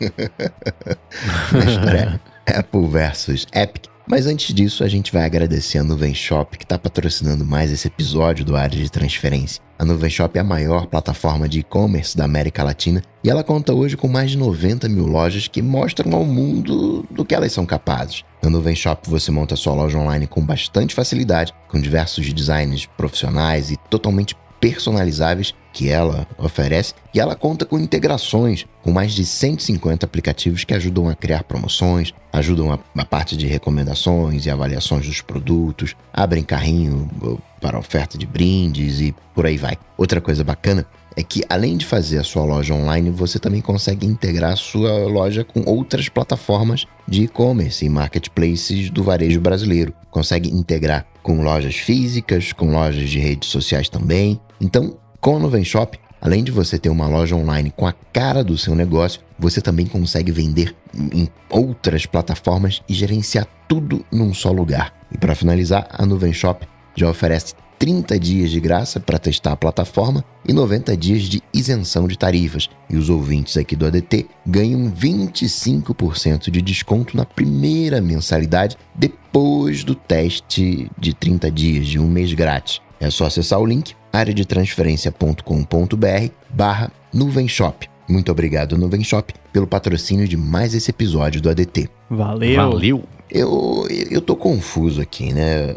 a 1.54 1.70
história 1.70 2.20
é 2.30 2.33
Apple 2.48 2.88
versus 2.88 3.46
Epic. 3.54 3.94
Mas 4.06 4.28
antes 4.28 4.54
disso, 4.54 4.84
a 4.84 4.88
gente 4.90 5.14
vai 5.14 5.24
agradecer 5.24 5.78
a 5.78 5.84
Nuvem 5.84 6.14
Shop 6.14 6.58
que 6.58 6.66
está 6.66 6.78
patrocinando 6.78 7.46
mais 7.46 7.72
esse 7.72 7.88
episódio 7.88 8.44
do 8.44 8.56
Área 8.58 8.78
de 8.78 8.92
Transferência. 8.92 9.64
A 9.80 9.86
Nuvem 9.86 10.10
Shop 10.10 10.38
é 10.38 10.42
a 10.42 10.44
maior 10.44 10.88
plataforma 10.88 11.48
de 11.48 11.60
e-commerce 11.60 12.16
da 12.16 12.26
América 12.26 12.64
Latina 12.64 13.02
e 13.24 13.30
ela 13.30 13.46
conta 13.46 13.74
hoje 13.74 13.96
com 13.96 14.10
mais 14.10 14.32
de 14.32 14.38
90 14.38 14.90
mil 14.90 15.08
lojas 15.08 15.48
que 15.48 15.62
mostram 15.62 16.14
ao 16.14 16.26
mundo 16.26 17.06
do 17.10 17.24
que 17.24 17.34
elas 17.34 17.54
são 17.54 17.66
capazes. 17.66 18.26
Na 18.42 18.50
Nuvem 18.50 18.76
Shop 18.76 19.10
você 19.10 19.32
monta 19.32 19.56
sua 19.56 19.74
loja 19.74 19.98
online 19.98 20.28
com 20.28 20.46
bastante 20.46 20.94
facilidade, 20.94 21.54
com 21.70 21.80
diversos 21.80 22.32
designs 22.34 22.86
profissionais 22.98 23.72
e 23.72 23.78
totalmente 23.90 24.36
personalizáveis 24.64 25.54
que 25.74 25.90
ela 25.90 26.26
oferece 26.38 26.94
e 27.14 27.20
ela 27.20 27.36
conta 27.36 27.66
com 27.66 27.78
integrações 27.78 28.66
com 28.82 28.94
mais 28.94 29.12
de 29.12 29.26
150 29.26 30.06
aplicativos 30.06 30.64
que 30.64 30.74
ajudam 30.74 31.10
a 31.10 31.16
criar 31.16 31.44
promoções, 31.44 32.14
ajudam 32.32 32.72
a, 32.72 32.80
a 32.98 33.04
parte 33.04 33.36
de 33.36 33.46
recomendações 33.46 34.46
e 34.46 34.50
avaliações 34.50 35.06
dos 35.06 35.20
produtos, 35.20 35.98
abrem 36.14 36.44
carrinho 36.44 37.10
para 37.60 37.78
oferta 37.78 38.18
de 38.18 38.26
brindes 38.26 39.02
e 39.02 39.14
por 39.36 39.46
aí 39.46 39.58
vai. 39.58 39.78
Outra 39.98 40.22
coisa 40.22 40.46
bacana 40.46 40.86
é 41.16 41.24
que 41.24 41.44
além 41.50 41.76
de 41.76 41.86
fazer 41.86 42.20
a 42.20 42.24
sua 42.24 42.46
loja 42.46 42.74
online, 42.74 43.10
você 43.10 43.40
também 43.40 43.62
consegue 43.62 44.06
integrar 44.06 44.54
a 44.54 44.58
sua 44.58 45.08
loja 45.08 45.44
com 45.44 45.62
outras 45.66 46.08
plataformas 46.08 46.86
de 47.08 47.24
e-commerce 47.24 47.86
e 47.86 47.90
marketplaces 47.90 48.90
do 48.90 49.04
varejo 49.04 49.42
brasileiro. 49.42 49.94
Consegue 50.10 50.50
integrar 50.50 51.06
com 51.22 51.42
lojas 51.42 51.76
físicas, 51.76 52.52
com 52.52 52.72
lojas 52.72 53.10
de 53.10 53.20
redes 53.20 53.50
sociais 53.50 53.88
também. 53.88 54.40
Então, 54.64 54.96
com 55.20 55.36
a 55.36 55.40
Nuvem 55.40 55.66
Shop, 55.66 56.00
além 56.22 56.42
de 56.42 56.50
você 56.50 56.80
ter 56.80 56.88
uma 56.88 57.06
loja 57.06 57.36
online 57.36 57.70
com 57.76 57.86
a 57.86 57.92
cara 57.92 58.42
do 58.42 58.58
seu 58.58 58.74
negócio, 58.74 59.20
você 59.38 59.60
também 59.60 59.86
consegue 59.86 60.32
vender 60.32 60.74
em 61.12 61.28
outras 61.50 62.06
plataformas 62.06 62.82
e 62.88 62.94
gerenciar 62.94 63.46
tudo 63.68 64.06
num 64.10 64.34
só 64.34 64.54
lugar. 64.54 64.94
E 65.12 65.18
para 65.18 65.36
finalizar, 65.36 65.86
a 65.92 66.06
Nuvem 66.06 66.32
Shop 66.32 66.66
já 66.96 67.10
oferece 67.10 67.56
30 67.78 68.18
dias 68.18 68.52
de 68.52 68.62
graça 68.62 69.02
para 69.02 69.20
testar 69.20 69.52
a 69.52 69.58
plataforma 69.58 70.24
e 70.48 70.54
90 70.54 70.96
dias 70.96 71.24
de 71.24 71.42
isenção 71.54 72.08
de 72.08 72.18
tarifas. 72.18 72.70
E 72.90 72.96
os 72.96 73.10
ouvintes 73.10 73.58
aqui 73.58 73.76
do 73.76 73.86
ADT 73.86 74.28
ganham 74.48 74.90
25% 74.90 76.50
de 76.50 76.62
desconto 76.62 77.18
na 77.18 77.26
primeira 77.26 78.00
mensalidade 78.00 78.78
depois 78.96 79.84
do 79.84 79.94
teste 79.94 80.90
de 80.98 81.14
30 81.14 81.52
dias, 81.52 81.86
de 81.86 82.00
um 82.00 82.08
mês 82.08 82.32
grátis. 82.32 82.80
É 82.98 83.10
só 83.10 83.26
acessar 83.26 83.60
o 83.60 83.66
link 83.66 83.94
areadetransferencia.com.br 84.14 86.32
barra 86.50 86.92
Nuvenshop. 87.12 87.90
Muito 88.08 88.32
obrigado, 88.32 88.78
Nuvem 88.78 89.04
Shop, 89.04 89.34
pelo 89.52 89.66
patrocínio 89.66 90.28
de 90.28 90.38
mais 90.38 90.76
esse 90.76 90.92
episódio 90.92 91.42
do 91.42 91.50
ADT. 91.50 91.90
Valeu! 92.10 92.56
Valeu! 92.56 93.04
Eu, 93.32 93.88
eu 94.12 94.22
tô 94.22 94.36
confuso 94.36 95.02
aqui, 95.02 95.34
né? 95.34 95.76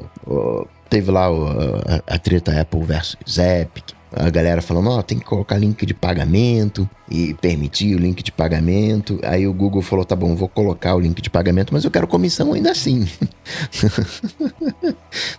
Teve 0.91 1.11
lá 1.11 1.27
a, 1.27 2.15
a 2.15 2.19
treta 2.19 2.61
Apple 2.61 2.83
versus 2.83 3.39
Epic. 3.39 3.96
A 4.19 4.31
galera 4.31 4.63
falando, 4.63 4.89
ó, 4.89 4.99
oh, 4.99 5.03
tem 5.03 5.19
que 5.19 5.27
colocar 5.27 5.59
link 5.59 5.85
de 5.85 5.93
pagamento 5.93 6.89
e 7.11 7.35
permitir 7.35 7.95
o 7.95 7.99
link 7.99 8.23
de 8.23 8.33
pagamento. 8.33 9.21
Aí 9.23 9.47
o 9.47 9.53
Google 9.53 9.83
falou, 9.83 10.07
tá 10.07 10.17
bom, 10.17 10.35
vou 10.35 10.49
colocar 10.49 10.95
o 10.95 11.01
link 11.01 11.21
de 11.21 11.29
pagamento, 11.29 11.71
mas 11.71 11.85
eu 11.85 11.91
quero 11.91 12.07
comissão 12.07 12.55
ainda 12.55 12.71
assim. 12.71 13.07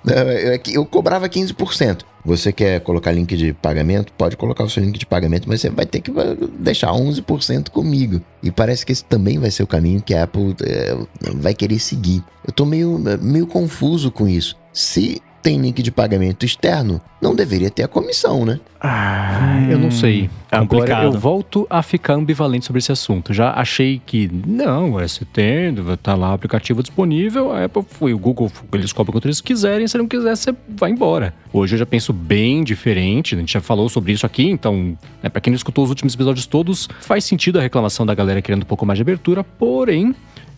eu 0.72 0.86
cobrava 0.86 1.28
15%. 1.28 2.04
Você 2.24 2.52
quer 2.52 2.82
colocar 2.82 3.12
link 3.12 3.36
de 3.36 3.52
pagamento? 3.54 4.14
Pode 4.14 4.38
colocar 4.38 4.64
o 4.64 4.70
seu 4.70 4.84
link 4.84 5.00
de 5.00 5.08
pagamento, 5.08 5.50
mas 5.50 5.62
você 5.62 5.72
vai 5.72 5.86
ter 5.86 6.02
que 6.02 6.12
deixar 6.60 6.92
11% 6.92 7.70
comigo. 7.70 8.22
E 8.44 8.52
parece 8.52 8.86
que 8.86 8.92
esse 8.92 9.04
também 9.04 9.40
vai 9.40 9.50
ser 9.50 9.64
o 9.64 9.68
caminho 9.68 10.04
que 10.04 10.14
a 10.14 10.24
Apple 10.24 10.56
é, 10.64 10.96
vai 11.36 11.56
querer 11.56 11.80
seguir. 11.80 12.24
Eu 12.46 12.54
tô 12.54 12.64
meio, 12.64 13.02
meio 13.22 13.48
confuso 13.48 14.12
com 14.12 14.28
isso. 14.28 14.56
Se 14.72 15.22
tem 15.48 15.62
link 15.62 15.82
de 15.82 15.92
pagamento 15.92 16.46
externo, 16.46 17.00
não 17.22 17.34
deveria 17.34 17.72
ter 17.72 17.84
a 17.84 17.88
comissão, 17.88 18.46
né? 18.46 18.60
Ah, 18.82 19.66
eu 19.72 19.80
não 19.80 19.90
sei. 19.90 20.30
É 20.52 20.58
Agora 20.58 21.04
eu 21.04 21.14
volto 21.14 21.66
a 21.70 21.82
ficar 21.82 22.16
ambivalente 22.16 22.66
sobre 22.66 22.80
esse 22.80 22.92
assunto. 22.92 23.34
Já 23.34 23.54
achei 23.54 24.02
que 24.06 24.30
não, 24.46 25.00
é 25.00 25.08
você 25.08 25.24
tem, 25.24 25.74
tá 26.04 26.16
lá 26.16 26.32
o 26.32 26.34
aplicativo 26.34 26.84
disponível, 26.84 27.54
a 27.54 27.64
Apple 27.64 27.86
foi, 27.90 28.14
o 28.14 28.20
Google, 28.20 28.52
eles 28.74 28.92
cobram 28.92 29.14
quanto 29.14 29.26
eles 29.26 29.40
quiserem, 29.40 29.88
se 29.88 29.98
não 29.98 30.06
quiser, 30.06 30.36
você 30.36 30.54
vai 30.68 30.92
embora. 30.92 31.34
Hoje 31.54 31.76
eu 31.76 31.80
já 31.80 31.86
penso 31.86 32.12
bem 32.12 32.62
diferente, 32.62 33.34
a 33.34 33.38
gente 33.38 33.54
já 33.54 33.62
falou 33.62 33.88
sobre 33.88 34.12
isso 34.12 34.26
aqui, 34.26 34.50
então, 34.50 34.98
né, 35.24 35.30
para 35.30 35.40
quem 35.40 35.52
não 35.52 35.56
escutou 35.56 35.86
os 35.86 35.90
últimos 35.90 36.14
episódios 36.14 36.46
todos, 36.46 36.90
faz 37.00 37.24
sentido 37.24 37.58
a 37.58 37.62
reclamação 37.62 38.06
da 38.06 38.14
galera 38.14 38.42
querendo 38.42 38.64
um 38.64 38.68
pouco 38.68 38.86
mais 38.86 38.98
de 38.98 39.02
abertura, 39.02 39.46
porém, 39.46 40.14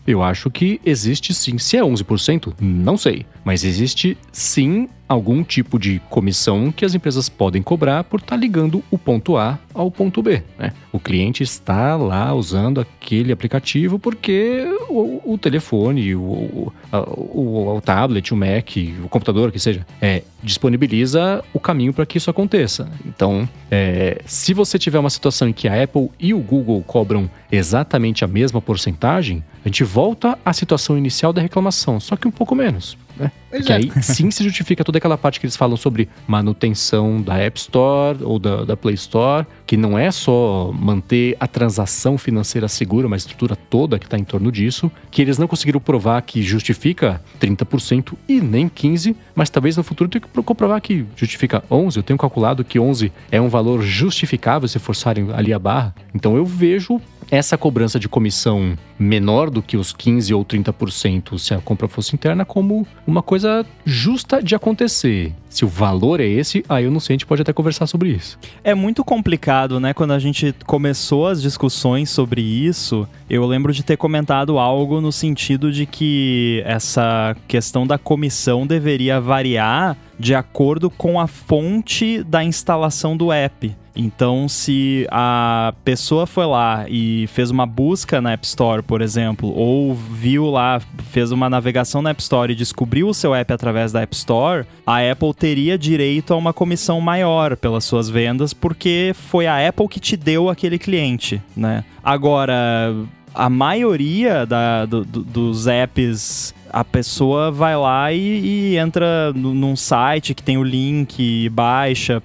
eu 0.06 0.22
acho 0.22 0.50
que 0.50 0.80
existe 0.84 1.32
sim. 1.34 1.58
Se 1.58 1.76
é 1.76 1.82
11%, 1.82 2.54
não 2.60 2.96
sei. 2.96 3.26
Mas 3.44 3.64
existe 3.64 4.16
sim 4.32 4.88
algum 5.10 5.42
tipo 5.42 5.76
de 5.76 6.00
comissão 6.08 6.70
que 6.70 6.84
as 6.84 6.94
empresas 6.94 7.28
podem 7.28 7.60
cobrar 7.62 8.04
por 8.04 8.20
estar 8.20 8.36
tá 8.36 8.40
ligando 8.40 8.80
o 8.92 8.96
ponto 8.96 9.36
A 9.36 9.58
ao 9.74 9.90
ponto 9.90 10.22
B. 10.22 10.40
Né? 10.56 10.72
O 10.92 11.00
cliente 11.00 11.42
está 11.42 11.96
lá 11.96 12.32
usando 12.32 12.80
aquele 12.80 13.32
aplicativo 13.32 13.98
porque 13.98 14.64
o, 14.88 15.32
o 15.32 15.36
telefone, 15.36 16.14
o, 16.14 16.20
o, 16.20 16.72
o, 16.92 17.76
o, 17.76 17.80
tablet, 17.80 18.32
o 18.32 18.36
Mac, 18.36 18.76
o 19.04 19.08
computador, 19.08 19.50
que 19.50 19.58
seja, 19.58 19.84
é, 20.00 20.22
disponibiliza 20.44 21.42
o 21.52 21.58
caminho 21.58 21.92
para 21.92 22.06
que 22.06 22.16
isso 22.16 22.30
aconteça. 22.30 22.88
Então, 23.04 23.48
é, 23.68 24.22
se 24.26 24.54
você 24.54 24.78
tiver 24.78 25.00
uma 25.00 25.10
situação 25.10 25.48
em 25.48 25.52
que 25.52 25.66
a 25.66 25.82
Apple 25.82 26.08
e 26.20 26.32
o 26.32 26.38
Google 26.38 26.84
cobram 26.86 27.28
exatamente 27.50 28.24
a 28.24 28.28
mesma 28.28 28.62
porcentagem, 28.62 29.42
a 29.64 29.68
gente 29.68 29.84
volta 29.84 30.38
à 30.44 30.52
situação 30.52 30.96
inicial 30.96 31.32
da 31.32 31.42
reclamação, 31.42 32.00
só 32.00 32.16
que 32.16 32.26
um 32.26 32.30
pouco 32.30 32.54
menos. 32.54 32.96
Né? 33.20 33.30
Que 33.62 33.72
é. 33.72 33.76
aí 33.76 33.92
sim 34.02 34.30
se 34.30 34.42
justifica 34.42 34.82
toda 34.82 34.96
aquela 34.96 35.18
parte 35.18 35.38
que 35.38 35.44
eles 35.44 35.56
falam 35.56 35.76
sobre 35.76 36.08
manutenção 36.26 37.20
da 37.20 37.36
App 37.36 37.58
Store 37.58 38.18
ou 38.22 38.38
da, 38.38 38.64
da 38.64 38.76
Play 38.76 38.94
Store, 38.94 39.46
que 39.66 39.76
não 39.76 39.98
é 39.98 40.10
só 40.10 40.72
manter 40.72 41.36
a 41.38 41.46
transação 41.46 42.16
financeira 42.16 42.68
segura, 42.68 43.08
mas 43.08 43.22
a 43.22 43.26
estrutura 43.26 43.54
toda 43.54 43.98
que 43.98 44.06
está 44.06 44.16
em 44.16 44.24
torno 44.24 44.50
disso, 44.50 44.90
que 45.10 45.20
eles 45.20 45.36
não 45.36 45.46
conseguiram 45.46 45.80
provar 45.80 46.22
que 46.22 46.42
justifica 46.42 47.20
30% 47.40 48.14
e 48.26 48.40
nem 48.40 48.68
15%, 48.68 49.14
mas 49.34 49.50
talvez 49.50 49.76
no 49.76 49.82
futuro 49.82 50.08
tenha 50.08 50.22
que 50.22 50.42
comprovar 50.42 50.80
que 50.80 51.04
justifica 51.14 51.62
11%. 51.70 51.96
Eu 51.96 52.02
tenho 52.02 52.18
calculado 52.18 52.64
que 52.64 52.78
11% 52.78 53.12
é 53.30 53.40
um 53.40 53.48
valor 53.48 53.82
justificável 53.82 54.68
se 54.68 54.78
forçarem 54.78 55.28
ali 55.32 55.52
a 55.52 55.58
barra. 55.58 55.94
Então 56.14 56.36
eu 56.36 56.44
vejo 56.44 57.00
essa 57.30 57.56
cobrança 57.56 57.98
de 57.98 58.08
comissão 58.08 58.76
menor 58.98 59.48
do 59.48 59.62
que 59.62 59.76
os 59.76 59.92
15 59.92 60.34
ou 60.34 60.44
30% 60.44 61.38
se 61.38 61.54
a 61.54 61.58
compra 61.58 61.88
fosse 61.88 62.14
interna 62.14 62.44
como 62.44 62.86
uma 63.06 63.22
coisa 63.22 63.64
justa 63.84 64.42
de 64.42 64.54
acontecer. 64.54 65.32
Se 65.48 65.64
o 65.64 65.68
valor 65.68 66.20
é 66.20 66.26
esse, 66.26 66.64
aí 66.68 66.84
eu 66.84 66.90
não 66.90 67.00
sei, 67.00 67.14
a 67.14 67.16
gente 67.16 67.26
pode 67.26 67.42
até 67.42 67.52
conversar 67.52 67.86
sobre 67.86 68.10
isso. 68.10 68.38
É 68.62 68.74
muito 68.74 69.02
complicado, 69.02 69.80
né? 69.80 69.94
Quando 69.94 70.12
a 70.12 70.18
gente 70.18 70.54
começou 70.66 71.26
as 71.26 71.40
discussões 71.40 72.10
sobre 72.10 72.40
isso, 72.40 73.08
eu 73.28 73.44
lembro 73.46 73.72
de 73.72 73.82
ter 73.82 73.96
comentado 73.96 74.58
algo 74.58 75.00
no 75.00 75.10
sentido 75.10 75.72
de 75.72 75.86
que 75.86 76.62
essa 76.64 77.36
questão 77.48 77.86
da 77.86 77.98
comissão 77.98 78.66
deveria 78.66 79.20
variar 79.20 79.96
de 80.18 80.34
acordo 80.34 80.90
com 80.90 81.18
a 81.18 81.26
fonte 81.26 82.22
da 82.22 82.44
instalação 82.44 83.16
do 83.16 83.32
app. 83.32 83.74
Então, 83.94 84.48
se 84.48 85.06
a 85.10 85.74
pessoa 85.84 86.26
foi 86.26 86.46
lá 86.46 86.86
e 86.88 87.26
fez 87.28 87.50
uma 87.50 87.66
busca 87.66 88.20
na 88.20 88.32
App 88.32 88.46
Store, 88.46 88.82
por 88.82 89.02
exemplo, 89.02 89.52
ou 89.54 89.94
viu 89.94 90.46
lá, 90.46 90.80
fez 91.10 91.32
uma 91.32 91.50
navegação 91.50 92.00
na 92.00 92.10
App 92.10 92.22
Store 92.22 92.52
e 92.52 92.56
descobriu 92.56 93.08
o 93.08 93.14
seu 93.14 93.34
app 93.34 93.52
através 93.52 93.92
da 93.92 94.02
App 94.02 94.14
Store, 94.14 94.64
a 94.86 94.98
Apple 95.10 95.34
teria 95.34 95.76
direito 95.76 96.32
a 96.32 96.36
uma 96.36 96.52
comissão 96.52 97.00
maior 97.00 97.56
pelas 97.56 97.84
suas 97.84 98.08
vendas, 98.08 98.52
porque 98.52 99.12
foi 99.14 99.46
a 99.46 99.68
Apple 99.68 99.88
que 99.88 100.00
te 100.00 100.16
deu 100.16 100.48
aquele 100.48 100.78
cliente, 100.78 101.42
né? 101.56 101.84
Agora, 102.02 102.94
a 103.34 103.48
maioria 103.48 104.44
da, 104.46 104.86
do, 104.86 105.04
do, 105.04 105.22
dos 105.22 105.66
apps 105.66 106.54
a 106.72 106.84
pessoa 106.84 107.50
vai 107.50 107.76
lá 107.76 108.12
e, 108.12 108.72
e 108.72 108.76
entra 108.76 109.32
num 109.34 109.76
site 109.76 110.34
que 110.34 110.42
tem 110.42 110.56
o 110.56 110.62
link, 110.62 111.48
baixa, 111.50 112.22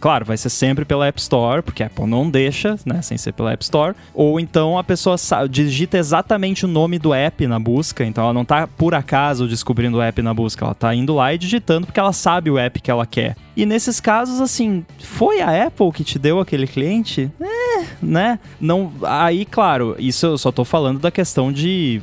claro, 0.00 0.24
vai 0.24 0.36
ser 0.36 0.50
sempre 0.50 0.84
pela 0.84 1.06
App 1.06 1.20
Store, 1.20 1.62
porque 1.62 1.82
a 1.82 1.86
Apple 1.86 2.06
não 2.06 2.28
deixa, 2.28 2.76
né, 2.84 3.02
sem 3.02 3.16
ser 3.16 3.32
pela 3.32 3.52
App 3.52 3.62
Store. 3.62 3.94
Ou 4.14 4.40
então 4.40 4.78
a 4.78 4.84
pessoa 4.84 5.16
digita 5.48 5.98
exatamente 5.98 6.64
o 6.64 6.68
nome 6.68 6.98
do 6.98 7.14
app 7.14 7.46
na 7.46 7.58
busca, 7.58 8.04
então 8.04 8.24
ela 8.24 8.32
não 8.32 8.44
tá 8.44 8.66
por 8.66 8.94
acaso 8.94 9.46
descobrindo 9.46 9.98
o 9.98 10.02
app 10.02 10.20
na 10.22 10.34
busca, 10.34 10.64
ela 10.64 10.74
tá 10.74 10.94
indo 10.94 11.14
lá 11.14 11.32
e 11.34 11.38
digitando 11.38 11.86
porque 11.86 12.00
ela 12.00 12.12
sabe 12.12 12.50
o 12.50 12.58
app 12.58 12.80
que 12.80 12.90
ela 12.90 13.06
quer. 13.06 13.36
E 13.56 13.66
nesses 13.66 14.00
casos, 14.00 14.40
assim, 14.40 14.84
foi 14.98 15.40
a 15.40 15.66
Apple 15.66 15.92
que 15.92 16.02
te 16.02 16.18
deu 16.18 16.40
aquele 16.40 16.66
cliente? 16.66 17.30
É, 17.40 17.84
né? 18.00 18.38
Não, 18.60 18.92
aí, 19.02 19.44
claro, 19.44 19.94
isso 19.98 20.24
eu 20.24 20.38
só 20.38 20.50
tô 20.50 20.64
falando 20.64 20.98
da 20.98 21.10
questão 21.10 21.52
de 21.52 22.00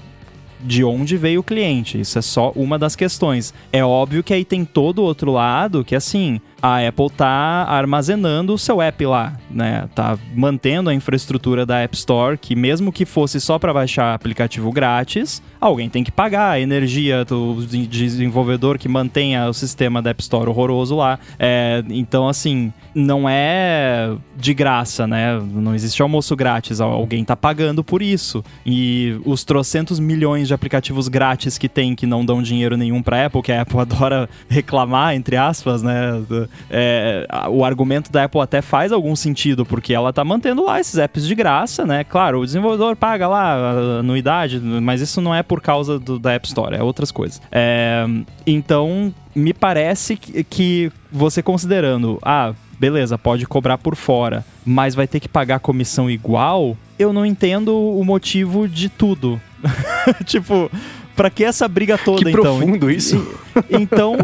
de 0.59 0.83
onde 0.83 1.17
veio 1.17 1.41
o 1.41 1.43
cliente. 1.43 1.99
Isso 1.99 2.17
é 2.19 2.21
só 2.21 2.51
uma 2.55 2.77
das 2.77 2.95
questões. 2.95 3.53
É 3.71 3.83
óbvio 3.83 4.23
que 4.23 4.33
aí 4.33 4.43
tem 4.43 4.65
todo 4.65 4.99
o 4.99 5.03
outro 5.03 5.31
lado 5.31 5.83
que, 5.83 5.95
assim, 5.95 6.41
a 6.61 6.87
Apple 6.87 7.09
tá 7.09 7.65
armazenando 7.67 8.53
o 8.53 8.57
seu 8.57 8.81
app 8.81 9.05
lá, 9.05 9.37
né? 9.49 9.87
Tá 9.95 10.17
mantendo 10.35 10.89
a 10.89 10.93
infraestrutura 10.93 11.65
da 11.65 11.79
App 11.79 11.95
Store, 11.95 12.37
que 12.37 12.55
mesmo 12.55 12.91
que 12.91 13.05
fosse 13.05 13.39
só 13.39 13.57
para 13.57 13.73
baixar 13.73 14.13
aplicativo 14.13 14.71
grátis, 14.71 15.41
alguém 15.59 15.89
tem 15.89 16.03
que 16.03 16.11
pagar 16.11 16.51
a 16.51 16.59
energia 16.59 17.23
do 17.25 17.55
desenvolvedor 17.65 18.77
que 18.77 18.87
mantenha 18.87 19.47
o 19.47 19.53
sistema 19.53 20.01
da 20.01 20.11
App 20.11 20.21
Store 20.21 20.49
horroroso 20.49 20.95
lá. 20.95 21.19
É, 21.37 21.83
então, 21.89 22.27
assim, 22.27 22.73
não 22.93 23.27
é 23.27 24.11
de 24.35 24.53
graça, 24.53 25.07
né? 25.07 25.39
Não 25.39 25.73
existe 25.73 26.01
almoço 26.01 26.35
grátis, 26.35 26.81
alguém 26.81 27.23
tá 27.23 27.35
pagando 27.35 27.83
por 27.83 28.01
isso. 28.01 28.43
E 28.65 29.19
os 29.25 29.43
trocentos 29.43 29.99
milhões 29.99 30.47
de 30.47 30.53
aplicativos 30.53 31.07
grátis 31.07 31.57
que 31.57 31.69
tem 31.69 31.95
que 31.95 32.05
não 32.05 32.25
dão 32.25 32.41
dinheiro 32.41 32.75
nenhum 32.75 33.01
pra 33.01 33.25
Apple, 33.25 33.41
que 33.41 33.51
a 33.51 33.61
Apple 33.61 33.79
adora 33.79 34.29
reclamar, 34.49 35.15
entre 35.15 35.37
aspas, 35.37 35.83
né? 35.83 36.21
É, 36.69 37.27
o 37.49 37.63
argumento 37.63 38.11
da 38.11 38.25
Apple 38.25 38.41
até 38.41 38.61
faz 38.61 38.91
algum 38.91 39.15
sentido, 39.15 39.65
porque 39.65 39.93
ela 39.93 40.13
tá 40.13 40.23
mantendo 40.23 40.63
lá 40.63 40.79
esses 40.79 40.97
apps 40.97 41.25
de 41.25 41.35
graça, 41.35 41.85
né? 41.85 42.03
Claro, 42.03 42.39
o 42.39 42.45
desenvolvedor 42.45 42.95
paga 42.95 43.27
lá 43.27 43.53
a 43.53 43.99
anuidade, 43.99 44.59
mas 44.59 45.01
isso 45.01 45.21
não 45.21 45.33
é 45.33 45.43
por 45.43 45.61
causa 45.61 45.99
do, 45.99 46.19
da 46.19 46.33
App 46.33 46.47
Store, 46.47 46.75
é 46.75 46.83
outras 46.83 47.11
coisas. 47.11 47.41
É, 47.51 48.05
então, 48.45 49.13
me 49.35 49.53
parece 49.53 50.15
que, 50.15 50.43
que 50.43 50.91
você 51.11 51.41
considerando, 51.41 52.19
ah, 52.21 52.53
beleza, 52.79 53.17
pode 53.17 53.45
cobrar 53.45 53.77
por 53.77 53.95
fora, 53.95 54.45
mas 54.65 54.95
vai 54.95 55.07
ter 55.07 55.19
que 55.19 55.27
pagar 55.27 55.59
comissão 55.59 56.09
igual, 56.09 56.77
eu 56.97 57.11
não 57.11 57.25
entendo 57.25 57.75
o 57.75 58.03
motivo 58.03 58.67
de 58.67 58.89
tudo. 58.89 59.39
tipo, 60.25 60.71
Pra 61.19 61.29
que 61.29 61.43
essa 61.43 61.67
briga 61.67 61.97
toda, 61.97 62.23
que 62.23 62.29
então? 62.29 62.57
profundo 62.57 62.89
isso. 62.89 63.35
Então, 63.69 64.15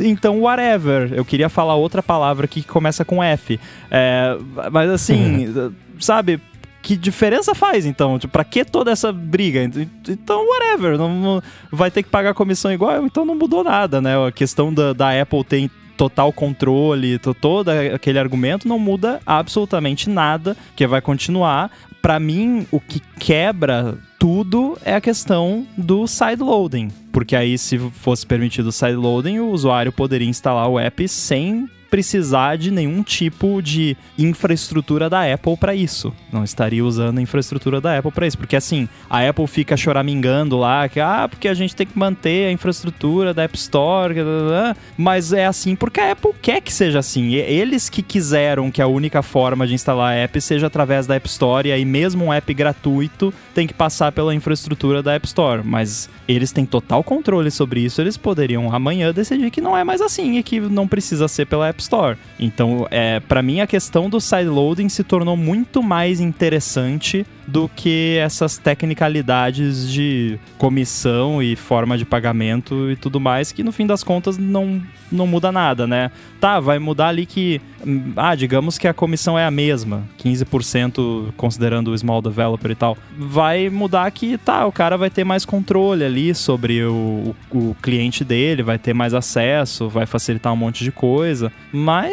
então, 0.00 0.40
whatever. 0.40 1.12
Eu 1.12 1.22
queria 1.22 1.50
falar 1.50 1.74
outra 1.74 2.02
palavra 2.02 2.46
aqui 2.46 2.62
que 2.62 2.66
começa 2.66 3.04
com 3.04 3.22
F. 3.22 3.60
É, 3.90 4.34
mas 4.72 4.88
assim, 4.88 5.52
sabe? 6.00 6.40
que 6.80 6.96
diferença 6.96 7.54
faz, 7.54 7.84
então? 7.84 8.18
Tipo, 8.18 8.32
pra 8.32 8.44
que 8.44 8.64
toda 8.64 8.90
essa 8.90 9.12
briga? 9.12 9.70
Então, 10.08 10.46
whatever. 10.46 10.96
Não, 10.96 11.08
não, 11.08 11.42
vai 11.70 11.90
ter 11.90 12.02
que 12.02 12.08
pagar 12.08 12.32
comissão 12.32 12.72
igual, 12.72 13.04
então 13.04 13.26
não 13.26 13.34
mudou 13.34 13.62
nada, 13.62 14.00
né? 14.00 14.14
A 14.26 14.32
questão 14.32 14.72
da, 14.72 14.94
da 14.94 15.20
Apple 15.20 15.44
ter 15.44 15.70
total 15.94 16.32
controle, 16.32 17.18
todo 17.18 17.68
aquele 17.68 18.18
argumento 18.18 18.66
não 18.66 18.78
muda 18.78 19.20
absolutamente 19.24 20.10
nada, 20.10 20.56
que 20.74 20.86
vai 20.86 21.00
continuar. 21.00 21.70
Para 22.04 22.20
mim, 22.20 22.66
o 22.70 22.78
que 22.78 23.00
quebra 23.18 23.96
tudo 24.18 24.76
é 24.84 24.94
a 24.94 25.00
questão 25.00 25.66
do 25.74 26.06
sideloading. 26.06 26.90
Porque 27.10 27.34
aí, 27.34 27.56
se 27.56 27.78
fosse 27.78 28.26
permitido 28.26 28.66
o 28.66 28.72
sideloading, 28.72 29.38
o 29.38 29.48
usuário 29.48 29.90
poderia 29.90 30.28
instalar 30.28 30.68
o 30.68 30.78
app 30.78 31.08
sem 31.08 31.66
precisar 31.94 32.56
de 32.56 32.72
nenhum 32.72 33.04
tipo 33.04 33.62
de 33.62 33.96
infraestrutura 34.18 35.08
da 35.08 35.32
Apple 35.32 35.56
para 35.56 35.76
isso. 35.76 36.12
Não 36.32 36.42
estaria 36.42 36.84
usando 36.84 37.18
a 37.18 37.22
infraestrutura 37.22 37.80
da 37.80 37.96
Apple 37.96 38.10
para 38.10 38.26
isso, 38.26 38.36
porque 38.36 38.56
assim, 38.56 38.88
a 39.08 39.28
Apple 39.28 39.46
fica 39.46 39.76
choramingando 39.76 40.58
lá 40.58 40.88
que 40.88 40.98
ah, 40.98 41.28
porque 41.30 41.46
a 41.46 41.54
gente 41.54 41.76
tem 41.76 41.86
que 41.86 41.96
manter 41.96 42.48
a 42.48 42.50
infraestrutura 42.50 43.32
da 43.32 43.44
App 43.44 43.56
Store, 43.56 44.12
mas 44.98 45.32
é 45.32 45.46
assim 45.46 45.76
porque 45.76 46.00
a 46.00 46.10
Apple 46.10 46.32
quer 46.42 46.60
que 46.60 46.72
seja 46.72 46.98
assim. 46.98 47.34
Eles 47.34 47.88
que 47.88 48.02
quiseram 48.02 48.72
que 48.72 48.82
a 48.82 48.88
única 48.88 49.22
forma 49.22 49.64
de 49.64 49.74
instalar 49.74 50.14
a 50.14 50.16
app 50.16 50.40
seja 50.40 50.66
através 50.66 51.06
da 51.06 51.14
App 51.14 51.28
Store 51.28 51.68
e 51.68 51.70
aí 51.70 51.84
mesmo 51.84 52.24
um 52.24 52.32
app 52.32 52.52
gratuito 52.52 53.32
tem 53.54 53.68
que 53.68 53.74
passar 53.74 54.10
pela 54.10 54.34
infraestrutura 54.34 55.00
da 55.00 55.14
App 55.14 55.28
Store, 55.28 55.62
mas 55.64 56.10
eles 56.26 56.50
têm 56.50 56.66
total 56.66 57.04
controle 57.04 57.52
sobre 57.52 57.82
isso, 57.82 58.00
eles 58.00 58.16
poderiam 58.16 58.74
amanhã 58.74 59.12
decidir 59.12 59.52
que 59.52 59.60
não 59.60 59.76
é 59.76 59.84
mais 59.84 60.00
assim 60.00 60.38
e 60.38 60.42
que 60.42 60.58
não 60.58 60.88
precisa 60.88 61.28
ser 61.28 61.46
pela 61.46 61.68
App 61.68 61.83
Store. 61.84 62.18
Então, 62.38 62.86
é, 62.90 63.20
para 63.20 63.42
mim, 63.42 63.60
a 63.60 63.66
questão 63.66 64.10
do 64.10 64.20
sideloading 64.20 64.88
se 64.88 65.04
tornou 65.04 65.36
muito 65.36 65.82
mais 65.82 66.20
interessante 66.20 67.26
do 67.46 67.68
que 67.68 68.16
essas 68.18 68.58
tecnicalidades 68.58 69.90
de 69.90 70.38
comissão 70.58 71.42
e 71.42 71.54
forma 71.54 71.96
de 71.96 72.04
pagamento 72.04 72.90
e 72.90 72.96
tudo 72.96 73.20
mais, 73.20 73.52
que 73.52 73.62
no 73.62 73.72
fim 73.72 73.86
das 73.86 74.02
contas 74.02 74.38
não, 74.38 74.82
não 75.14 75.26
muda 75.26 75.50
nada, 75.52 75.86
né? 75.86 76.10
Tá, 76.40 76.60
vai 76.60 76.78
mudar 76.78 77.08
ali 77.08 77.26
que. 77.26 77.60
Ah, 78.16 78.34
digamos 78.34 78.78
que 78.78 78.88
a 78.88 78.94
comissão 78.94 79.38
é 79.38 79.44
a 79.44 79.50
mesma, 79.50 80.04
15% 80.22 81.32
considerando 81.36 81.88
o 81.88 81.98
small 81.98 82.22
developer 82.22 82.70
e 82.70 82.74
tal. 82.74 82.96
Vai 83.18 83.68
mudar 83.68 84.10
que, 84.10 84.38
tá, 84.38 84.66
o 84.66 84.72
cara 84.72 84.96
vai 84.96 85.10
ter 85.10 85.24
mais 85.24 85.44
controle 85.44 86.04
ali 86.04 86.34
sobre 86.34 86.82
o, 86.84 87.34
o, 87.50 87.70
o 87.70 87.76
cliente 87.82 88.24
dele, 88.24 88.62
vai 88.62 88.78
ter 88.78 88.94
mais 88.94 89.14
acesso, 89.14 89.88
vai 89.88 90.06
facilitar 90.06 90.52
um 90.52 90.56
monte 90.56 90.84
de 90.84 90.92
coisa, 90.92 91.52
mas. 91.72 92.12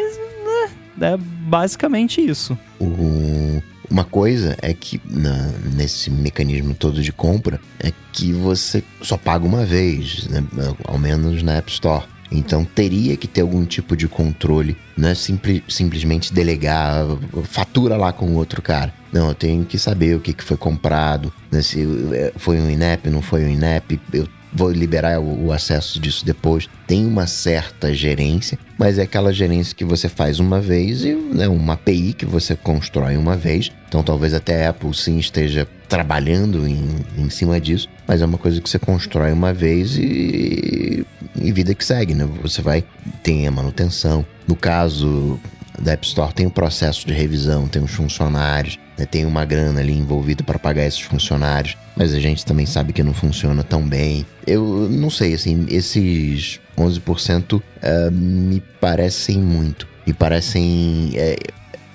Né, 0.96 1.14
é 1.14 1.16
basicamente 1.16 2.20
isso. 2.20 2.56
O 2.78 3.62
uma 3.92 4.04
coisa 4.04 4.56
é 4.62 4.72
que 4.72 4.98
na, 5.04 5.52
nesse 5.74 6.10
mecanismo 6.10 6.74
todo 6.74 7.02
de 7.02 7.12
compra 7.12 7.60
é 7.78 7.92
que 8.10 8.32
você 8.32 8.82
só 9.02 9.18
paga 9.18 9.44
uma 9.44 9.66
vez, 9.66 10.26
né? 10.28 10.42
ao 10.84 10.98
menos 10.98 11.42
na 11.42 11.56
App 11.56 11.70
Store. 11.70 12.06
Então 12.32 12.64
teria 12.64 13.16
que 13.16 13.28
ter 13.28 13.42
algum 13.42 13.64
tipo 13.64 13.96
de 13.96 14.08
controle, 14.08 14.76
não 14.96 15.08
é 15.08 15.14
simples, 15.14 15.62
simplesmente 15.68 16.32
delegar, 16.32 17.04
fatura 17.44 17.96
lá 17.96 18.12
com 18.12 18.26
o 18.26 18.34
outro 18.34 18.62
cara. 18.62 18.92
Não, 19.12 19.28
eu 19.28 19.34
tenho 19.34 19.64
que 19.64 19.78
saber 19.78 20.16
o 20.16 20.20
que, 20.20 20.32
que 20.32 20.42
foi 20.42 20.56
comprado, 20.56 21.32
né? 21.50 21.60
se 21.60 21.86
é, 22.12 22.32
foi 22.36 22.58
um 22.58 22.70
INEP, 22.70 23.10
não 23.10 23.20
foi 23.20 23.44
um 23.44 23.48
INEP, 23.48 24.00
eu 24.12 24.26
vou 24.52 24.70
liberar 24.70 25.20
o, 25.20 25.52
acesso 25.52 26.00
disso 26.00 26.24
depois. 26.24 26.68
Tem 26.86 27.06
uma 27.06 27.26
certa 27.26 27.94
gerência, 27.94 28.58
mas 28.78 28.98
é 28.98 29.02
aquela 29.02 29.32
gerência 29.32 29.74
que 29.74 29.84
você 29.84 30.08
faz 30.08 30.38
uma 30.38 30.60
vez 30.60 31.04
e 31.04 31.14
né, 31.14 31.48
uma 31.48 31.74
API 31.74 32.12
que 32.12 32.26
você 32.26 32.54
constrói 32.54 33.16
uma 33.16 33.36
vez. 33.36 33.70
Então 33.88 34.02
talvez 34.02 34.34
até 34.34 34.66
a 34.66 34.70
Apple 34.70 34.94
sim 34.94 35.18
esteja 35.18 35.66
trabalhando 35.88 36.66
em, 36.66 37.04
em 37.18 37.28
cima 37.28 37.60
disso, 37.60 37.88
mas 38.06 38.22
é 38.22 38.24
uma 38.24 38.38
coisa 38.38 38.60
que 38.60 38.68
você 38.68 38.78
constrói 38.78 39.32
uma 39.32 39.52
vez 39.52 39.96
e, 39.96 41.06
e 41.40 41.52
vida 41.52 41.74
que 41.74 41.84
segue, 41.84 42.14
né? 42.14 42.26
Você 42.42 42.62
vai, 42.62 42.84
tem 43.22 43.46
a 43.46 43.50
manutenção. 43.50 44.24
No 44.46 44.56
caso 44.56 45.38
da 45.78 45.92
App 45.92 46.06
Store 46.06 46.32
tem 46.32 46.46
o 46.46 46.48
um 46.48 46.52
processo 46.52 47.06
de 47.06 47.12
revisão, 47.12 47.68
tem 47.68 47.82
os 47.82 47.90
funcionários, 47.90 48.78
né? 48.96 49.04
tem 49.04 49.24
uma 49.24 49.44
grana 49.44 49.80
ali 49.80 49.92
envolvida 49.92 50.42
para 50.42 50.58
pagar 50.58 50.86
esses 50.86 51.00
funcionários, 51.00 51.76
mas 51.96 52.14
a 52.14 52.20
gente 52.20 52.44
também 52.44 52.66
sabe 52.66 52.92
que 52.92 53.02
não 53.02 53.12
funciona 53.12 53.62
tão 53.62 53.86
bem. 53.86 54.26
Eu 54.46 54.88
não 54.90 55.10
sei, 55.10 55.34
assim, 55.34 55.66
esses 55.68 56.60
11% 56.76 57.54
uh, 57.54 57.62
me 58.10 58.60
parecem 58.80 59.38
muito. 59.38 59.86
Me 60.06 60.12
parecem. 60.12 61.12
É, 61.14 61.36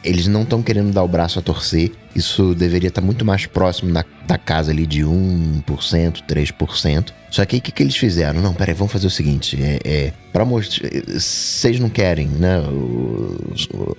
eles 0.03 0.27
não 0.27 0.43
estão 0.43 0.61
querendo 0.61 0.93
dar 0.93 1.03
o 1.03 1.07
braço 1.07 1.39
a 1.39 1.41
torcer. 1.41 1.91
Isso 2.15 2.55
deveria 2.55 2.87
estar 2.87 3.01
muito 3.01 3.25
mais 3.25 3.45
próximo 3.45 3.91
na, 3.91 4.05
da 4.25 4.37
casa 4.37 4.71
ali 4.71 4.85
de 4.85 5.03
1%, 5.03 5.63
3%. 5.65 7.11
Só 7.29 7.45
que 7.45 7.55
aí 7.55 7.59
o 7.59 7.61
que, 7.61 7.71
que 7.71 7.83
eles 7.83 7.97
fizeram? 7.97 8.41
Não, 8.41 8.53
peraí, 8.53 8.73
vamos 8.73 8.93
fazer 8.93 9.07
o 9.07 9.11
seguinte: 9.11 9.57
é, 9.61 9.79
é 9.83 10.13
para 10.31 10.45
mostrar. 10.45 10.89
Vocês 11.13 11.79
não 11.79 11.89
querem, 11.89 12.27
né? 12.27 12.59
O, 12.59 13.53
o, 13.73 13.97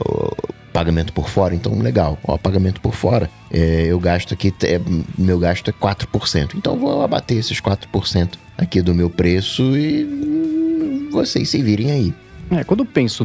o, 0.00 0.36
pagamento 0.74 1.12
por 1.12 1.28
fora, 1.28 1.54
então 1.54 1.78
legal. 1.78 2.18
Ó, 2.24 2.36
pagamento 2.36 2.80
por 2.80 2.94
fora, 2.94 3.30
é, 3.48 3.86
eu 3.86 4.00
gasto 4.00 4.34
aqui, 4.34 4.52
é, 4.64 4.80
meu 5.16 5.38
gasto 5.38 5.70
é 5.70 5.72
4%. 5.72 6.56
Então 6.56 6.76
vou 6.76 7.02
abater 7.02 7.38
esses 7.38 7.60
4% 7.60 8.30
aqui 8.58 8.82
do 8.82 8.92
meu 8.92 9.08
preço 9.08 9.62
e 9.76 11.08
vocês 11.12 11.48
se 11.48 11.62
virem 11.62 11.92
aí. 11.92 12.14
É, 12.50 12.64
quando 12.64 12.80
eu 12.80 12.86
penso 12.86 13.24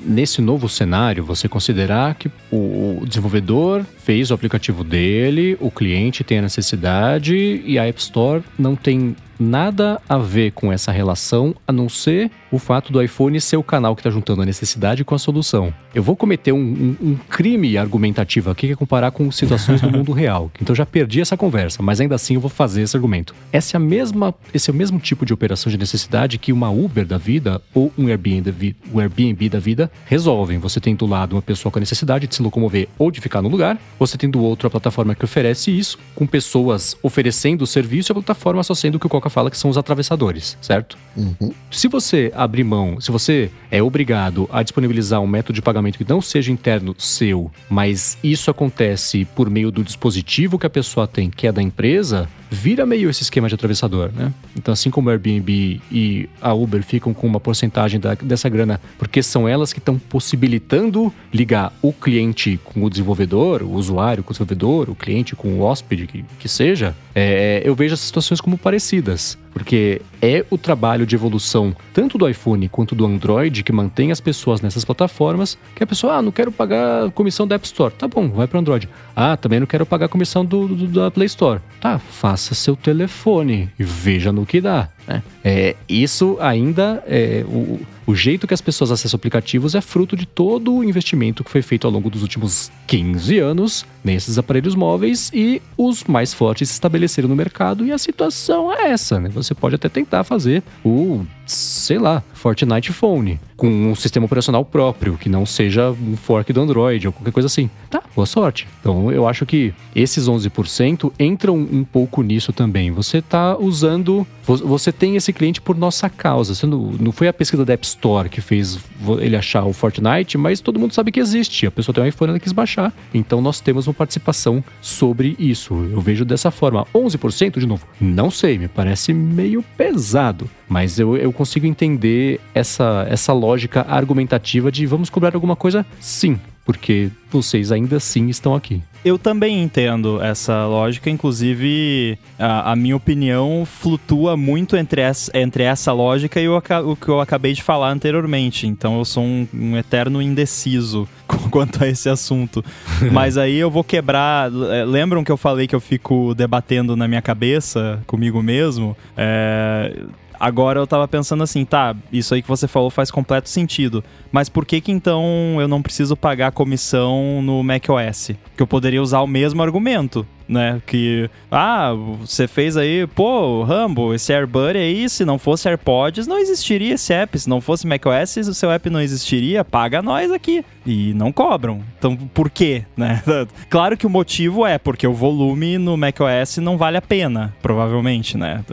nesse 0.00 0.42
novo 0.42 0.68
cenário, 0.68 1.24
você 1.24 1.48
considerar 1.48 2.16
que 2.16 2.28
o 2.52 3.02
desenvolvedor 3.06 3.86
fez 4.08 4.30
o 4.30 4.34
aplicativo 4.34 4.82
dele, 4.82 5.54
o 5.60 5.70
cliente 5.70 6.24
tem 6.24 6.38
a 6.38 6.40
necessidade 6.40 7.36
e 7.62 7.78
a 7.78 7.86
App 7.86 8.00
Store 8.00 8.42
não 8.58 8.74
tem 8.74 9.14
nada 9.38 10.00
a 10.08 10.18
ver 10.18 10.52
com 10.52 10.72
essa 10.72 10.90
relação, 10.90 11.54
a 11.66 11.72
não 11.72 11.88
ser 11.88 12.30
o 12.50 12.58
fato 12.58 12.92
do 12.92 13.02
iPhone 13.02 13.40
ser 13.40 13.56
o 13.56 13.62
canal 13.62 13.94
que 13.94 14.00
está 14.00 14.10
juntando 14.10 14.42
a 14.42 14.46
necessidade 14.46 15.04
com 15.04 15.14
a 15.14 15.18
solução. 15.18 15.72
Eu 15.94 16.02
vou 16.02 16.16
cometer 16.16 16.52
um, 16.52 16.58
um, 16.58 16.96
um 17.00 17.16
crime 17.28 17.76
argumentativo 17.76 18.50
aqui 18.50 18.66
que 18.66 18.72
é 18.72 18.76
comparar 18.76 19.10
com 19.10 19.30
situações 19.30 19.80
do 19.80 19.90
mundo 19.90 20.12
real. 20.14 20.50
Então 20.60 20.74
já 20.74 20.86
perdi 20.86 21.20
essa 21.20 21.36
conversa, 21.36 21.82
mas 21.82 22.00
ainda 22.00 22.14
assim 22.14 22.34
eu 22.34 22.40
vou 22.40 22.50
fazer 22.50 22.82
esse 22.82 22.96
argumento. 22.96 23.34
Essa 23.52 23.76
é 23.76 23.78
a 23.78 23.80
mesma, 23.80 24.34
esse 24.52 24.70
é 24.70 24.72
o 24.72 24.76
mesmo 24.76 24.98
tipo 24.98 25.26
de 25.26 25.32
operação 25.32 25.70
de 25.70 25.78
necessidade 25.78 26.38
que 26.38 26.52
uma 26.52 26.70
Uber 26.70 27.06
da 27.06 27.18
vida 27.18 27.60
ou 27.74 27.92
um 27.98 28.08
Airbnb, 28.08 28.74
um 28.92 28.98
Airbnb 28.98 29.48
da 29.48 29.58
vida 29.58 29.90
resolvem. 30.06 30.58
Você 30.58 30.80
tem 30.80 30.94
do 30.94 31.06
lado 31.06 31.34
uma 31.36 31.42
pessoa 31.42 31.70
com 31.70 31.78
a 31.78 31.80
necessidade 31.80 32.26
de 32.26 32.34
se 32.34 32.42
locomover 32.42 32.88
ou 32.98 33.10
de 33.10 33.20
ficar 33.20 33.42
no 33.42 33.48
lugar, 33.48 33.78
você 33.98 34.16
tem 34.16 34.30
do 34.30 34.40
outro 34.42 34.66
a 34.66 34.70
plataforma 34.70 35.14
que 35.14 35.24
oferece 35.24 35.76
isso, 35.76 35.98
com 36.14 36.26
pessoas 36.26 36.96
oferecendo 37.02 37.62
o 37.62 37.66
serviço 37.66 38.10
e 38.10 38.12
a 38.12 38.14
plataforma 38.14 38.62
só 38.62 38.74
sendo 38.74 38.96
o 38.96 38.98
que 38.98 39.06
o 39.06 39.10
Coca 39.10 39.30
fala 39.30 39.50
que 39.50 39.58
são 39.58 39.70
os 39.70 39.78
atravessadores, 39.78 40.56
certo? 40.60 40.96
Uhum. 41.16 41.52
Se 41.70 41.88
você 41.88 42.32
abrir 42.34 42.64
mão, 42.64 43.00
se 43.00 43.10
você 43.10 43.50
é 43.70 43.82
obrigado 43.82 44.48
a 44.52 44.62
disponibilizar 44.62 45.20
um 45.20 45.26
método 45.26 45.54
de 45.54 45.62
pagamento 45.62 45.98
que 45.98 46.08
não 46.08 46.20
seja 46.20 46.52
interno 46.52 46.94
seu, 46.98 47.50
mas 47.68 48.18
isso 48.22 48.50
acontece 48.50 49.24
por 49.24 49.50
meio 49.50 49.70
do 49.70 49.82
dispositivo 49.82 50.58
que 50.58 50.66
a 50.66 50.70
pessoa 50.70 51.06
tem, 51.06 51.30
que 51.30 51.46
é 51.46 51.52
da 51.52 51.62
empresa, 51.62 52.28
vira 52.50 52.86
meio 52.86 53.10
esse 53.10 53.22
esquema 53.22 53.48
de 53.48 53.54
atravessador, 53.54 54.10
né? 54.14 54.32
Então, 54.56 54.72
assim 54.72 54.90
como 54.90 55.08
o 55.08 55.10
Airbnb 55.12 55.80
e 55.90 56.28
a 56.40 56.52
Uber 56.54 56.82
ficam 56.82 57.12
com 57.12 57.26
uma 57.26 57.40
porcentagem 57.40 58.00
da, 58.00 58.14
dessa 58.14 58.48
grana, 58.48 58.80
porque 58.98 59.22
são 59.22 59.48
elas 59.48 59.72
que 59.72 59.78
estão 59.78 59.98
possibilitando 59.98 61.12
ligar 61.32 61.72
o 61.82 61.92
cliente 61.92 62.58
com 62.64 62.82
o 62.84 62.90
desenvolvedor, 62.90 63.62
o 63.62 63.76
usuário 63.88 64.22
com 64.22 64.30
o 64.30 64.32
desenvolvedor, 64.32 64.90
o 64.90 64.94
cliente 64.94 65.34
com 65.34 65.48
o 65.48 65.60
hóspede, 65.60 66.06
que, 66.06 66.24
que 66.38 66.48
seja, 66.48 66.94
é, 67.14 67.62
eu 67.64 67.74
vejo 67.74 67.94
as 67.94 68.00
situações 68.00 68.40
como 68.40 68.56
parecidas 68.56 69.38
porque 69.58 70.00
é 70.22 70.44
o 70.50 70.56
trabalho 70.56 71.04
de 71.04 71.14
evolução 71.14 71.74
tanto 71.92 72.16
do 72.16 72.28
iPhone 72.28 72.68
quanto 72.68 72.94
do 72.94 73.04
Android 73.04 73.62
que 73.62 73.72
mantém 73.72 74.12
as 74.12 74.20
pessoas 74.20 74.60
nessas 74.60 74.84
plataformas, 74.84 75.58
que 75.74 75.82
a 75.82 75.86
pessoa, 75.86 76.14
ah, 76.14 76.22
não 76.22 76.30
quero 76.30 76.52
pagar 76.52 77.10
comissão 77.10 77.46
da 77.46 77.56
App 77.56 77.66
Store. 77.66 77.92
Tá 77.92 78.06
bom, 78.06 78.28
vai 78.28 78.46
para 78.46 78.60
Android. 78.60 78.88
Ah, 79.14 79.36
também 79.36 79.60
não 79.60 79.66
quero 79.66 79.84
pagar 79.84 80.08
comissão 80.08 80.44
do, 80.44 80.68
do, 80.68 80.86
da 80.86 81.10
Play 81.10 81.26
Store. 81.26 81.60
Tá, 81.80 81.98
faça 81.98 82.54
seu 82.54 82.76
telefone 82.76 83.68
e 83.78 83.84
veja 83.84 84.32
no 84.32 84.46
que 84.46 84.60
dá. 84.60 84.88
Né? 85.06 85.22
É, 85.42 85.76
isso 85.88 86.36
ainda 86.40 87.02
é 87.06 87.44
o, 87.48 87.80
o 88.06 88.14
jeito 88.14 88.46
que 88.46 88.54
as 88.54 88.60
pessoas 88.60 88.90
acessam 88.90 89.16
aplicativos 89.16 89.74
é 89.74 89.80
fruto 89.80 90.16
de 90.16 90.26
todo 90.26 90.74
o 90.74 90.84
investimento 90.84 91.42
que 91.42 91.50
foi 91.50 91.62
feito 91.62 91.86
ao 91.86 91.92
longo 91.92 92.10
dos 92.10 92.22
últimos 92.22 92.70
15 92.86 93.38
anos 93.38 93.86
nesses 94.04 94.38
aparelhos 94.38 94.74
móveis 94.74 95.30
e 95.32 95.62
os 95.76 96.04
mais 96.04 96.32
fortes 96.32 96.68
se 96.68 96.74
estabeleceram 96.74 97.28
no 97.28 97.36
mercado 97.36 97.84
e 97.84 97.92
a 97.92 97.98
situação 97.98 98.72
é 98.72 98.90
essa, 98.90 99.18
né? 99.18 99.28
Você 99.30 99.47
pode 99.54 99.74
até 99.74 99.88
tentar 99.88 100.24
fazer 100.24 100.62
o 100.84 101.24
sei 101.50 101.98
lá, 101.98 102.22
Fortnite 102.34 102.92
Phone, 102.92 103.40
com 103.56 103.68
um 103.68 103.94
sistema 103.94 104.26
operacional 104.26 104.64
próprio, 104.64 105.16
que 105.16 105.28
não 105.28 105.44
seja 105.44 105.90
um 105.90 106.16
fork 106.16 106.52
do 106.52 106.60
Android 106.60 107.06
ou 107.06 107.12
qualquer 107.12 107.32
coisa 107.32 107.46
assim. 107.46 107.68
Tá, 107.90 108.02
boa 108.14 108.26
sorte. 108.26 108.68
Então 108.80 109.10
eu 109.10 109.26
acho 109.26 109.44
que 109.46 109.74
esses 109.94 110.28
11% 110.28 111.12
entram 111.18 111.56
um 111.56 111.82
pouco 111.82 112.22
nisso 112.22 112.52
também. 112.52 112.90
Você 112.92 113.20
tá 113.20 113.56
usando. 113.56 114.26
Você 114.44 114.92
tem 114.92 115.16
esse 115.16 115.32
cliente 115.32 115.60
por 115.60 115.76
nossa 115.76 116.08
causa. 116.08 116.54
Você 116.54 116.66
não, 116.66 116.92
não 116.92 117.12
foi 117.12 117.28
a 117.28 117.32
pesquisa 117.32 117.64
da 117.64 117.72
App 117.72 117.84
Store 117.84 118.28
que 118.28 118.40
fez 118.40 118.78
ele 119.20 119.36
achar 119.36 119.64
o 119.64 119.72
Fortnite, 119.72 120.38
mas 120.38 120.60
todo 120.60 120.78
mundo 120.78 120.94
sabe 120.94 121.10
que 121.10 121.20
existe. 121.20 121.66
A 121.66 121.70
pessoa 121.70 121.94
tem 121.94 122.04
um 122.04 122.06
iPhone, 122.06 122.30
ela 122.30 122.38
quis 122.38 122.52
baixar. 122.52 122.92
Então 123.12 123.40
nós 123.40 123.60
temos 123.60 123.86
uma 123.86 123.94
participação 123.94 124.62
sobre 124.80 125.34
isso. 125.38 125.74
Eu 125.90 126.00
vejo 126.00 126.24
dessa 126.24 126.50
forma. 126.50 126.86
11%, 126.94 127.58
de 127.58 127.66
novo, 127.66 127.86
não 128.00 128.30
sei, 128.30 128.58
me 128.58 128.68
parece 128.68 129.12
meio 129.12 129.64
pesado. 129.76 130.48
Mas 130.68 130.98
eu, 130.98 131.16
eu 131.16 131.32
consigo 131.32 131.66
entender 131.66 132.40
essa, 132.54 133.06
essa 133.08 133.32
lógica 133.32 133.86
argumentativa 133.88 134.70
de 134.70 134.86
vamos 134.86 135.08
cobrar 135.08 135.34
alguma 135.34 135.56
coisa? 135.56 135.86
Sim, 135.98 136.38
porque 136.68 137.10
vocês 137.30 137.72
ainda 137.72 137.96
assim 137.96 138.28
estão 138.28 138.54
aqui. 138.54 138.82
Eu 139.02 139.18
também 139.18 139.62
entendo 139.62 140.22
essa 140.22 140.66
lógica, 140.66 141.08
inclusive 141.08 142.18
a, 142.38 142.72
a 142.72 142.76
minha 142.76 142.94
opinião 142.94 143.64
flutua 143.64 144.36
muito 144.36 144.76
entre 144.76 145.00
essa, 145.00 145.30
entre 145.34 145.62
essa 145.62 145.92
lógica 145.92 146.38
e 146.38 146.46
o, 146.46 146.58
o, 146.58 146.96
que 146.96 147.08
eu 147.08 147.20
acabei 147.20 147.54
de 147.54 147.62
falar 147.62 147.90
anteriormente. 147.90 148.66
Então 148.66 148.98
eu 148.98 149.04
sou 149.06 149.24
um, 149.24 149.48
um 149.54 149.76
eterno 149.78 150.20
indeciso 150.20 151.08
quanto 151.50 151.82
a 151.82 151.88
esse 151.88 152.10
assunto. 152.10 152.62
Mas 153.10 153.38
aí 153.38 153.56
eu 153.56 153.70
vou 153.70 153.82
quebrar. 153.82 154.50
Lembram 154.86 155.24
que 155.24 155.32
eu 155.32 155.38
falei 155.38 155.66
que 155.66 155.74
eu 155.74 155.80
fico 155.80 156.34
debatendo 156.34 156.94
na 156.94 157.08
minha 157.08 157.22
cabeça 157.22 158.02
comigo 158.06 158.42
mesmo? 158.42 158.94
É 159.16 160.04
Agora 160.38 160.78
eu 160.78 160.86
tava 160.86 161.08
pensando 161.08 161.42
assim, 161.42 161.64
tá, 161.64 161.96
isso 162.12 162.34
aí 162.34 162.42
que 162.42 162.48
você 162.48 162.68
falou 162.68 162.90
faz 162.90 163.10
completo 163.10 163.48
sentido. 163.48 164.04
Mas 164.30 164.48
por 164.48 164.64
que 164.64 164.80
que 164.80 164.92
então 164.92 165.24
eu 165.60 165.66
não 165.66 165.82
preciso 165.82 166.16
pagar 166.16 166.52
comissão 166.52 167.42
no 167.42 167.62
macOS? 167.62 168.32
Que 168.56 168.62
eu 168.62 168.66
poderia 168.66 169.02
usar 169.02 169.20
o 169.20 169.26
mesmo 169.26 169.62
argumento 169.62 170.26
né? 170.48 170.80
Que, 170.86 171.28
ah, 171.50 171.92
você 172.20 172.48
fez 172.48 172.76
aí, 172.76 173.06
pô, 173.06 173.62
Rambo, 173.62 174.14
esse 174.14 174.32
AirBuddy 174.32 174.78
aí, 174.78 175.08
se 175.08 175.24
não 175.24 175.38
fosse 175.38 175.68
AirPods, 175.68 176.26
não 176.26 176.38
existiria 176.38 176.94
esse 176.94 177.12
app. 177.12 177.38
Se 177.38 177.48
não 177.48 177.60
fosse 177.60 177.86
macOS, 177.86 178.36
o 178.48 178.54
seu 178.54 178.70
app 178.70 178.88
não 178.88 179.00
existiria, 179.00 179.64
paga 179.64 180.00
nós 180.00 180.30
aqui. 180.30 180.64
E 180.86 181.12
não 181.14 181.30
cobram. 181.30 181.82
Então, 181.98 182.16
por 182.16 182.50
quê, 182.50 182.84
né? 182.96 183.22
Claro 183.68 183.96
que 183.96 184.06
o 184.06 184.10
motivo 184.10 184.64
é 184.64 184.78
porque 184.78 185.06
o 185.06 185.12
volume 185.12 185.76
no 185.76 185.96
macOS 185.96 186.56
não 186.58 186.78
vale 186.78 186.96
a 186.96 187.02
pena, 187.02 187.54
provavelmente, 187.60 188.36
né? 188.38 188.64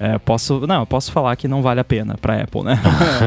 É, 0.00 0.18
posso, 0.18 0.66
não, 0.66 0.86
posso 0.86 1.12
falar 1.12 1.36
que 1.36 1.46
não 1.46 1.60
vale 1.60 1.80
a 1.80 1.84
pena 1.84 2.16
para 2.16 2.42
Apple, 2.42 2.62
né? 2.62 2.80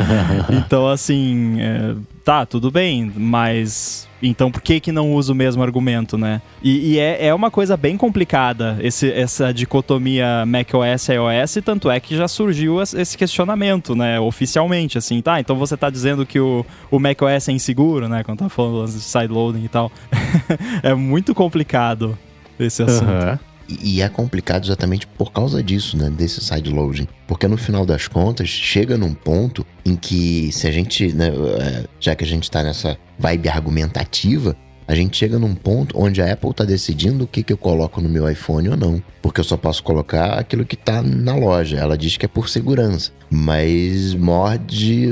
então, 0.49 0.87
assim, 0.87 1.61
é, 1.61 1.95
tá, 2.23 2.45
tudo 2.45 2.71
bem, 2.71 3.11
mas 3.15 4.07
então 4.21 4.51
por 4.51 4.61
que 4.61 4.79
que 4.79 4.91
não 4.91 5.13
usa 5.13 5.33
o 5.33 5.35
mesmo 5.35 5.63
argumento, 5.63 6.17
né? 6.17 6.41
E, 6.61 6.93
e 6.93 6.99
é, 6.99 7.27
é 7.27 7.33
uma 7.33 7.49
coisa 7.49 7.75
bem 7.75 7.97
complicada 7.97 8.77
esse, 8.81 9.11
essa 9.11 9.53
dicotomia 9.53 10.45
macOS 10.45 11.09
e 11.09 11.13
iOS, 11.13 11.57
tanto 11.65 11.89
é 11.89 11.99
que 11.99 12.15
já 12.15 12.27
surgiu 12.27 12.81
esse 12.81 13.17
questionamento, 13.17 13.95
né? 13.95 14.19
Oficialmente, 14.19 14.97
assim, 14.97 15.21
tá? 15.21 15.39
Então 15.39 15.55
você 15.55 15.75
tá 15.75 15.89
dizendo 15.89 16.25
que 16.25 16.39
o, 16.39 16.65
o 16.89 16.99
macOS 16.99 17.49
é 17.49 17.51
inseguro, 17.51 18.07
né? 18.07 18.23
Quando 18.23 18.39
tá 18.39 18.49
falando 18.49 18.85
de 18.85 19.01
sideloading 19.01 19.65
e 19.65 19.69
tal. 19.69 19.91
é 20.83 20.93
muito 20.93 21.33
complicado 21.33 22.17
esse 22.59 22.83
assunto. 22.83 23.11
Uhum. 23.11 23.50
E 23.81 24.01
é 24.01 24.09
complicado 24.09 24.65
exatamente 24.65 25.07
por 25.07 25.31
causa 25.31 25.61
disso, 25.61 25.97
né? 25.97 26.09
Desse 26.09 26.41
sideloading. 26.41 27.07
Porque 27.27 27.47
no 27.47 27.57
final 27.57 27.85
das 27.85 28.07
contas, 28.07 28.49
chega 28.49 28.97
num 28.97 29.13
ponto 29.13 29.65
em 29.85 29.95
que, 29.95 30.51
se 30.51 30.67
a 30.67 30.71
gente, 30.71 31.13
né, 31.13 31.29
é, 31.29 31.85
já 31.99 32.15
que 32.15 32.23
a 32.23 32.27
gente 32.27 32.49
tá 32.49 32.63
nessa 32.63 32.97
vibe 33.17 33.49
argumentativa, 33.49 34.55
a 34.87 34.95
gente 34.95 35.17
chega 35.17 35.39
num 35.39 35.55
ponto 35.55 35.97
onde 35.97 36.21
a 36.21 36.31
Apple 36.31 36.51
está 36.51 36.63
decidindo 36.63 37.23
o 37.23 37.27
que, 37.27 37.43
que 37.43 37.53
eu 37.53 37.57
coloco 37.57 38.01
no 38.01 38.09
meu 38.09 38.29
iPhone 38.29 38.69
ou 38.69 38.77
não. 38.77 39.01
Porque 39.21 39.39
eu 39.39 39.43
só 39.43 39.55
posso 39.55 39.83
colocar 39.83 40.33
aquilo 40.39 40.65
que 40.65 40.75
está 40.75 41.01
na 41.01 41.35
loja. 41.35 41.77
Ela 41.77 41.97
diz 41.97 42.17
que 42.17 42.25
é 42.25 42.27
por 42.27 42.49
segurança. 42.49 43.11
Mas 43.29 44.13
morde 44.13 45.07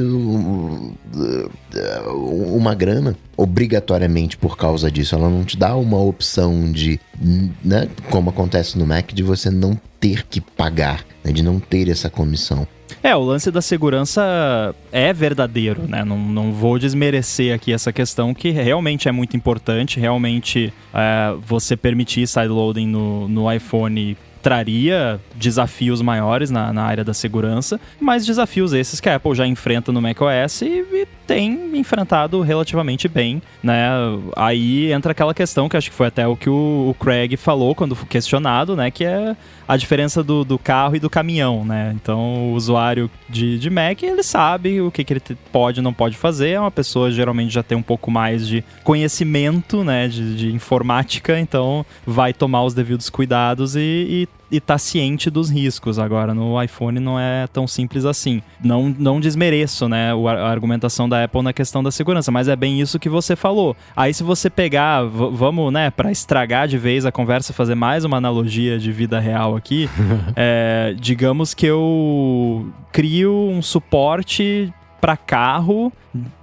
uma 2.08 2.76
grana 2.76 3.16
obrigatoriamente 3.38 4.36
por 4.36 4.58
causa 4.58 4.92
disso. 4.92 5.16
Ela 5.16 5.30
não 5.30 5.46
te 5.46 5.56
dá 5.56 5.76
uma 5.76 6.00
opção 6.00 6.72
de, 6.72 7.00
né, 7.64 7.88
como 8.10 8.32
acontece 8.32 8.78
no 8.78 8.86
Mac, 8.86 9.14
de 9.14 9.24
você 9.24 9.50
não 9.50 9.80
ter 10.00 10.26
que 10.26 10.42
pagar, 10.42 11.06
né, 11.24 11.32
de 11.32 11.44
não 11.44 11.60
ter 11.60 11.88
essa 11.88 12.10
comissão. 12.10 12.68
É, 13.02 13.16
o 13.16 13.22
lance 13.22 13.50
da 13.50 13.62
segurança 13.62 14.76
é 14.92 15.14
verdadeiro, 15.14 15.88
né? 15.88 16.04
Não, 16.04 16.18
não 16.18 16.52
vou 16.52 16.78
desmerecer 16.78 17.56
aqui 17.56 17.72
essa 17.72 17.94
questão 17.94 18.34
que 18.34 18.50
realmente 18.50 19.08
é 19.08 19.12
muito 19.12 19.38
importante. 19.38 20.00
Realmente, 20.00 20.74
é, 20.94 21.34
você 21.46 21.78
permitir 21.78 22.28
sideloading 22.28 22.88
no, 22.88 23.28
no 23.28 23.52
iPhone 23.52 24.18
traria 24.42 25.20
desafios 25.36 26.02
maiores 26.02 26.50
na, 26.50 26.72
na 26.72 26.84
área 26.84 27.04
da 27.04 27.14
segurança, 27.14 27.80
mas 28.00 28.26
desafios 28.26 28.74
esses 28.74 29.00
que 29.00 29.10
a 29.10 29.16
Apple 29.16 29.36
já 29.36 29.46
enfrenta 29.46 29.92
no 29.92 30.02
macOS 30.02 30.62
e, 30.62 30.66
e 30.66 31.08
tem 31.30 31.78
enfrentado 31.78 32.42
relativamente 32.42 33.08
bem, 33.08 33.40
né? 33.62 33.88
Aí 34.36 34.92
entra 34.92 35.12
aquela 35.12 35.32
questão 35.32 35.70
que 35.70 35.78
acho 35.78 35.92
que 35.92 35.96
foi 35.96 36.08
até 36.08 36.28
o 36.28 36.36
que 36.36 36.50
o, 36.50 36.96
Craig 37.00 37.38
falou 37.38 37.76
quando 37.76 37.96
foi 37.96 38.08
questionado, 38.08 38.76
né? 38.76 38.90
Que 38.90 39.06
é 39.06 39.38
a 39.68 39.78
diferença 39.78 40.24
do, 40.24 40.44
do 40.44 40.58
carro 40.58 40.96
e 40.96 41.00
do 41.00 41.08
caminhão, 41.08 41.64
né? 41.64 41.94
Então, 41.96 42.50
o 42.50 42.54
usuário 42.54 43.12
de, 43.30 43.60
de 43.60 43.70
Mac, 43.70 44.02
ele 44.02 44.24
sabe 44.24 44.82
o 44.82 44.90
que, 44.90 45.04
que 45.04 45.14
ele 45.14 45.22
pode 45.52 45.82
e 45.82 45.84
não 45.84 45.94
pode 45.94 46.18
fazer. 46.18 46.50
É 46.50 46.60
uma 46.60 46.72
pessoa, 46.72 47.12
geralmente, 47.12 47.54
já 47.54 47.62
tem 47.62 47.78
um 47.78 47.84
pouco 47.84 48.10
mais 48.10 48.48
de 48.48 48.64
conhecimento, 48.84 49.84
né? 49.84 50.08
De, 50.08 50.36
de 50.36 50.52
informática, 50.52 51.40
então 51.40 51.86
vai 52.08 52.34
tomar 52.34 52.64
os 52.64 52.74
devidos 52.74 53.08
cuidados 53.08 53.76
e, 53.76 53.80
e 53.80 54.28
e 54.52 54.60
tá 54.60 54.78
ciente 54.78 55.30
dos 55.30 55.50
riscos. 55.50 56.00
Agora, 56.00 56.34
no 56.34 56.62
iPhone 56.62 57.00
não 57.00 57.20
é 57.20 57.48
tão 57.48 57.68
simples 57.68 58.06
assim. 58.06 58.42
Não, 58.64 58.94
não 58.98 59.20
desmereço, 59.20 59.88
né, 59.88 60.12
a 60.14 60.48
argumentação 60.48 61.08
da 61.08 61.24
Apple 61.24 61.42
na 61.42 61.54
questão 61.54 61.84
da 61.84 61.92
segurança, 61.92 62.32
mas 62.32 62.48
é 62.48 62.56
bem 62.56 62.80
isso 62.80 63.00
que 63.00 63.10
você 63.10 63.36
falou. 63.36 63.76
Aí 63.96 64.14
se 64.14 64.24
você 64.24 64.50
pegar, 64.50 65.04
vamos, 65.04 65.72
né, 65.72 65.92
para 65.92 66.12
estragar 66.12 66.68
de 66.68 66.78
vez 66.78 67.06
a 67.06 67.12
conversa, 67.12 67.54
fazer 67.54 67.76
mais 67.76 68.04
uma 68.04 68.18
analogia 68.18 68.78
de 68.80 68.92
vida 68.92 69.20
real 69.20 69.56
aqui, 69.56 69.90
é, 70.36 70.96
digamos 71.00 71.54
que 71.54 71.66
eu 71.66 72.68
crio 72.92 73.34
um 73.34 73.62
suporte 73.62 74.74
para 75.00 75.16
carro 75.16 75.92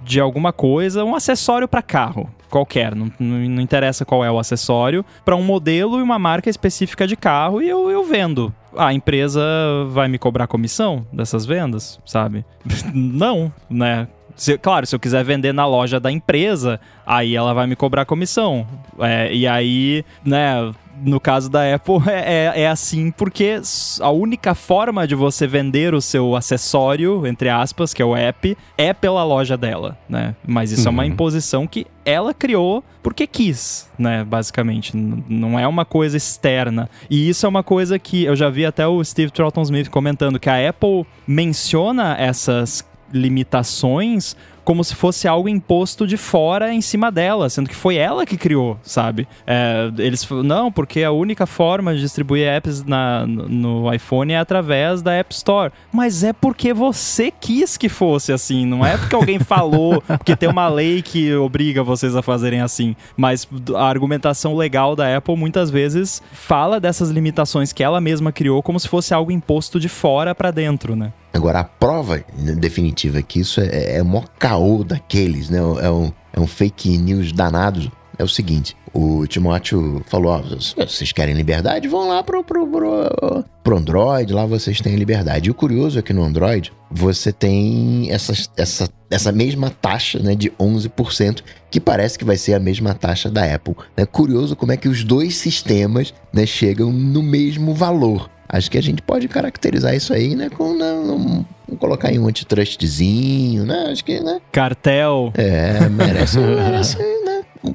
de 0.03 0.19
alguma 0.19 0.51
coisa, 0.51 1.03
um 1.03 1.15
acessório 1.15 1.67
para 1.67 1.81
carro 1.81 2.29
qualquer, 2.49 2.95
não, 2.95 3.11
não, 3.19 3.61
interessa 3.61 4.05
qual 4.05 4.23
é 4.23 4.31
o 4.31 4.39
acessório, 4.39 5.05
para 5.23 5.35
um 5.35 5.43
modelo 5.43 5.99
e 5.99 6.01
uma 6.01 6.19
marca 6.19 6.49
específica 6.49 7.07
de 7.07 7.15
carro 7.15 7.61
e 7.61 7.69
eu, 7.69 7.89
eu 7.89 8.03
vendo. 8.03 8.53
A 8.75 8.93
empresa 8.93 9.41
vai 9.89 10.07
me 10.07 10.17
cobrar 10.17 10.47
comissão 10.47 11.05
dessas 11.11 11.45
vendas, 11.45 11.99
sabe? 12.05 12.45
não, 12.93 13.51
né? 13.69 14.07
Se, 14.35 14.55
claro, 14.55 14.85
se 14.85 14.95
eu 14.95 14.99
quiser 14.99 15.23
vender 15.23 15.51
na 15.51 15.65
loja 15.65 15.99
da 15.99 16.11
empresa, 16.11 16.79
aí 17.05 17.35
ela 17.35 17.53
vai 17.53 17.65
me 17.65 17.75
cobrar 17.75 18.05
comissão. 18.05 18.67
É, 18.99 19.33
e 19.33 19.47
aí, 19.47 20.05
né, 20.23 20.71
no 21.03 21.19
caso 21.19 21.49
da 21.49 21.73
Apple, 21.73 21.95
é, 22.07 22.53
é, 22.55 22.61
é, 22.61 22.67
assim 22.67 23.11
porque 23.11 23.59
a 24.01 24.09
única 24.09 24.55
forma 24.55 25.07
de 25.07 25.15
você 25.15 25.47
vender 25.47 25.93
o 25.93 26.01
seu 26.01 26.35
acessório, 26.35 27.25
entre 27.25 27.49
aspas, 27.49 27.93
que 27.93 28.01
é 28.01 28.05
o 28.05 28.15
app, 28.15 28.57
é 28.77 28.93
pela 28.93 29.23
loja 29.23 29.57
dela, 29.57 29.97
né? 30.07 30.35
Mas 30.45 30.71
isso 30.71 30.83
uhum. 30.83 30.87
é 30.87 30.91
uma 30.91 31.03
uhum. 31.03 31.09
imposição 31.09 31.67
que 31.67 31.85
ela 32.05 32.33
criou 32.33 32.83
porque 33.03 33.27
quis, 33.27 33.89
né? 33.97 34.23
Basicamente. 34.23 34.95
não 34.95 35.59
é 35.59 35.67
uma 35.67 35.85
coisa 35.85 36.17
externa. 36.17 36.89
E 37.09 37.29
isso 37.29 37.45
é 37.45 37.49
uma 37.49 37.63
coisa 37.63 37.97
que 37.97 38.25
eu 38.25 38.35
já 38.35 38.49
vi 38.49 38.65
até 38.65 38.87
o 38.87 39.03
Steve 39.03 39.31
Troughton 39.31 39.61
Smith 39.61 39.89
comentando 39.89 40.39
que 40.39 40.49
a 40.49 40.69
Apple 40.69 41.05
menciona 41.25 42.15
essas 42.17 42.85
limitações 43.11 44.35
como 44.67 44.83
se 44.83 44.95
fosse 44.95 45.29
algo 45.29 45.47
imposto 45.47 46.05
de 46.05 46.17
fora 46.17 46.73
em 46.73 46.81
cima 46.81 47.09
dela, 47.09 47.49
sendo 47.49 47.69
que 47.69 47.75
foi 47.75 47.95
ela 47.95 48.25
que 48.25 48.35
criou, 48.35 48.77
sabe? 48.83 49.25
É, 49.47 49.89
eles 49.97 50.27
não, 50.43 50.69
porque 50.69 51.03
a 51.03 51.11
única 51.13 51.45
forma 51.45 51.95
de 51.95 52.01
distribuir 52.01 52.45
apps 52.45 52.83
na, 52.83 53.25
no 53.25 53.89
iPhone 53.93 54.33
é 54.33 54.37
através 54.37 55.01
da 55.01 55.13
App 55.13 55.33
Store. 55.33 55.71
Mas 55.89 56.21
é 56.21 56.33
porque 56.33 56.73
você 56.73 57.31
quis 57.31 57.77
que 57.77 57.87
fosse 57.87 58.33
assim, 58.33 58.65
não 58.65 58.85
é 58.85 58.97
porque 58.97 59.15
alguém 59.15 59.39
falou, 59.39 60.01
porque 60.01 60.35
tem 60.35 60.49
uma 60.49 60.67
lei 60.67 61.01
que 61.01 61.33
obriga 61.33 61.81
vocês 61.81 62.13
a 62.13 62.21
fazerem 62.21 62.59
assim. 62.59 62.93
Mas 63.15 63.47
a 63.73 63.85
argumentação 63.85 64.53
legal 64.53 64.97
da 64.97 65.15
Apple 65.15 65.37
muitas 65.37 65.69
vezes 65.69 66.21
fala 66.33 66.77
dessas 66.77 67.09
limitações 67.09 67.71
que 67.71 67.81
ela 67.81 68.01
mesma 68.01 68.33
criou 68.33 68.61
como 68.61 68.77
se 68.81 68.89
fosse 68.89 69.13
algo 69.13 69.31
imposto 69.31 69.79
de 69.79 69.87
fora 69.87 70.35
para 70.35 70.51
dentro, 70.51 70.93
né? 70.93 71.13
Agora, 71.37 71.59
a 71.59 71.63
prova 71.63 72.23
definitiva 72.57 73.21
que 73.21 73.39
isso 73.39 73.61
é, 73.61 73.97
é 73.97 74.01
o 74.01 74.05
maior 74.05 74.27
caô 74.39 74.83
daqueles, 74.83 75.51
né? 75.51 75.59
É 75.59 75.89
um, 75.89 76.11
é 76.33 76.39
um 76.39 76.47
fake 76.47 76.97
news 76.97 77.31
danado. 77.31 77.91
É 78.17 78.23
o 78.23 78.27
seguinte, 78.27 78.75
o 78.91 79.27
Timóteo 79.27 80.01
falou, 80.07 80.31
ó, 80.31 80.41
vocês 80.83 81.11
querem 81.11 81.35
liberdade? 81.35 81.87
Vão 81.87 82.07
lá 82.07 82.23
pro, 82.23 82.43
pro, 82.43 82.65
pro, 82.65 83.45
pro 83.63 83.77
Android, 83.77 84.33
lá 84.33 84.47
vocês 84.47 84.81
têm 84.81 84.95
liberdade. 84.95 85.49
E 85.49 85.51
o 85.51 85.53
curioso 85.53 85.99
é 85.99 86.01
que 86.01 86.11
no 86.13 86.23
Android 86.23 86.73
você 86.89 87.31
tem 87.31 88.11
essa, 88.11 88.33
essa, 88.57 88.89
essa 89.11 89.31
mesma 89.31 89.69
taxa 89.69 90.17
né, 90.17 90.33
de 90.33 90.49
11%, 90.59 91.43
que 91.69 91.79
parece 91.79 92.17
que 92.17 92.25
vai 92.25 92.37
ser 92.37 92.55
a 92.55 92.59
mesma 92.59 92.95
taxa 92.95 93.29
da 93.29 93.43
Apple. 93.53 93.75
É 93.95 94.07
curioso 94.07 94.55
como 94.55 94.71
é 94.71 94.77
que 94.77 94.89
os 94.89 95.03
dois 95.03 95.35
sistemas 95.35 96.11
né, 96.33 96.47
chegam 96.47 96.91
no 96.91 97.21
mesmo 97.21 97.75
valor. 97.75 98.27
Acho 98.49 98.71
que 98.71 98.77
a 98.77 98.81
gente 98.81 99.01
pode 99.01 99.27
caracterizar 99.27 99.93
isso 99.95 100.13
aí, 100.13 100.35
né, 100.35 100.49
com 100.49 100.73
não, 100.73 101.45
colocar 101.79 102.11
em 102.11 102.19
um 102.19 102.27
antitrustzinho, 102.27 103.65
né? 103.65 103.89
Acho 103.91 104.05
que, 104.05 104.19
né? 104.19 104.39
Cartel. 104.51 105.33
É, 105.35 105.89
merece, 105.89 106.39
merece, 106.39 106.97
né? 106.97 107.03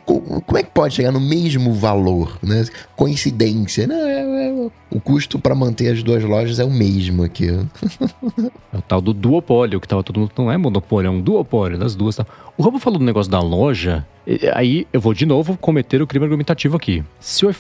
Como 0.04 0.58
é 0.58 0.62
que 0.62 0.70
pode 0.70 0.94
chegar 0.94 1.12
no 1.12 1.20
mesmo 1.20 1.72
valor, 1.72 2.38
né? 2.42 2.64
Coincidência, 2.96 3.86
né? 3.86 3.94
É, 3.94 4.48
é, 4.48 4.70
o 4.90 5.00
custo 5.00 5.38
para 5.38 5.54
manter 5.54 5.92
as 5.92 6.02
duas 6.02 6.22
lojas 6.22 6.58
é 6.58 6.64
o 6.64 6.70
mesmo 6.70 7.22
aqui. 7.22 7.48
é 7.48 8.76
o 8.76 8.82
tal 8.82 9.00
do 9.00 9.12
duopólio, 9.12 9.80
que 9.80 9.88
tava 9.88 10.02
todo 10.02 10.20
mundo. 10.20 10.32
Não 10.36 10.50
é 10.50 10.56
monopólio, 10.56 11.08
é 11.08 11.10
um 11.10 11.20
duopólio 11.20 11.78
das 11.78 11.94
duas. 11.94 12.16
Tá? 12.16 12.26
O 12.56 12.62
Robo 12.62 12.78
falou 12.78 12.98
do 12.98 13.04
negócio 13.04 13.30
da 13.30 13.40
loja. 13.40 14.06
Aí 14.54 14.86
eu 14.92 15.00
vou 15.00 15.12
de 15.12 15.26
novo 15.26 15.56
cometer 15.56 16.00
o 16.00 16.06
crime 16.06 16.24
argumentativo 16.24 16.76
aqui. 16.76 17.02
Se 17.18 17.44
o, 17.44 17.50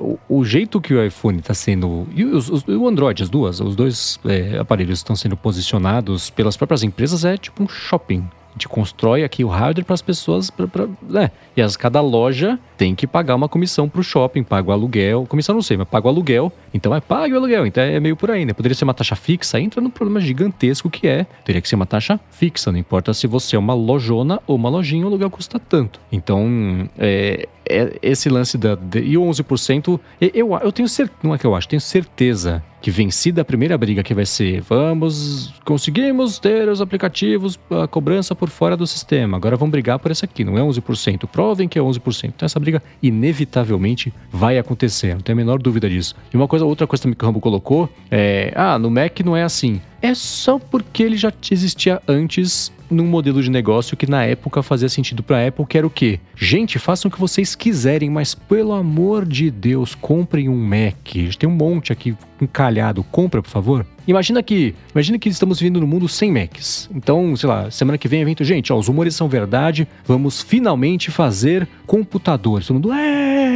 o, 0.00 0.18
o 0.28 0.44
jeito 0.44 0.80
que 0.80 0.94
o 0.94 1.04
iPhone 1.04 1.38
está 1.38 1.52
sendo. 1.52 2.06
E 2.14 2.24
os, 2.24 2.48
os, 2.48 2.66
o 2.66 2.88
Android, 2.88 3.22
as 3.22 3.28
duas, 3.28 3.60
os 3.60 3.76
dois 3.76 4.18
é, 4.24 4.58
aparelhos 4.58 4.98
estão 4.98 5.14
sendo 5.14 5.36
posicionados 5.36 6.30
pelas 6.30 6.56
próprias 6.56 6.82
empresas, 6.82 7.24
é 7.24 7.36
tipo 7.36 7.62
um 7.62 7.68
shopping. 7.68 8.26
A 8.56 8.58
gente 8.58 8.68
constrói 8.68 9.22
aqui 9.22 9.44
o 9.44 9.48
hardware 9.48 9.84
para 9.84 9.92
as 9.92 10.00
pessoas, 10.00 10.48
pra, 10.48 10.66
pra, 10.66 10.88
né? 11.02 11.30
E 11.54 11.60
as, 11.60 11.76
cada 11.76 12.00
loja 12.00 12.58
tem 12.76 12.94
que 12.94 13.06
pagar 13.06 13.34
uma 13.34 13.48
comissão 13.48 13.88
para 13.88 14.00
o 14.00 14.04
shopping, 14.04 14.42
paga 14.42 14.70
o 14.70 14.72
aluguel. 14.72 15.26
Comissão 15.26 15.54
não 15.54 15.62
sei, 15.62 15.76
mas 15.76 15.88
paga 15.88 16.06
o 16.06 16.10
aluguel. 16.10 16.52
Então 16.72 16.94
é 16.94 17.00
paga 17.00 17.34
o 17.34 17.38
aluguel. 17.38 17.66
Então 17.66 17.82
é 17.82 17.98
meio 17.98 18.16
por 18.16 18.30
aí, 18.30 18.44
né? 18.44 18.52
Poderia 18.52 18.74
ser 18.74 18.84
uma 18.84 18.94
taxa 18.94 19.16
fixa, 19.16 19.60
entra 19.60 19.80
num 19.80 19.90
problema 19.90 20.20
gigantesco 20.20 20.90
que 20.90 21.06
é, 21.08 21.26
teria 21.44 21.60
que 21.60 21.68
ser 21.68 21.76
uma 21.76 21.86
taxa 21.86 22.20
fixa. 22.30 22.70
Não 22.70 22.78
importa 22.78 23.14
se 23.14 23.26
você 23.26 23.56
é 23.56 23.58
uma 23.58 23.74
lojona 23.74 24.40
ou 24.46 24.56
uma 24.56 24.68
lojinha, 24.68 25.04
o 25.04 25.08
aluguel 25.08 25.30
custa 25.30 25.58
tanto. 25.58 26.00
Então, 26.12 26.88
é, 26.98 27.48
é 27.68 27.98
esse 28.02 28.28
lance 28.28 28.56
da. 28.56 28.74
De, 28.74 29.00
e 29.00 29.16
o 29.18 29.22
11%, 29.22 29.98
eu, 30.20 30.58
eu 30.62 30.72
tenho 30.72 30.88
certeza. 30.88 31.18
Não 31.22 31.34
é 31.34 31.38
que 31.38 31.46
eu 31.46 31.54
acho, 31.54 31.68
tenho 31.68 31.80
certeza 31.80 32.62
que 32.86 32.90
vencida 32.90 33.42
a 33.42 33.44
primeira 33.44 33.76
briga 33.76 34.00
que 34.00 34.14
vai 34.14 34.24
ser 34.24 34.60
vamos 34.60 35.52
conseguimos 35.64 36.38
ter 36.38 36.68
os 36.68 36.80
aplicativos 36.80 37.58
a 37.68 37.88
cobrança 37.88 38.32
por 38.32 38.48
fora 38.48 38.76
do 38.76 38.86
sistema 38.86 39.36
agora 39.36 39.56
vamos 39.56 39.72
brigar 39.72 39.98
por 39.98 40.12
esse 40.12 40.24
aqui 40.24 40.44
não 40.44 40.56
é 40.56 40.60
11% 40.60 41.26
provem 41.26 41.66
que 41.66 41.78
é 41.78 41.82
11% 41.82 42.26
então 42.26 42.46
essa 42.46 42.60
briga 42.66 42.82
inevitavelmente 43.02 44.12
vai 44.30 44.58
acontecer 44.58 45.14
não 45.14 45.20
tem 45.20 45.32
a 45.32 45.36
menor 45.36 45.58
dúvida 45.58 45.88
disso. 45.88 46.14
E 46.32 46.36
uma 46.36 46.48
coisa 46.48 46.64
outra 46.64 46.86
coisa 46.86 47.02
também 47.02 47.16
que 47.16 47.24
o 47.24 47.26
Rambo 47.26 47.40
colocou 47.40 47.88
é 48.10 48.52
ah 48.54 48.78
no 48.78 48.90
Mac 48.90 49.20
não 49.20 49.36
é 49.36 49.42
assim 49.42 49.80
é 50.00 50.14
só 50.14 50.58
porque 50.58 51.02
ele 51.02 51.16
já 51.16 51.32
existia 51.50 52.00
antes 52.06 52.72
num 52.90 53.06
modelo 53.06 53.42
de 53.42 53.50
negócio 53.50 53.96
que 53.96 54.08
na 54.08 54.24
época 54.24 54.62
fazia 54.62 54.88
sentido 54.88 55.22
para 55.22 55.38
a 55.38 55.48
Apple, 55.48 55.66
que 55.66 55.78
era 55.78 55.86
o 55.86 55.90
quê? 55.90 56.20
Gente, 56.36 56.78
façam 56.78 57.08
o 57.08 57.12
que 57.12 57.20
vocês 57.20 57.54
quiserem, 57.54 58.08
mas 58.10 58.34
pelo 58.34 58.72
amor 58.72 59.24
de 59.24 59.50
Deus, 59.50 59.94
comprem 59.94 60.48
um 60.48 60.56
Mac. 60.56 61.12
Tem 61.38 61.48
um 61.48 61.52
monte 61.52 61.92
aqui 61.92 62.16
encalhado. 62.40 63.02
Compra, 63.04 63.42
por 63.42 63.50
favor. 63.50 63.86
Imagina 64.06 64.42
que, 64.42 64.74
imagina 64.92 65.18
que 65.18 65.28
estamos 65.28 65.58
vivendo 65.58 65.80
no 65.80 65.86
mundo 65.86 66.08
sem 66.08 66.30
Macs. 66.30 66.88
Então, 66.94 67.34
sei 67.34 67.48
lá, 67.48 67.70
semana 67.70 67.98
que 67.98 68.06
vem 68.06 68.20
evento, 68.20 68.44
gente, 68.44 68.72
ó, 68.72 68.78
os 68.78 68.86
rumores 68.86 69.16
são 69.16 69.28
verdade, 69.28 69.88
vamos 70.04 70.42
finalmente 70.42 71.10
fazer 71.10 71.66
computadores. 71.86 72.68
Todo 72.68 72.74
mundo, 72.74 72.92
é! 72.92 73.55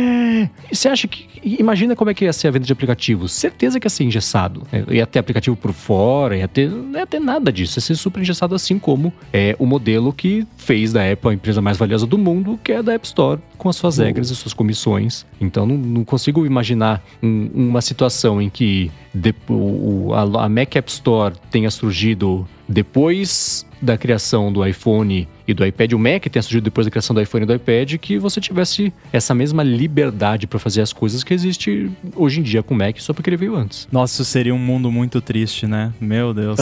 E 0.71 0.77
você 0.77 0.89
acha 0.89 1.09
que, 1.09 1.27
imagina 1.43 1.97
como 1.97 2.11
é 2.11 2.15
que 2.15 2.25
ia 2.25 2.33
ser 2.33 2.49
a 2.49 2.51
venda 2.51 2.67
de 2.67 2.73
aplicativos? 2.73 3.33
Certeza 3.33 3.81
que 3.81 3.87
ia 3.87 3.91
ser 3.91 4.05
engessado. 4.05 4.63
É, 4.73 4.85
ia 4.95 5.07
ter 5.07 5.19
aplicativo 5.19 5.57
por 5.57 5.73
fora, 5.73 6.37
ia 6.37 6.49
ter, 6.49 6.71
não 6.71 6.99
ia 6.99 7.07
ter 7.07 7.21
nada 7.21 7.53
disso. 7.53 7.79
Ia 7.79 7.83
ser 7.83 7.95
super 7.97 8.21
engessado 8.21 8.55
assim 8.55 8.79
como 8.79 9.13
é 9.33 9.57
o 9.59 9.67
modelo 9.67 10.13
que 10.13 10.47
fez 10.57 10.93
da 10.93 11.11
Apple 11.11 11.31
a 11.31 11.35
empresa 11.35 11.61
mais 11.61 11.77
valiosa 11.77 12.07
do 12.07 12.19
mundo, 12.19 12.59
que 12.63 12.73
é 12.73 12.77
a 12.77 12.83
da 12.83 12.95
App 12.95 13.07
Store, 13.07 13.41
com 13.59 13.69
as 13.69 13.77
suas 13.77 13.99
regras 13.99 14.31
e 14.31 14.37
suas 14.37 14.55
comissões. 14.55 15.27
Então, 15.41 15.67
não, 15.67 15.77
não 15.77 16.05
consigo 16.05 16.47
imaginar 16.47 17.03
um, 17.23 17.51
uma 17.55 17.81
situação 17.81 18.41
em 18.41 18.49
que 18.49 18.91
de, 19.15 19.35
o, 19.49 20.13
a, 20.15 20.45
a 20.45 20.49
Mac 20.49 20.77
App 20.77 20.91
Store 20.91 21.35
tenha 21.51 21.71
surgido 21.71 22.47
depois 22.69 23.67
da 23.83 23.99
criação 23.99 24.53
do 24.53 24.65
iPhone 24.65 25.27
e 25.51 25.55
do 25.55 25.65
iPad, 25.65 25.93
o 25.93 25.99
Mac 25.99 26.27
tenha 26.27 26.43
surgido 26.43 26.65
depois 26.65 26.87
da 26.87 26.91
criação 26.91 27.15
do 27.15 27.21
iPhone 27.21 27.45
e 27.45 27.47
do 27.47 27.55
iPad, 27.55 27.95
que 27.97 28.19
você 28.19 28.41
tivesse 28.41 28.93
essa 29.13 29.35
mesma 29.35 29.63
liberdade 29.63 30.47
para 30.47 30.59
fazer 30.59 30.83
as 30.83 30.93
coisas 30.93 31.25
que 31.25 31.35
existe 31.35 31.91
hoje 32.15 32.41
em 32.41 32.43
dia 32.43 32.63
com 32.63 32.75
o 32.75 32.77
Mac, 32.77 32.99
só 32.99 33.13
porque 33.13 33.31
ele 33.31 33.37
veio 33.37 33.57
antes. 33.57 33.89
Nossa, 33.91 34.15
isso 34.15 34.25
seria 34.25 34.55
um 34.55 34.59
mundo 34.59 34.91
muito 34.91 35.21
triste, 35.21 35.67
né? 35.67 35.93
Meu 36.01 36.33
Deus. 36.33 36.59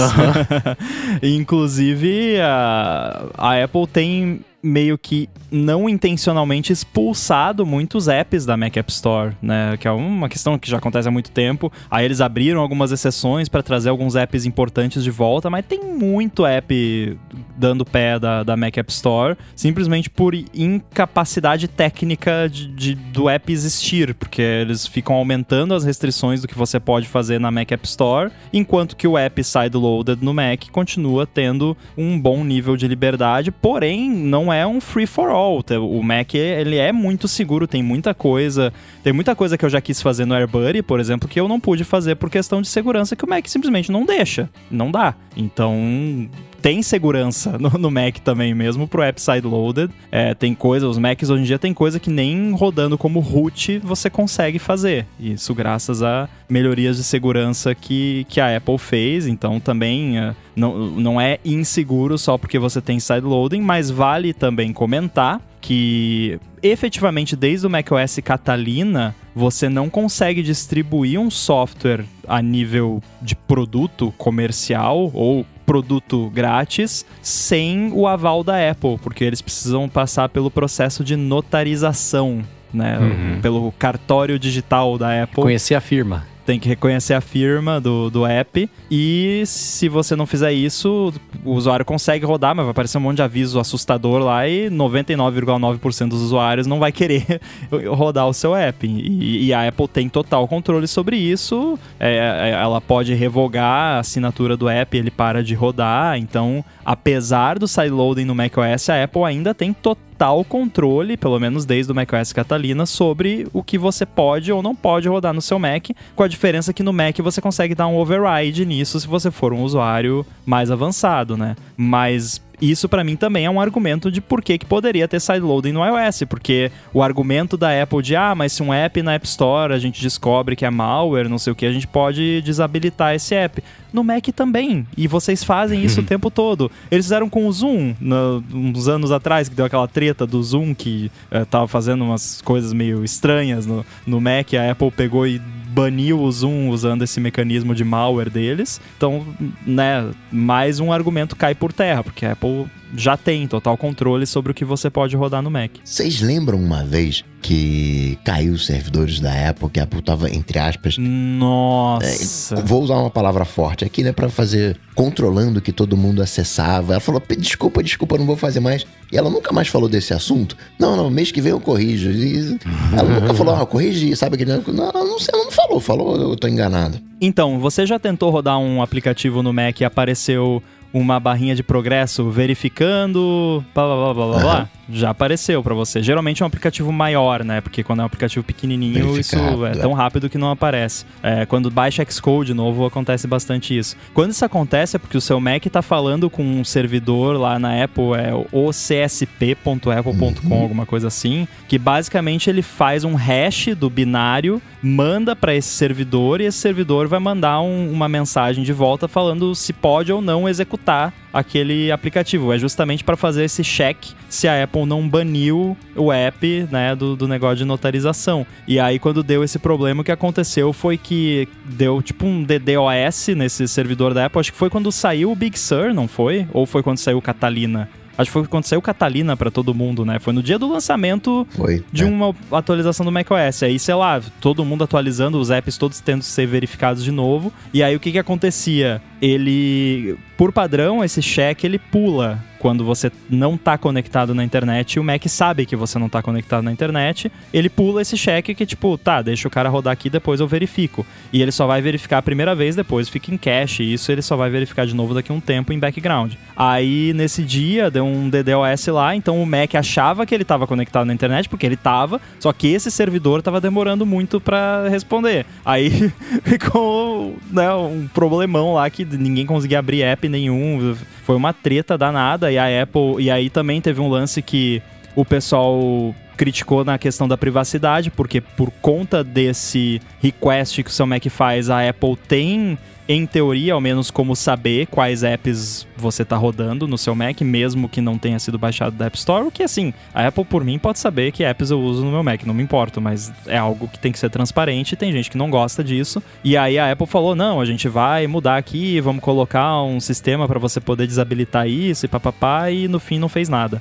Inclusive, 1.23 2.41
a, 2.41 3.27
a 3.37 3.65
Apple 3.65 3.87
tem 3.87 4.41
meio 4.63 4.99
que 4.99 5.29
não 5.51 5.89
intencionalmente 5.89 6.73
expulsado 6.73 7.65
muitos 7.65 8.09
apps 8.09 8.45
da 8.45 8.57
Mac 8.57 8.77
App 8.77 8.91
Store, 8.91 9.37
né? 9.41 9.77
Que 9.79 9.89
é 9.89 9.91
uma 9.91 10.29
questão 10.29 10.59
que 10.59 10.71
já 10.71 10.79
acontece 10.79 11.09
há 11.09 11.11
muito 11.11 11.31
tempo. 11.31 11.73
Aí 11.91 12.05
eles 12.05 12.21
abriram 12.21 12.61
algumas 12.61 12.93
exceções 12.93 13.49
para 13.49 13.63
trazer 13.63 13.89
alguns 13.89 14.17
apps 14.17 14.45
importantes 14.45 15.03
de 15.03 15.11
volta, 15.11 15.49
mas 15.49 15.65
tem 15.65 15.81
muito 15.83 16.45
app 16.45 17.19
dando 17.57 17.85
pé 17.85 18.19
da, 18.19 18.43
da 18.43 18.57
Mac 18.57 18.77
App 18.77 18.91
Store, 18.91 19.37
simplesmente 19.55 20.09
por 20.11 20.35
incapacidade 20.35 21.67
técnica 21.69 22.49
de, 22.49 22.69
de, 22.69 22.95
do 22.95 23.29
app 23.29 23.53
existir, 23.53 24.15
porque 24.15 24.43
eles 24.43 24.87
ficam 24.87 25.17
aumentando 25.17 25.75
as 25.75 25.85
restrições 25.85 26.41
do 26.41 26.49
que 26.49 26.57
você 26.57 26.79
pode 26.79 27.09
fazer 27.09 27.41
na 27.41 27.51
Mac 27.51 27.71
App 27.73 27.87
Store, 27.87 28.31
enquanto 28.53 28.97
que 28.97 29.07
o 29.09 29.17
app 29.17 29.43
sideloaded 29.43 30.23
no 30.23 30.35
Mac 30.35 30.69
continua 30.71 31.27
tendo 31.27 31.77
um 31.97 32.19
bom 32.19 32.45
nível 32.45 32.77
de 32.77 32.87
liberdade, 32.87 33.51
porém 33.51 34.09
não 34.11 34.48
é 34.53 34.67
um 34.67 34.81
free 34.81 35.07
for 35.07 35.31
all. 35.31 35.63
O 35.81 36.03
Mac 36.03 36.35
ele 36.35 36.77
é 36.77 36.93
muito 36.93 37.29
seguro, 37.29 37.67
tem 37.67 37.83
muita 37.83 38.15
coisa, 38.15 38.73
tem 39.03 39.13
muita 39.13 39.35
coisa 39.35 39.57
que 39.57 39.65
eu 39.65 39.71
já 39.71 39.81
quis 39.81 40.01
fazer 40.01 40.25
no 40.25 40.35
AirBuddy, 40.35 40.83
por 40.83 41.01
exemplo, 41.01 41.29
que 41.29 41.41
eu 41.41 41.49
não 41.49 41.61
pude 41.61 41.85
fazer 41.85 42.17
por 42.17 42.31
questão 42.31 42.63
de 42.63 42.69
segurança 42.69 43.17
que 43.17 43.25
o 43.25 43.29
Mac 43.29 43.47
simplesmente 43.47 43.91
não 43.91 44.05
deixa, 44.05 44.49
não 44.71 44.91
dá. 44.91 45.15
Então 45.37 46.29
tem 46.61 46.83
segurança 46.83 47.59
no, 47.59 47.71
no, 47.71 47.91
Mac 47.91 48.19
também, 48.19 48.55
mesmo 48.55 48.87
pro 48.87 49.03
app 49.03 49.21
sideloaded. 49.21 49.91
É, 50.11 50.35
tem 50.35 50.55
coisa, 50.55 50.89
os 50.89 50.99
Macs 50.99 51.31
hoje 51.31 51.43
em 51.43 51.47
dia 51.47 51.59
tem 51.59 51.73
coisa 51.73 52.01
que 52.01 52.11
nem 52.11 52.53
rodando 52.53 52.99
como 52.99 53.21
root 53.21 53.79
você 53.79 54.11
consegue 54.11 54.59
fazer. 54.59 55.07
Isso 55.19 55.55
graças 55.55 56.03
a 56.03 56.29
melhorias 56.49 56.97
de 56.97 57.05
segurança 57.05 57.75
que, 57.75 58.27
que 58.29 58.41
a 58.41 58.57
Apple 58.57 58.79
fez. 58.79 59.27
Então 59.27 59.61
também 59.61 60.19
é, 60.19 60.35
não, 60.55 60.87
não 60.91 61.21
é 61.21 61.39
inseguro 61.45 62.19
só 62.19 62.37
porque 62.37 62.59
você 62.59 62.81
tem 62.81 62.99
sideloading, 62.99 63.61
mas 63.61 63.91
vale 63.91 64.33
também 64.33 64.73
comentar 64.73 65.41
que 65.61 66.39
efetivamente 66.63 67.37
desde 67.37 67.67
o 67.67 67.71
macOS 67.71 68.19
Catalina 68.23 69.15
você 69.35 69.69
não 69.69 69.89
consegue 69.89 70.43
distribuir 70.43 71.21
um 71.21 71.31
software 71.31 72.05
a 72.27 72.43
nível 72.43 73.03
de 73.21 73.37
produto 73.37 74.13
comercial 74.17 75.11
ou 75.15 75.47
produto 75.69 76.31
grátis 76.31 77.05
sem 77.21 77.93
o 77.93 78.07
aval 78.07 78.43
da 78.43 78.71
Apple, 78.71 78.97
porque 79.03 79.23
eles 79.23 79.43
precisam 79.43 79.87
passar 79.87 80.31
pelo 80.31 80.51
processo 80.51 81.05
de 81.05 81.15
notarização, 81.15 82.43
né? 82.73 82.99
Uhum. 82.99 83.41
Pelo 83.43 83.73
cartório 83.73 84.39
digital 84.39 84.97
da 84.97 85.25
Apple. 85.25 85.43
Conhecer 85.43 85.75
a 85.75 85.81
firma 85.81 86.25
tem 86.49 86.59
que 86.59 86.67
reconhecer 86.67 87.13
a 87.13 87.21
firma 87.21 87.79
do, 87.79 88.09
do 88.09 88.25
app. 88.25 88.71
E 88.91 89.43
se 89.45 89.87
você 89.87 90.17
não 90.17 90.25
fizer 90.25 90.51
isso, 90.51 91.13
o 91.45 91.53
usuário 91.53 91.85
consegue 91.85 92.25
rodar, 92.25 92.57
mas 92.57 92.65
vai 92.65 92.71
aparecer 92.71 92.97
um 92.97 93.03
monte 93.03 93.17
de 93.17 93.23
aviso 93.23 93.61
assustador 93.61 94.23
lá 94.23 94.49
e 94.49 94.71
99,9% 94.71 96.09
dos 96.09 96.23
usuários 96.23 96.67
não 96.67 96.79
vai 96.79 96.91
querer 96.91 97.39
rodar 97.91 98.27
o 98.27 98.33
seu 98.33 98.57
app. 98.57 98.87
E, 98.87 99.49
e, 99.49 99.53
a 99.53 99.69
Apple 99.69 99.89
tem 99.89 100.09
total 100.09 100.49
controle 100.49 100.89
sobre 100.89 101.19
isso. 101.19 101.79
É, 102.01 102.15
é, 102.17 102.51
ela 102.53 102.81
pode 102.81 103.13
revogar 103.13 103.97
a 103.97 103.99
assinatura 103.99 104.57
do 104.57 104.71
app, 104.71 104.97
ele 104.97 105.11
para 105.11 105.45
de 105.45 105.55
rodar. 105.55 106.17
Então, 106.17 106.65
apesar 106.83 107.59
do 107.59 107.69
sideloading 107.69 108.25
no 108.25 108.35
macOS, 108.35 108.89
a 108.89 109.05
Apple 109.05 109.25
ainda 109.25 109.53
tem 109.53 109.75
total 109.75 110.08
total 110.19 110.45
controle, 110.45 111.17
pelo 111.17 111.39
menos 111.39 111.65
desde 111.65 111.93
o 111.93 111.95
macOS 111.95 112.33
Catalina, 112.33 112.85
sobre 112.85 113.47
o 113.53 113.63
que 113.63 113.79
você 113.79 114.05
pode 114.05 114.51
ou 114.51 114.61
não 114.61 114.75
pode 114.75 115.09
rodar 115.09 115.33
no 115.33 115.41
seu 115.41 115.61
Mac, 115.61 115.91
com 116.17 116.23
a 116.25 116.29
diferença 116.29 116.73
que 116.73 116.83
no 116.83 116.93
Mac 116.93 117.17
você 117.19 117.41
consegue 117.41 117.73
dar 117.73 117.87
um 117.87 117.97
override 117.97 118.67
nisso 118.67 118.99
se 118.99 119.07
você 119.07 119.31
for 119.31 119.53
um 119.53 119.63
usuário 119.63 120.27
mais 120.45 120.73
avançado, 120.73 121.37
né? 121.37 121.55
Mas 121.77 122.43
isso 122.61 122.89
para 122.89 123.05
mim 123.05 123.17
também 123.17 123.45
é 123.45 123.51
um 123.51 123.61
argumento 123.61 124.11
de 124.11 124.21
por 124.21 124.43
que, 124.43 124.59
que 124.59 124.67
poderia 124.67 125.07
ter 125.07 125.21
sideloading 125.21 125.73
no 125.73 125.85
iOS, 125.85 126.25
porque 126.29 126.71
o 126.93 127.03
argumento 127.03 127.57
da 127.57 127.83
Apple 127.83 128.03
de 128.03 128.17
ah, 128.17 128.35
mas 128.35 128.53
se 128.53 128.63
um 128.63 128.73
app 128.73 129.03
na 129.03 129.15
App 129.15 129.27
Store 129.27 129.73
a 129.73 129.79
gente 129.79 130.01
descobre 130.01 130.57
que 130.57 130.65
é 130.65 130.71
malware, 130.71 131.29
não 131.29 131.39
sei 131.39 131.53
o 131.53 131.57
que, 131.57 131.67
a 131.67 131.73
gente 131.73 131.87
pode 131.87 132.43
desabilitar 132.43 133.15
esse 133.15 133.35
app. 133.35 133.63
No 133.91 134.05
Mac 134.05 134.27
também, 134.37 134.87
e 134.97 135.09
vocês 135.09 135.43
fazem 135.43 135.83
isso 135.83 136.01
o 136.01 136.05
tempo 136.07 136.31
todo. 136.31 136.71
Eles 136.91 137.07
fizeram 137.07 137.29
com 137.29 137.47
o 137.47 137.53
Zoom, 137.53 137.95
no, 137.99 138.45
uns 138.53 138.87
anos 138.87 139.11
atrás, 139.11 139.49
que 139.49 139.55
deu 139.55 139.65
aquela 139.65 139.89
treta 139.89 140.27
do 140.27 140.43
Zoom 140.43 140.75
que 140.75 141.11
uh, 141.33 141.47
tava 141.47 141.67
fazendo 141.67 142.05
umas 142.05 142.43
coisas 142.43 142.73
meio 142.75 143.03
estranhas 143.03 143.65
no, 143.65 143.85
no 144.07 144.21
Mac, 144.21 144.53
a 144.55 144.71
Apple 144.71 144.91
pegou 144.91 145.27
e 145.27 145.41
baniu 145.79 146.21
o 146.21 146.33
Zoom 146.33 146.71
usando 146.71 147.03
esse 147.03 147.21
mecanismo 147.21 147.73
de 147.73 147.85
malware 147.85 148.29
deles. 148.29 148.81
Então, 148.97 149.25
né, 149.65 150.11
mais 150.33 150.81
um 150.81 150.93
argumento 150.93 151.37
cai 151.37 151.55
por 151.55 151.73
terra, 151.73 152.03
porque 152.03 152.27
a 152.27 152.33
Apple 152.33 152.67
já 152.97 153.17
tem 153.17 153.47
total 153.47 153.77
controle 153.77 154.27
sobre 154.27 154.53
o 154.53 154.55
que 154.55 154.65
você 154.65 154.91
pode 154.91 155.17
rodar 155.17 155.43
no 155.43 155.51
Mac. 155.51 155.73
Vocês 155.85 156.21
lembram 156.21 156.59
uma 156.59 156.85
vez 156.85 157.25
que 157.41 158.19
caiu 158.25 158.53
os 158.53 158.67
servidores 158.67 159.21
da 159.21 159.49
Apple, 159.49 159.71
que 159.71 159.81
a 159.81 159.85
Apple 159.85 160.03
tava, 160.03 160.29
entre 160.31 160.59
aspas. 160.59 160.97
Nossa! 160.99 162.57
É, 162.57 162.63
vou 162.63 162.83
usar 162.83 162.97
uma 162.97 163.11
palavra 163.11 163.45
forte 163.45 163.85
aqui, 163.85 164.03
né? 164.03 164.13
Pra 164.13 164.29
fazer. 164.29 164.77
controlando 164.95 165.61
que 165.61 165.73
todo 165.73 165.97
mundo 165.97 166.21
acessava. 166.21 166.95
Ela 166.95 167.01
falou: 167.01 167.23
desculpa, 167.39 167.83
desculpa, 167.83 168.19
não 168.19 168.27
vou 168.27 168.37
fazer 168.37 168.61
mais. 168.61 168.87
E 169.13 169.17
ela 169.17 169.31
nunca 169.31 169.53
mais 169.53 169.69
falou 169.69 169.89
desse 169.89 170.13
assunto. 170.13 170.57
Não, 170.79 170.97
não, 170.97 171.09
mês 171.09 171.31
que 171.31 171.41
vem 171.41 171.53
eu 171.53 171.61
corrijo. 171.61 172.11
E 172.11 172.59
ela 172.93 173.21
nunca 173.21 173.35
falou: 173.35 173.55
ah, 173.55 173.65
corrigi, 173.65 174.15
sabe 174.17 174.35
aquele. 174.35 174.53
Não, 174.53 174.93
não 174.93 175.19
sei, 175.19 175.33
ela 175.33 175.45
não 175.45 175.53
falou, 175.53 175.81
falou, 175.81 176.17
eu 176.17 176.37
tô 176.37 176.49
enganado. 176.49 177.01
Então, 177.21 177.59
você 177.59 177.87
já 177.87 177.99
tentou 177.99 178.31
rodar 178.31 178.59
um 178.59 178.83
aplicativo 178.83 179.43
no 179.43 179.53
Mac 179.53 179.81
e 179.81 179.85
apareceu 179.85 180.63
uma 180.93 181.19
barrinha 181.21 181.55
de 181.55 181.63
progresso 181.63 182.31
verificando, 182.31 183.65
blá 183.75 183.85
blá 183.85 183.97
blá 183.97 184.15
blá 184.15 184.39
blá, 184.41 184.69
já 184.91 185.11
apareceu 185.11 185.63
para 185.63 185.75
você. 185.75 186.03
Geralmente 186.03 186.43
é 186.43 186.45
um 186.45 186.49
aplicativo 186.49 186.91
maior, 186.93 187.45
né? 187.45 187.61
Porque 187.61 187.83
quando 187.83 188.01
é 188.01 188.03
um 188.03 188.07
aplicativo 188.07 188.45
pequenininho, 188.45 189.19
isso 189.19 189.37
é, 189.67 189.73
é 189.73 189.75
tão 189.81 189.93
rápido 189.93 190.29
que 190.29 190.39
não 190.39 190.51
aparece. 190.51 191.05
É, 191.23 191.45
quando 191.47 191.71
baixa 191.71 192.05
Xcode 192.09 192.55
novo, 192.55 192.87
acontece 192.87 193.27
bastante 193.27 193.77
isso. 193.77 193.97
Quando 194.15 194.31
isso 194.31 194.45
acontece 194.45 194.97
é 194.97 194.99
porque 194.99 195.17
o 195.17 195.21
seu 195.21 195.41
Mac 195.41 195.65
tá 195.67 195.83
falando 195.83 196.31
com 196.31 196.43
um 196.43 196.65
servidor 196.65 197.37
lá 197.39 197.59
na 197.59 197.85
Apple, 197.85 198.15
é 198.15 198.33
o 198.53 198.71
csp.apple.com, 198.71 200.55
uhum. 200.55 200.63
alguma 200.63 200.87
coisa 200.87 201.09
assim, 201.09 201.47
que 201.67 201.79
basicamente 201.79 202.49
ele 202.49 202.63
faz 202.63 203.05
um 203.05 203.15
hash 203.15 203.69
do 203.77 203.91
binário, 203.91 204.63
manda 204.83 205.35
para 205.35 205.55
esse 205.55 205.69
servidor 205.69 206.41
e 206.41 206.45
esse 206.45 206.59
servidor 206.59 207.09
vai 207.09 207.19
mandar 207.19 207.61
um, 207.61 207.91
uma 207.91 208.09
mensagem 208.09 208.65
de 208.65 208.73
volta 208.73 209.09
falando 209.09 209.55
se 209.55 209.73
pode 209.73 210.13
ou 210.13 210.21
não 210.21 210.49
executar 210.49 211.13
aquele 211.33 211.91
aplicativo. 211.91 212.53
É 212.53 212.59
justamente 212.59 213.05
para 213.05 213.17
fazer 213.17 213.45
esse 213.45 213.63
check 213.63 213.97
se 214.29 214.47
a 214.47 214.63
Apple 214.63 214.87
não 214.87 215.09
baniu 215.09 215.77
o 215.97 216.13
app 216.13 216.69
né, 216.71 216.95
do, 216.95 217.17
do 217.17 217.29
negócio 217.29 217.57
de 217.57 217.65
notarização. 217.65 218.47
E 218.67 218.79
aí, 218.79 218.99
quando 218.99 219.23
deu 219.23 219.43
esse 219.43 219.59
problema, 219.59 220.03
o 220.03 220.05
que 220.05 220.13
aconteceu 220.13 220.73
foi 220.73 220.97
que 220.97 221.49
deu 221.65 222.03
tipo 222.03 222.27
um 222.27 222.43
DDoS 222.43 223.29
nesse 223.37 223.67
servidor 223.69 224.15
da 224.15 224.27
Apple. 224.27 224.41
Acho 224.41 224.53
que 224.53 224.59
foi 224.59 224.71
quando 224.71 224.91
saiu 224.93 225.33
o 225.33 225.37
Big 225.37 225.59
Sur, 225.59 225.95
não 225.95 226.09
foi? 226.09 226.47
Ou 226.53 226.67
foi 226.67 226.83
quando 226.83 226.99
saiu 226.99 227.19
o 227.19 227.23
Catalina? 227.23 227.89
Acho 228.19 228.31
que 228.31 228.33
foi 228.33 228.47
quando 228.49 228.65
saiu 228.65 228.83
Catalina 228.83 229.37
para 229.37 229.49
todo 229.49 229.73
mundo, 229.73 230.05
né? 230.05 230.19
Foi 230.19 230.33
no 230.33 230.43
dia 230.43 230.59
do 230.59 230.69
lançamento 230.69 231.47
foi, 231.51 231.85
de 231.93 232.03
é. 232.03 232.07
uma 232.07 232.35
atualização 232.51 233.07
do 233.07 233.13
macOS. 233.13 233.63
Aí, 233.63 233.79
sei 233.79 233.95
lá, 233.95 234.21
todo 234.41 234.65
mundo 234.65 234.83
atualizando, 234.83 235.39
os 235.39 235.51
apps 235.51 235.79
todos 235.79 236.01
tendo 236.01 236.21
que 236.21 236.27
ser 236.27 236.47
verificados 236.47 237.05
de 237.05 237.13
novo. 237.13 237.53
E 237.73 237.81
aí, 237.81 237.95
o 237.95 238.01
que 238.01 238.11
que 238.11 238.19
acontecia? 238.19 239.01
Ele, 239.23 240.17
por 240.37 240.53
padrão, 240.53 241.05
esse 241.05 241.23
check 241.23 241.63
ele 241.63 241.79
pula 241.79 242.43
quando 242.59 242.85
você 242.85 243.11
não 243.29 243.55
está 243.55 243.79
conectado 243.79 244.35
na 244.35 244.45
internet 244.45 244.95
e 244.95 245.01
o 245.01 245.05
Mac 245.05 245.27
sabe 245.29 245.67
que 245.67 245.77
você 245.77 245.99
não 245.99 246.07
está 246.07 246.23
conectado 246.23 246.63
na 246.63 246.73
internet, 246.73 247.31
ele 247.53 247.69
pula 247.69 248.03
esse 248.03 248.17
cheque 248.17 248.55
que 248.55 248.67
tipo, 248.67 248.97
tá, 248.99 249.23
deixa 249.23 249.49
o 249.49 249.51
cara 249.51 249.69
rodar 249.69 249.93
aqui, 249.93 250.11
depois 250.11 250.41
eu 250.41 250.47
verifico. 250.47 251.07
E 251.33 251.41
ele 251.41 251.53
só 251.53 251.67
vai 251.67 251.81
verificar 251.81 252.19
a 252.19 252.23
primeira 252.23 252.55
vez, 252.55 252.75
depois 252.75 253.09
fica 253.09 253.33
em 253.33 253.39
cache, 253.39 253.83
e 253.83 253.95
isso 253.95 254.11
ele 254.11 254.23
só 254.23 254.37
vai 254.37 254.51
verificar 254.51 254.87
de 254.87 254.95
novo 254.95 255.15
daqui 255.15 255.31
a 255.31 255.35
um 255.35 255.41
tempo 255.41 255.73
em 255.73 255.79
background. 255.79 256.35
Aí 256.57 257.13
nesse 257.15 257.43
dia 257.43 257.91
deu 257.91 258.05
um 258.05 258.29
DDoS 258.29 258.87
lá, 258.89 259.15
então 259.15 259.41
o 259.41 259.47
Mac 259.47 259.75
achava 259.75 260.27
que 260.27 260.35
ele 260.35 260.43
estava 260.43 260.67
conectado 260.67 261.07
na 261.07 261.15
internet, 261.15 261.49
porque 261.49 261.67
ele 261.67 261.75
estava, 261.75 262.21
só 262.41 262.53
que 262.53 262.69
esse 262.69 262.91
servidor 262.91 263.39
estava 263.39 263.61
demorando 263.61 264.05
muito 264.05 264.41
para 264.41 264.89
responder. 264.89 265.47
Aí 265.65 266.13
ficou 266.45 267.37
né, 267.51 267.73
um 267.73 268.09
problemão 268.09 268.75
lá 268.75 268.89
que 268.91 269.05
ninguém 269.05 269.47
conseguia 269.47 269.79
abrir 269.79 270.03
app 270.03 270.29
nenhum, 270.29 270.97
foi 271.23 271.37
uma 271.37 271.53
treta 271.53 271.99
danada 271.99 272.48
e 272.51 272.59
a 272.59 272.83
Apple. 272.83 273.17
E 273.21 273.31
aí 273.31 273.51
também 273.51 273.81
teve 273.81 274.01
um 274.01 274.09
lance 274.09 274.43
que 274.43 274.83
o 275.15 275.25
pessoal 275.25 276.15
criticou 276.37 276.85
na 276.85 276.97
questão 276.97 277.27
da 277.27 277.37
privacidade, 277.37 278.11
porque 278.11 278.41
por 278.41 278.71
conta 278.81 279.25
desse 279.25 280.01
request 280.23 280.83
que 280.85 280.91
o 280.91 280.93
seu 280.93 281.07
Mac 281.07 281.25
faz, 281.29 281.69
a 281.69 281.89
Apple 281.89 282.17
tem 282.29 282.79
em 283.09 283.25
teoria, 283.25 283.73
ao 283.73 283.81
menos 283.81 284.11
como 284.11 284.37
saber 284.37 284.87
quais 284.87 285.23
apps 285.23 285.87
você 285.97 286.25
tá 286.25 286.37
rodando 286.37 286.87
no 286.87 286.99
seu 286.99 287.15
Mac, 287.15 287.41
mesmo 287.41 287.89
que 287.89 288.03
não 288.03 288.19
tenha 288.19 288.39
sido 288.39 288.59
baixado 288.59 288.95
da 288.95 289.07
App 289.07 289.17
Store, 289.17 289.47
o 289.47 289.51
que 289.51 289.63
assim, 289.63 289.95
a 290.13 290.27
Apple 290.27 290.45
por 290.45 290.63
mim 290.63 290.79
pode 290.79 290.99
saber 290.99 291.33
que 291.33 291.43
apps 291.43 291.71
eu 291.71 291.81
uso 291.81 292.05
no 292.05 292.11
meu 292.11 292.23
Mac, 292.23 292.45
não 292.45 292.53
me 292.53 292.63
importo, 292.63 293.01
mas 293.01 293.33
é 293.47 293.57
algo 293.57 293.89
que 293.89 293.99
tem 293.99 294.13
que 294.13 294.19
ser 294.19 294.29
transparente, 294.29 294.95
tem 294.95 295.11
gente 295.11 295.31
que 295.31 295.39
não 295.39 295.51
gosta 295.51 295.83
disso. 295.83 296.23
E 296.45 296.57
aí 296.57 296.79
a 296.79 296.93
Apple 296.93 297.07
falou: 297.07 297.35
"Não, 297.35 297.61
a 297.61 297.65
gente 297.65 297.89
vai 297.89 298.27
mudar 298.27 298.59
aqui, 298.59 299.01
vamos 299.01 299.23
colocar 299.23 299.83
um 299.83 299.99
sistema 300.01 300.47
para 300.47 300.59
você 300.59 300.79
poder 300.79 301.07
desabilitar 301.07 301.67
isso 301.67 302.05
e 302.05 302.09
papapá", 302.09 302.71
e 302.71 302.87
no 302.89 303.01
fim 303.01 303.19
não 303.19 303.29
fez 303.29 303.49
nada. 303.49 303.81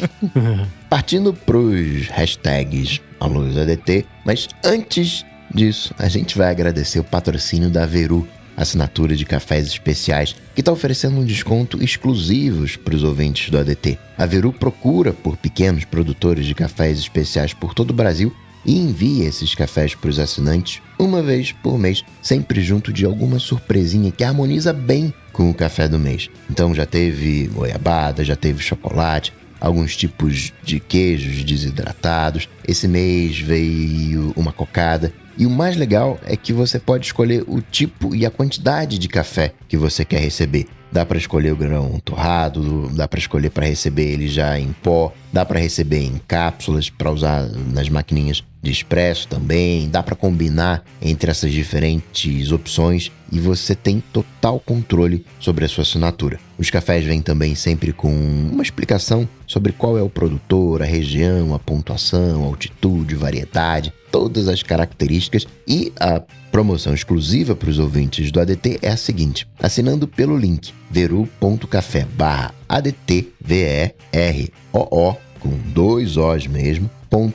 Partindo 0.90 1.32
pros 1.32 2.08
hashtags 2.08 3.00
AlusADT, 3.18 4.06
mas 4.24 4.48
antes 4.62 5.24
disso, 5.54 5.94
a 5.98 6.08
gente 6.08 6.36
vai 6.36 6.50
agradecer 6.50 6.98
o 6.98 7.04
patrocínio 7.04 7.70
da 7.70 7.86
Veru, 7.86 8.26
assinatura 8.56 9.16
de 9.16 9.24
cafés 9.24 9.66
especiais, 9.66 10.36
que 10.54 10.60
está 10.60 10.72
oferecendo 10.72 11.18
um 11.18 11.24
desconto 11.24 11.82
exclusivos 11.82 12.76
para 12.76 12.94
os 12.94 13.02
ouvintes 13.02 13.50
do 13.50 13.58
ADT. 13.58 13.98
A 14.16 14.26
Veru 14.26 14.52
procura 14.52 15.12
por 15.12 15.36
pequenos 15.36 15.84
produtores 15.84 16.46
de 16.46 16.54
cafés 16.54 16.98
especiais 16.98 17.52
por 17.52 17.74
todo 17.74 17.90
o 17.90 17.94
Brasil 17.94 18.34
e 18.64 18.78
envia 18.78 19.28
esses 19.28 19.54
cafés 19.54 19.94
para 19.94 20.10
os 20.10 20.18
assinantes 20.18 20.80
uma 20.98 21.22
vez 21.22 21.52
por 21.52 21.78
mês, 21.78 22.04
sempre 22.22 22.62
junto 22.62 22.92
de 22.92 23.04
alguma 23.04 23.38
surpresinha 23.38 24.10
que 24.10 24.24
harmoniza 24.24 24.72
bem 24.72 25.12
com 25.32 25.50
o 25.50 25.54
café 25.54 25.88
do 25.88 25.98
mês. 25.98 26.30
Então 26.48 26.74
já 26.74 26.86
teve 26.86 27.48
goiabada, 27.48 28.24
já 28.24 28.36
teve 28.36 28.62
chocolate, 28.62 29.32
alguns 29.60 29.96
tipos 29.96 30.52
de 30.62 30.78
queijos 30.80 31.42
desidratados. 31.42 32.48
Esse 32.66 32.86
mês 32.86 33.38
veio 33.38 34.32
uma 34.36 34.52
cocada. 34.52 35.12
E 35.36 35.46
o 35.46 35.50
mais 35.50 35.76
legal 35.76 36.18
é 36.24 36.36
que 36.36 36.52
você 36.52 36.78
pode 36.78 37.06
escolher 37.06 37.44
o 37.48 37.60
tipo 37.60 38.14
e 38.14 38.24
a 38.24 38.30
quantidade 38.30 38.98
de 38.98 39.08
café 39.08 39.52
que 39.68 39.76
você 39.76 40.04
quer 40.04 40.20
receber. 40.20 40.66
Dá 40.92 41.04
para 41.04 41.18
escolher 41.18 41.52
o 41.52 41.56
grão 41.56 42.00
torrado, 42.04 42.88
dá 42.90 43.08
para 43.08 43.18
escolher 43.18 43.50
para 43.50 43.66
receber 43.66 44.12
ele 44.12 44.28
já 44.28 44.58
em 44.58 44.72
pó, 44.72 45.12
dá 45.32 45.44
para 45.44 45.58
receber 45.58 46.04
em 46.04 46.20
cápsulas 46.28 46.88
para 46.88 47.10
usar 47.10 47.42
nas 47.72 47.88
maquininhas 47.88 48.44
de 48.64 48.70
expresso 48.70 49.28
também, 49.28 49.88
dá 49.88 50.02
para 50.02 50.16
combinar 50.16 50.82
entre 51.00 51.30
essas 51.30 51.52
diferentes 51.52 52.50
opções 52.50 53.12
e 53.30 53.38
você 53.38 53.74
tem 53.74 54.02
total 54.12 54.58
controle 54.58 55.24
sobre 55.38 55.64
a 55.64 55.68
sua 55.68 55.82
assinatura. 55.82 56.40
Os 56.58 56.70
cafés 56.70 57.04
vêm 57.04 57.20
também 57.20 57.54
sempre 57.54 57.92
com 57.92 58.10
uma 58.10 58.62
explicação 58.62 59.28
sobre 59.46 59.72
qual 59.72 59.98
é 59.98 60.02
o 60.02 60.08
produtor, 60.08 60.82
a 60.82 60.86
região, 60.86 61.54
a 61.54 61.58
pontuação, 61.58 62.42
altitude, 62.44 63.14
variedade, 63.14 63.92
todas 64.10 64.48
as 64.48 64.62
características 64.62 65.46
e 65.68 65.92
a 66.00 66.22
promoção 66.50 66.94
exclusiva 66.94 67.54
para 67.54 67.68
os 67.68 67.78
ouvintes 67.78 68.30
do 68.30 68.40
ADT 68.40 68.78
é 68.80 68.90
a 68.90 68.96
seguinte: 68.96 69.46
assinando 69.60 70.08
pelo 70.08 70.36
link 70.36 70.72
veru.café 70.90 72.06
barra 72.16 72.54
ADT 72.68 73.32
V-E-R-O-O 73.40 75.16
com 75.44 75.50
dois 75.74 76.16
O's 76.16 76.46
mesmo, 76.46 76.88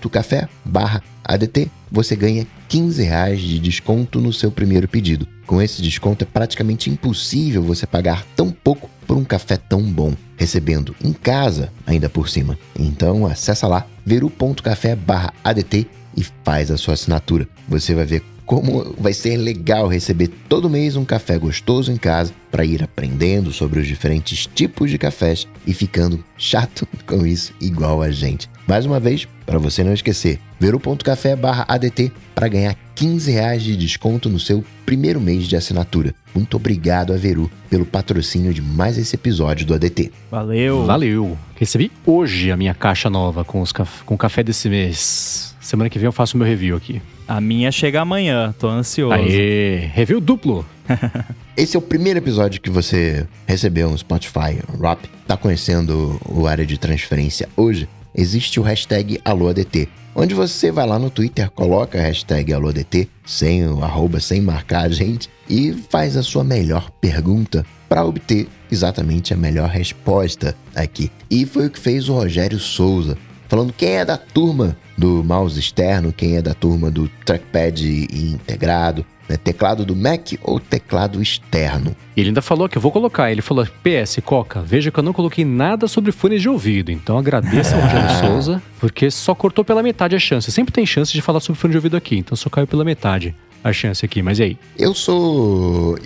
café 0.09 0.47
barra 0.65 1.01
ADT, 1.23 1.69
você 1.91 2.15
ganha 2.15 2.47
15 2.67 3.03
reais 3.03 3.39
de 3.39 3.59
desconto 3.59 4.19
no 4.19 4.33
seu 4.33 4.51
primeiro 4.51 4.87
pedido. 4.87 5.27
Com 5.45 5.61
esse 5.61 5.81
desconto 5.81 6.23
é 6.23 6.27
praticamente 6.27 6.89
impossível 6.89 7.61
você 7.61 7.85
pagar 7.85 8.25
tão 8.35 8.51
pouco 8.51 8.89
por 9.07 9.17
um 9.17 9.23
café 9.23 9.57
tão 9.57 9.81
bom, 9.81 10.13
recebendo 10.37 10.95
em 11.03 11.13
casa 11.13 11.71
ainda 11.85 12.09
por 12.09 12.29
cima. 12.29 12.57
Então 12.77 13.25
acessa 13.25 13.67
lá 13.67 13.85
veru.café 14.05 14.95
barra 14.95 15.33
ADT 15.43 15.87
e 16.15 16.23
faz 16.43 16.69
a 16.69 16.77
sua 16.77 16.93
assinatura. 16.93 17.47
Você 17.67 17.93
vai 17.93 18.05
ver 18.05 18.23
como 18.49 18.95
vai 18.97 19.13
ser 19.13 19.37
legal 19.37 19.87
receber 19.87 20.27
todo 20.49 20.71
mês 20.71 20.95
um 20.95 21.05
café 21.05 21.37
gostoso 21.37 21.91
em 21.91 21.97
casa 21.97 22.33
para 22.49 22.65
ir 22.65 22.81
aprendendo 22.81 23.53
sobre 23.53 23.79
os 23.79 23.85
diferentes 23.85 24.47
tipos 24.47 24.89
de 24.89 24.97
cafés 24.97 25.47
e 25.67 25.71
ficando 25.71 26.25
chato 26.35 26.87
com 27.05 27.27
isso 27.27 27.53
igual 27.61 28.01
a 28.01 28.09
gente. 28.09 28.49
Mais 28.67 28.87
uma 28.87 28.99
vez, 28.99 29.27
para 29.45 29.59
você 29.59 29.83
não 29.83 29.93
esquecer, 29.93 30.39
veru.café 30.59 31.37
ADT 31.67 32.11
para 32.33 32.47
ganhar 32.47 32.75
15 32.95 33.29
reais 33.29 33.61
de 33.61 33.77
desconto 33.77 34.31
no 34.31 34.39
seu 34.39 34.65
primeiro 34.83 35.21
mês 35.21 35.43
de 35.43 35.55
assinatura. 35.55 36.15
Muito 36.33 36.57
obrigado 36.57 37.13
a 37.13 37.17
Veru 37.17 37.51
pelo 37.69 37.85
patrocínio 37.85 38.51
de 38.51 38.63
mais 38.63 38.97
esse 38.97 39.15
episódio 39.15 39.63
do 39.63 39.75
ADT. 39.75 40.11
Valeu! 40.31 40.87
Valeu! 40.87 41.37
Recebi 41.55 41.91
hoje 42.03 42.51
a 42.51 42.57
minha 42.57 42.73
caixa 42.73 43.11
nova 43.11 43.45
com, 43.45 43.61
os 43.61 43.71
caf 43.71 44.03
com 44.05 44.15
o 44.15 44.17
café 44.17 44.41
desse 44.41 44.67
mês. 44.69 45.55
Semana 45.61 45.87
que 45.87 45.99
vem 45.99 46.07
eu 46.07 46.11
faço 46.11 46.35
o 46.35 46.39
meu 46.39 46.47
review 46.47 46.75
aqui. 46.75 46.99
A 47.29 47.39
minha 47.39 47.71
chega 47.71 48.01
amanhã, 48.01 48.55
tô 48.57 48.67
ansioso. 48.67 49.13
Aê! 49.13 49.87
Review 49.93 50.19
duplo! 50.19 50.65
Esse 51.55 51.75
é 51.75 51.79
o 51.79 51.81
primeiro 51.81 52.17
episódio 52.17 52.59
que 52.59 52.71
você 52.71 53.23
recebeu 53.45 53.87
no 53.87 53.95
Spotify 53.95 54.57
Rap. 54.81 55.07
Tá 55.27 55.37
conhecendo 55.37 56.19
o 56.27 56.47
área 56.47 56.65
de 56.65 56.75
transferência 56.79 57.47
hoje? 57.55 57.87
Existe 58.15 58.59
o 58.59 58.63
hashtag 58.63 59.21
AlôADT, 59.23 59.87
onde 60.15 60.33
você 60.33 60.71
vai 60.71 60.87
lá 60.87 60.97
no 60.97 61.11
Twitter, 61.11 61.51
coloca 61.51 61.99
a 61.99 62.01
hashtag 62.01 62.51
AlôADT, 62.51 63.07
sem 63.23 63.63
o 63.67 63.83
arroba, 63.83 64.19
sem 64.19 64.41
marcar 64.41 64.85
a 64.85 64.89
gente, 64.89 65.29
e 65.47 65.71
faz 65.71 66.17
a 66.17 66.23
sua 66.23 66.43
melhor 66.43 66.89
pergunta 66.99 67.63
para 67.87 68.03
obter 68.03 68.47
exatamente 68.71 69.35
a 69.35 69.37
melhor 69.37 69.69
resposta 69.69 70.55
aqui. 70.75 71.11
E 71.29 71.45
foi 71.45 71.67
o 71.67 71.69
que 71.69 71.79
fez 71.79 72.09
o 72.09 72.13
Rogério 72.13 72.57
Souza, 72.57 73.15
falando 73.49 73.73
quem 73.73 73.97
é 73.97 74.05
da 74.05 74.15
turma 74.15 74.77
do 74.97 75.23
mouse 75.23 75.59
externo, 75.59 76.13
quem 76.13 76.37
é 76.37 76.41
da 76.41 76.53
turma 76.53 76.91
do 76.91 77.09
trackpad 77.25 78.07
integrado, 78.13 79.05
né? 79.27 79.37
teclado 79.37 79.83
do 79.83 79.95
Mac 79.95 80.33
ou 80.43 80.59
teclado 80.59 81.21
externo. 81.21 81.95
E 82.15 82.21
ele 82.21 82.29
ainda 82.29 82.41
falou 82.41 82.69
que 82.69 82.77
eu 82.77 82.81
vou 82.81 82.91
colocar. 82.91 83.31
Ele 83.31 83.41
falou: 83.41 83.67
PS, 83.83 84.19
Coca, 84.23 84.61
veja 84.61 84.91
que 84.91 84.99
eu 84.99 85.03
não 85.03 85.13
coloquei 85.13 85.43
nada 85.43 85.87
sobre 85.87 86.11
fones 86.11 86.41
de 86.41 86.47
ouvido. 86.47 86.91
Então 86.91 87.17
agradeço 87.17 87.73
ao 87.75 87.81
Rogério 87.81 88.09
Souza, 88.21 88.61
porque 88.79 89.09
só 89.09 89.33
cortou 89.33 89.65
pela 89.65 89.81
metade 89.81 90.15
a 90.15 90.19
chance. 90.19 90.51
Sempre 90.51 90.71
tem 90.71 90.85
chance 90.85 91.11
de 91.11 91.21
falar 91.21 91.39
sobre 91.39 91.59
fone 91.59 91.71
de 91.71 91.77
ouvido 91.77 91.97
aqui, 91.97 92.17
então 92.17 92.35
só 92.35 92.49
caiu 92.49 92.67
pela 92.67 92.85
metade 92.85 93.35
a 93.63 93.73
chance 93.73 94.05
aqui. 94.05 94.21
Mas 94.21 94.39
e 94.39 94.43
aí? 94.43 94.57
Eu 94.77 94.93
sou. 94.93 95.97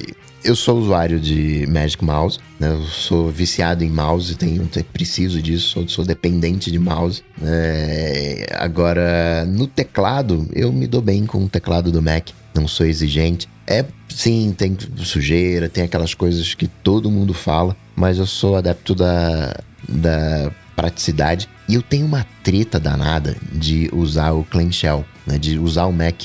Eu 0.44 0.58
sou 0.58 0.78
usuário 0.78 1.22
de 1.22 1.66
Magic 1.68 2.04
Mouse, 2.04 2.38
né? 2.60 2.68
Eu 2.68 2.84
sou 2.84 3.30
viciado 3.30 3.82
em 3.82 3.89
mouse, 3.89 4.36
tenho, 4.36 4.70
preciso 4.91 5.41
disso, 5.41 5.70
sou, 5.70 5.88
sou 5.88 6.06
dependente 6.06 6.70
de 6.70 6.78
mouse. 6.78 7.24
É, 7.41 8.46
agora, 8.60 9.46
no 9.46 9.68
teclado, 9.68 10.46
eu 10.54 10.74
me 10.74 10.86
dou 10.86 11.02
bem 11.02 11.26
com 11.26 11.46
o 11.46 11.50
teclado 11.50 11.91
do 11.94 12.02
Mac, 12.02 12.30
não 12.54 12.68
sou 12.68 12.86
exigente. 12.86 13.48
É, 13.66 13.86
sim, 14.10 14.54
tem 14.58 14.76
sujeira, 14.98 15.70
tem 15.70 15.86
aquelas 15.86 16.14
coisas 16.14 16.54
que 16.54 16.68
todo 16.68 17.10
mundo 17.10 17.34
fala, 17.34 17.74
mas 17.96 18.18
eu 18.18 18.26
sou 18.26 18.58
adepto 18.58 18.94
da, 18.94 19.58
da 19.88 20.52
praticidade. 20.76 21.48
E 21.70 21.76
eu 21.76 21.82
tenho 21.82 22.06
uma 22.06 22.26
treta 22.44 22.82
danada 22.82 23.38
de 23.54 23.89
usar 23.94 24.34
o 24.34 24.44
clamshell, 24.44 25.06
né? 25.26 25.38
De 25.38 25.58
usar 25.58 25.86
o 25.86 25.94
Mac 25.94 26.22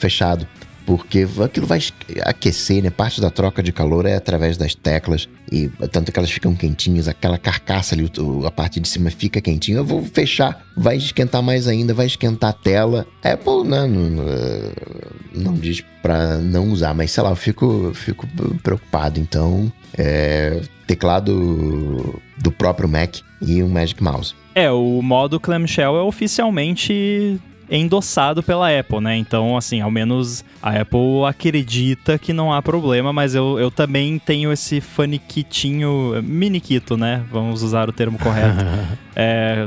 fechado 0.00 0.44
porque 0.90 1.24
aquilo 1.40 1.68
vai 1.68 1.78
aquecer, 2.22 2.82
né? 2.82 2.90
Parte 2.90 3.20
da 3.20 3.30
troca 3.30 3.62
de 3.62 3.70
calor 3.70 4.06
é 4.06 4.16
através 4.16 4.56
das 4.56 4.74
teclas 4.74 5.28
e 5.52 5.68
tanto 5.92 6.10
que 6.10 6.18
elas 6.18 6.32
ficam 6.32 6.52
quentinhas, 6.52 7.06
aquela 7.06 7.38
carcaça 7.38 7.94
ali, 7.94 8.10
a 8.44 8.50
parte 8.50 8.80
de 8.80 8.88
cima 8.88 9.08
fica 9.08 9.40
quentinha. 9.40 9.76
Eu 9.76 9.84
vou 9.84 10.02
fechar, 10.02 10.66
vai 10.76 10.96
esquentar 10.96 11.44
mais 11.44 11.68
ainda, 11.68 11.94
vai 11.94 12.06
esquentar 12.06 12.50
a 12.50 12.52
tela. 12.52 13.06
Apple 13.22 13.68
né, 13.68 13.86
não, 13.86 14.10
não, 14.10 14.24
não 15.32 15.54
diz 15.54 15.80
para 16.02 16.38
não 16.38 16.72
usar, 16.72 16.92
mas 16.92 17.12
sei 17.12 17.22
lá, 17.22 17.30
eu 17.30 17.36
fico, 17.36 17.92
fico 17.94 18.26
preocupado. 18.60 19.20
Então, 19.20 19.72
é, 19.96 20.60
teclado 20.88 22.20
do 22.36 22.50
próprio 22.50 22.88
Mac 22.88 23.18
e 23.40 23.62
um 23.62 23.68
Magic 23.68 24.02
Mouse. 24.02 24.34
É, 24.56 24.68
o 24.72 25.00
modo 25.00 25.38
clamshell 25.38 25.96
é 25.96 26.02
oficialmente 26.02 27.40
endossado 27.70 28.42
pela 28.42 28.78
Apple, 28.78 29.00
né? 29.00 29.16
Então, 29.16 29.56
assim, 29.56 29.80
ao 29.80 29.90
menos 29.90 30.44
a 30.62 30.80
Apple 30.80 31.24
acredita 31.28 32.18
que 32.18 32.32
não 32.32 32.52
há 32.52 32.60
problema, 32.60 33.12
mas 33.12 33.34
eu, 33.34 33.58
eu 33.58 33.70
também 33.70 34.18
tenho 34.18 34.52
esse 34.52 34.80
faniquitinho, 34.80 36.20
miniquito, 36.22 36.96
né? 36.96 37.24
Vamos 37.30 37.62
usar 37.62 37.88
o 37.88 37.92
termo 37.92 38.18
correto. 38.18 38.64
é, 39.14 39.66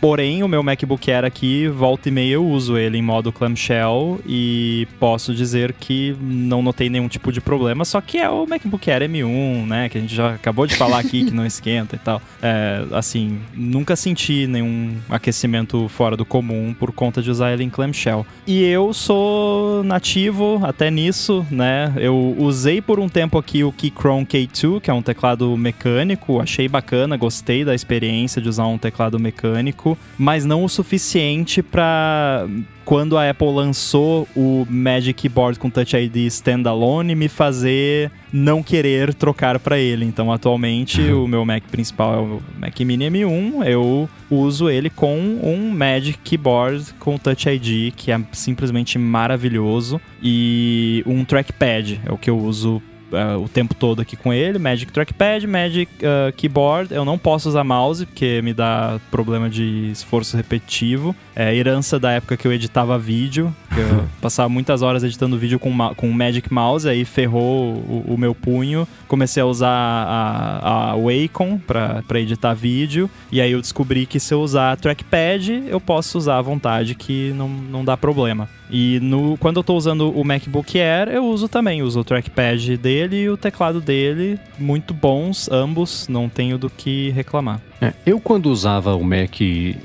Porém, 0.00 0.42
o 0.42 0.48
meu 0.48 0.62
MacBook 0.62 1.12
Air 1.12 1.26
aqui, 1.26 1.68
volta 1.68 2.08
e 2.08 2.12
meia 2.12 2.32
eu 2.32 2.46
uso 2.46 2.78
ele 2.78 2.96
em 2.96 3.02
modo 3.02 3.30
clamshell 3.30 4.18
e 4.26 4.88
posso 4.98 5.34
dizer 5.34 5.74
que 5.74 6.16
não 6.18 6.62
notei 6.62 6.88
nenhum 6.88 7.06
tipo 7.06 7.30
de 7.30 7.38
problema, 7.38 7.84
só 7.84 8.00
que 8.00 8.16
é 8.16 8.28
o 8.30 8.46
MacBook 8.46 8.90
Air 8.90 9.02
M1, 9.02 9.66
né, 9.66 9.88
que 9.90 9.98
a 9.98 10.00
gente 10.00 10.14
já 10.14 10.34
acabou 10.34 10.66
de 10.66 10.74
falar 10.74 11.00
aqui 11.00 11.26
que 11.26 11.30
não 11.32 11.44
esquenta 11.44 11.96
e 11.96 11.98
tal. 11.98 12.22
É, 12.40 12.82
assim, 12.92 13.40
nunca 13.54 13.94
senti 13.94 14.46
nenhum 14.46 14.96
aquecimento 15.10 15.86
fora 15.88 16.16
do 16.16 16.24
comum 16.24 16.74
por 16.78 16.92
conta 16.92 17.20
de 17.20 17.29
usar 17.30 17.52
ele 17.52 17.64
em 17.64 17.70
clamshell. 17.70 18.26
E 18.46 18.62
eu 18.64 18.92
sou 18.92 19.82
nativo 19.84 20.60
até 20.62 20.90
nisso, 20.90 21.46
né, 21.50 21.92
eu 21.96 22.34
usei 22.38 22.80
por 22.80 22.98
um 22.98 23.08
tempo 23.08 23.38
aqui 23.38 23.64
o 23.64 23.72
Keychron 23.72 24.24
K2, 24.24 24.80
que 24.80 24.90
é 24.90 24.94
um 24.94 25.02
teclado 25.02 25.56
mecânico, 25.56 26.40
achei 26.40 26.68
bacana, 26.68 27.16
gostei 27.16 27.64
da 27.64 27.74
experiência 27.74 28.40
de 28.40 28.48
usar 28.48 28.66
um 28.66 28.78
teclado 28.78 29.18
mecânico, 29.18 29.96
mas 30.18 30.44
não 30.44 30.64
o 30.64 30.68
suficiente 30.68 31.62
para 31.62 32.46
quando 32.90 33.16
a 33.16 33.30
Apple 33.30 33.52
lançou 33.52 34.26
o 34.34 34.66
Magic 34.68 35.14
Keyboard 35.14 35.60
com 35.60 35.70
Touch 35.70 35.96
ID 35.96 36.26
standalone 36.26 37.14
me 37.14 37.28
fazer 37.28 38.10
não 38.32 38.64
querer 38.64 39.14
trocar 39.14 39.60
para 39.60 39.78
ele. 39.78 40.04
Então, 40.04 40.32
atualmente, 40.32 41.00
uhum. 41.00 41.22
o 41.22 41.28
meu 41.28 41.44
Mac 41.44 41.62
principal 41.70 42.14
é 42.14 42.18
o 42.18 42.42
Mac 42.58 42.80
Mini 42.80 43.08
M1. 43.08 43.64
Eu 43.64 44.10
uso 44.28 44.68
ele 44.68 44.90
com 44.90 45.16
um 45.16 45.70
Magic 45.70 46.18
Keyboard 46.18 46.92
com 46.94 47.16
Touch 47.16 47.48
ID, 47.48 47.94
que 47.94 48.10
é 48.10 48.20
simplesmente 48.32 48.98
maravilhoso, 48.98 50.00
e 50.20 51.04
um 51.06 51.24
trackpad, 51.24 52.00
é 52.04 52.12
o 52.12 52.18
que 52.18 52.28
eu 52.28 52.36
uso 52.36 52.82
uh, 53.12 53.42
o 53.42 53.48
tempo 53.48 53.74
todo 53.74 54.00
aqui 54.00 54.16
com 54.16 54.32
ele, 54.32 54.58
Magic 54.58 54.92
Trackpad, 54.92 55.46
Magic 55.46 55.90
uh, 56.04 56.32
Keyboard. 56.32 56.92
Eu 56.94 57.04
não 57.04 57.18
posso 57.18 57.48
usar 57.48 57.64
mouse 57.64 58.06
porque 58.06 58.40
me 58.42 58.52
dá 58.52 58.98
problema 59.10 59.48
de 59.48 59.90
esforço 59.90 60.36
repetitivo. 60.36 61.14
É 61.34 61.54
herança 61.54 61.98
da 61.98 62.12
época 62.12 62.36
que 62.36 62.46
eu 62.46 62.52
editava 62.52 62.98
vídeo. 62.98 63.54
Eu 63.76 64.04
passava 64.20 64.48
muitas 64.48 64.82
horas 64.82 65.02
editando 65.02 65.38
vídeo 65.38 65.58
com, 65.58 65.76
com 65.94 66.10
Magic 66.10 66.52
Mouse, 66.52 66.88
aí 66.88 67.04
ferrou 67.04 67.74
o, 67.74 68.14
o 68.14 68.18
meu 68.18 68.34
punho. 68.34 68.86
Comecei 69.08 69.42
a 69.42 69.46
usar 69.46 69.68
a, 69.70 70.90
a 70.90 70.96
Wacom 70.96 71.58
para 71.58 72.20
editar 72.20 72.54
vídeo. 72.54 73.10
E 73.30 73.40
aí 73.40 73.52
eu 73.52 73.60
descobri 73.60 74.06
que 74.06 74.20
se 74.20 74.34
eu 74.34 74.40
usar 74.40 74.76
trackpad, 74.76 75.64
eu 75.68 75.80
posso 75.80 76.18
usar 76.18 76.38
à 76.38 76.42
vontade, 76.42 76.94
que 76.94 77.32
não, 77.32 77.48
não 77.48 77.84
dá 77.84 77.96
problema. 77.96 78.48
E 78.70 79.00
no, 79.02 79.36
quando 79.38 79.56
eu 79.56 79.62
estou 79.62 79.76
usando 79.76 80.16
o 80.16 80.24
MacBook 80.24 80.78
Air, 80.78 81.08
eu 81.08 81.24
uso 81.24 81.48
também, 81.48 81.82
uso 81.82 82.00
o 82.00 82.04
trackpad 82.04 82.76
dele 82.76 82.99
e 83.08 83.28
o 83.28 83.36
teclado 83.36 83.80
dele, 83.80 84.38
muito 84.58 84.92
bons, 84.92 85.48
ambos, 85.50 86.08
não 86.08 86.28
tenho 86.28 86.58
do 86.58 86.68
que 86.68 87.10
reclamar. 87.10 87.60
É, 87.80 87.94
eu 88.04 88.20
quando 88.20 88.46
usava 88.46 88.94
o 88.94 89.02
Mac 89.02 89.40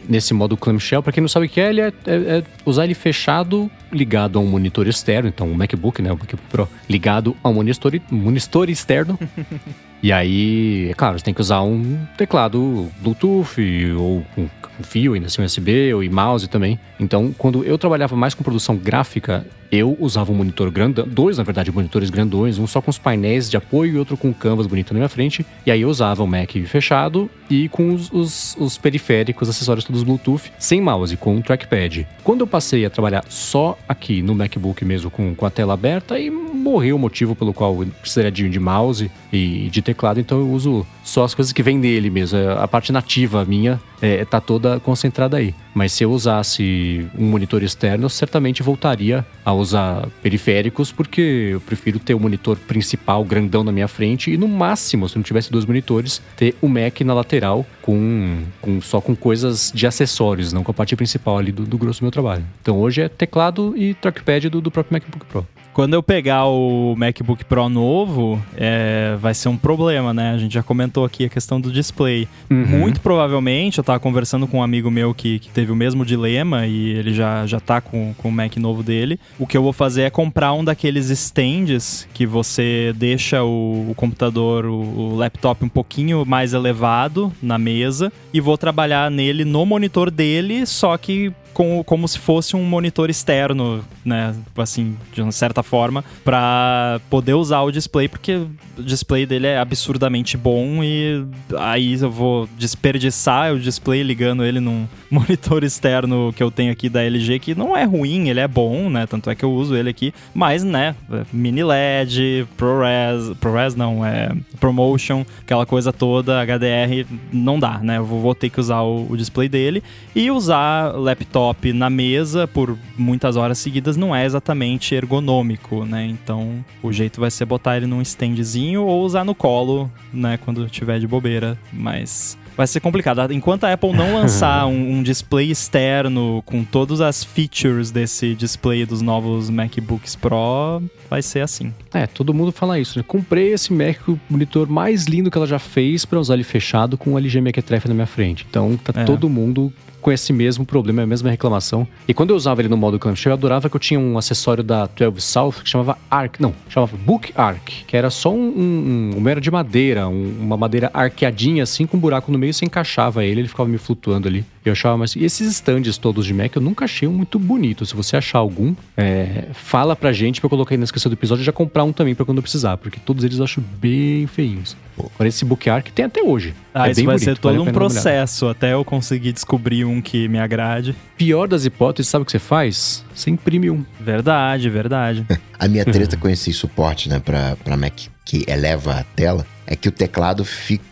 nesse 0.09 0.33
modo 0.33 0.57
clamshell, 0.57 1.01
para 1.01 1.13
quem 1.13 1.21
não 1.21 1.27
sabe 1.29 1.45
o 1.45 1.49
que 1.49 1.61
é, 1.61 1.69
ele 1.69 1.81
é, 1.81 1.93
é, 2.05 2.15
é, 2.15 2.43
usar 2.65 2.83
ele 2.83 2.93
fechado, 2.93 3.71
ligado 3.91 4.37
a 4.37 4.41
um 4.41 4.45
monitor 4.45 4.87
externo, 4.87 5.29
então 5.29 5.49
o 5.49 5.55
MacBook, 5.55 6.01
né, 6.01 6.11
o 6.11 6.17
MacBook 6.17 6.35
Pro, 6.49 6.69
ligado 6.89 7.35
a 7.41 7.49
um 7.49 7.53
monitor, 7.53 7.93
monitor 8.11 8.69
externo. 8.69 9.17
e 10.03 10.11
aí, 10.11 10.89
é 10.89 10.93
claro, 10.93 11.17
você 11.17 11.23
tem 11.23 11.33
que 11.33 11.41
usar 11.41 11.61
um 11.61 12.05
teclado 12.17 12.91
Bluetooth 13.01 13.93
ou 13.97 14.25
com 14.35 14.49
fio, 14.83 15.13
ainda 15.13 15.27
assim 15.27 15.41
USB, 15.41 15.93
ou 15.93 16.03
e 16.03 16.09
mouse 16.09 16.47
também. 16.47 16.79
Então, 16.99 17.33
quando 17.37 17.63
eu 17.63 17.77
trabalhava 17.77 18.15
mais 18.15 18.33
com 18.33 18.43
produção 18.43 18.75
gráfica, 18.75 19.45
eu 19.75 19.95
usava 19.99 20.31
um 20.31 20.35
monitor 20.35 20.71
grandão, 20.71 21.07
dois, 21.07 21.37
na 21.37 21.43
verdade, 21.43 21.71
monitores 21.71 22.09
grandões, 22.09 22.57
um 22.57 22.67
só 22.67 22.81
com 22.81 22.89
os 22.89 22.97
painéis 22.97 23.49
de 23.49 23.57
apoio 23.57 23.95
e 23.95 23.97
outro 23.97 24.17
com 24.17 24.33
canvas 24.33 24.67
bonito 24.67 24.93
na 24.93 24.99
minha 24.99 25.09
frente. 25.09 25.45
E 25.65 25.71
aí 25.71 25.81
eu 25.81 25.89
usava 25.89 26.23
o 26.23 26.27
Mac 26.27 26.51
fechado 26.65 27.29
e 27.49 27.69
com 27.69 27.93
os, 27.93 28.11
os, 28.11 28.55
os 28.59 28.77
periféricos, 28.77 29.49
acessórios 29.49 29.85
todos 29.85 30.03
Bluetooth, 30.03 30.51
sem 30.57 30.81
mouse, 30.81 31.15
com 31.17 31.35
um 31.35 31.41
trackpad. 31.41 32.07
Quando 32.23 32.41
eu 32.41 32.47
passei 32.47 32.85
a 32.85 32.89
trabalhar 32.89 33.23
só 33.29 33.77
aqui 33.87 34.21
no 34.21 34.33
MacBook 34.33 34.83
mesmo, 34.83 35.09
com, 35.09 35.35
com 35.35 35.45
a 35.45 35.49
tela 35.49 35.73
aberta, 35.73 36.15
aí 36.15 36.29
morreu 36.29 36.95
o 36.95 36.99
motivo 36.99 37.35
pelo 37.35 37.53
qual 37.53 37.81
eu 37.81 37.87
precisaria 37.87 38.31
de, 38.31 38.49
de 38.49 38.59
mouse 38.59 39.11
e 39.31 39.69
de 39.69 39.81
teclado, 39.81 40.19
então 40.19 40.39
eu 40.39 40.49
uso 40.49 40.85
só 41.05 41.23
as 41.23 41.33
coisas 41.35 41.53
que 41.53 41.63
vêm 41.63 41.79
dele 41.79 42.09
mesmo. 42.09 42.37
A 42.59 42.67
parte 42.67 42.91
nativa 42.91 43.45
minha 43.45 43.79
é, 44.01 44.25
tá 44.25 44.41
toda 44.41 44.79
concentrada 44.79 45.37
aí. 45.37 45.53
Mas 45.73 45.91
se 45.93 46.03
eu 46.03 46.11
usasse 46.11 47.07
um 47.17 47.25
monitor 47.25 47.61
externo, 47.61 48.05
eu 48.05 48.09
certamente 48.09 48.63
voltaria 48.63 49.25
a 49.45 49.53
usar 49.53 50.07
periféricos, 50.21 50.91
porque 50.91 51.49
eu 51.53 51.61
prefiro 51.61 51.99
ter 51.99 52.15
o 52.15 52.19
monitor 52.19 52.57
principal 52.57 53.23
grandão 53.23 53.63
na 53.63 53.71
minha 53.71 53.87
frente 53.87 54.31
e 54.31 54.37
no 54.37 54.47
máximo, 54.47 55.07
se 55.07 55.15
não 55.15 55.23
tivesse 55.23 55.51
dois 55.51 55.65
monitores, 55.65 56.21
ter 56.35 56.55
o 56.61 56.67
Mac 56.67 57.01
na 57.01 57.13
lateral 57.13 57.65
com, 57.81 58.39
com 58.59 58.81
só 58.81 58.99
com 58.99 59.15
coisas 59.15 59.71
de 59.73 59.85
acessórios, 59.85 60.51
não 60.51 60.63
com 60.63 60.71
a 60.71 60.73
parte 60.73 60.95
principal 60.95 61.37
ali 61.37 61.51
do, 61.51 61.63
do 61.63 61.77
grosso 61.77 61.99
do 61.99 62.03
meu 62.03 62.11
trabalho. 62.11 62.43
Então 62.61 62.79
hoje 62.79 63.01
é 63.01 63.09
teclado 63.09 63.73
e 63.77 63.93
trackpad 63.93 64.49
do, 64.49 64.59
do 64.59 64.71
próprio 64.71 64.93
MacBook 64.93 65.25
Pro. 65.25 65.45
Quando 65.75 65.93
eu 65.93 66.01
pegar 66.01 66.45
o 66.45 66.95
MacBook 66.95 67.43
Pro 67.43 67.67
novo, 67.67 68.41
é, 68.55 69.17
vai 69.19 69.33
ser 69.33 69.49
um 69.49 69.57
problema, 69.57 70.13
né? 70.13 70.31
A 70.31 70.37
gente 70.37 70.53
já 70.53 70.63
comentou 70.63 71.03
aqui 71.03 71.25
a 71.25 71.29
questão 71.29 71.59
do 71.59 71.69
display. 71.69 72.29
Uhum. 72.49 72.65
Muito 72.65 73.01
provavelmente, 73.01 73.77
eu 73.77 73.83
tava 73.83 73.99
conversando 73.99 74.47
com 74.47 74.59
um 74.59 74.63
amigo 74.63 74.89
meu 74.89 75.13
que, 75.13 75.37
que 75.37 75.49
teve 75.49 75.73
o 75.73 75.75
mesmo 75.75 76.05
dilema 76.05 76.65
e 76.65 76.91
ele 76.91 77.13
já, 77.13 77.45
já 77.45 77.59
tá 77.59 77.81
com, 77.81 78.13
com 78.17 78.29
o 78.29 78.31
Mac 78.31 78.55
novo 78.55 78.81
dele. 78.81 79.19
O 79.37 79.45
que 79.45 79.57
eu 79.57 79.61
vou 79.61 79.73
fazer 79.73 80.03
é 80.03 80.09
comprar 80.09 80.53
um 80.53 80.63
daqueles 80.63 81.09
stands 81.09 82.07
que 82.13 82.25
você 82.25 82.93
deixa 82.95 83.43
o, 83.43 83.89
o 83.89 83.93
computador, 83.97 84.65
o, 84.65 84.77
o 84.77 85.15
laptop 85.17 85.65
um 85.65 85.67
pouquinho 85.69 86.25
mais 86.25 86.53
elevado 86.53 87.33
na 87.43 87.57
mesa 87.57 88.13
e 88.33 88.39
vou 88.39 88.57
trabalhar 88.57 89.11
nele 89.11 89.43
no 89.43 89.65
monitor 89.65 90.09
dele, 90.09 90.65
só 90.65 90.95
que 90.97 91.33
com, 91.53 91.83
como 91.83 92.07
se 92.07 92.19
fosse 92.19 92.55
um 92.55 92.63
monitor 92.63 93.09
externo, 93.09 93.83
né? 94.05 94.35
Assim, 94.55 94.95
de 95.11 95.21
uma 95.21 95.31
certa 95.31 95.63
forma, 95.63 96.05
para 96.23 97.01
poder 97.09 97.33
usar 97.33 97.61
o 97.61 97.71
display, 97.71 98.07
porque 98.07 98.45
o 98.77 98.83
display 98.83 99.25
dele 99.25 99.47
é 99.47 99.57
absurdamente 99.57 100.37
bom 100.37 100.83
e 100.83 101.25
aí 101.57 101.93
eu 101.99 102.11
vou 102.11 102.47
desperdiçar 102.57 103.53
o 103.53 103.59
display 103.59 104.03
ligando 104.03 104.45
ele 104.45 104.59
num 104.59 104.87
monitor 105.09 105.63
externo 105.63 106.31
que 106.35 106.43
eu 106.43 106.51
tenho 106.51 106.71
aqui 106.71 106.89
da 106.89 107.03
LG, 107.03 107.39
que 107.39 107.55
não 107.55 107.75
é 107.75 107.83
ruim, 107.83 108.29
ele 108.29 108.39
é 108.39 108.47
bom, 108.47 108.89
né? 108.89 109.07
Tanto 109.07 109.29
é 109.29 109.35
que 109.35 109.43
eu 109.43 109.51
uso 109.51 109.75
ele 109.75 109.89
aqui, 109.89 110.13
mas, 110.33 110.63
né? 110.63 110.95
Mini 111.33 111.63
LED, 111.63 112.47
ProRes, 112.55 113.35
ProRes 113.39 113.75
não, 113.75 114.05
é 114.05 114.31
Promotion, 114.59 115.25
aquela 115.41 115.65
coisa 115.65 115.91
toda, 115.91 116.41
HDR, 116.45 117.07
não 117.31 117.59
dá, 117.59 117.79
né? 117.79 117.97
Eu 117.97 118.05
vou 118.05 118.35
ter 118.35 118.49
que 118.49 118.59
usar 118.59 118.81
o, 118.81 119.07
o 119.09 119.17
display 119.17 119.49
dele 119.49 119.83
e 120.15 120.29
usar 120.29 120.93
laptop 120.95 121.71
na 121.73 121.89
mesa 121.89 122.47
por 122.47 122.77
muitas 122.97 123.35
horas 123.35 123.57
seguidas 123.57 123.94
não 123.95 124.15
é 124.15 124.25
exatamente 124.25 124.95
ergonômico, 124.95 125.85
né? 125.85 126.05
Então 126.05 126.63
o 126.81 126.91
jeito 126.91 127.19
vai 127.19 127.31
ser 127.31 127.45
botar 127.45 127.77
ele 127.77 127.87
num 127.87 128.01
standzinho 128.01 128.83
ou 128.83 129.03
usar 129.03 129.23
no 129.23 129.35
colo, 129.35 129.91
né? 130.13 130.37
Quando 130.37 130.67
tiver 130.69 130.99
de 130.99 131.07
bobeira. 131.07 131.57
Mas 131.71 132.37
vai 132.55 132.65
ser 132.67 132.79
complicado. 132.79 133.31
Enquanto 133.31 133.65
a 133.65 133.73
Apple 133.73 133.91
não 133.91 134.15
lançar 134.15 134.65
um, 134.67 134.97
um, 134.97 135.03
display 135.03 135.51
externo 135.51 136.41
com 136.45 136.63
todas 136.63 137.01
as 137.01 137.23
features 137.23 137.91
desse 137.91 138.33
display 138.35 138.85
dos 138.85 139.01
novos 139.01 139.49
MacBooks 139.49 140.15
Pro, 140.15 140.81
vai 141.09 141.21
ser 141.21 141.41
assim. 141.41 141.73
É, 141.93 142.07
todo 142.07 142.33
mundo 142.33 142.51
fala 142.51 142.79
isso. 142.79 142.97
Né? 142.97 143.05
Comprei 143.07 143.53
esse 143.53 143.73
Mac, 143.73 144.07
o 144.07 144.19
monitor 144.29 144.67
mais 144.67 145.05
lindo 145.05 145.29
que 145.29 145.37
ela 145.37 145.47
já 145.47 145.59
fez 145.59 146.05
para 146.05 146.19
usar 146.19 146.35
ele 146.35 146.43
fechado 146.43 146.97
com 146.97 147.13
o 147.13 147.17
LG 147.17 147.41
Mequetrefe 147.41 147.87
na 147.87 147.93
minha 147.93 148.07
frente. 148.07 148.45
Então 148.49 148.77
tá 148.77 149.01
é. 149.01 149.03
todo 149.03 149.29
mundo 149.29 149.71
com 150.05 150.11
esse 150.11 150.31
mesmo 150.31 150.63
problema, 150.63 151.01
a 151.01 151.07
mesma 151.07 151.31
reclamação. 151.31 151.87
E 152.07 152.13
quando 152.13 152.29
eu 152.29 152.35
usava 152.35 152.61
ele 152.61 152.69
no 152.69 152.77
modo 152.77 152.99
clamshell, 152.99 153.31
eu 153.31 153.33
adorava 153.33 153.67
que 153.67 153.75
eu 153.75 153.79
tinha 153.79 153.99
um 153.99 154.19
acessório 154.19 154.63
da 154.63 154.85
12 154.85 155.19
South 155.19 155.53
que 155.63 155.67
chamava 155.67 155.97
Arc, 156.11 156.39
não, 156.39 156.53
chamava 156.69 156.95
Book 156.95 157.33
Arc, 157.35 157.83
que 157.87 157.97
era 157.97 158.11
só 158.11 158.31
um, 158.31 158.37
um, 158.37 159.15
um 159.17 159.27
era 159.27 159.41
de 159.41 159.49
madeira, 159.49 160.07
um, 160.07 160.37
uma 160.41 160.55
madeira 160.55 160.91
arqueadinha 160.93 161.63
assim, 161.63 161.87
com 161.87 161.97
um 161.97 161.99
buraco 161.99 162.31
no 162.31 162.37
meio, 162.37 162.53
você 162.53 162.65
encaixava 162.65 163.25
ele, 163.25 163.41
ele 163.41 163.47
ficava 163.47 163.67
me 163.67 163.79
flutuando 163.79 164.27
ali. 164.27 164.45
Eu 164.63 164.73
achava, 164.73 164.95
mas 164.95 165.15
e 165.15 165.23
esses 165.23 165.47
stands 165.47 165.97
todos 165.97 166.23
de 166.23 166.35
Mac 166.35 166.55
eu 166.55 166.61
nunca 166.61 166.85
achei 166.85 167.07
um 167.07 167.11
muito 167.11 167.39
bonito. 167.39 167.83
Se 167.83 167.95
você 167.95 168.15
achar 168.15 168.37
algum, 168.37 168.75
é, 168.95 169.47
fala 169.53 169.95
pra 169.95 170.13
gente 170.13 170.39
pra 170.39 170.45
eu 170.45 170.51
colocar 170.51 170.75
aí 170.75 170.77
na 170.77 170.83
descrição 170.83 171.09
do 171.09 171.13
episódio 171.13 171.41
e 171.41 171.45
já 171.45 171.51
comprar 171.51 171.83
um 171.83 171.91
também 171.91 172.13
pra 172.13 172.25
quando 172.25 172.37
eu 172.37 172.43
precisar, 172.43 172.77
porque 172.77 172.99
todos 172.99 173.23
eles 173.23 173.39
eu 173.39 173.43
acho 173.43 173.59
bem 173.59 174.27
feinhos. 174.27 174.77
Agora 174.97 175.27
esse 175.27 175.45
Arc 175.69 175.91
tem 175.91 176.05
até 176.05 176.21
hoje. 176.21 176.53
Ah, 176.73 176.87
é 176.87 176.91
isso 176.91 177.03
vai 177.03 177.15
bonito, 177.15 177.25
ser 177.25 177.37
todo 177.37 177.57
vale 177.57 177.69
um 177.69 177.73
processo 177.73 178.47
até 178.47 178.73
eu 178.73 178.83
conseguir 178.85 179.31
descobrir 179.31 179.85
um 179.85 180.01
que 180.01 180.27
me 180.27 180.39
agrade. 180.39 180.95
Pior 181.17 181.47
das 181.47 181.65
hipóteses, 181.65 182.09
sabe 182.09 182.23
o 182.23 182.25
que 182.25 182.31
você 182.31 182.39
faz? 182.39 183.03
Você 183.13 183.29
imprime 183.29 183.69
um. 183.69 183.85
Verdade, 183.99 184.69
verdade. 184.69 185.25
a 185.57 185.67
minha 185.67 185.85
treta 185.85 186.17
com 186.17 186.29
esse 186.29 186.51
suporte, 186.53 187.09
né, 187.09 187.19
pra, 187.19 187.55
pra 187.63 187.75
Mac 187.77 187.93
que 188.23 188.43
eleva 188.47 188.99
a 188.99 189.03
tela, 189.03 189.45
é 189.67 189.75
que 189.75 189.87
o 189.87 189.91
teclado 189.91 190.43
fica 190.43 190.83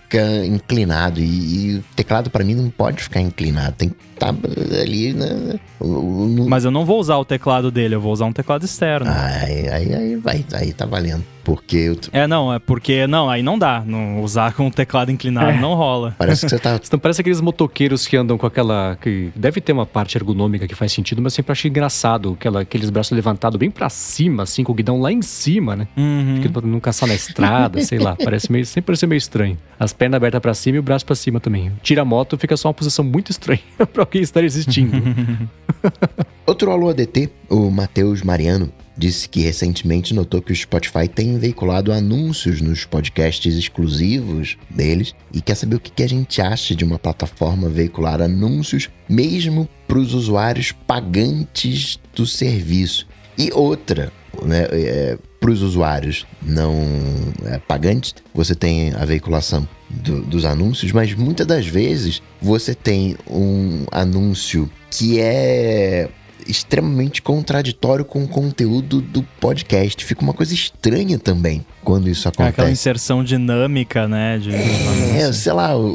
inclinado. 0.45 1.19
E, 1.19 1.23
e 1.25 1.77
o 1.77 1.83
teclado, 1.95 2.29
para 2.29 2.43
mim, 2.43 2.55
não 2.55 2.69
pode 2.69 3.03
ficar 3.03 3.21
inclinado. 3.21 3.75
Tem 3.77 3.89
que 3.89 3.95
estar 4.13 4.33
tá 4.33 4.39
ali, 4.81 5.13
né? 5.13 5.59
No... 5.79 6.47
Mas 6.47 6.65
eu 6.65 6.71
não 6.71 6.85
vou 6.85 6.99
usar 6.99 7.17
o 7.17 7.25
teclado 7.25 7.71
dele, 7.71 7.95
eu 7.95 8.01
vou 8.01 8.13
usar 8.13 8.25
um 8.25 8.33
teclado 8.33 8.63
externo. 8.63 9.09
Aí, 9.09 9.67
aí, 9.69 9.93
aí 9.93 10.15
vai, 10.15 10.45
aí 10.53 10.73
tá 10.73 10.85
valendo. 10.85 11.23
Porque 11.43 11.75
eu... 11.75 11.97
É, 12.13 12.25
não, 12.25 12.53
é 12.53 12.57
porque. 12.57 13.05
Não, 13.05 13.29
aí 13.29 13.43
não 13.43 13.59
dá. 13.59 13.83
Não, 13.85 14.21
usar 14.21 14.53
com 14.53 14.67
o 14.67 14.71
teclado 14.71 15.11
inclinado 15.11 15.51
é. 15.51 15.59
não 15.59 15.73
rola. 15.73 16.15
Parece 16.17 16.45
que 16.45 16.49
você 16.49 16.59
tá. 16.59 16.79
Então, 16.93 16.99
parece 16.99 17.21
aqueles 17.21 17.41
motoqueiros 17.41 18.07
que 18.07 18.15
andam 18.15 18.37
com 18.37 18.45
aquela. 18.45 18.97
que 19.01 19.31
Deve 19.35 19.59
ter 19.59 19.73
uma 19.73 19.85
parte 19.85 20.17
ergonômica 20.17 20.67
que 20.67 20.75
faz 20.75 20.91
sentido, 20.91 21.21
mas 21.21 21.33
sempre 21.33 21.51
achei 21.51 21.69
engraçado 21.69 22.33
aquela, 22.39 22.61
aqueles 22.61 22.89
braços 22.89 23.11
levantados 23.11 23.57
bem 23.57 23.69
para 23.69 23.89
cima, 23.89 24.43
assim, 24.43 24.63
com 24.63 24.71
o 24.71 24.75
guidão 24.75 25.01
lá 25.01 25.11
em 25.11 25.21
cima, 25.21 25.75
né? 25.75 25.87
Uhum. 25.97 26.41
Que 26.41 26.67
não 26.67 26.79
caçar 26.79 27.09
na 27.09 27.15
estrada, 27.15 27.81
sei 27.81 27.99
lá. 27.99 28.15
Parece 28.23 28.51
meio, 28.51 28.65
sempre 28.65 28.87
parece 28.87 29.07
meio 29.07 29.17
estranho. 29.17 29.57
As 29.79 29.91
pernas 30.03 30.17
abertas 30.17 30.41
para 30.41 30.53
cima 30.53 30.75
e 30.75 30.79
o 30.79 30.83
braço 30.83 31.05
para 31.05 31.15
cima 31.15 31.39
também. 31.39 31.71
Tira 31.81 32.01
a 32.01 32.05
moto, 32.05 32.37
fica 32.37 32.57
só 32.57 32.67
uma 32.67 32.73
posição 32.73 33.05
muito 33.05 33.31
estranha 33.31 33.61
para 33.93 34.01
alguém 34.01 34.21
estar 34.21 34.43
existindo. 34.43 34.91
Outro 36.45 36.71
alô 36.71 36.89
ADT, 36.89 37.29
o 37.49 37.71
Matheus 37.71 38.21
Mariano, 38.21 38.69
disse 38.97 39.29
que 39.29 39.39
recentemente 39.39 40.13
notou 40.13 40.41
que 40.41 40.51
o 40.51 40.55
Spotify 40.55 41.07
tem 41.07 41.37
veiculado 41.39 41.93
anúncios 41.93 42.59
nos 42.59 42.83
podcasts 42.83 43.55
exclusivos 43.55 44.57
deles 44.69 45.15
e 45.33 45.39
quer 45.39 45.55
saber 45.55 45.77
o 45.77 45.79
que 45.79 46.03
a 46.03 46.07
gente 46.07 46.41
acha 46.41 46.75
de 46.75 46.83
uma 46.83 46.99
plataforma 46.99 47.69
veicular 47.69 48.21
anúncios 48.21 48.89
mesmo 49.07 49.69
para 49.87 49.99
os 49.99 50.13
usuários 50.13 50.73
pagantes 50.85 51.97
do 52.13 52.25
serviço. 52.25 53.07
E 53.37 53.51
outra, 53.53 54.11
né, 54.43 54.67
é, 54.69 55.17
para 55.39 55.51
os 55.51 55.61
usuários 55.61 56.25
não 56.41 56.73
é, 57.45 57.57
pagantes, 57.59 58.15
você 58.33 58.53
tem 58.53 58.93
a 58.93 59.05
veiculação 59.05 59.65
do, 59.93 60.21
dos 60.21 60.45
anúncios, 60.45 60.91
mas 60.91 61.13
muitas 61.13 61.45
das 61.45 61.65
vezes 61.65 62.21
você 62.41 62.73
tem 62.73 63.15
um 63.29 63.85
anúncio 63.91 64.69
que 64.89 65.19
é 65.19 66.09
extremamente 66.47 67.21
contraditório 67.21 68.03
com 68.03 68.23
o 68.23 68.27
conteúdo 68.27 69.01
do 69.01 69.23
podcast. 69.39 70.03
Fica 70.03 70.21
uma 70.21 70.33
coisa 70.33 70.53
estranha 70.53 71.17
também 71.17 71.65
quando 71.83 72.09
isso 72.09 72.27
acontece. 72.27 72.47
É 72.47 72.49
aquela 72.49 72.71
inserção 72.71 73.23
dinâmica, 73.23 74.07
né? 74.07 74.37
De... 74.37 74.53
É, 74.53 75.31
sei 75.31 75.53
lá, 75.53 75.75
o, 75.75 75.85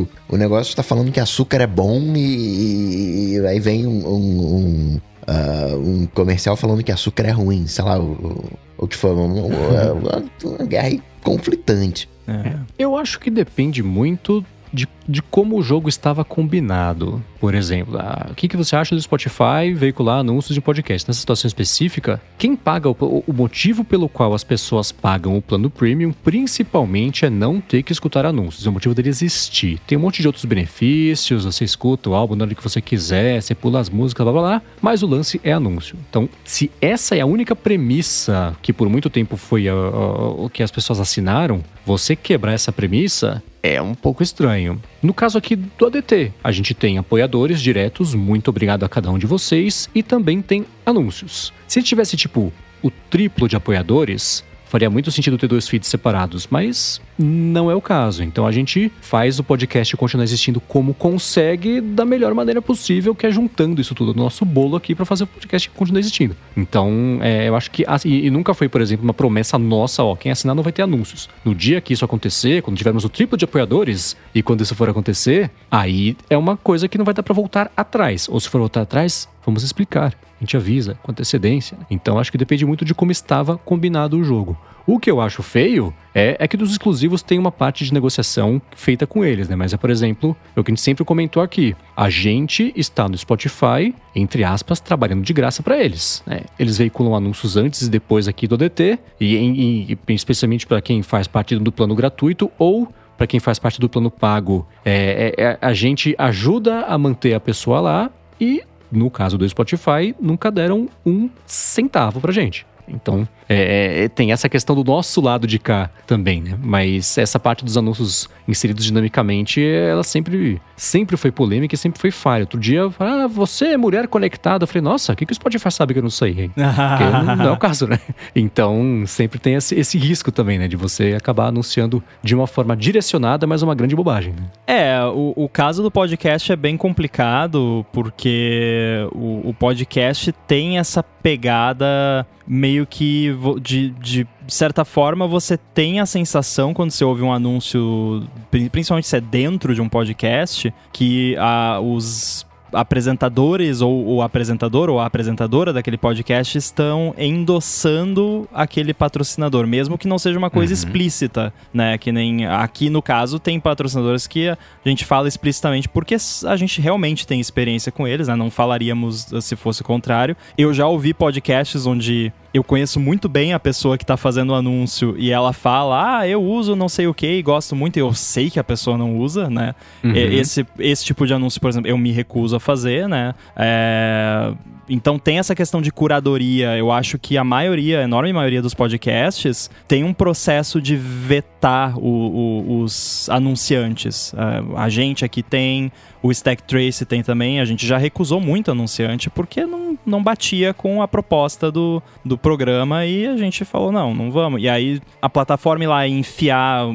o, 0.00 0.08
o 0.28 0.36
negócio 0.36 0.70
está 0.70 0.82
falando 0.82 1.12
que 1.12 1.20
açúcar 1.20 1.60
é 1.60 1.66
bom 1.66 2.00
e, 2.16 3.34
e 3.36 3.46
aí 3.46 3.60
vem 3.60 3.86
um, 3.86 4.06
um, 4.06 4.56
um, 4.56 5.00
uh, 5.28 5.76
um, 5.76 6.06
comercial 6.06 6.56
falando 6.56 6.82
que 6.82 6.92
açúcar 6.92 7.24
é 7.24 7.30
ruim, 7.30 7.66
sei 7.66 7.84
lá, 7.84 7.98
o, 7.98 8.44
o 8.76 8.88
que 8.88 8.96
foi, 8.96 9.12
uma, 9.12 9.24
uma, 9.24 10.24
uma 10.44 10.66
guerra 10.66 10.90
conflitante. 11.22 12.08
É. 12.26 12.54
Eu 12.78 12.96
acho 12.96 13.18
que 13.18 13.30
depende 13.30 13.82
muito 13.82 14.44
de, 14.72 14.88
de 15.08 15.22
como 15.22 15.56
o 15.58 15.62
jogo 15.62 15.88
estava 15.88 16.24
combinado. 16.24 17.22
Por 17.42 17.56
exemplo, 17.56 17.98
ah, 17.98 18.28
o 18.30 18.36
que, 18.36 18.46
que 18.46 18.56
você 18.56 18.76
acha 18.76 18.94
do 18.94 19.02
Spotify 19.02 19.74
veicular 19.74 20.20
anúncios 20.20 20.54
de 20.54 20.60
podcast? 20.60 21.08
Nessa 21.08 21.18
situação 21.18 21.48
específica, 21.48 22.22
quem 22.38 22.54
paga 22.54 22.88
o, 22.88 23.24
o 23.26 23.32
motivo 23.32 23.82
pelo 23.82 24.08
qual 24.08 24.32
as 24.32 24.44
pessoas 24.44 24.92
pagam 24.92 25.36
o 25.36 25.42
plano 25.42 25.68
premium, 25.68 26.12
principalmente 26.12 27.24
é 27.24 27.30
não 27.30 27.60
ter 27.60 27.82
que 27.82 27.90
escutar 27.90 28.24
anúncios. 28.24 28.64
É 28.64 28.70
o 28.70 28.72
motivo 28.72 28.94
dele 28.94 29.08
existir. 29.08 29.80
Tem 29.88 29.98
um 29.98 30.02
monte 30.02 30.22
de 30.22 30.28
outros 30.28 30.44
benefícios, 30.44 31.44
você 31.44 31.64
escuta 31.64 32.10
o 32.10 32.14
álbum 32.14 32.36
na 32.36 32.44
hora 32.44 32.54
que 32.54 32.62
você 32.62 32.80
quiser, 32.80 33.42
você 33.42 33.56
pula 33.56 33.80
as 33.80 33.90
músicas, 33.90 34.22
blá 34.22 34.32
blá 34.32 34.42
blá, 34.42 34.62
mas 34.80 35.02
o 35.02 35.08
lance 35.08 35.40
é 35.42 35.52
anúncio. 35.52 35.98
Então, 36.08 36.28
se 36.44 36.70
essa 36.80 37.16
é 37.16 37.22
a 37.22 37.26
única 37.26 37.56
premissa 37.56 38.56
que 38.62 38.72
por 38.72 38.88
muito 38.88 39.10
tempo 39.10 39.36
foi 39.36 39.68
o 39.68 40.48
que 40.48 40.62
as 40.62 40.70
pessoas 40.70 41.00
assinaram, 41.00 41.64
você 41.84 42.14
quebrar 42.14 42.52
essa 42.52 42.70
premissa 42.70 43.42
é 43.62 43.80
um 43.80 43.94
pouco 43.94 44.22
estranho. 44.22 44.80
No 45.02 45.14
caso 45.14 45.38
aqui 45.38 45.54
do 45.54 45.86
ADT, 45.86 46.32
a 46.42 46.50
gente 46.50 46.74
tem 46.74 46.98
apoiadores 46.98 47.31
diretos, 47.60 48.14
muito 48.14 48.48
obrigado 48.48 48.84
a 48.84 48.88
cada 48.88 49.10
um 49.10 49.18
de 49.18 49.26
vocês, 49.26 49.88
e 49.94 50.02
também 50.02 50.42
tem 50.42 50.66
anúncios. 50.84 51.52
Se 51.66 51.82
tivesse 51.82 52.16
tipo 52.16 52.52
o 52.82 52.90
triplo 52.90 53.48
de 53.48 53.56
apoiadores, 53.56 54.44
faria 54.72 54.88
muito 54.88 55.10
sentido 55.10 55.36
ter 55.36 55.46
dois 55.46 55.68
feeds 55.68 55.86
separados, 55.86 56.48
mas 56.50 56.98
não 57.18 57.70
é 57.70 57.74
o 57.74 57.80
caso. 57.80 58.24
Então 58.24 58.46
a 58.46 58.50
gente 58.50 58.90
faz 59.02 59.38
o 59.38 59.44
podcast 59.44 59.94
continuar 59.98 60.24
existindo 60.24 60.62
como 60.62 60.94
consegue, 60.94 61.78
da 61.78 62.06
melhor 62.06 62.32
maneira 62.32 62.62
possível, 62.62 63.14
que 63.14 63.26
é 63.26 63.30
juntando 63.30 63.82
isso 63.82 63.94
tudo 63.94 64.14
no 64.14 64.22
nosso 64.22 64.46
bolo 64.46 64.74
aqui 64.74 64.94
para 64.94 65.04
fazer 65.04 65.24
o 65.24 65.26
podcast 65.26 65.68
continuar 65.68 66.00
existindo. 66.00 66.34
Então, 66.56 67.18
é, 67.20 67.50
eu 67.50 67.54
acho 67.54 67.70
que. 67.70 67.84
E, 68.06 68.26
e, 68.26 68.30
nunca 68.30 68.54
foi, 68.54 68.66
por 68.66 68.80
exemplo, 68.80 69.04
uma 69.04 69.12
promessa 69.12 69.58
nossa, 69.58 70.02
ó, 70.02 70.16
quem 70.16 70.32
assinar 70.32 70.56
não 70.56 70.62
vai 70.62 70.72
ter 70.72 70.80
anúncios. 70.80 71.28
No 71.44 71.54
dia 71.54 71.78
que 71.82 71.92
isso 71.92 72.06
acontecer, 72.06 72.62
quando 72.62 72.78
tivermos 72.78 73.04
o 73.04 73.10
triplo 73.10 73.36
de 73.36 73.44
apoiadores, 73.44 74.16
e 74.34 74.42
quando 74.42 74.62
isso 74.62 74.74
for 74.74 74.88
acontecer, 74.88 75.50
aí 75.70 76.16
é 76.30 76.38
uma 76.38 76.56
coisa 76.56 76.88
que 76.88 76.96
não 76.96 77.04
vai 77.04 77.12
dar 77.12 77.22
para 77.22 77.34
voltar 77.34 77.70
atrás. 77.76 78.26
Ou 78.26 78.40
se 78.40 78.48
for 78.48 78.58
voltar 78.58 78.80
atrás, 78.80 79.28
vamos 79.44 79.62
explicar. 79.62 80.14
A 80.40 80.44
gente 80.44 80.56
avisa 80.56 80.98
com 81.02 81.12
antecedência. 81.12 81.78
Então 81.90 82.18
acho 82.18 82.32
que 82.32 82.38
depende 82.38 82.66
muito 82.66 82.84
de 82.84 82.94
como 82.94 83.12
estava 83.12 83.56
combinado 83.58 84.18
o 84.18 84.24
jogo. 84.24 84.56
O 84.86 84.98
que 84.98 85.10
eu 85.10 85.20
acho 85.20 85.42
feio 85.42 85.94
é, 86.14 86.36
é 86.38 86.48
que 86.48 86.56
dos 86.56 86.72
exclusivos 86.72 87.22
tem 87.22 87.38
uma 87.38 87.52
parte 87.52 87.84
de 87.84 87.94
negociação 87.94 88.60
feita 88.74 89.06
com 89.06 89.24
eles, 89.24 89.48
né? 89.48 89.54
Mas 89.54 89.72
é, 89.72 89.76
por 89.76 89.90
exemplo, 89.90 90.36
é 90.56 90.60
o 90.60 90.64
que 90.64 90.72
a 90.72 90.74
gente 90.74 90.82
sempre 90.82 91.04
comentou 91.04 91.42
aqui. 91.42 91.76
A 91.96 92.10
gente 92.10 92.72
está 92.74 93.08
no 93.08 93.16
Spotify, 93.16 93.94
entre 94.14 94.42
aspas, 94.42 94.80
trabalhando 94.80 95.22
de 95.22 95.32
graça 95.32 95.62
para 95.62 95.78
eles. 95.78 96.22
Né? 96.26 96.40
Eles 96.58 96.78
veiculam 96.78 97.14
anúncios 97.14 97.56
antes 97.56 97.82
e 97.82 97.90
depois 97.90 98.26
aqui 98.26 98.48
do 98.48 98.56
DT, 98.56 98.98
e, 99.20 99.36
e, 99.36 99.98
e 100.08 100.12
especialmente 100.12 100.66
para 100.66 100.80
quem 100.82 101.02
faz 101.02 101.28
parte 101.28 101.56
do 101.56 101.70
plano 101.70 101.94
gratuito 101.94 102.50
ou 102.58 102.92
para 103.16 103.26
quem 103.26 103.38
faz 103.38 103.58
parte 103.58 103.78
do 103.78 103.88
plano 103.88 104.10
pago, 104.10 104.66
é, 104.84 105.32
é, 105.38 105.42
é, 105.44 105.58
a 105.60 105.72
gente 105.72 106.12
ajuda 106.18 106.86
a 106.86 106.98
manter 106.98 107.34
a 107.34 107.40
pessoa 107.40 107.80
lá 107.80 108.10
e 108.40 108.64
no 108.92 109.10
caso 109.10 109.38
do 109.38 109.48
Spotify, 109.48 110.14
nunca 110.20 110.50
deram 110.50 110.88
um 111.04 111.28
centavo 111.46 112.20
pra 112.20 112.32
gente. 112.32 112.66
Então, 112.88 113.26
é, 113.48 114.04
é, 114.04 114.08
tem 114.08 114.32
essa 114.32 114.48
questão 114.48 114.74
do 114.74 114.84
nosso 114.84 115.20
lado 115.20 115.46
de 115.46 115.58
cá 115.58 115.90
também, 116.06 116.40
né? 116.40 116.58
Mas 116.60 117.16
essa 117.18 117.38
parte 117.38 117.64
dos 117.64 117.76
anúncios 117.76 118.28
inseridos 118.46 118.84
dinamicamente, 118.84 119.62
ela 119.62 120.02
sempre, 120.02 120.60
sempre 120.76 121.16
foi 121.16 121.30
polêmica 121.30 121.74
e 121.74 121.78
sempre 121.78 122.00
foi 122.00 122.10
falha. 122.10 122.42
Outro 122.42 122.58
dia, 122.58 122.82
ah, 122.98 123.26
você 123.26 123.66
é 123.66 123.76
mulher 123.76 124.08
conectada. 124.08 124.64
Eu 124.64 124.68
falei, 124.68 124.82
nossa, 124.82 125.12
o 125.12 125.16
que, 125.16 125.26
que 125.26 125.32
o 125.32 125.34
Spotify 125.34 125.70
sabe 125.70 125.94
que 125.94 125.98
eu 125.98 126.02
não 126.02 126.10
sei? 126.10 126.50
Porque 126.54 127.04
não, 127.04 127.36
não, 127.36 127.44
é 127.46 127.50
o 127.52 127.56
caso, 127.56 127.86
né? 127.86 127.98
Então, 128.34 129.04
sempre 129.06 129.38
tem 129.38 129.54
esse, 129.54 129.74
esse, 129.74 129.98
risco 129.98 130.32
também, 130.32 130.58
né? 130.58 130.66
De 130.66 130.76
você 130.76 131.14
acabar 131.14 131.46
anunciando 131.46 132.02
de 132.22 132.34
uma 132.34 132.46
forma 132.46 132.76
direcionada, 132.76 133.46
mas 133.46 133.62
uma 133.62 133.74
grande 133.74 133.94
bobagem. 133.94 134.32
Né? 134.32 134.46
É, 134.66 135.04
o, 135.04 135.32
o 135.36 135.48
caso 135.48 135.82
do 135.82 135.90
podcast 135.90 136.50
é 136.50 136.56
bem 136.56 136.76
complicado, 136.76 137.86
porque 137.92 139.06
o, 139.12 139.50
o 139.50 139.54
podcast 139.54 140.32
tem 140.46 140.78
essa 140.78 141.02
pegada 141.02 142.26
meio 142.46 142.86
que 142.86 143.34
de, 143.60 143.90
de 143.90 144.26
certa 144.48 144.84
forma 144.84 145.26
você 145.26 145.56
tem 145.56 146.00
a 146.00 146.06
sensação 146.06 146.74
quando 146.74 146.90
você 146.90 147.04
ouve 147.04 147.22
um 147.22 147.32
anúncio, 147.32 148.22
principalmente 148.70 149.06
se 149.06 149.16
é 149.16 149.20
dentro 149.20 149.74
de 149.74 149.80
um 149.80 149.88
podcast, 149.88 150.72
que 150.92 151.36
ah, 151.38 151.80
os 151.80 152.46
apresentadores 152.72 153.80
ou 153.80 154.06
o 154.06 154.22
apresentador 154.22 154.88
ou 154.88 155.00
a 155.00 155.06
apresentadora 155.06 155.72
daquele 155.72 155.96
podcast 155.96 156.56
estão 156.56 157.14
endossando 157.18 158.48
aquele 158.52 158.94
patrocinador, 158.94 159.66
mesmo 159.66 159.98
que 159.98 160.08
não 160.08 160.18
seja 160.18 160.38
uma 160.38 160.50
coisa 160.50 160.72
uhum. 160.72 160.78
explícita, 160.78 161.52
né? 161.72 161.98
Que 161.98 162.12
nem 162.12 162.46
aqui 162.46 162.90
no 162.90 163.02
caso 163.02 163.38
tem 163.38 163.58
patrocinadores 163.60 164.26
que 164.26 164.48
a 164.48 164.58
gente 164.84 165.04
fala 165.04 165.28
explicitamente 165.28 165.88
porque 165.88 166.16
a 166.46 166.56
gente 166.56 166.80
realmente 166.80 167.26
tem 167.26 167.40
experiência 167.40 167.92
com 167.92 168.06
eles, 168.06 168.28
né? 168.28 168.34
Não 168.34 168.50
falaríamos 168.50 169.26
se 169.40 169.56
fosse 169.56 169.82
o 169.82 169.84
contrário. 169.84 170.36
Eu 170.56 170.72
já 170.72 170.86
ouvi 170.86 171.14
podcasts 171.14 171.86
onde 171.86 172.32
eu 172.52 172.62
conheço 172.62 173.00
muito 173.00 173.28
bem 173.28 173.52
a 173.52 173.60
pessoa 173.60 173.96
que 173.96 174.04
tá 174.04 174.16
fazendo 174.16 174.50
o 174.50 174.54
anúncio 174.54 175.14
e 175.18 175.30
ela 175.30 175.52
fala, 175.52 176.18
ah, 176.18 176.28
eu 176.28 176.42
uso 176.42 176.76
não 176.76 176.88
sei 176.88 177.06
o 177.06 177.14
que 177.14 177.26
e 177.26 177.42
gosto 177.42 177.74
muito, 177.74 177.96
eu 177.96 178.12
sei 178.12 178.50
que 178.50 178.58
a 178.58 178.64
pessoa 178.64 178.98
não 178.98 179.16
usa, 179.16 179.48
né? 179.48 179.74
Uhum. 180.04 180.12
Esse, 180.14 180.66
esse 180.78 181.04
tipo 181.04 181.26
de 181.26 181.32
anúncio, 181.32 181.60
por 181.60 181.70
exemplo, 181.70 181.88
eu 181.88 181.96
me 181.96 182.12
recuso 182.12 182.56
a 182.56 182.60
fazer, 182.60 183.08
né? 183.08 183.34
É... 183.56 184.52
Então 184.88 185.18
tem 185.18 185.38
essa 185.38 185.54
questão 185.54 185.80
de 185.80 185.90
curadoria. 185.90 186.76
Eu 186.76 186.90
acho 186.90 187.18
que 187.18 187.38
a 187.38 187.44
maioria, 187.44 188.00
a 188.00 188.02
enorme 188.02 188.32
maioria 188.32 188.60
dos 188.60 188.74
podcasts, 188.74 189.70
tem 189.88 190.04
um 190.04 190.12
processo 190.12 190.82
de 190.82 190.96
vetar 190.96 191.96
o, 191.98 192.02
o, 192.02 192.80
os 192.82 193.28
anunciantes. 193.30 194.32
Uh, 194.32 194.76
a 194.76 194.88
gente 194.88 195.24
aqui 195.24 195.42
tem, 195.42 195.90
o 196.22 196.30
Stack 196.30 196.64
Trace 196.64 197.06
tem 197.06 197.22
também. 197.22 197.60
A 197.60 197.64
gente 197.64 197.86
já 197.86 197.96
recusou 197.96 198.40
muito 198.40 198.70
anunciante 198.70 199.30
porque 199.30 199.64
não, 199.64 199.91
não 200.04 200.22
batia 200.22 200.74
com 200.74 201.02
a 201.02 201.08
proposta 201.08 201.70
do, 201.70 202.02
do 202.24 202.36
programa 202.36 203.06
e 203.06 203.26
a 203.26 203.36
gente 203.36 203.64
falou: 203.64 203.92
não, 203.92 204.14
não 204.14 204.30
vamos. 204.30 204.62
E 204.62 204.68
aí 204.68 205.00
a 205.20 205.28
plataforma 205.28 205.84
ir 205.84 205.88
lá 205.88 206.08
enfiar 206.08 206.86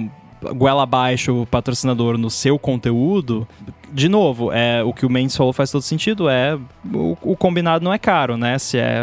goela 0.56 0.84
abaixo 0.84 1.42
o 1.42 1.46
patrocinador 1.46 2.18
no 2.18 2.30
seu 2.30 2.60
conteúdo, 2.60 3.48
de 3.92 4.08
novo, 4.08 4.52
é 4.52 4.84
o 4.84 4.94
que 4.94 5.06
o 5.06 5.10
Mendes 5.10 5.36
falou 5.36 5.54
faz 5.54 5.72
todo 5.72 5.82
sentido, 5.82 6.30
é 6.30 6.58
o, 6.94 7.18
o 7.22 7.36
combinado 7.36 7.84
não 7.84 7.94
é 7.94 7.98
caro, 7.98 8.38
né? 8.38 8.58
Se 8.60 8.78
é 8.78 9.02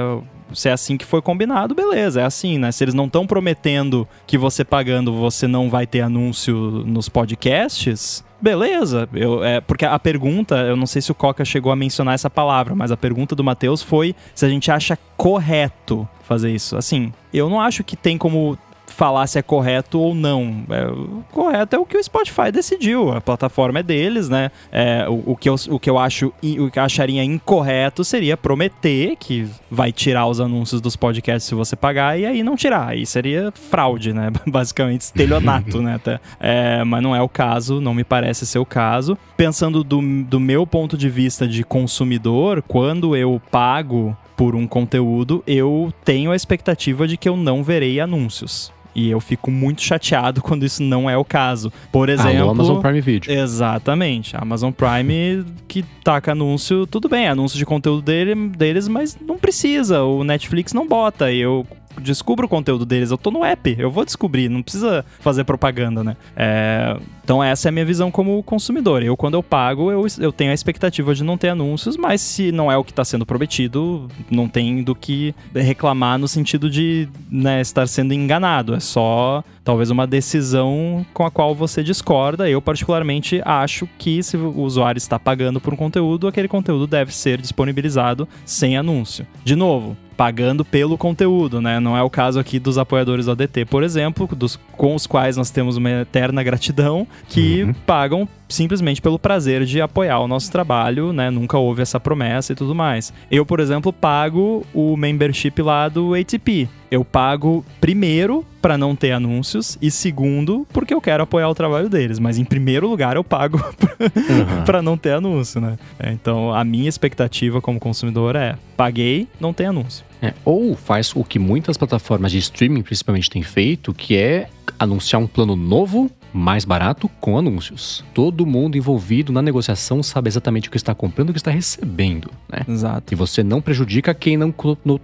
se 0.52 0.68
é 0.68 0.72
assim 0.72 0.96
que 0.96 1.04
foi 1.04 1.20
combinado, 1.20 1.74
beleza, 1.74 2.20
é 2.20 2.24
assim, 2.24 2.58
né? 2.58 2.70
Se 2.70 2.84
eles 2.84 2.94
não 2.94 3.06
estão 3.06 3.26
prometendo 3.26 4.06
que 4.26 4.38
você 4.38 4.64
pagando 4.64 5.12
você 5.12 5.48
não 5.48 5.68
vai 5.68 5.86
ter 5.86 6.00
anúncio 6.00 6.54
nos 6.86 7.08
podcasts, 7.08 8.24
beleza. 8.44 9.08
Eu, 9.14 9.42
é, 9.42 9.58
porque 9.58 9.86
a 9.86 9.98
pergunta, 9.98 10.56
eu 10.56 10.76
não 10.76 10.84
sei 10.84 11.00
se 11.00 11.10
o 11.10 11.14
Coca 11.14 11.44
chegou 11.46 11.72
a 11.72 11.76
mencionar 11.76 12.14
essa 12.14 12.28
palavra, 12.28 12.74
mas 12.74 12.92
a 12.92 12.96
pergunta 12.96 13.34
do 13.34 13.42
Matheus 13.42 13.82
foi 13.82 14.14
se 14.34 14.44
a 14.44 14.48
gente 14.50 14.70
acha 14.70 14.98
correto 15.16 16.06
fazer 16.24 16.50
isso. 16.50 16.76
Assim, 16.76 17.10
eu 17.32 17.48
não 17.48 17.58
acho 17.58 17.82
que 17.82 17.96
tem 17.96 18.18
como 18.18 18.58
falar 18.86 19.26
se 19.26 19.38
é 19.38 19.42
correto 19.42 19.98
ou 19.98 20.14
não. 20.14 20.64
É, 20.70 20.86
o 20.86 21.24
correto 21.32 21.76
é 21.76 21.78
o 21.78 21.84
que 21.84 21.96
o 21.96 22.02
Spotify 22.02 22.50
decidiu. 22.52 23.12
A 23.12 23.20
plataforma 23.20 23.80
é 23.80 23.82
deles, 23.82 24.28
né? 24.28 24.50
É, 24.70 25.06
o, 25.08 25.32
o, 25.32 25.36
que 25.36 25.48
eu, 25.48 25.56
o 25.68 25.78
que 25.78 25.90
eu 25.90 25.98
acho 25.98 26.32
o 26.42 26.70
que 26.70 26.78
eu 26.78 26.82
acharia 26.82 27.24
incorreto 27.24 28.04
seria 28.04 28.36
prometer 28.36 29.16
que 29.16 29.48
vai 29.70 29.92
tirar 29.92 30.26
os 30.26 30.40
anúncios 30.40 30.80
dos 30.80 30.96
podcasts 30.96 31.48
se 31.48 31.54
você 31.54 31.74
pagar 31.74 32.18
e 32.18 32.26
aí 32.26 32.42
não 32.42 32.56
tirar. 32.56 32.88
Aí 32.88 33.04
seria 33.04 33.52
fraude, 33.52 34.12
né? 34.12 34.30
Basicamente, 34.46 35.02
estelionato, 35.02 35.80
né? 35.82 35.94
Até. 35.96 36.20
É, 36.38 36.84
mas 36.84 37.02
não 37.02 37.14
é 37.14 37.22
o 37.22 37.28
caso, 37.28 37.80
não 37.80 37.94
me 37.94 38.04
parece 38.04 38.46
ser 38.46 38.58
o 38.58 38.66
caso. 38.66 39.18
Pensando 39.36 39.82
do, 39.82 40.00
do 40.24 40.38
meu 40.38 40.66
ponto 40.66 40.96
de 40.96 41.08
vista 41.08 41.46
de 41.46 41.64
consumidor, 41.64 42.62
quando 42.62 43.16
eu 43.16 43.40
pago 43.50 44.16
por 44.36 44.54
um 44.54 44.66
conteúdo, 44.66 45.42
eu 45.46 45.92
tenho 46.04 46.30
a 46.30 46.36
expectativa 46.36 47.06
de 47.06 47.16
que 47.16 47.28
eu 47.28 47.36
não 47.36 47.62
verei 47.62 48.00
anúncios. 48.00 48.72
E 48.94 49.10
eu 49.10 49.20
fico 49.20 49.50
muito 49.50 49.82
chateado 49.82 50.40
quando 50.42 50.64
isso 50.64 50.82
não 50.82 51.10
é 51.10 51.16
o 51.16 51.24
caso. 51.24 51.72
Por 51.90 52.08
exemplo. 52.08 52.48
Ah, 52.48 52.52
Amazon 52.52 52.80
Prime 52.80 53.00
Video. 53.00 53.32
Exatamente. 53.32 54.36
A 54.36 54.40
Amazon 54.40 54.70
Prime 54.70 55.44
que 55.66 55.82
taca 56.04 56.32
anúncio, 56.32 56.86
tudo 56.86 57.08
bem, 57.08 57.26
anúncio 57.26 57.58
de 57.58 57.66
conteúdo 57.66 58.02
dele, 58.02 58.34
deles, 58.50 58.86
mas 58.86 59.18
não 59.20 59.36
precisa. 59.36 60.02
O 60.02 60.22
Netflix 60.22 60.72
não 60.72 60.86
bota. 60.86 61.32
E 61.32 61.40
eu 61.40 61.66
descubro 62.00 62.46
o 62.46 62.48
conteúdo 62.48 62.84
deles. 62.84 63.10
Eu 63.10 63.18
tô 63.18 63.30
no 63.30 63.44
app, 63.44 63.76
eu 63.78 63.90
vou 63.90 64.04
descobrir, 64.04 64.48
não 64.48 64.62
precisa 64.62 65.04
fazer 65.20 65.44
propaganda, 65.44 66.02
né? 66.02 66.16
É, 66.36 66.96
então 67.22 67.42
essa 67.42 67.68
é 67.68 67.70
a 67.70 67.72
minha 67.72 67.84
visão 67.84 68.10
como 68.10 68.42
consumidor. 68.42 69.02
Eu, 69.02 69.16
quando 69.16 69.34
eu 69.34 69.42
pago, 69.42 69.90
eu, 69.90 70.06
eu 70.20 70.32
tenho 70.32 70.50
a 70.50 70.54
expectativa 70.54 71.14
de 71.14 71.24
não 71.24 71.38
ter 71.38 71.48
anúncios, 71.48 71.96
mas 71.96 72.20
se 72.20 72.52
não 72.52 72.70
é 72.70 72.76
o 72.76 72.84
que 72.84 72.92
está 72.92 73.04
sendo 73.04 73.24
prometido, 73.24 74.08
não 74.30 74.48
tem 74.48 74.82
do 74.82 74.94
que 74.94 75.34
reclamar 75.54 76.18
no 76.18 76.28
sentido 76.28 76.68
de 76.68 77.08
né, 77.30 77.60
estar 77.60 77.86
sendo 77.86 78.12
enganado. 78.12 78.74
É 78.74 78.80
só 78.80 79.42
talvez 79.64 79.90
uma 79.90 80.06
decisão 80.06 81.04
com 81.14 81.24
a 81.24 81.30
qual 81.30 81.54
você 81.54 81.82
discorda. 81.82 82.48
Eu, 82.48 82.60
particularmente, 82.60 83.40
acho 83.44 83.88
que 83.98 84.22
se 84.22 84.36
o 84.36 84.60
usuário 84.60 84.98
está 84.98 85.18
pagando 85.18 85.60
por 85.60 85.72
um 85.72 85.76
conteúdo, 85.76 86.28
aquele 86.28 86.48
conteúdo 86.48 86.86
deve 86.86 87.14
ser 87.14 87.40
disponibilizado 87.40 88.28
sem 88.44 88.76
anúncio. 88.76 89.26
De 89.42 89.56
novo, 89.56 89.96
pagando 90.16 90.64
pelo 90.64 90.96
conteúdo, 90.96 91.60
né? 91.60 91.80
Não 91.80 91.96
é 91.96 92.02
o 92.02 92.10
caso 92.10 92.38
aqui 92.38 92.58
dos 92.58 92.78
apoiadores 92.78 93.26
do 93.26 93.32
ADT, 93.32 93.64
por 93.66 93.82
exemplo, 93.82 94.26
dos, 94.34 94.58
com 94.72 94.94
os 94.94 95.06
quais 95.06 95.36
nós 95.36 95.50
temos 95.50 95.76
uma 95.76 95.90
eterna 95.90 96.42
gratidão, 96.42 97.06
que 97.28 97.62
uhum. 97.62 97.74
pagam 97.86 98.28
simplesmente 98.48 99.02
pelo 99.02 99.18
prazer 99.18 99.64
de 99.64 99.80
apoiar 99.80 100.20
o 100.20 100.28
nosso 100.28 100.50
trabalho, 100.50 101.12
né? 101.12 101.30
Nunca 101.30 101.58
houve 101.58 101.82
essa 101.82 101.98
promessa 101.98 102.52
e 102.52 102.56
tudo 102.56 102.74
mais. 102.74 103.12
Eu, 103.30 103.44
por 103.44 103.60
exemplo, 103.60 103.92
pago 103.92 104.64
o 104.72 104.96
membership 104.96 105.60
lá 105.60 105.88
do 105.88 106.14
ATP. 106.14 106.68
Eu 106.94 107.04
pago 107.04 107.64
primeiro 107.80 108.46
para 108.62 108.78
não 108.78 108.94
ter 108.94 109.10
anúncios 109.10 109.76
e 109.82 109.90
segundo 109.90 110.64
porque 110.72 110.94
eu 110.94 111.00
quero 111.00 111.24
apoiar 111.24 111.48
o 111.48 111.54
trabalho 111.54 111.88
deles, 111.88 112.20
mas 112.20 112.38
em 112.38 112.44
primeiro 112.44 112.88
lugar 112.88 113.16
eu 113.16 113.24
pago 113.24 113.58
uhum. 113.98 114.64
para 114.64 114.80
não 114.80 114.96
ter 114.96 115.14
anúncio, 115.14 115.60
né? 115.60 115.76
É, 115.98 116.12
então 116.12 116.54
a 116.54 116.62
minha 116.62 116.88
expectativa 116.88 117.60
como 117.60 117.80
consumidor 117.80 118.36
é 118.36 118.56
paguei, 118.76 119.26
não 119.40 119.52
tem 119.52 119.66
anúncio. 119.66 120.04
É, 120.22 120.34
ou 120.44 120.76
faz 120.76 121.10
o 121.16 121.24
que 121.24 121.36
muitas 121.36 121.76
plataformas 121.76 122.30
de 122.30 122.38
streaming 122.38 122.82
principalmente 122.82 123.28
têm 123.28 123.42
feito, 123.42 123.92
que 123.92 124.16
é 124.16 124.46
anunciar 124.78 125.20
um 125.20 125.26
plano 125.26 125.56
novo 125.56 126.08
mais 126.34 126.64
barato 126.64 127.08
com 127.20 127.38
anúncios. 127.38 128.04
Todo 128.12 128.44
mundo 128.44 128.76
envolvido 128.76 129.32
na 129.32 129.40
negociação 129.40 130.02
sabe 130.02 130.28
exatamente 130.28 130.68
o 130.68 130.70
que 130.70 130.76
está 130.76 130.92
comprando 130.92 131.28
e 131.28 131.30
o 131.30 131.32
que 131.32 131.38
está 131.38 131.52
recebendo, 131.52 132.28
né? 132.48 132.62
Exato. 132.68 133.14
E 133.14 133.16
você 133.16 133.44
não 133.44 133.62
prejudica 133.62 134.12
quem 134.12 134.36
não 134.36 134.52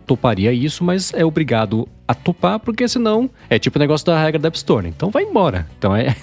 toparia 0.07 0.53
isso, 0.53 0.83
mas 0.83 1.15
é 1.15 1.25
obrigado 1.25 1.89
a 2.11 2.15
topar, 2.15 2.59
porque 2.59 2.89
senão 2.89 3.31
é 3.49 3.57
tipo 3.57 3.79
o 3.79 3.81
negócio 3.81 4.05
da 4.05 4.21
regra 4.21 4.41
da 4.41 4.49
App 4.49 4.57
Store. 4.57 4.89
Então 4.89 5.11
vai 5.11 5.23
embora. 5.23 5.65
Então 5.79 5.95
é. 5.95 6.17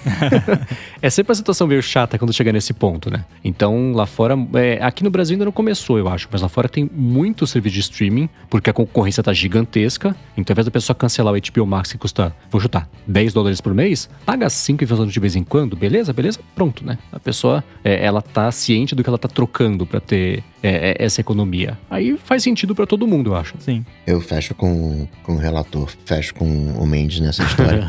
é 1.00 1.08
sempre 1.08 1.30
uma 1.30 1.34
situação 1.34 1.66
meio 1.66 1.82
chata 1.82 2.18
quando 2.18 2.30
chega 2.30 2.52
nesse 2.52 2.74
ponto, 2.74 3.10
né? 3.10 3.24
Então 3.42 3.92
lá 3.92 4.04
fora. 4.04 4.36
É, 4.52 4.78
aqui 4.82 5.02
no 5.02 5.08
Brasil 5.08 5.34
ainda 5.34 5.46
não 5.46 5.52
começou, 5.52 5.98
eu 5.98 6.06
acho, 6.06 6.28
mas 6.30 6.42
lá 6.42 6.48
fora 6.50 6.68
tem 6.68 6.90
muito 6.92 7.46
serviço 7.46 7.72
de 7.72 7.80
streaming, 7.80 8.28
porque 8.50 8.68
a 8.68 8.72
concorrência 8.74 9.22
tá 9.22 9.32
gigantesca. 9.32 10.14
Então 10.36 10.52
ao 10.52 10.54
invés 10.54 10.66
da 10.66 10.70
pessoa 10.70 10.94
cancelar 10.94 11.32
o 11.32 11.38
HBO 11.40 11.66
Max 11.66 11.90
que 11.90 11.96
custa, 11.96 12.36
vou 12.50 12.60
chutar, 12.60 12.86
10 13.06 13.32
dólares 13.32 13.58
por 13.58 13.72
mês, 13.72 14.10
paga 14.26 14.50
5 14.50 14.84
e 14.84 14.86
de 15.06 15.20
vez 15.20 15.36
em 15.36 15.44
quando, 15.44 15.76
beleza? 15.76 16.12
Beleza? 16.12 16.38
Pronto, 16.54 16.84
né? 16.84 16.98
A 17.12 17.18
pessoa, 17.18 17.62
é, 17.84 18.04
ela 18.04 18.22
tá 18.22 18.50
ciente 18.50 18.94
do 18.94 19.02
que 19.02 19.08
ela 19.08 19.18
tá 19.18 19.28
trocando 19.28 19.86
para 19.86 20.00
ter 20.00 20.42
é, 20.62 20.90
é, 20.90 21.04
essa 21.04 21.20
economia. 21.20 21.78
Aí 21.90 22.16
faz 22.16 22.42
sentido 22.42 22.74
para 22.74 22.86
todo 22.86 23.06
mundo, 23.06 23.30
eu 23.30 23.36
acho. 23.36 23.54
Sim. 23.58 23.84
Eu 24.06 24.20
fecho 24.20 24.54
com, 24.54 25.06
com 25.22 25.34
o 25.34 25.38
relator, 25.38 25.90
fecho 26.04 26.34
com 26.34 26.44
o 26.44 26.86
Mendes 26.86 27.20
nessa 27.20 27.42
história. 27.42 27.86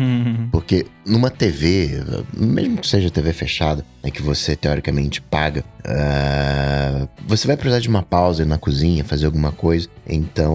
Porque 0.52 0.86
numa 1.06 1.30
TV, 1.30 2.02
mesmo 2.36 2.78
que 2.78 2.86
seja 2.86 3.10
TV 3.10 3.32
fechada, 3.32 3.84
né, 4.02 4.10
que 4.10 4.22
você 4.22 4.54
teoricamente 4.54 5.20
paga, 5.20 5.64
uh, 5.80 7.08
você 7.26 7.46
vai 7.46 7.56
precisar 7.56 7.80
de 7.80 7.88
uma 7.88 8.02
pausa 8.02 8.44
na 8.44 8.58
cozinha, 8.58 9.04
fazer 9.04 9.26
alguma 9.26 9.52
coisa. 9.52 9.88
Então, 10.06 10.54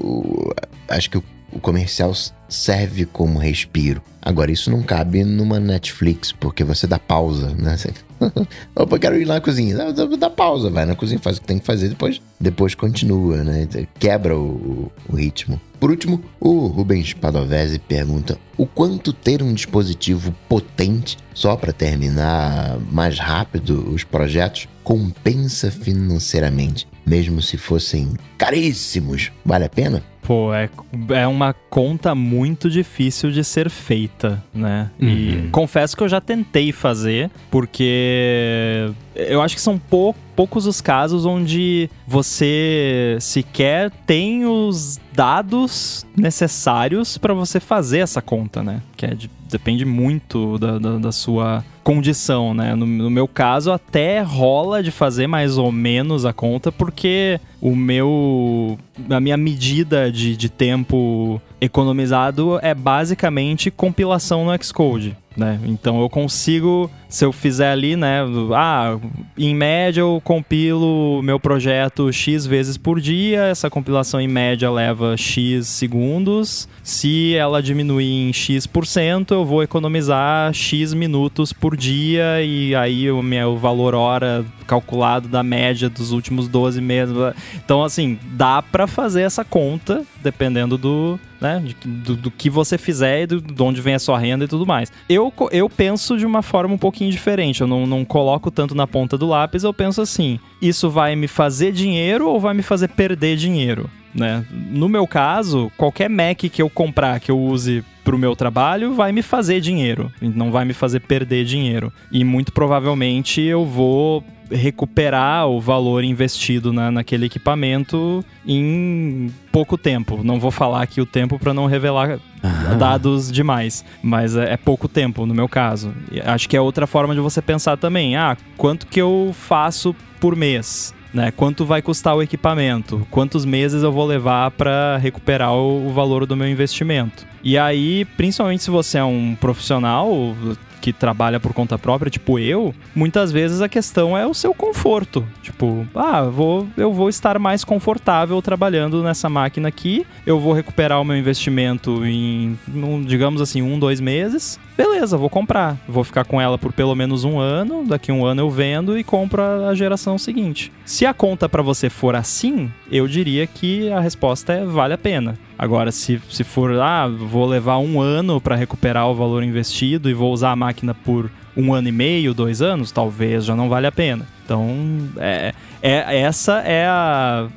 uh, 0.00 0.54
acho 0.88 1.10
que 1.10 1.18
o, 1.18 1.24
o 1.52 1.60
comercial 1.60 2.12
serve 2.48 3.04
como 3.04 3.38
respiro. 3.38 4.02
Agora, 4.20 4.50
isso 4.50 4.70
não 4.70 4.82
cabe 4.82 5.24
numa 5.24 5.58
Netflix, 5.58 6.32
porque 6.32 6.62
você 6.64 6.86
dá 6.86 6.98
pausa, 6.98 7.54
né? 7.54 7.76
Você... 7.76 7.92
Opa, 8.74 8.98
quero 8.98 9.16
ir 9.16 9.24
lá 9.24 9.34
na 9.34 9.40
cozinha. 9.40 9.76
Dá, 9.76 10.04
dá, 10.04 10.30
pausa, 10.30 10.70
vai 10.70 10.84
na 10.84 10.94
cozinha, 10.94 11.20
faz 11.20 11.38
o 11.38 11.40
que 11.40 11.46
tem 11.46 11.58
que 11.58 11.64
fazer, 11.64 11.88
depois, 11.88 12.20
depois 12.38 12.74
continua, 12.74 13.42
né? 13.42 13.66
Quebra 13.98 14.36
o, 14.36 14.90
o 15.08 15.16
ritmo. 15.16 15.60
Por 15.78 15.90
último, 15.90 16.22
o 16.40 16.66
Rubens 16.66 17.12
Padovese 17.14 17.78
pergunta: 17.78 18.36
o 18.56 18.66
quanto 18.66 19.12
ter 19.12 19.42
um 19.42 19.54
dispositivo 19.54 20.34
potente, 20.48 21.16
só 21.32 21.56
para 21.56 21.72
terminar 21.72 22.78
mais 22.90 23.18
rápido 23.18 23.92
os 23.92 24.02
projetos, 24.02 24.68
compensa 24.82 25.70
financeiramente, 25.70 26.88
mesmo 27.06 27.40
se 27.40 27.56
fossem 27.56 28.12
caríssimos? 28.36 29.30
Vale 29.44 29.66
a 29.66 29.70
pena? 29.70 30.02
Pô, 30.28 30.52
é, 30.52 30.68
é 31.08 31.26
uma 31.26 31.54
conta 31.54 32.14
muito 32.14 32.68
difícil 32.68 33.30
de 33.30 33.42
ser 33.42 33.70
feita, 33.70 34.44
né? 34.52 34.90
Uhum. 35.00 35.08
E 35.08 35.48
confesso 35.50 35.96
que 35.96 36.02
eu 36.02 36.08
já 36.08 36.20
tentei 36.20 36.70
fazer, 36.70 37.30
porque 37.50 38.92
eu 39.14 39.40
acho 39.40 39.54
que 39.54 39.60
são 39.62 39.78
pou, 39.78 40.14
poucos 40.36 40.66
os 40.66 40.82
casos 40.82 41.24
onde 41.24 41.88
você 42.06 43.16
sequer 43.22 43.90
tem 44.06 44.44
os 44.44 45.00
dados 45.14 46.06
necessários 46.14 47.16
para 47.16 47.32
você 47.32 47.58
fazer 47.58 48.00
essa 48.00 48.20
conta, 48.20 48.62
né? 48.62 48.82
Que 48.98 49.06
é 49.06 49.14
de, 49.14 49.30
depende 49.50 49.86
muito 49.86 50.58
da, 50.58 50.78
da, 50.78 50.98
da 50.98 51.10
sua 51.10 51.64
condição, 51.82 52.52
né? 52.52 52.74
No, 52.74 52.84
no, 52.84 53.10
meu 53.10 53.26
caso, 53.26 53.72
até 53.72 54.20
rola 54.20 54.82
de 54.82 54.90
fazer 54.90 55.26
mais 55.26 55.56
ou 55.56 55.72
menos 55.72 56.26
a 56.26 56.34
conta, 56.34 56.70
porque 56.70 57.40
o 57.60 57.74
meu. 57.74 58.78
A 59.08 59.18
minha 59.18 59.36
medida 59.36 60.12
de, 60.18 60.36
de 60.36 60.48
tempo 60.48 61.40
economizado 61.60 62.58
é 62.60 62.74
basicamente 62.74 63.70
compilação 63.70 64.44
no 64.44 64.62
Xcode. 64.62 65.16
Né? 65.36 65.60
Então 65.64 66.00
eu 66.00 66.10
consigo, 66.10 66.90
se 67.08 67.24
eu 67.24 67.32
fizer 67.32 67.70
ali, 67.70 67.96
né? 67.96 68.20
Ah, 68.54 68.98
em 69.36 69.54
média 69.54 70.00
eu 70.02 70.20
compilo 70.22 71.22
meu 71.22 71.40
projeto 71.40 72.12
X 72.12 72.46
vezes 72.46 72.76
por 72.76 73.00
dia, 73.00 73.44
essa 73.44 73.70
compilação 73.70 74.20
em 74.20 74.28
média 74.28 74.70
leva 74.70 75.16
X 75.16 75.66
segundos. 75.66 76.68
Se 76.82 77.34
ela 77.34 77.62
diminuir 77.62 78.28
em 78.28 78.32
X%, 78.32 79.30
eu 79.30 79.44
vou 79.44 79.62
economizar 79.62 80.52
X 80.52 80.92
minutos 80.92 81.52
por 81.52 81.76
dia 81.76 82.42
e 82.42 82.74
aí 82.74 83.10
o 83.10 83.22
meu 83.22 83.56
valor 83.56 83.94
hora 83.94 84.44
calculado 84.66 85.28
da 85.28 85.42
média 85.42 85.88
dos 85.88 86.12
últimos 86.12 86.46
12 86.46 86.80
meses. 86.80 87.14
Então, 87.56 87.82
assim, 87.82 88.18
dá 88.32 88.60
para 88.60 88.86
fazer 88.86 89.22
essa 89.22 89.44
conta 89.44 90.04
dependendo 90.22 90.76
do, 90.76 91.18
né, 91.40 91.62
do, 91.84 92.16
do, 92.16 92.30
que 92.30 92.50
você 92.50 92.76
fizer 92.76 93.22
e 93.22 93.26
do, 93.26 93.40
de 93.40 93.62
onde 93.62 93.80
vem 93.80 93.94
a 93.94 93.98
sua 93.98 94.18
renda 94.18 94.44
e 94.44 94.48
tudo 94.48 94.66
mais. 94.66 94.92
Eu, 95.08 95.32
eu 95.50 95.70
penso 95.70 96.16
de 96.16 96.26
uma 96.26 96.42
forma 96.42 96.74
um 96.74 96.78
pouquinho 96.98 97.12
diferente, 97.12 97.60
eu 97.60 97.66
não, 97.66 97.86
não 97.86 98.04
coloco 98.04 98.50
tanto 98.50 98.74
na 98.74 98.86
ponta 98.86 99.16
do 99.16 99.28
lápis, 99.28 99.62
eu 99.62 99.72
penso 99.72 100.00
assim, 100.00 100.40
isso 100.60 100.90
vai 100.90 101.14
me 101.14 101.28
fazer 101.28 101.70
dinheiro 101.70 102.28
ou 102.28 102.40
vai 102.40 102.52
me 102.52 102.62
fazer 102.62 102.88
perder 102.88 103.36
dinheiro? 103.36 103.88
Né? 104.18 104.44
No 104.50 104.88
meu 104.88 105.06
caso, 105.06 105.70
qualquer 105.76 106.10
Mac 106.10 106.38
que 106.38 106.60
eu 106.60 106.68
comprar 106.68 107.20
que 107.20 107.30
eu 107.30 107.38
use 107.38 107.84
para 108.04 108.16
o 108.16 108.18
meu 108.18 108.34
trabalho 108.34 108.94
vai 108.94 109.12
me 109.12 109.22
fazer 109.22 109.60
dinheiro, 109.60 110.10
não 110.20 110.50
vai 110.50 110.64
me 110.64 110.72
fazer 110.72 111.00
perder 111.00 111.44
dinheiro. 111.44 111.92
E 112.10 112.24
muito 112.24 112.52
provavelmente 112.52 113.40
eu 113.42 113.66
vou 113.66 114.24
recuperar 114.50 115.46
o 115.46 115.60
valor 115.60 116.02
investido 116.02 116.72
na, 116.72 116.90
naquele 116.90 117.26
equipamento 117.26 118.24
em 118.46 119.30
pouco 119.52 119.76
tempo. 119.76 120.22
Não 120.24 120.40
vou 120.40 120.50
falar 120.50 120.82
aqui 120.82 121.00
o 121.00 121.06
tempo 121.06 121.38
para 121.38 121.52
não 121.52 121.66
revelar 121.66 122.18
ah. 122.42 122.74
dados 122.74 123.30
demais, 123.30 123.84
mas 124.02 124.36
é, 124.36 124.54
é, 124.54 124.56
pouco 124.56 124.88
tempo 124.88 125.26
no 125.26 125.34
meu 125.34 125.48
caso. 125.48 125.92
Acho 126.24 126.48
que 126.48 126.56
é 126.56 126.60
outra 126.60 126.86
forma 126.86 127.14
de 127.14 127.20
você 127.20 127.42
pensar 127.42 127.76
também. 127.76 128.16
Ah, 128.16 128.36
quanto 128.56 128.86
que 128.86 129.00
eu 129.00 129.34
faço 129.34 129.94
por 130.18 130.34
mês? 130.34 130.94
Né? 131.12 131.30
Quanto 131.30 131.64
vai 131.64 131.82
custar 131.82 132.16
o 132.16 132.22
equipamento? 132.22 133.06
Quantos 133.10 133.44
meses 133.44 133.82
eu 133.82 133.92
vou 133.92 134.06
levar 134.06 134.50
para 134.52 134.96
recuperar 134.98 135.52
o, 135.54 135.90
valor 135.92 136.26
do 136.26 136.36
meu 136.36 136.48
investimento? 136.48 137.26
E 137.42 137.56
aí, 137.56 138.04
principalmente 138.16 138.62
se 138.62 138.70
você 138.70 138.98
é 138.98 139.04
um 139.04 139.36
profissional, 139.38 140.34
que 140.80 140.92
trabalha 140.92 141.40
por 141.40 141.52
conta 141.52 141.78
própria, 141.78 142.10
tipo 142.10 142.38
eu, 142.38 142.74
muitas 142.94 143.32
vezes 143.32 143.60
a 143.60 143.68
questão 143.68 144.16
é 144.16 144.26
o 144.26 144.34
seu 144.34 144.54
conforto. 144.54 145.26
Tipo, 145.42 145.86
ah, 145.94 146.22
vou, 146.22 146.66
eu 146.76 146.92
vou 146.92 147.08
estar 147.08 147.38
mais 147.38 147.64
confortável 147.64 148.40
trabalhando 148.40 149.02
nessa 149.02 149.28
máquina 149.28 149.68
aqui, 149.68 150.06
eu 150.24 150.38
vou 150.38 150.52
recuperar 150.52 151.00
o 151.00 151.04
meu 151.04 151.16
investimento 151.16 152.04
em, 152.04 152.58
digamos 153.06 153.40
assim, 153.40 153.62
um, 153.62 153.78
dois 153.78 154.00
meses. 154.00 154.58
Beleza, 154.78 155.16
vou 155.16 155.28
comprar. 155.28 155.76
Vou 155.88 156.04
ficar 156.04 156.24
com 156.24 156.40
ela 156.40 156.56
por 156.56 156.72
pelo 156.72 156.94
menos 156.94 157.24
um 157.24 157.36
ano. 157.36 157.84
Daqui 157.84 158.12
um 158.12 158.24
ano 158.24 158.42
eu 158.42 158.48
vendo 158.48 158.96
e 158.96 159.02
compro 159.02 159.42
a 159.42 159.74
geração 159.74 160.16
seguinte. 160.16 160.70
Se 160.86 161.04
a 161.04 161.12
conta 161.12 161.48
para 161.48 161.62
você 161.62 161.90
for 161.90 162.14
assim, 162.14 162.70
eu 162.88 163.08
diria 163.08 163.44
que 163.44 163.90
a 163.90 163.98
resposta 163.98 164.52
é 164.52 164.64
vale 164.64 164.94
a 164.94 164.98
pena. 164.98 165.34
Agora, 165.58 165.90
se, 165.90 166.22
se 166.30 166.44
for, 166.44 166.78
ah, 166.78 167.08
vou 167.08 167.44
levar 167.44 167.78
um 167.78 168.00
ano 168.00 168.40
para 168.40 168.54
recuperar 168.54 169.08
o 169.08 169.16
valor 169.16 169.42
investido 169.42 170.08
e 170.08 170.14
vou 170.14 170.32
usar 170.32 170.52
a 170.52 170.56
máquina 170.56 170.94
por 170.94 171.28
um 171.56 171.74
ano 171.74 171.88
e 171.88 171.92
meio, 171.92 172.32
dois 172.32 172.62
anos, 172.62 172.92
talvez 172.92 173.44
já 173.44 173.56
não 173.56 173.68
vale 173.68 173.88
a 173.88 173.92
pena. 173.92 174.28
Então, 174.44 175.10
é, 175.16 175.52
é 175.82 176.20
essa 176.20 176.60
é 176.60 176.86
a, 176.86 177.48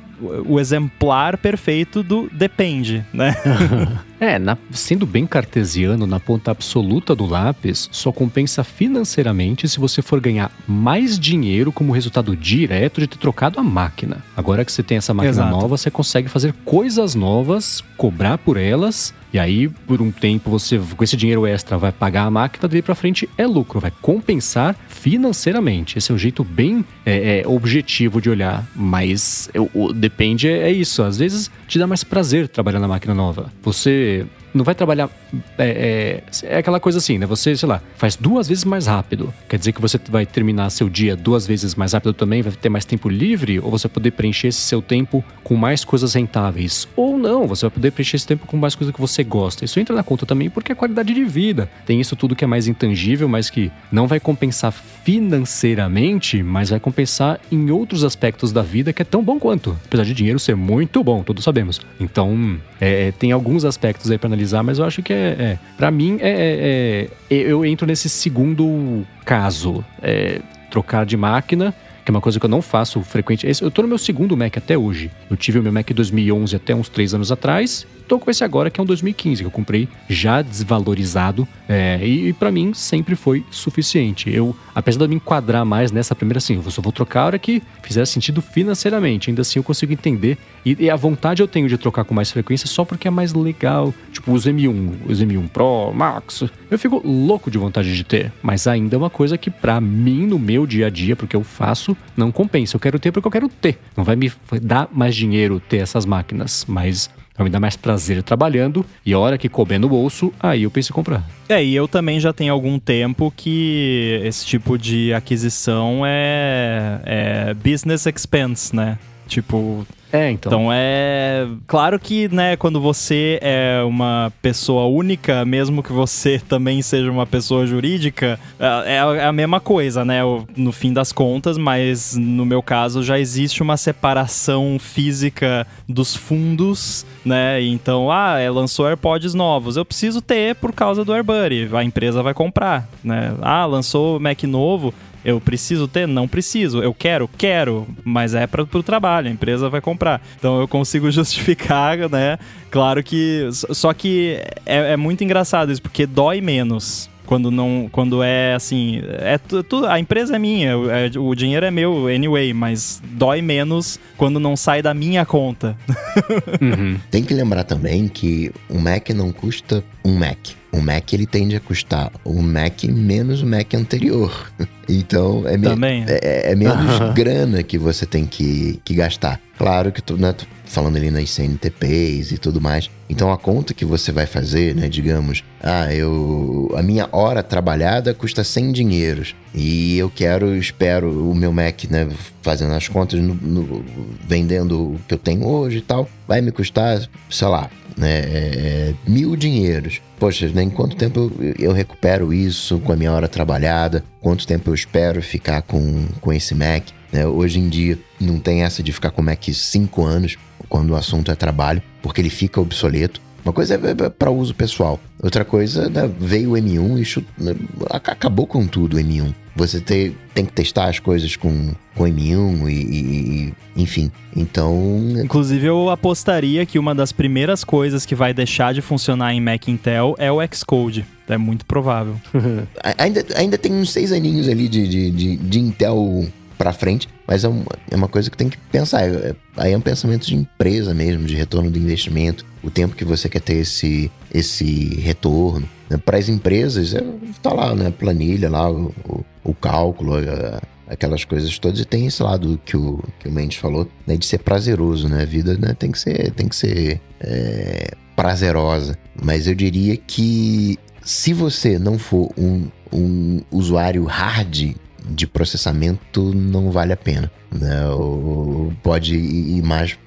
o 0.44 0.58
exemplar 0.58 1.38
perfeito 1.38 2.02
do 2.02 2.28
depende, 2.32 3.04
né? 3.12 3.32
é, 4.22 4.38
na, 4.38 4.56
sendo 4.70 5.04
bem 5.04 5.26
cartesiano, 5.26 6.06
na 6.06 6.20
ponta 6.20 6.52
absoluta 6.52 7.12
do 7.12 7.26
lápis, 7.26 7.88
só 7.90 8.12
compensa 8.12 8.62
financeiramente 8.62 9.68
se 9.68 9.80
você 9.80 10.00
for 10.00 10.20
ganhar 10.20 10.48
mais 10.64 11.18
dinheiro 11.18 11.72
como 11.72 11.92
resultado 11.92 12.36
direto 12.36 13.00
de 13.00 13.08
ter 13.08 13.18
trocado 13.18 13.58
a 13.58 13.64
máquina. 13.64 14.24
Agora 14.36 14.64
que 14.64 14.70
você 14.70 14.80
tem 14.80 14.98
essa 14.98 15.12
máquina 15.12 15.32
Exato. 15.32 15.50
nova, 15.50 15.76
você 15.76 15.90
consegue 15.90 16.28
fazer 16.28 16.54
coisas 16.64 17.16
novas, 17.16 17.82
cobrar 17.96 18.38
por 18.38 18.56
elas 18.56 19.12
e 19.32 19.38
aí, 19.38 19.66
por 19.66 20.02
um 20.02 20.10
tempo, 20.10 20.50
você 20.50 20.78
com 20.78 21.02
esse 21.02 21.16
dinheiro 21.16 21.46
extra 21.46 21.78
vai 21.78 21.90
pagar 21.90 22.24
a 22.24 22.30
máquina, 22.30 22.68
daí 22.68 22.82
para 22.82 22.94
frente 22.94 23.26
é 23.38 23.46
lucro, 23.46 23.80
vai 23.80 23.90
compensar 24.02 24.76
financeiramente. 24.88 25.96
Esse 25.96 26.12
é 26.12 26.14
um 26.14 26.18
jeito 26.18 26.44
bem 26.44 26.84
é, 27.06 27.40
é, 27.40 27.48
objetivo 27.48 28.20
de 28.20 28.28
olhar, 28.28 28.62
mas 28.76 29.48
o, 29.74 29.90
depende 29.92 30.48
é, 30.48 30.68
é 30.68 30.70
isso. 30.70 31.02
Às 31.02 31.16
vezes 31.16 31.50
te 31.72 31.78
dá 31.78 31.86
mais 31.86 32.04
prazer 32.04 32.48
trabalhar 32.48 32.78
na 32.78 32.86
máquina 32.86 33.14
nova. 33.14 33.50
Você 33.62 34.26
não 34.52 34.62
vai 34.62 34.74
trabalhar. 34.74 35.08
É, 35.56 36.20
é, 36.42 36.46
é, 36.54 36.58
aquela 36.58 36.78
coisa 36.78 36.98
assim, 36.98 37.16
né? 37.16 37.24
Você, 37.24 37.56
sei 37.56 37.66
lá, 37.66 37.80
faz 37.96 38.14
duas 38.14 38.46
vezes 38.46 38.62
mais 38.62 38.86
rápido. 38.86 39.32
Quer 39.48 39.58
dizer 39.58 39.72
que 39.72 39.80
você 39.80 39.98
vai 40.10 40.26
terminar 40.26 40.68
seu 40.68 40.90
dia 40.90 41.16
duas 41.16 41.46
vezes 41.46 41.74
mais 41.74 41.94
rápido 41.94 42.12
também, 42.12 42.42
vai 42.42 42.52
ter 42.52 42.68
mais 42.68 42.84
tempo 42.84 43.08
livre, 43.08 43.58
ou 43.58 43.70
você 43.70 43.88
vai 43.88 43.94
poder 43.94 44.10
preencher 44.10 44.48
esse 44.48 44.60
seu 44.60 44.82
tempo 44.82 45.24
com 45.42 45.56
mais 45.56 45.82
coisas 45.82 46.12
rentáveis. 46.12 46.86
Ou 46.94 47.16
não, 47.16 47.46
você 47.46 47.62
vai 47.62 47.70
poder 47.70 47.90
preencher 47.90 48.16
esse 48.16 48.26
tempo 48.26 48.46
com 48.46 48.58
mais 48.58 48.74
coisas 48.74 48.94
que 48.94 49.00
você 49.00 49.24
gosta. 49.24 49.64
Isso 49.64 49.80
entra 49.80 49.96
na 49.96 50.02
conta 50.02 50.26
também 50.26 50.50
porque 50.50 50.72
é 50.72 50.74
qualidade 50.74 51.14
de 51.14 51.24
vida. 51.24 51.70
Tem 51.86 51.98
isso 52.02 52.14
tudo 52.14 52.36
que 52.36 52.44
é 52.44 52.46
mais 52.46 52.68
intangível, 52.68 53.28
mas 53.30 53.48
que 53.48 53.72
não 53.90 54.06
vai 54.06 54.20
compensar 54.20 54.74
financeiramente, 55.04 56.42
mas 56.42 56.70
vai 56.70 56.80
compensar 56.80 57.40
em 57.50 57.70
outros 57.70 58.04
aspectos 58.04 58.52
da 58.52 58.62
vida 58.62 58.92
que 58.92 59.02
é 59.02 59.04
tão 59.04 59.22
bom 59.22 59.38
quanto. 59.38 59.76
Apesar 59.84 60.04
de 60.04 60.14
dinheiro 60.14 60.38
ser 60.38 60.56
muito 60.56 61.02
bom, 61.02 61.22
todos 61.22 61.44
sabemos. 61.44 61.80
Então, 61.98 62.58
é, 62.80 63.12
tem 63.12 63.32
alguns 63.32 63.64
aspectos 63.64 64.10
aí 64.10 64.18
para 64.18 64.28
analisar 64.28 64.62
mas 64.62 64.78
eu 64.78 64.84
acho 64.84 65.02
que 65.02 65.12
é. 65.12 65.16
é 65.16 65.58
para 65.76 65.90
mim, 65.90 66.18
é, 66.20 67.08
é, 67.30 67.34
é, 67.34 67.36
eu 67.36 67.64
entro 67.64 67.86
nesse 67.86 68.08
segundo 68.08 69.04
caso. 69.24 69.84
É, 70.00 70.40
trocar 70.70 71.04
de 71.04 71.18
máquina 71.18 71.74
que 72.04 72.10
é 72.10 72.12
uma 72.12 72.20
coisa 72.20 72.40
que 72.40 72.44
eu 72.44 72.50
não 72.50 72.60
faço 72.60 73.00
frequente. 73.02 73.46
Eu 73.60 73.70
tô 73.70 73.82
no 73.82 73.88
meu 73.88 73.98
segundo 73.98 74.36
Mac 74.36 74.56
até 74.56 74.76
hoje. 74.76 75.10
Eu 75.30 75.36
tive 75.36 75.58
o 75.58 75.62
meu 75.62 75.72
Mac 75.72 75.88
2011 75.90 76.56
até 76.56 76.74
uns 76.74 76.88
três 76.88 77.14
anos 77.14 77.30
atrás. 77.30 77.86
Tô 78.06 78.18
com 78.18 78.30
esse 78.30 78.44
agora 78.44 78.70
que 78.70 78.80
é 78.80 78.82
um 78.82 78.86
2015 78.86 79.42
que 79.42 79.46
eu 79.46 79.50
comprei 79.50 79.88
já 80.08 80.42
desvalorizado 80.42 81.46
é, 81.68 81.98
e, 82.02 82.28
e 82.28 82.32
para 82.32 82.50
mim 82.50 82.74
sempre 82.74 83.14
foi 83.14 83.44
suficiente. 83.50 84.30
Eu, 84.30 84.54
apesar 84.74 84.98
de 84.98 85.04
eu 85.04 85.08
me 85.08 85.16
enquadrar 85.16 85.64
mais 85.64 85.90
nessa 85.90 86.14
primeira 86.14 86.38
assim, 86.38 86.56
eu 86.56 86.70
só 86.70 86.82
vou 86.82 86.92
trocar 86.92 87.22
a 87.22 87.26
hora 87.26 87.38
que 87.38 87.62
fizer 87.82 88.04
sentido 88.06 88.42
financeiramente. 88.42 89.30
Ainda 89.30 89.42
assim 89.42 89.58
eu 89.58 89.62
consigo 89.62 89.92
entender 89.92 90.38
e, 90.64 90.76
e, 90.84 90.90
a 90.90 90.96
vontade 90.96 91.42
eu 91.42 91.48
tenho 91.48 91.68
de 91.68 91.76
trocar 91.76 92.04
com 92.04 92.14
mais 92.14 92.30
frequência 92.30 92.66
só 92.66 92.84
porque 92.84 93.08
é 93.08 93.10
mais 93.10 93.32
legal. 93.32 93.92
Tipo 94.12 94.32
os 94.32 94.46
M1, 94.46 94.92
os 95.08 95.20
M1 95.20 95.48
Pro, 95.48 95.92
Max. 95.92 96.44
Eu 96.70 96.78
fico 96.78 97.00
louco 97.04 97.50
de 97.50 97.58
vontade 97.58 97.94
de 97.94 98.04
ter, 98.04 98.32
mas 98.42 98.66
ainda 98.66 98.96
é 98.96 98.98
uma 98.98 99.10
coisa 99.10 99.36
que 99.36 99.50
para 99.50 99.80
mim 99.80 100.26
no 100.26 100.38
meu 100.38 100.66
dia 100.66 100.86
a 100.86 100.90
dia, 100.90 101.16
porque 101.16 101.34
eu 101.34 101.42
faço 101.42 101.96
não 102.16 102.30
compensa. 102.30 102.76
Eu 102.76 102.80
quero 102.80 102.98
ter 102.98 103.10
porque 103.10 103.26
eu 103.26 103.32
quero 103.32 103.48
ter. 103.48 103.78
Não 103.96 104.04
vai 104.04 104.16
me 104.16 104.32
dar 104.62 104.88
mais 104.92 105.14
dinheiro 105.14 105.60
ter 105.60 105.78
essas 105.78 106.06
máquinas, 106.06 106.64
mas 106.68 107.10
vai 107.42 107.44
me 107.44 107.50
dar 107.50 107.60
mais 107.60 107.76
prazer 107.76 108.22
trabalhando 108.22 108.84
e 109.04 109.12
a 109.12 109.18
hora 109.18 109.36
que 109.36 109.48
couber 109.48 109.78
no 109.78 109.88
bolso, 109.88 110.32
aí 110.40 110.62
eu 110.62 110.70
penso 110.70 110.92
em 110.92 110.94
comprar. 110.94 111.24
É, 111.48 111.62
e 111.62 111.74
eu 111.74 111.86
também 111.86 112.18
já 112.20 112.32
tenho 112.32 112.52
algum 112.52 112.78
tempo 112.78 113.32
que 113.36 114.20
esse 114.24 114.46
tipo 114.46 114.78
de 114.78 115.12
aquisição 115.12 116.02
é, 116.06 117.00
é 117.04 117.54
business 117.54 118.06
expense, 118.06 118.74
né? 118.74 118.98
Tipo, 119.26 119.86
é, 120.12 120.30
então. 120.30 120.52
Então 120.52 120.70
é. 120.70 121.48
Claro 121.66 121.98
que, 121.98 122.28
né, 122.28 122.54
quando 122.56 122.78
você 122.78 123.38
é 123.40 123.82
uma 123.82 124.30
pessoa 124.42 124.84
única, 124.84 125.44
mesmo 125.44 125.82
que 125.82 125.92
você 125.92 126.38
também 126.46 126.82
seja 126.82 127.10
uma 127.10 127.26
pessoa 127.26 127.66
jurídica, 127.66 128.38
é, 128.60 128.96
é 128.96 129.24
a 129.24 129.32
mesma 129.32 129.58
coisa, 129.58 130.04
né? 130.04 130.20
No 130.54 130.70
fim 130.70 130.92
das 130.92 131.12
contas, 131.12 131.56
mas 131.56 132.14
no 132.14 132.44
meu 132.44 132.62
caso 132.62 133.02
já 133.02 133.18
existe 133.18 133.62
uma 133.62 133.78
separação 133.78 134.76
física 134.78 135.66
dos 135.88 136.14
fundos, 136.14 137.06
né? 137.24 137.62
Então, 137.62 138.10
ah, 138.10 138.38
é, 138.38 138.50
lançou 138.50 138.86
AirPods 138.86 139.32
novos. 139.32 139.76
Eu 139.78 139.84
preciso 139.84 140.20
ter 140.20 140.54
por 140.56 140.72
causa 140.72 141.04
do 141.04 141.12
AirBuddy. 141.12 141.70
A 141.74 141.82
empresa 141.82 142.22
vai 142.22 142.34
comprar, 142.34 142.86
né? 143.02 143.34
Ah, 143.40 143.64
lançou 143.64 144.20
Mac 144.20 144.42
novo 144.42 144.92
eu 145.24 145.40
preciso 145.40 145.86
ter? 145.86 146.06
Não 146.06 146.26
preciso. 146.26 146.82
Eu 146.82 146.92
quero? 146.92 147.28
Quero. 147.36 147.86
Mas 148.04 148.34
é 148.34 148.46
para 148.46 148.62
o 148.62 148.82
trabalho, 148.82 149.28
a 149.28 149.30
empresa 149.30 149.68
vai 149.68 149.80
comprar. 149.80 150.20
Então 150.38 150.60
eu 150.60 150.68
consigo 150.68 151.10
justificar, 151.12 152.08
né? 152.08 152.38
Claro 152.70 153.02
que. 153.02 153.48
Só 153.52 153.92
que 153.92 154.38
é, 154.66 154.92
é 154.92 154.96
muito 154.96 155.22
engraçado 155.24 155.70
isso, 155.72 155.82
porque 155.82 156.06
dói 156.06 156.40
menos 156.40 157.10
quando 157.24 157.50
não 157.50 157.88
quando 157.90 158.22
é 158.22 158.52
assim 158.52 159.00
é 159.20 159.38
tudo 159.38 159.86
a 159.86 159.98
empresa 159.98 160.36
é 160.36 160.38
minha 160.38 160.70
é, 160.70 161.18
o 161.18 161.34
dinheiro 161.34 161.64
é 161.64 161.70
meu 161.70 162.08
anyway 162.08 162.52
mas 162.52 163.00
dói 163.12 163.40
menos 163.40 163.98
quando 164.16 164.40
não 164.40 164.56
sai 164.56 164.82
da 164.82 164.92
minha 164.92 165.24
conta 165.24 165.76
uhum. 166.60 166.98
tem 167.10 167.22
que 167.22 167.32
lembrar 167.32 167.62
também 167.64 168.08
que 168.08 168.50
o 168.68 168.78
Mac 168.78 169.08
não 169.10 169.32
custa 169.32 169.84
um 170.04 170.18
Mac 170.18 170.48
o 170.72 170.80
Mac 170.80 171.12
ele 171.12 171.26
tende 171.26 171.54
a 171.54 171.60
custar 171.60 172.10
o 172.24 172.42
Mac 172.42 172.84
menos 172.84 173.42
o 173.42 173.46
Mac 173.46 173.74
anterior. 173.74 174.50
Então 174.88 175.44
é, 175.46 175.56
me 175.56 175.68
Também. 175.68 176.04
é, 176.08 176.50
é 176.50 176.54
menos 176.56 177.14
grana 177.14 177.62
que 177.62 177.78
você 177.78 178.04
tem 178.04 178.26
que, 178.26 178.80
que 178.84 178.94
gastar. 178.94 179.40
Claro 179.56 179.92
que 179.92 180.02
tu, 180.02 180.18
né, 180.18 180.32
tô 180.32 180.44
falando 180.66 180.96
ali 180.96 181.08
nas 181.08 181.30
CNTPs 181.30 182.32
e 182.32 182.36
tudo 182.36 182.60
mais. 182.60 182.90
Então 183.08 183.32
a 183.32 183.38
conta 183.38 183.72
que 183.72 183.84
você 183.84 184.10
vai 184.10 184.26
fazer, 184.26 184.74
né, 184.74 184.88
digamos, 184.88 185.44
ah, 185.62 185.94
eu 185.94 186.74
a 186.76 186.82
minha 186.82 187.08
hora 187.12 187.44
trabalhada 187.44 188.12
custa 188.12 188.42
100 188.42 188.72
dinheiros 188.72 189.36
e 189.54 189.96
eu 189.96 190.10
quero, 190.10 190.56
espero 190.56 191.30
o 191.30 191.34
meu 191.34 191.52
Mac, 191.52 191.84
né, 191.88 192.08
fazendo 192.42 192.74
as 192.74 192.88
contas, 192.88 193.20
no, 193.20 193.34
no, 193.34 193.84
vendendo 194.26 194.94
o 194.94 195.00
que 195.06 195.14
eu 195.14 195.18
tenho 195.18 195.46
hoje 195.46 195.78
e 195.78 195.82
tal, 195.82 196.08
vai 196.26 196.40
me 196.40 196.50
custar, 196.50 197.00
sei 197.30 197.48
lá, 197.48 197.70
né, 197.96 198.20
é, 198.24 198.94
mil 199.06 199.36
dinheiros. 199.36 200.00
Poxa, 200.18 200.48
né, 200.48 200.62
em 200.62 200.70
quanto 200.70 200.96
tempo 200.96 201.32
eu, 201.38 201.54
eu, 201.58 201.72
recupero 201.72 202.32
isso 202.32 202.78
com 202.80 202.92
a 202.92 202.96
minha 202.96 203.12
hora 203.12 203.28
trabalhada? 203.28 204.04
Quanto 204.20 204.46
tempo 204.46 204.70
eu 204.70 204.74
espero 204.74 205.22
ficar 205.22 205.62
com, 205.62 206.06
com 206.20 206.32
esse 206.32 206.54
Mac? 206.54 206.84
Né, 207.12 207.26
hoje 207.26 207.58
em 207.58 207.68
dia 207.68 207.98
não 208.20 208.38
tem 208.38 208.62
essa 208.62 208.82
de 208.82 208.92
ficar 208.92 209.10
com 209.10 209.20
o 209.20 209.24
Mac 209.24 209.42
5 209.42 210.04
anos 210.04 210.36
quando 210.68 210.90
o 210.90 210.96
assunto 210.96 211.30
é 211.30 211.34
trabalho, 211.34 211.82
porque 212.00 212.20
ele 212.20 212.30
fica 212.30 212.60
obsoleto. 212.60 213.20
Uma 213.44 213.52
coisa 213.52 213.74
é, 213.74 214.04
é 214.04 214.08
para 214.08 214.30
uso 214.30 214.54
pessoal, 214.54 215.00
outra 215.22 215.44
coisa 215.44 215.88
né, 215.88 216.10
veio 216.18 216.52
o 216.52 216.54
M1 216.54 217.00
e 217.00 217.04
chut... 217.04 217.26
Né, 217.38 217.54
acabou 217.90 218.46
com 218.46 218.66
tudo 218.66 218.96
o 218.96 219.00
M1. 219.00 219.34
Você 219.54 219.80
tem, 219.80 220.16
tem 220.32 220.46
que 220.46 220.52
testar 220.52 220.88
as 220.88 220.98
coisas 220.98 221.36
com, 221.36 221.72
com 221.94 222.04
M1 222.04 222.70
e, 222.70 222.72
e, 222.72 223.54
enfim. 223.76 224.10
Então. 224.34 225.12
Inclusive, 225.22 225.66
eu 225.66 225.90
apostaria 225.90 226.64
que 226.64 226.78
uma 226.78 226.94
das 226.94 227.12
primeiras 227.12 227.62
coisas 227.62 228.06
que 228.06 228.14
vai 228.14 228.32
deixar 228.32 228.72
de 228.72 228.80
funcionar 228.80 229.34
em 229.34 229.40
Mac 229.42 229.68
Intel 229.68 230.14
é 230.18 230.32
o 230.32 230.38
Xcode. 230.54 231.04
É 231.28 231.36
muito 231.36 231.66
provável. 231.66 232.16
ainda, 232.98 233.24
ainda 233.36 233.58
tem 233.58 233.72
uns 233.72 233.90
seis 233.90 234.10
aninhos 234.10 234.48
ali 234.48 234.68
de, 234.68 234.88
de, 234.88 235.10
de, 235.10 235.36
de 235.36 235.60
Intel 235.60 236.26
para 236.62 236.72
frente, 236.72 237.08
mas 237.26 237.42
é 237.42 237.48
uma, 237.48 237.66
é 237.90 237.96
uma, 237.96 238.06
coisa 238.06 238.30
que 238.30 238.36
tem 238.36 238.48
que 238.48 238.56
pensar. 238.56 239.02
É, 239.02 239.34
aí 239.56 239.72
é 239.72 239.76
um 239.76 239.80
pensamento 239.80 240.24
de 240.24 240.36
empresa 240.36 240.94
mesmo, 240.94 241.26
de 241.26 241.34
retorno 241.34 241.68
do 241.68 241.76
investimento, 241.76 242.46
o 242.62 242.70
tempo 242.70 242.94
que 242.94 243.04
você 243.04 243.28
quer 243.28 243.40
ter 243.40 243.56
esse, 243.56 244.12
esse 244.32 244.94
retorno. 245.00 245.68
Né? 245.90 245.96
Para 245.96 246.18
as 246.18 246.28
empresas, 246.28 246.94
é, 246.94 247.02
tá 247.42 247.52
lá, 247.52 247.74
né? 247.74 247.90
Planilha 247.90 248.48
lá, 248.48 248.70
o, 248.70 248.94
o, 249.08 249.24
o 249.42 249.52
cálculo, 249.52 250.14
a, 250.14 250.62
aquelas 250.86 251.24
coisas 251.24 251.58
todas. 251.58 251.80
E 251.80 251.84
tem 251.84 252.06
esse 252.06 252.22
lado 252.22 252.60
que 252.64 252.76
o, 252.76 253.02
que 253.18 253.28
o 253.28 253.32
Mendes 253.32 253.58
falou, 253.58 253.88
né? 254.06 254.16
De 254.16 254.24
ser 254.24 254.38
prazeroso, 254.38 255.08
né? 255.08 255.22
A 255.22 255.26
vida 255.26 255.58
né, 255.58 255.74
tem 255.76 255.90
que 255.90 255.98
ser, 255.98 256.30
tem 256.30 256.46
que 256.46 256.54
ser 256.54 257.00
é, 257.18 257.90
prazerosa. 258.14 258.96
Mas 259.20 259.48
eu 259.48 259.54
diria 259.56 259.96
que 259.96 260.78
se 261.02 261.32
você 261.32 261.76
não 261.76 261.98
for 261.98 262.30
um, 262.38 262.68
um 262.92 263.40
usuário 263.50 264.04
hard 264.04 264.76
de 265.08 265.26
processamento, 265.26 266.32
não 266.34 266.70
vale 266.70 266.92
a 266.92 266.96
pena. 266.96 267.30
Né? 267.50 267.88
Ou 267.88 268.72
pode 268.82 269.16
ir 269.16 269.62
mais 269.62 269.98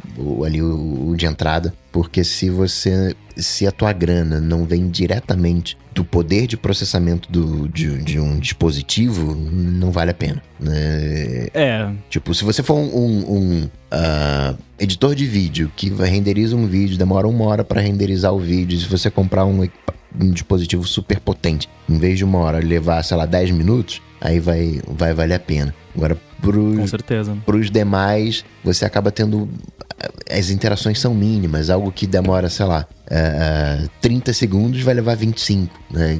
ali 0.45 0.61
o, 0.61 1.09
o 1.09 1.15
de 1.15 1.25
entrada, 1.25 1.73
porque 1.91 2.23
se 2.23 2.49
você 2.49 3.15
se 3.37 3.67
a 3.67 3.71
tua 3.71 3.91
grana 3.91 4.39
não 4.39 4.65
vem 4.65 4.89
diretamente 4.89 5.77
do 5.93 6.03
poder 6.03 6.47
de 6.47 6.57
processamento 6.57 7.31
do, 7.31 7.67
de, 7.67 8.01
de 8.01 8.19
um 8.19 8.37
dispositivo, 8.39 9.35
não 9.35 9.91
vale 9.91 10.11
a 10.11 10.13
pena. 10.13 10.41
Né? 10.59 11.47
É. 11.53 11.89
Tipo, 12.09 12.33
se 12.33 12.43
você 12.43 12.63
for 12.63 12.75
um, 12.75 12.95
um, 12.95 13.33
um 13.33 13.63
uh, 13.63 14.57
editor 14.79 15.15
de 15.15 15.25
vídeo 15.25 15.71
que 15.75 15.89
renderiza 15.89 16.55
um 16.55 16.67
vídeo, 16.67 16.97
demora 16.97 17.27
uma 17.27 17.45
hora 17.45 17.63
para 17.63 17.81
renderizar 17.81 18.33
o 18.33 18.39
vídeo, 18.39 18.79
se 18.79 18.87
você 18.87 19.09
comprar 19.09 19.45
um, 19.45 19.67
um 20.19 20.31
dispositivo 20.31 20.85
super 20.85 21.19
potente, 21.19 21.69
em 21.89 21.97
vez 21.97 22.17
de 22.17 22.25
uma 22.25 22.39
hora 22.39 22.59
levar, 22.59 23.03
sei 23.03 23.17
lá, 23.17 23.25
10 23.25 23.51
minutos, 23.51 24.01
aí 24.25 24.39
vai, 24.39 24.81
vai 24.87 25.13
valer 25.13 25.35
a 25.35 25.39
pena. 25.39 25.73
Agora, 25.95 26.17
pros, 26.41 26.77
Com 26.77 26.87
certeza. 26.87 27.37
pros 27.45 27.69
demais, 27.69 28.43
você 28.63 28.85
acaba 28.85 29.11
tendo. 29.11 29.49
As 30.29 30.49
interações 30.49 30.99
são 30.99 31.13
mínimas, 31.13 31.69
algo 31.69 31.91
que 31.91 32.05
demora, 32.05 32.49
sei 32.49 32.65
lá, 32.65 32.85
uh, 33.05 33.89
30 34.01 34.33
segundos 34.33 34.81
vai 34.81 34.93
levar 34.93 35.15
25, 35.15 35.73
né? 35.91 36.19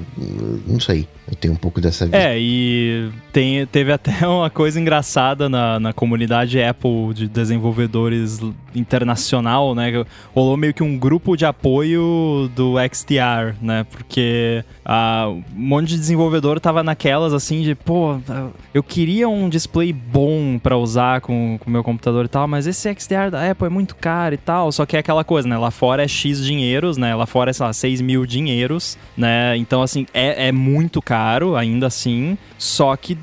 Não 0.65 0.79
sei. 0.79 1.07
Eu 1.27 1.35
tenho 1.35 1.53
um 1.53 1.57
pouco 1.57 1.81
dessa 1.81 2.05
visão. 2.05 2.19
É, 2.19 2.37
e 2.37 3.09
tem, 3.33 3.65
teve 3.65 3.91
até 3.91 4.11
uma 4.27 4.49
coisa 4.49 4.79
engraçada 4.79 5.49
na, 5.49 5.79
na 5.79 5.91
comunidade 5.93 6.61
Apple 6.61 7.13
de 7.13 7.27
desenvolvedores 7.27 8.39
internacional, 8.75 9.73
né? 9.73 10.05
Rolou 10.35 10.55
meio 10.55 10.73
que 10.73 10.83
um 10.83 10.97
grupo 10.97 11.35
de 11.35 11.45
apoio 11.45 12.49
do 12.55 12.75
XDR, 12.93 13.55
né? 13.61 13.85
Porque 13.89 14.63
uh, 14.85 15.31
um 15.31 15.43
monte 15.55 15.89
de 15.89 15.97
desenvolvedor 15.97 16.59
tava 16.59 16.83
naquelas 16.83 17.33
assim 17.33 17.61
de, 17.61 17.73
pô, 17.73 18.19
eu 18.73 18.83
queria 18.83 19.27
um 19.27 19.49
display 19.49 19.91
bom 19.91 20.59
para 20.61 20.77
usar 20.77 21.21
com 21.21 21.59
o 21.65 21.69
meu 21.69 21.83
computador 21.83 22.25
e 22.25 22.27
tal, 22.27 22.47
mas 22.47 22.67
esse 22.67 22.93
XDR 22.93 23.31
da 23.31 23.49
Apple 23.49 23.65
é 23.65 23.69
muito 23.69 23.95
caro 23.95 24.35
e 24.35 24.37
tal. 24.37 24.71
Só 24.71 24.85
que 24.85 24.95
é 24.95 24.99
aquela 24.99 25.23
coisa, 25.23 25.47
né? 25.47 25.57
Lá 25.57 25.71
fora 25.71 26.03
é 26.03 26.07
X 26.07 26.45
dinheiros, 26.45 26.97
né? 26.97 27.15
Lá 27.15 27.25
fora 27.25 27.49
é, 27.49 27.53
sei 27.53 27.65
lá, 27.65 27.73
6 27.73 28.01
mil 28.01 28.25
dinheiros, 28.25 28.97
né? 29.17 29.57
Então, 29.57 29.81
assim, 29.81 30.05
é, 30.13 30.49
é 30.49 30.51
muito 30.51 31.01
caro 31.01 31.14
ainda 31.55 31.87
assim. 31.87 32.37
Só 32.57 32.95
que 32.95 33.17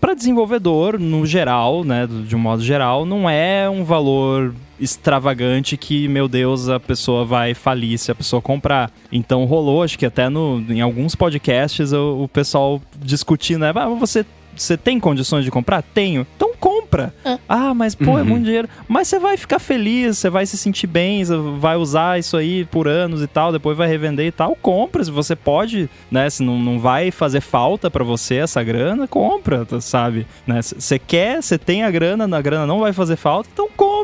para 0.00 0.14
desenvolvedor, 0.14 0.98
no 0.98 1.26
geral, 1.26 1.84
né? 1.84 2.06
De 2.06 2.34
um 2.34 2.38
modo 2.38 2.62
geral, 2.62 3.04
não 3.04 3.28
é 3.28 3.68
um 3.68 3.84
valor 3.84 4.54
extravagante 4.78 5.76
que, 5.76 6.06
meu 6.06 6.28
Deus, 6.28 6.68
a 6.68 6.78
pessoa 6.78 7.24
vai 7.24 7.54
falir 7.54 7.98
se 7.98 8.10
a 8.10 8.14
pessoa 8.14 8.42
comprar. 8.42 8.90
Então 9.10 9.44
rolou, 9.44 9.82
acho 9.82 9.98
que 9.98 10.06
até 10.06 10.28
no, 10.28 10.64
em 10.68 10.80
alguns 10.80 11.14
podcasts 11.14 11.92
o, 11.92 12.24
o 12.24 12.28
pessoal 12.28 12.80
discutindo, 12.98 13.60
né? 13.60 13.72
Ah, 13.74 13.88
você 13.88 14.24
você 14.54 14.76
tem 14.76 14.98
condições 14.98 15.44
de 15.44 15.50
comprar? 15.50 15.82
Tenho. 15.82 16.26
Então 16.36 16.52
compra. 16.58 16.75
É. 17.24 17.38
Ah, 17.48 17.74
mas 17.74 17.94
pô, 17.94 18.12
uhum. 18.12 18.18
é 18.18 18.22
muito 18.22 18.44
dinheiro. 18.44 18.68
Mas 18.88 19.08
você 19.08 19.18
vai 19.18 19.36
ficar 19.36 19.58
feliz, 19.58 20.18
você 20.18 20.30
vai 20.30 20.46
se 20.46 20.56
sentir 20.56 20.86
bem, 20.86 21.24
você 21.24 21.36
vai 21.58 21.76
usar 21.76 22.18
isso 22.18 22.36
aí 22.36 22.64
por 22.64 22.88
anos 22.88 23.22
e 23.22 23.26
tal, 23.26 23.52
depois 23.52 23.76
vai 23.76 23.88
revender 23.88 24.26
e 24.26 24.32
tal. 24.32 24.56
Compra, 24.60 25.04
se 25.04 25.10
você 25.10 25.34
pode, 25.34 25.88
né? 26.10 26.28
Se 26.28 26.42
não, 26.42 26.58
não 26.58 26.78
vai 26.78 27.10
fazer 27.10 27.40
falta 27.40 27.90
para 27.90 28.04
você 28.04 28.36
essa 28.36 28.62
grana, 28.62 29.06
compra, 29.06 29.66
sabe? 29.80 30.26
Né? 30.46 30.60
Você 30.62 30.98
quer, 30.98 31.42
você 31.42 31.58
tem 31.58 31.82
a 31.82 31.90
grana, 31.90 32.36
a 32.36 32.40
grana 32.40 32.66
não 32.66 32.80
vai 32.80 32.92
fazer 32.92 33.16
falta, 33.16 33.48
então 33.52 33.68
compra. 33.76 33.95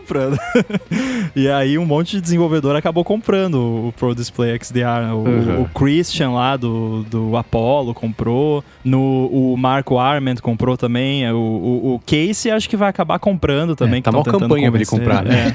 e 1.36 1.48
aí 1.48 1.76
um 1.78 1.84
monte 1.84 2.16
de 2.16 2.22
desenvolvedor 2.22 2.76
acabou 2.76 3.04
comprando 3.04 3.88
o 3.88 3.94
Pro 3.96 4.14
Display 4.14 4.58
XDR. 4.62 5.12
O, 5.12 5.16
uhum. 5.16 5.62
o 5.62 5.68
Christian 5.68 6.30
lá 6.30 6.56
do, 6.56 7.02
do 7.04 7.36
Apollo 7.36 7.94
comprou, 7.94 8.64
no, 8.84 9.26
o 9.26 9.56
Marco 9.56 9.98
Arment 9.98 10.36
comprou 10.36 10.76
também, 10.76 11.30
o, 11.30 11.36
o, 11.36 11.94
o 11.94 12.00
Casey 12.00 12.50
acho 12.50 12.68
que 12.68 12.76
vai 12.76 12.88
acabar 12.88 13.18
comprando 13.18 13.76
também. 13.76 13.98
É, 13.98 14.02
tá 14.02 14.10
uma 14.10 14.24
campanha 14.24 14.70
pra 14.70 14.80
ele 14.80 14.86
comprar, 14.86 15.24
né? 15.24 15.54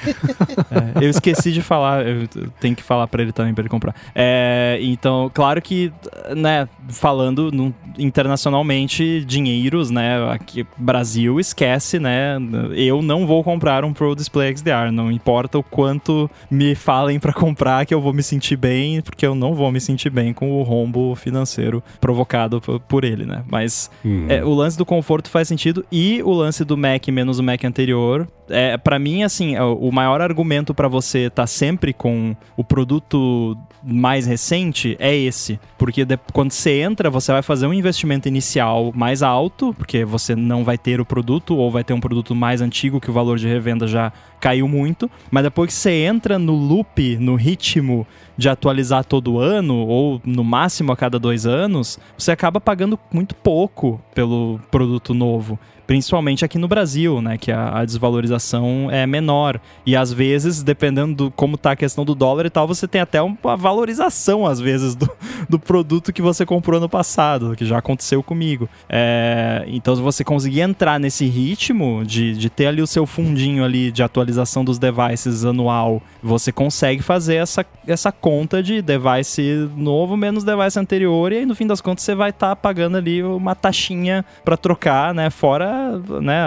É, 0.71 1.01
é, 1.01 1.05
eu 1.05 1.09
esqueci 1.09 1.51
de 1.51 1.61
falar, 1.61 2.05
eu 2.05 2.27
tenho 2.59 2.75
que 2.75 2.83
falar 2.83 3.07
para 3.07 3.21
ele 3.21 3.31
também 3.31 3.53
para 3.53 3.61
ele 3.61 3.69
comprar. 3.69 3.95
É, 4.13 4.77
então, 4.81 5.31
claro 5.33 5.61
que, 5.61 5.91
né, 6.35 6.67
falando 6.89 7.51
no, 7.51 7.73
internacionalmente, 7.97 9.23
dinheiros, 9.25 9.89
né, 9.89 10.31
aqui 10.31 10.65
Brasil 10.77 11.39
esquece, 11.39 11.99
né, 11.99 12.37
eu 12.75 13.01
não 13.01 13.25
vou 13.25 13.43
comprar 13.43 13.83
um 13.83 13.93
Pro 13.93 14.15
Display 14.15 14.26
XDR, 14.29 14.91
não 14.91 15.11
importa 15.11 15.57
o 15.57 15.63
quanto 15.63 16.29
me 16.49 16.75
falem 16.75 17.19
para 17.19 17.33
comprar 17.33 17.85
que 17.85 17.93
eu 17.93 18.01
vou 18.01 18.13
me 18.13 18.23
sentir 18.23 18.55
bem, 18.55 19.01
porque 19.01 19.25
eu 19.25 19.35
não 19.35 19.53
vou 19.53 19.71
me 19.71 19.79
sentir 19.79 20.09
bem 20.09 20.33
com 20.33 20.51
o 20.51 20.63
rombo 20.63 21.15
financeiro 21.15 21.83
provocado 21.99 22.61
por 22.87 23.03
ele, 23.03 23.25
né? 23.25 23.43
Mas 23.49 23.89
uhum. 24.03 24.25
é, 24.29 24.43
o 24.43 24.53
lance 24.53 24.77
do 24.77 24.85
conforto 24.85 25.29
faz 25.29 25.47
sentido 25.47 25.85
e 25.91 26.21
o 26.23 26.31
lance 26.31 26.63
do 26.63 26.77
Mac 26.77 27.07
menos 27.07 27.39
o 27.39 27.43
Mac 27.43 27.63
anterior. 27.63 28.27
É, 28.49 28.77
para 28.77 28.97
mim, 28.97 29.23
assim, 29.23 29.55
é, 29.55 29.63
o 29.63 29.91
maior 29.91 30.21
argumento 30.21 30.73
para 30.73 30.87
você 30.87 31.25
estar 31.27 31.43
tá 31.43 31.47
sempre 31.47 31.93
com 31.93 32.35
o 32.55 32.63
produto 32.63 33.57
mais 33.83 34.25
recente 34.25 34.95
é 34.99 35.15
esse. 35.15 35.59
Porque 35.77 36.03
de, 36.03 36.17
quando 36.33 36.51
você 36.51 36.81
entra, 36.81 37.09
você 37.09 37.31
vai 37.31 37.41
fazer 37.41 37.67
um 37.67 37.73
investimento 37.73 38.27
inicial 38.27 38.91
mais 38.95 39.21
alto, 39.21 39.73
porque 39.73 40.03
você 40.03 40.35
não 40.35 40.63
vai 40.63 40.77
ter 40.77 40.99
o 40.99 41.05
produto, 41.05 41.55
ou 41.55 41.71
vai 41.71 41.83
ter 41.83 41.93
um 41.93 41.99
produto 41.99 42.35
mais 42.35 42.61
antigo 42.61 42.99
que 42.99 43.09
o 43.09 43.13
valor 43.13 43.37
de 43.37 43.47
revenda 43.47 43.87
já 43.87 44.11
caiu 44.39 44.67
muito. 44.67 45.09
Mas 45.29 45.43
depois 45.43 45.67
que 45.67 45.73
você 45.73 45.91
entra 45.91 46.37
no 46.37 46.53
loop, 46.53 47.17
no 47.17 47.35
ritmo 47.35 48.05
de 48.37 48.49
atualizar 48.49 49.03
todo 49.03 49.39
ano, 49.39 49.75
ou 49.75 50.21
no 50.23 50.43
máximo 50.43 50.91
a 50.91 50.97
cada 50.97 51.17
dois 51.17 51.45
anos, 51.45 51.99
você 52.17 52.31
acaba 52.31 52.61
pagando 52.61 52.99
muito 53.11 53.35
pouco 53.35 54.01
pelo 54.13 54.59
produto 54.69 55.13
novo 55.13 55.59
principalmente 55.87 56.43
aqui 56.43 56.57
no 56.59 56.67
Brasil, 56.67 57.21
né, 57.21 57.37
que 57.37 57.49
a, 57.49 57.79
a, 57.79 57.85
desvalorização 57.85 58.89
é 58.91 59.07
menor. 59.07 59.59
E 59.85 59.95
às 59.95 60.11
vezes, 60.11 60.61
dependendo 60.61 61.15
do 61.15 61.31
como 61.31 61.57
tá 61.57 61.71
a 61.71 61.75
questão 61.75 62.03
do 62.03 62.13
dólar 62.13 62.45
e 62.45 62.49
tal, 62.49 62.67
você 62.67 62.87
tem 62.87 62.99
até 62.99 63.21
uma 63.21 63.55
valorização, 63.55 64.45
às 64.45 64.59
vezes, 64.59 64.93
do, 64.93 65.09
do 65.49 65.57
produto 65.57 66.11
que 66.11 66.21
você 66.21 66.45
comprou 66.45 66.81
no 66.81 66.89
passado, 66.89 67.55
que 67.55 67.65
já 67.65 67.77
aconteceu 67.77 68.21
comigo. 68.21 68.67
É, 68.89 69.63
então, 69.67 69.95
se 69.95 70.01
você 70.01 70.23
conseguir 70.25 70.59
entrar 70.59 70.99
nesse 70.99 71.25
ritmo 71.25 72.03
de, 72.05 72.35
de 72.35 72.49
ter 72.49 72.67
ali 72.67 72.81
o 72.81 72.87
seu 72.87 73.05
fundinho 73.05 73.63
ali 73.63 73.89
de 73.89 74.03
atualização 74.03 74.26
dos 74.63 74.77
devices 74.77 75.45
anual, 75.45 76.01
você 76.21 76.51
consegue 76.51 77.01
fazer 77.01 77.35
essa, 77.35 77.65
essa 77.87 78.11
conta 78.11 78.61
de 78.61 78.81
device 78.81 79.69
novo 79.75 80.17
menos 80.17 80.43
device 80.43 80.79
anterior, 80.79 81.31
e 81.31 81.37
aí 81.37 81.45
no 81.45 81.55
fim 81.55 81.67
das 81.67 81.81
contas 81.81 82.03
você 82.03 82.15
vai 82.15 82.29
estar 82.31 82.49
tá 82.49 82.55
pagando 82.55 82.97
ali 82.97 83.23
uma 83.23 83.55
taxinha 83.55 84.25
para 84.43 84.57
trocar, 84.57 85.13
né? 85.13 85.29
Fora 85.29 85.99
né, 86.21 86.41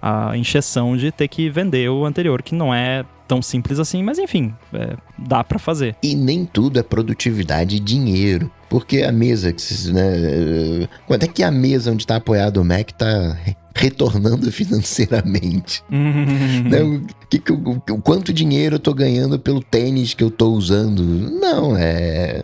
a, 0.00 0.36
encheção 0.36 0.96
de 0.96 1.10
ter 1.10 1.28
que 1.28 1.48
vender 1.48 1.88
o 1.88 2.04
anterior, 2.04 2.42
que 2.42 2.54
não 2.54 2.74
é 2.74 3.04
tão 3.26 3.42
simples 3.42 3.78
assim, 3.78 4.02
mas 4.02 4.18
enfim, 4.18 4.54
é, 4.72 4.96
dá 5.18 5.42
para 5.42 5.58
fazer. 5.58 5.96
E 6.02 6.14
nem 6.14 6.44
tudo 6.44 6.78
é 6.78 6.82
produtividade 6.82 7.76
e 7.76 7.80
dinheiro. 7.80 8.50
Porque 8.68 9.02
a 9.02 9.12
mesa, 9.12 9.54
né? 9.92 10.88
Quanto 11.06 11.22
é 11.22 11.28
que 11.28 11.42
a 11.42 11.50
mesa 11.50 11.92
onde 11.92 12.02
está 12.02 12.16
apoiado 12.16 12.56
o 12.58 12.64
Mac 12.64 12.90
está 12.90 13.36
retornando 13.74 14.50
financeiramente? 14.52 15.84
né? 15.90 16.82
o, 16.82 17.06
que, 17.28 17.52
o, 17.52 17.82
o, 17.90 18.02
quanto 18.02 18.32
dinheiro 18.32 18.76
eu 18.76 18.80
tô 18.80 18.92
ganhando 18.92 19.38
pelo 19.38 19.62
tênis 19.62 20.14
que 20.14 20.24
eu 20.24 20.30
tô 20.30 20.50
usando? 20.50 21.02
Não, 21.04 21.76
é 21.76 22.42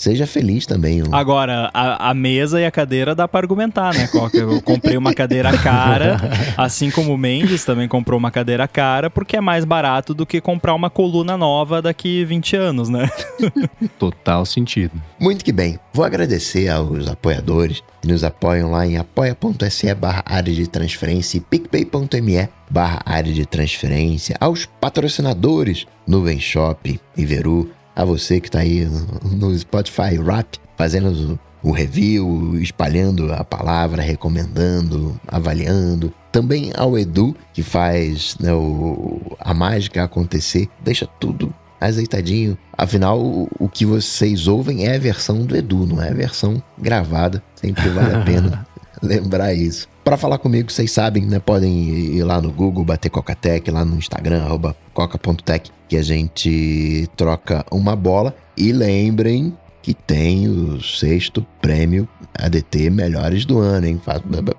Seja 0.00 0.26
feliz 0.26 0.64
também. 0.64 1.02
Agora, 1.12 1.70
a, 1.74 2.08
a, 2.08 2.14
mesa 2.14 2.58
e 2.58 2.64
a 2.64 2.70
cadeira 2.70 3.14
dá 3.14 3.28
para 3.28 3.44
argumentar, 3.44 3.92
né, 3.92 4.06
Coca? 4.06 4.34
Eu 4.34 4.62
comprei 4.62 4.96
uma 4.96 5.12
cadeira 5.12 5.52
cara, 5.58 6.18
assim 6.56 6.90
como 6.90 7.12
o 7.12 7.18
Mendes 7.18 7.66
também 7.66 7.86
comprou 7.86 8.18
uma 8.18 8.30
cadeira 8.30 8.66
cara, 8.66 9.10
porque 9.10 9.36
é 9.36 9.42
mais 9.42 9.62
barato 9.66 10.14
do 10.14 10.24
que 10.24 10.40
comprar 10.40 10.74
uma 10.74 10.88
coluna 10.88 11.36
nova 11.36 11.82
daqui 11.82 12.24
20 12.24 12.56
anos, 12.56 12.88
né? 12.88 13.10
Total 14.00 14.46
sentido. 14.46 14.92
Muito 15.20 15.44
que 15.44 15.52
bem. 15.52 15.78
Vou 15.92 16.06
agradecer 16.06 16.70
aos 16.70 17.06
apoiadores 17.06 17.82
que 18.00 18.08
nos 18.08 18.24
apoiam 18.24 18.70
lá 18.70 18.86
em 18.86 18.96
apoia.se 18.96 19.94
barra 19.94 20.22
área 20.24 20.54
de 20.54 20.66
transferência 20.66 21.36
e 21.36 21.40
picpay.me 21.40 22.48
barra 22.70 23.02
área 23.04 23.34
de 23.34 23.44
transferência, 23.44 24.34
aos 24.40 24.64
patrocinadores 24.64 25.86
Nuvem 26.06 26.40
Shop 26.40 26.98
e 27.14 27.26
Veru, 27.26 27.70
a 27.94 28.04
você 28.04 28.40
que 28.40 28.48
está 28.48 28.60
aí 28.60 28.88
no 29.24 29.56
Spotify 29.58 30.16
Rap, 30.22 30.58
fazendo 30.76 31.38
o 31.62 31.72
review, 31.72 32.58
espalhando 32.58 33.32
a 33.32 33.44
palavra, 33.44 34.02
recomendando, 34.02 35.18
avaliando. 35.26 36.12
Também 36.32 36.72
ao 36.76 36.98
Edu, 36.98 37.36
que 37.52 37.62
faz 37.62 38.36
né, 38.38 38.52
o, 38.52 39.20
a 39.38 39.52
mágica 39.52 40.04
acontecer, 40.04 40.68
deixa 40.82 41.06
tudo 41.06 41.52
azeitadinho. 41.80 42.56
Afinal, 42.76 43.20
o, 43.20 43.48
o, 43.58 43.68
que 43.68 43.84
vocês 43.84 44.46
ouvem 44.46 44.86
é 44.86 44.96
a 44.96 44.98
versão 44.98 45.44
do 45.44 45.56
Edu, 45.56 45.86
não 45.86 46.02
é 46.02 46.10
a 46.10 46.14
versão 46.14 46.62
gravada. 46.78 47.42
Sempre 47.54 47.88
vale 47.88 48.14
a 48.14 48.20
pena 48.22 48.66
lembrar 49.02 49.54
isso. 49.54 49.88
Para 50.10 50.16
falar 50.16 50.38
comigo, 50.38 50.72
vocês 50.72 50.90
sabem, 50.90 51.24
né? 51.24 51.38
Podem 51.38 51.72
ir 51.72 52.24
lá 52.24 52.40
no 52.40 52.50
Google, 52.50 52.84
bater 52.84 53.08
Cocatec, 53.08 53.70
lá 53.70 53.84
no 53.84 53.94
Instagram, 53.96 54.42
arroba 54.42 54.74
coca.tech, 54.92 55.70
que 55.88 55.96
a 55.96 56.02
gente 56.02 57.08
troca 57.16 57.64
uma 57.70 57.94
bola. 57.94 58.34
E 58.56 58.72
lembrem 58.72 59.56
que 59.80 59.94
tem 59.94 60.48
o 60.48 60.82
sexto 60.82 61.46
prêmio 61.62 62.08
ADT 62.34 62.90
Melhores 62.90 63.44
do 63.44 63.58
Ano, 63.58 63.86
hein? 63.86 64.00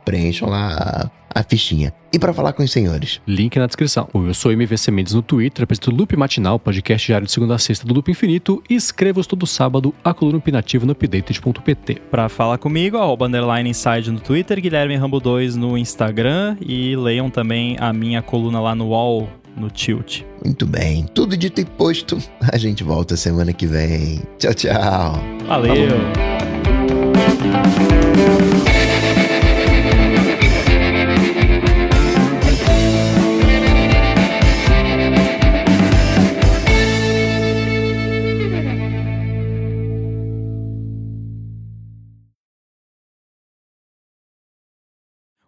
Preencham 0.05 0.49
lá 0.49 1.09
a 1.33 1.43
fichinha. 1.43 1.93
E 2.13 2.19
para 2.19 2.33
falar 2.33 2.51
com 2.53 2.61
os 2.61 2.71
senhores? 2.71 3.21
Link 3.25 3.57
na 3.57 3.65
descrição. 3.65 4.07
Eu 4.13 4.33
sou 4.33 4.51
MVC 4.51 4.91
Mendes 4.91 5.13
no 5.13 5.21
Twitter, 5.21 5.63
apresento 5.63 5.89
Loop 5.91 6.15
Matinal, 6.17 6.59
podcast 6.59 7.07
diário 7.07 7.25
de 7.25 7.31
segunda 7.31 7.55
a 7.55 7.57
sexta 7.57 7.87
do 7.87 7.93
Loop 7.93 8.11
Infinito 8.11 8.61
e 8.69 8.75
escrevo 8.75 9.25
todo 9.25 9.47
sábado 9.47 9.93
a 10.03 10.13
coluna 10.13 10.37
opinativa 10.37 10.85
no 10.85 10.91
updated.pt. 10.91 12.01
Para 12.11 12.27
falar 12.27 12.57
comigo, 12.57 12.97
arroba 12.97 13.27
underline 13.27 13.69
inside 13.69 14.11
no 14.11 14.19
Twitter, 14.19 14.59
Guilherme 14.59 14.97
Rambo 14.97 15.19
2 15.19 15.55
no 15.55 15.77
Instagram 15.77 16.57
e 16.59 16.95
leiam 16.97 17.29
também 17.29 17.77
a 17.79 17.93
minha 17.93 18.21
coluna 18.21 18.59
lá 18.59 18.75
no 18.75 18.89
UOL 18.89 19.29
no 19.55 19.69
Tilt. 19.69 20.23
Muito 20.43 20.65
bem, 20.65 21.05
tudo 21.13 21.37
dito 21.37 21.61
e 21.61 21.65
posto. 21.65 22.17
A 22.51 22.57
gente 22.57 22.83
volta 22.83 23.15
semana 23.15 23.53
que 23.53 23.67
vem. 23.67 24.21
Tchau, 24.37 24.53
tchau. 24.53 25.13
Valeu. 25.47 25.89
Falou. 25.89 26.50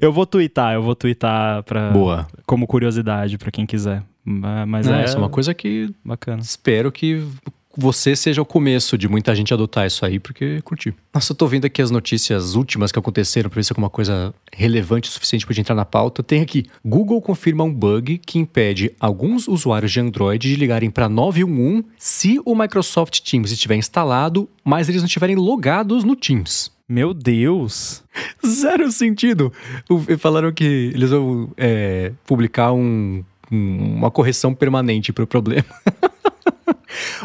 eu 0.01 0.13
vou 0.13 0.25
twittar, 0.25 0.73
eu 0.73 0.83
vou 0.83 0.95
twittar 0.95 1.63
para 1.63 1.91
Boa. 1.91 2.25
como 2.45 2.65
curiosidade 2.65 3.37
para 3.37 3.51
quem 3.51 3.65
quiser. 3.65 4.01
Mas 4.23 4.87
é, 4.87 5.03
é 5.03 5.17
uma 5.17 5.27
coisa 5.27 5.53
que 5.53 5.93
bacana. 6.03 6.41
Espero 6.41 6.93
que 6.93 7.27
você 7.75 8.15
seja 8.15 8.41
o 8.41 8.45
começo 8.45 8.97
de 8.97 9.07
muita 9.07 9.35
gente 9.35 9.53
adotar 9.53 9.85
isso 9.85 10.05
aí, 10.05 10.19
porque 10.19 10.61
curti. 10.61 10.93
Nossa, 11.13 11.31
eu 11.31 11.35
tô 11.35 11.47
vendo 11.47 11.65
aqui 11.65 11.81
as 11.81 11.89
notícias 11.89 12.55
últimas 12.55 12.91
que 12.91 12.99
aconteceram 12.99 13.49
pra 13.49 13.55
ver 13.55 13.63
se 13.63 13.71
é 13.71 13.73
alguma 13.73 13.89
coisa 13.89 14.33
relevante 14.51 15.09
o 15.09 15.11
suficiente 15.11 15.45
pra 15.45 15.59
entrar 15.59 15.75
na 15.75 15.85
pauta. 15.85 16.21
Tem 16.21 16.41
aqui: 16.41 16.65
Google 16.85 17.21
confirma 17.21 17.63
um 17.63 17.73
bug 17.73 18.19
que 18.19 18.37
impede 18.37 18.91
alguns 18.99 19.47
usuários 19.47 19.91
de 19.91 19.99
Android 19.99 20.49
de 20.49 20.55
ligarem 20.55 20.89
para 20.89 21.09
911 21.09 21.85
se 21.97 22.39
o 22.45 22.55
Microsoft 22.55 23.19
Teams 23.21 23.51
estiver 23.51 23.75
instalado, 23.75 24.47
mas 24.63 24.87
eles 24.87 25.01
não 25.01 25.07
estiverem 25.07 25.35
logados 25.35 26.03
no 26.03 26.15
Teams. 26.15 26.71
Meu 26.87 27.13
Deus! 27.13 28.03
Zero 28.45 28.91
sentido! 28.91 29.51
Falaram 30.19 30.51
que 30.51 30.91
eles 30.93 31.09
vão 31.09 31.49
é, 31.57 32.11
publicar 32.25 32.73
um, 32.73 33.23
uma 33.49 34.11
correção 34.11 34.53
permanente 34.53 35.13
pro 35.13 35.25
problema. 35.25 35.65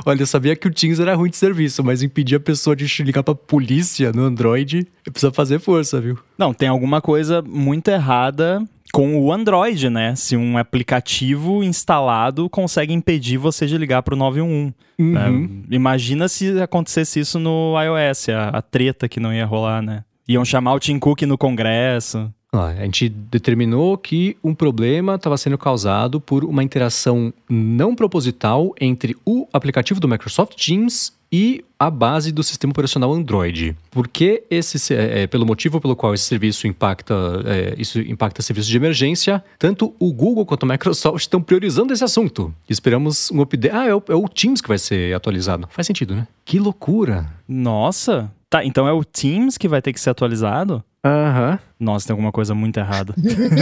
Olha, 0.04 0.22
eu 0.22 0.26
sabia 0.26 0.56
que 0.56 0.66
o 0.66 0.70
Teams 0.70 1.00
era 1.00 1.14
ruim 1.14 1.30
de 1.30 1.36
serviço, 1.36 1.82
mas 1.84 2.02
impedir 2.02 2.36
a 2.36 2.40
pessoa 2.40 2.74
de 2.74 2.86
ligar 3.02 3.22
pra 3.22 3.34
polícia 3.34 4.12
no 4.12 4.22
Android, 4.22 4.86
precisa 5.04 5.32
fazer 5.32 5.58
força, 5.58 6.00
viu? 6.00 6.18
Não, 6.36 6.54
tem 6.54 6.68
alguma 6.68 7.00
coisa 7.00 7.42
muito 7.42 7.88
errada 7.88 8.62
com 8.92 9.20
o 9.20 9.32
Android, 9.32 9.90
né? 9.90 10.14
Se 10.14 10.36
um 10.36 10.56
aplicativo 10.56 11.62
instalado 11.62 12.48
consegue 12.48 12.92
impedir 12.92 13.36
você 13.36 13.66
de 13.66 13.76
ligar 13.76 14.02
para 14.02 14.14
o 14.14 14.16
911. 14.16 14.74
Uhum. 14.98 15.12
Né? 15.12 15.48
Imagina 15.70 16.28
se 16.28 16.60
acontecesse 16.60 17.20
isso 17.20 17.38
no 17.38 17.74
iOS, 17.80 18.30
a, 18.30 18.48
a, 18.48 18.62
treta 18.62 19.08
que 19.08 19.20
não 19.20 19.32
ia 19.32 19.46
rolar, 19.46 19.82
né? 19.82 20.04
Iam 20.26 20.44
chamar 20.44 20.74
o 20.74 20.80
Tim 20.80 20.98
Cook 20.98 21.22
no 21.22 21.38
Congresso. 21.38 22.32
Ah, 22.52 22.68
a 22.68 22.84
gente 22.84 23.08
determinou 23.08 23.98
que 23.98 24.36
um 24.42 24.54
problema 24.54 25.16
estava 25.16 25.36
sendo 25.36 25.58
causado 25.58 26.20
por 26.20 26.44
uma 26.44 26.62
interação 26.62 27.32
não 27.48 27.94
proposital 27.94 28.74
entre 28.80 29.14
o 29.24 29.46
aplicativo 29.52 30.00
do 30.00 30.08
Microsoft 30.08 30.54
Teams 30.56 31.12
e 31.30 31.62
a 31.78 31.90
base 31.90 32.32
do 32.32 32.42
sistema 32.42 32.70
operacional 32.70 33.12
Android. 33.12 33.76
Porque 33.90 34.44
esse, 34.50 34.94
é, 34.94 35.22
é, 35.22 35.26
pelo 35.26 35.44
motivo 35.44 35.78
pelo 35.78 35.94
qual 35.94 36.14
esse 36.14 36.24
serviço 36.24 36.66
impacta, 36.66 37.14
é, 37.44 37.74
isso 37.78 38.00
impacta 38.00 38.40
serviços 38.40 38.70
de 38.70 38.76
emergência, 38.76 39.44
tanto 39.58 39.94
o 39.98 40.12
Google 40.12 40.46
quanto 40.46 40.64
a 40.64 40.68
Microsoft 40.68 41.20
estão 41.20 41.42
priorizando 41.42 41.92
esse 41.92 42.02
assunto. 42.02 42.54
Esperamos 42.68 43.30
um 43.30 43.42
update. 43.42 43.74
Ah, 43.74 43.86
é 43.86 43.94
o, 43.94 44.02
é 44.08 44.14
o 44.14 44.26
Teams 44.26 44.62
que 44.62 44.68
vai 44.68 44.78
ser 44.78 45.14
atualizado. 45.14 45.68
Faz 45.70 45.86
sentido, 45.86 46.14
né? 46.14 46.26
Que 46.46 46.58
loucura! 46.58 47.26
Nossa! 47.46 48.32
Tá, 48.48 48.64
então 48.64 48.88
é 48.88 48.92
o 48.92 49.04
Teams 49.04 49.58
que 49.58 49.68
vai 49.68 49.82
ter 49.82 49.92
que 49.92 50.00
ser 50.00 50.08
atualizado? 50.08 50.82
Aham. 51.04 51.58
Nossa, 51.78 52.08
tem 52.08 52.12
alguma 52.14 52.32
coisa 52.32 52.54
muito 52.54 52.76
errada. 52.78 53.14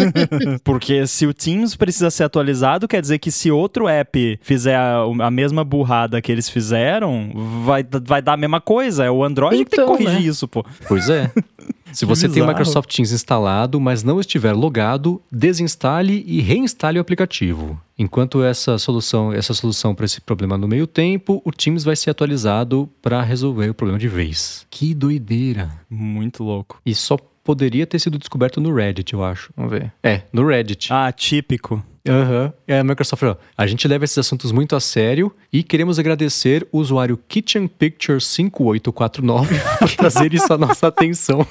Porque 0.64 1.06
se 1.06 1.26
o 1.26 1.34
Teams 1.34 1.76
precisa 1.76 2.10
ser 2.10 2.24
atualizado, 2.24 2.88
quer 2.88 3.00
dizer 3.02 3.18
que 3.18 3.30
se 3.30 3.50
outro 3.50 3.86
app 3.88 4.38
fizer 4.42 4.74
a, 4.74 5.02
a 5.20 5.30
mesma 5.30 5.62
burrada 5.62 6.20
que 6.22 6.32
eles 6.32 6.48
fizeram, 6.48 7.30
vai, 7.64 7.84
vai 8.04 8.22
dar 8.22 8.32
a 8.32 8.36
mesma 8.38 8.60
coisa. 8.60 9.04
É 9.04 9.10
o 9.10 9.22
Android 9.22 9.64
que 9.64 9.70
tem 9.70 9.78
que 9.78 9.82
Então, 9.82 9.88
corrigir 9.96 10.20
né? 10.22 10.26
isso, 10.26 10.48
pô. 10.48 10.64
Pois 10.88 11.10
é. 11.10 11.30
Se 11.92 12.04
você 12.04 12.28
tem 12.28 12.42
o. 12.42 12.46
Microsoft 12.46 12.94
Teams 12.94 13.12
instalado, 13.12 13.80
mas 13.80 14.02
não 14.02 14.20
estiver 14.20 14.52
logado, 14.52 15.20
desinstale 15.30 16.24
e 16.26 16.40
reinstale 16.40 16.98
o 16.98 17.00
aplicativo. 17.00 17.80
Enquanto 17.98 18.42
essa 18.42 18.76
solução, 18.78 19.32
essa 19.32 19.54
solução 19.54 19.94
para 19.94 20.04
esse 20.04 20.20
problema 20.20 20.58
no 20.58 20.68
meio 20.68 20.86
tempo, 20.86 21.40
o 21.44 21.50
Teams 21.50 21.84
vai 21.84 21.96
ser 21.96 22.10
atualizado 22.10 22.88
para 23.00 23.22
resolver 23.22 23.70
o 23.70 23.74
problema 23.74 23.98
de 23.98 24.08
vez. 24.08 24.66
Que 24.70 24.94
doideira. 24.94 25.70
Muito 25.88 26.44
louco. 26.44 26.80
E 26.84 26.94
só 26.94 27.16
poderia 27.42 27.86
ter 27.86 27.98
sido 27.98 28.18
descoberto 28.18 28.60
no 28.60 28.74
Reddit, 28.74 29.14
eu 29.14 29.24
acho. 29.24 29.52
Vamos 29.56 29.70
ver. 29.70 29.92
É, 30.02 30.22
no 30.32 30.46
Reddit. 30.46 30.92
Ah, 30.92 31.10
típico. 31.12 31.82
Aham. 32.08 32.52
É, 32.66 32.78
a 32.78 32.84
Microsoft 32.84 33.20
falou, 33.20 33.38
a 33.56 33.66
gente 33.66 33.86
leva 33.86 34.04
esses 34.04 34.18
assuntos 34.18 34.52
muito 34.52 34.76
a 34.76 34.80
sério 34.80 35.34
e 35.52 35.62
queremos 35.62 35.98
agradecer 35.98 36.66
o 36.70 36.78
usuário 36.78 37.18
Kitchen 37.28 37.66
Picture 37.66 38.20
5849 38.20 39.54
por 39.78 39.90
trazer 39.92 40.32
isso 40.34 40.52
à 40.52 40.58
nossa 40.58 40.88
atenção. 40.88 41.46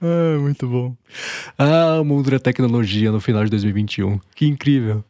Ah, 0.00 0.38
muito 0.40 0.66
bom. 0.66 0.96
Ah, 1.58 2.00
o 2.00 2.04
mundo 2.04 2.30
da 2.30 2.38
tecnologia 2.38 3.10
no 3.10 3.20
final 3.20 3.44
de 3.44 3.50
2021. 3.50 4.20
Que 4.34 4.46
incrível. 4.46 5.04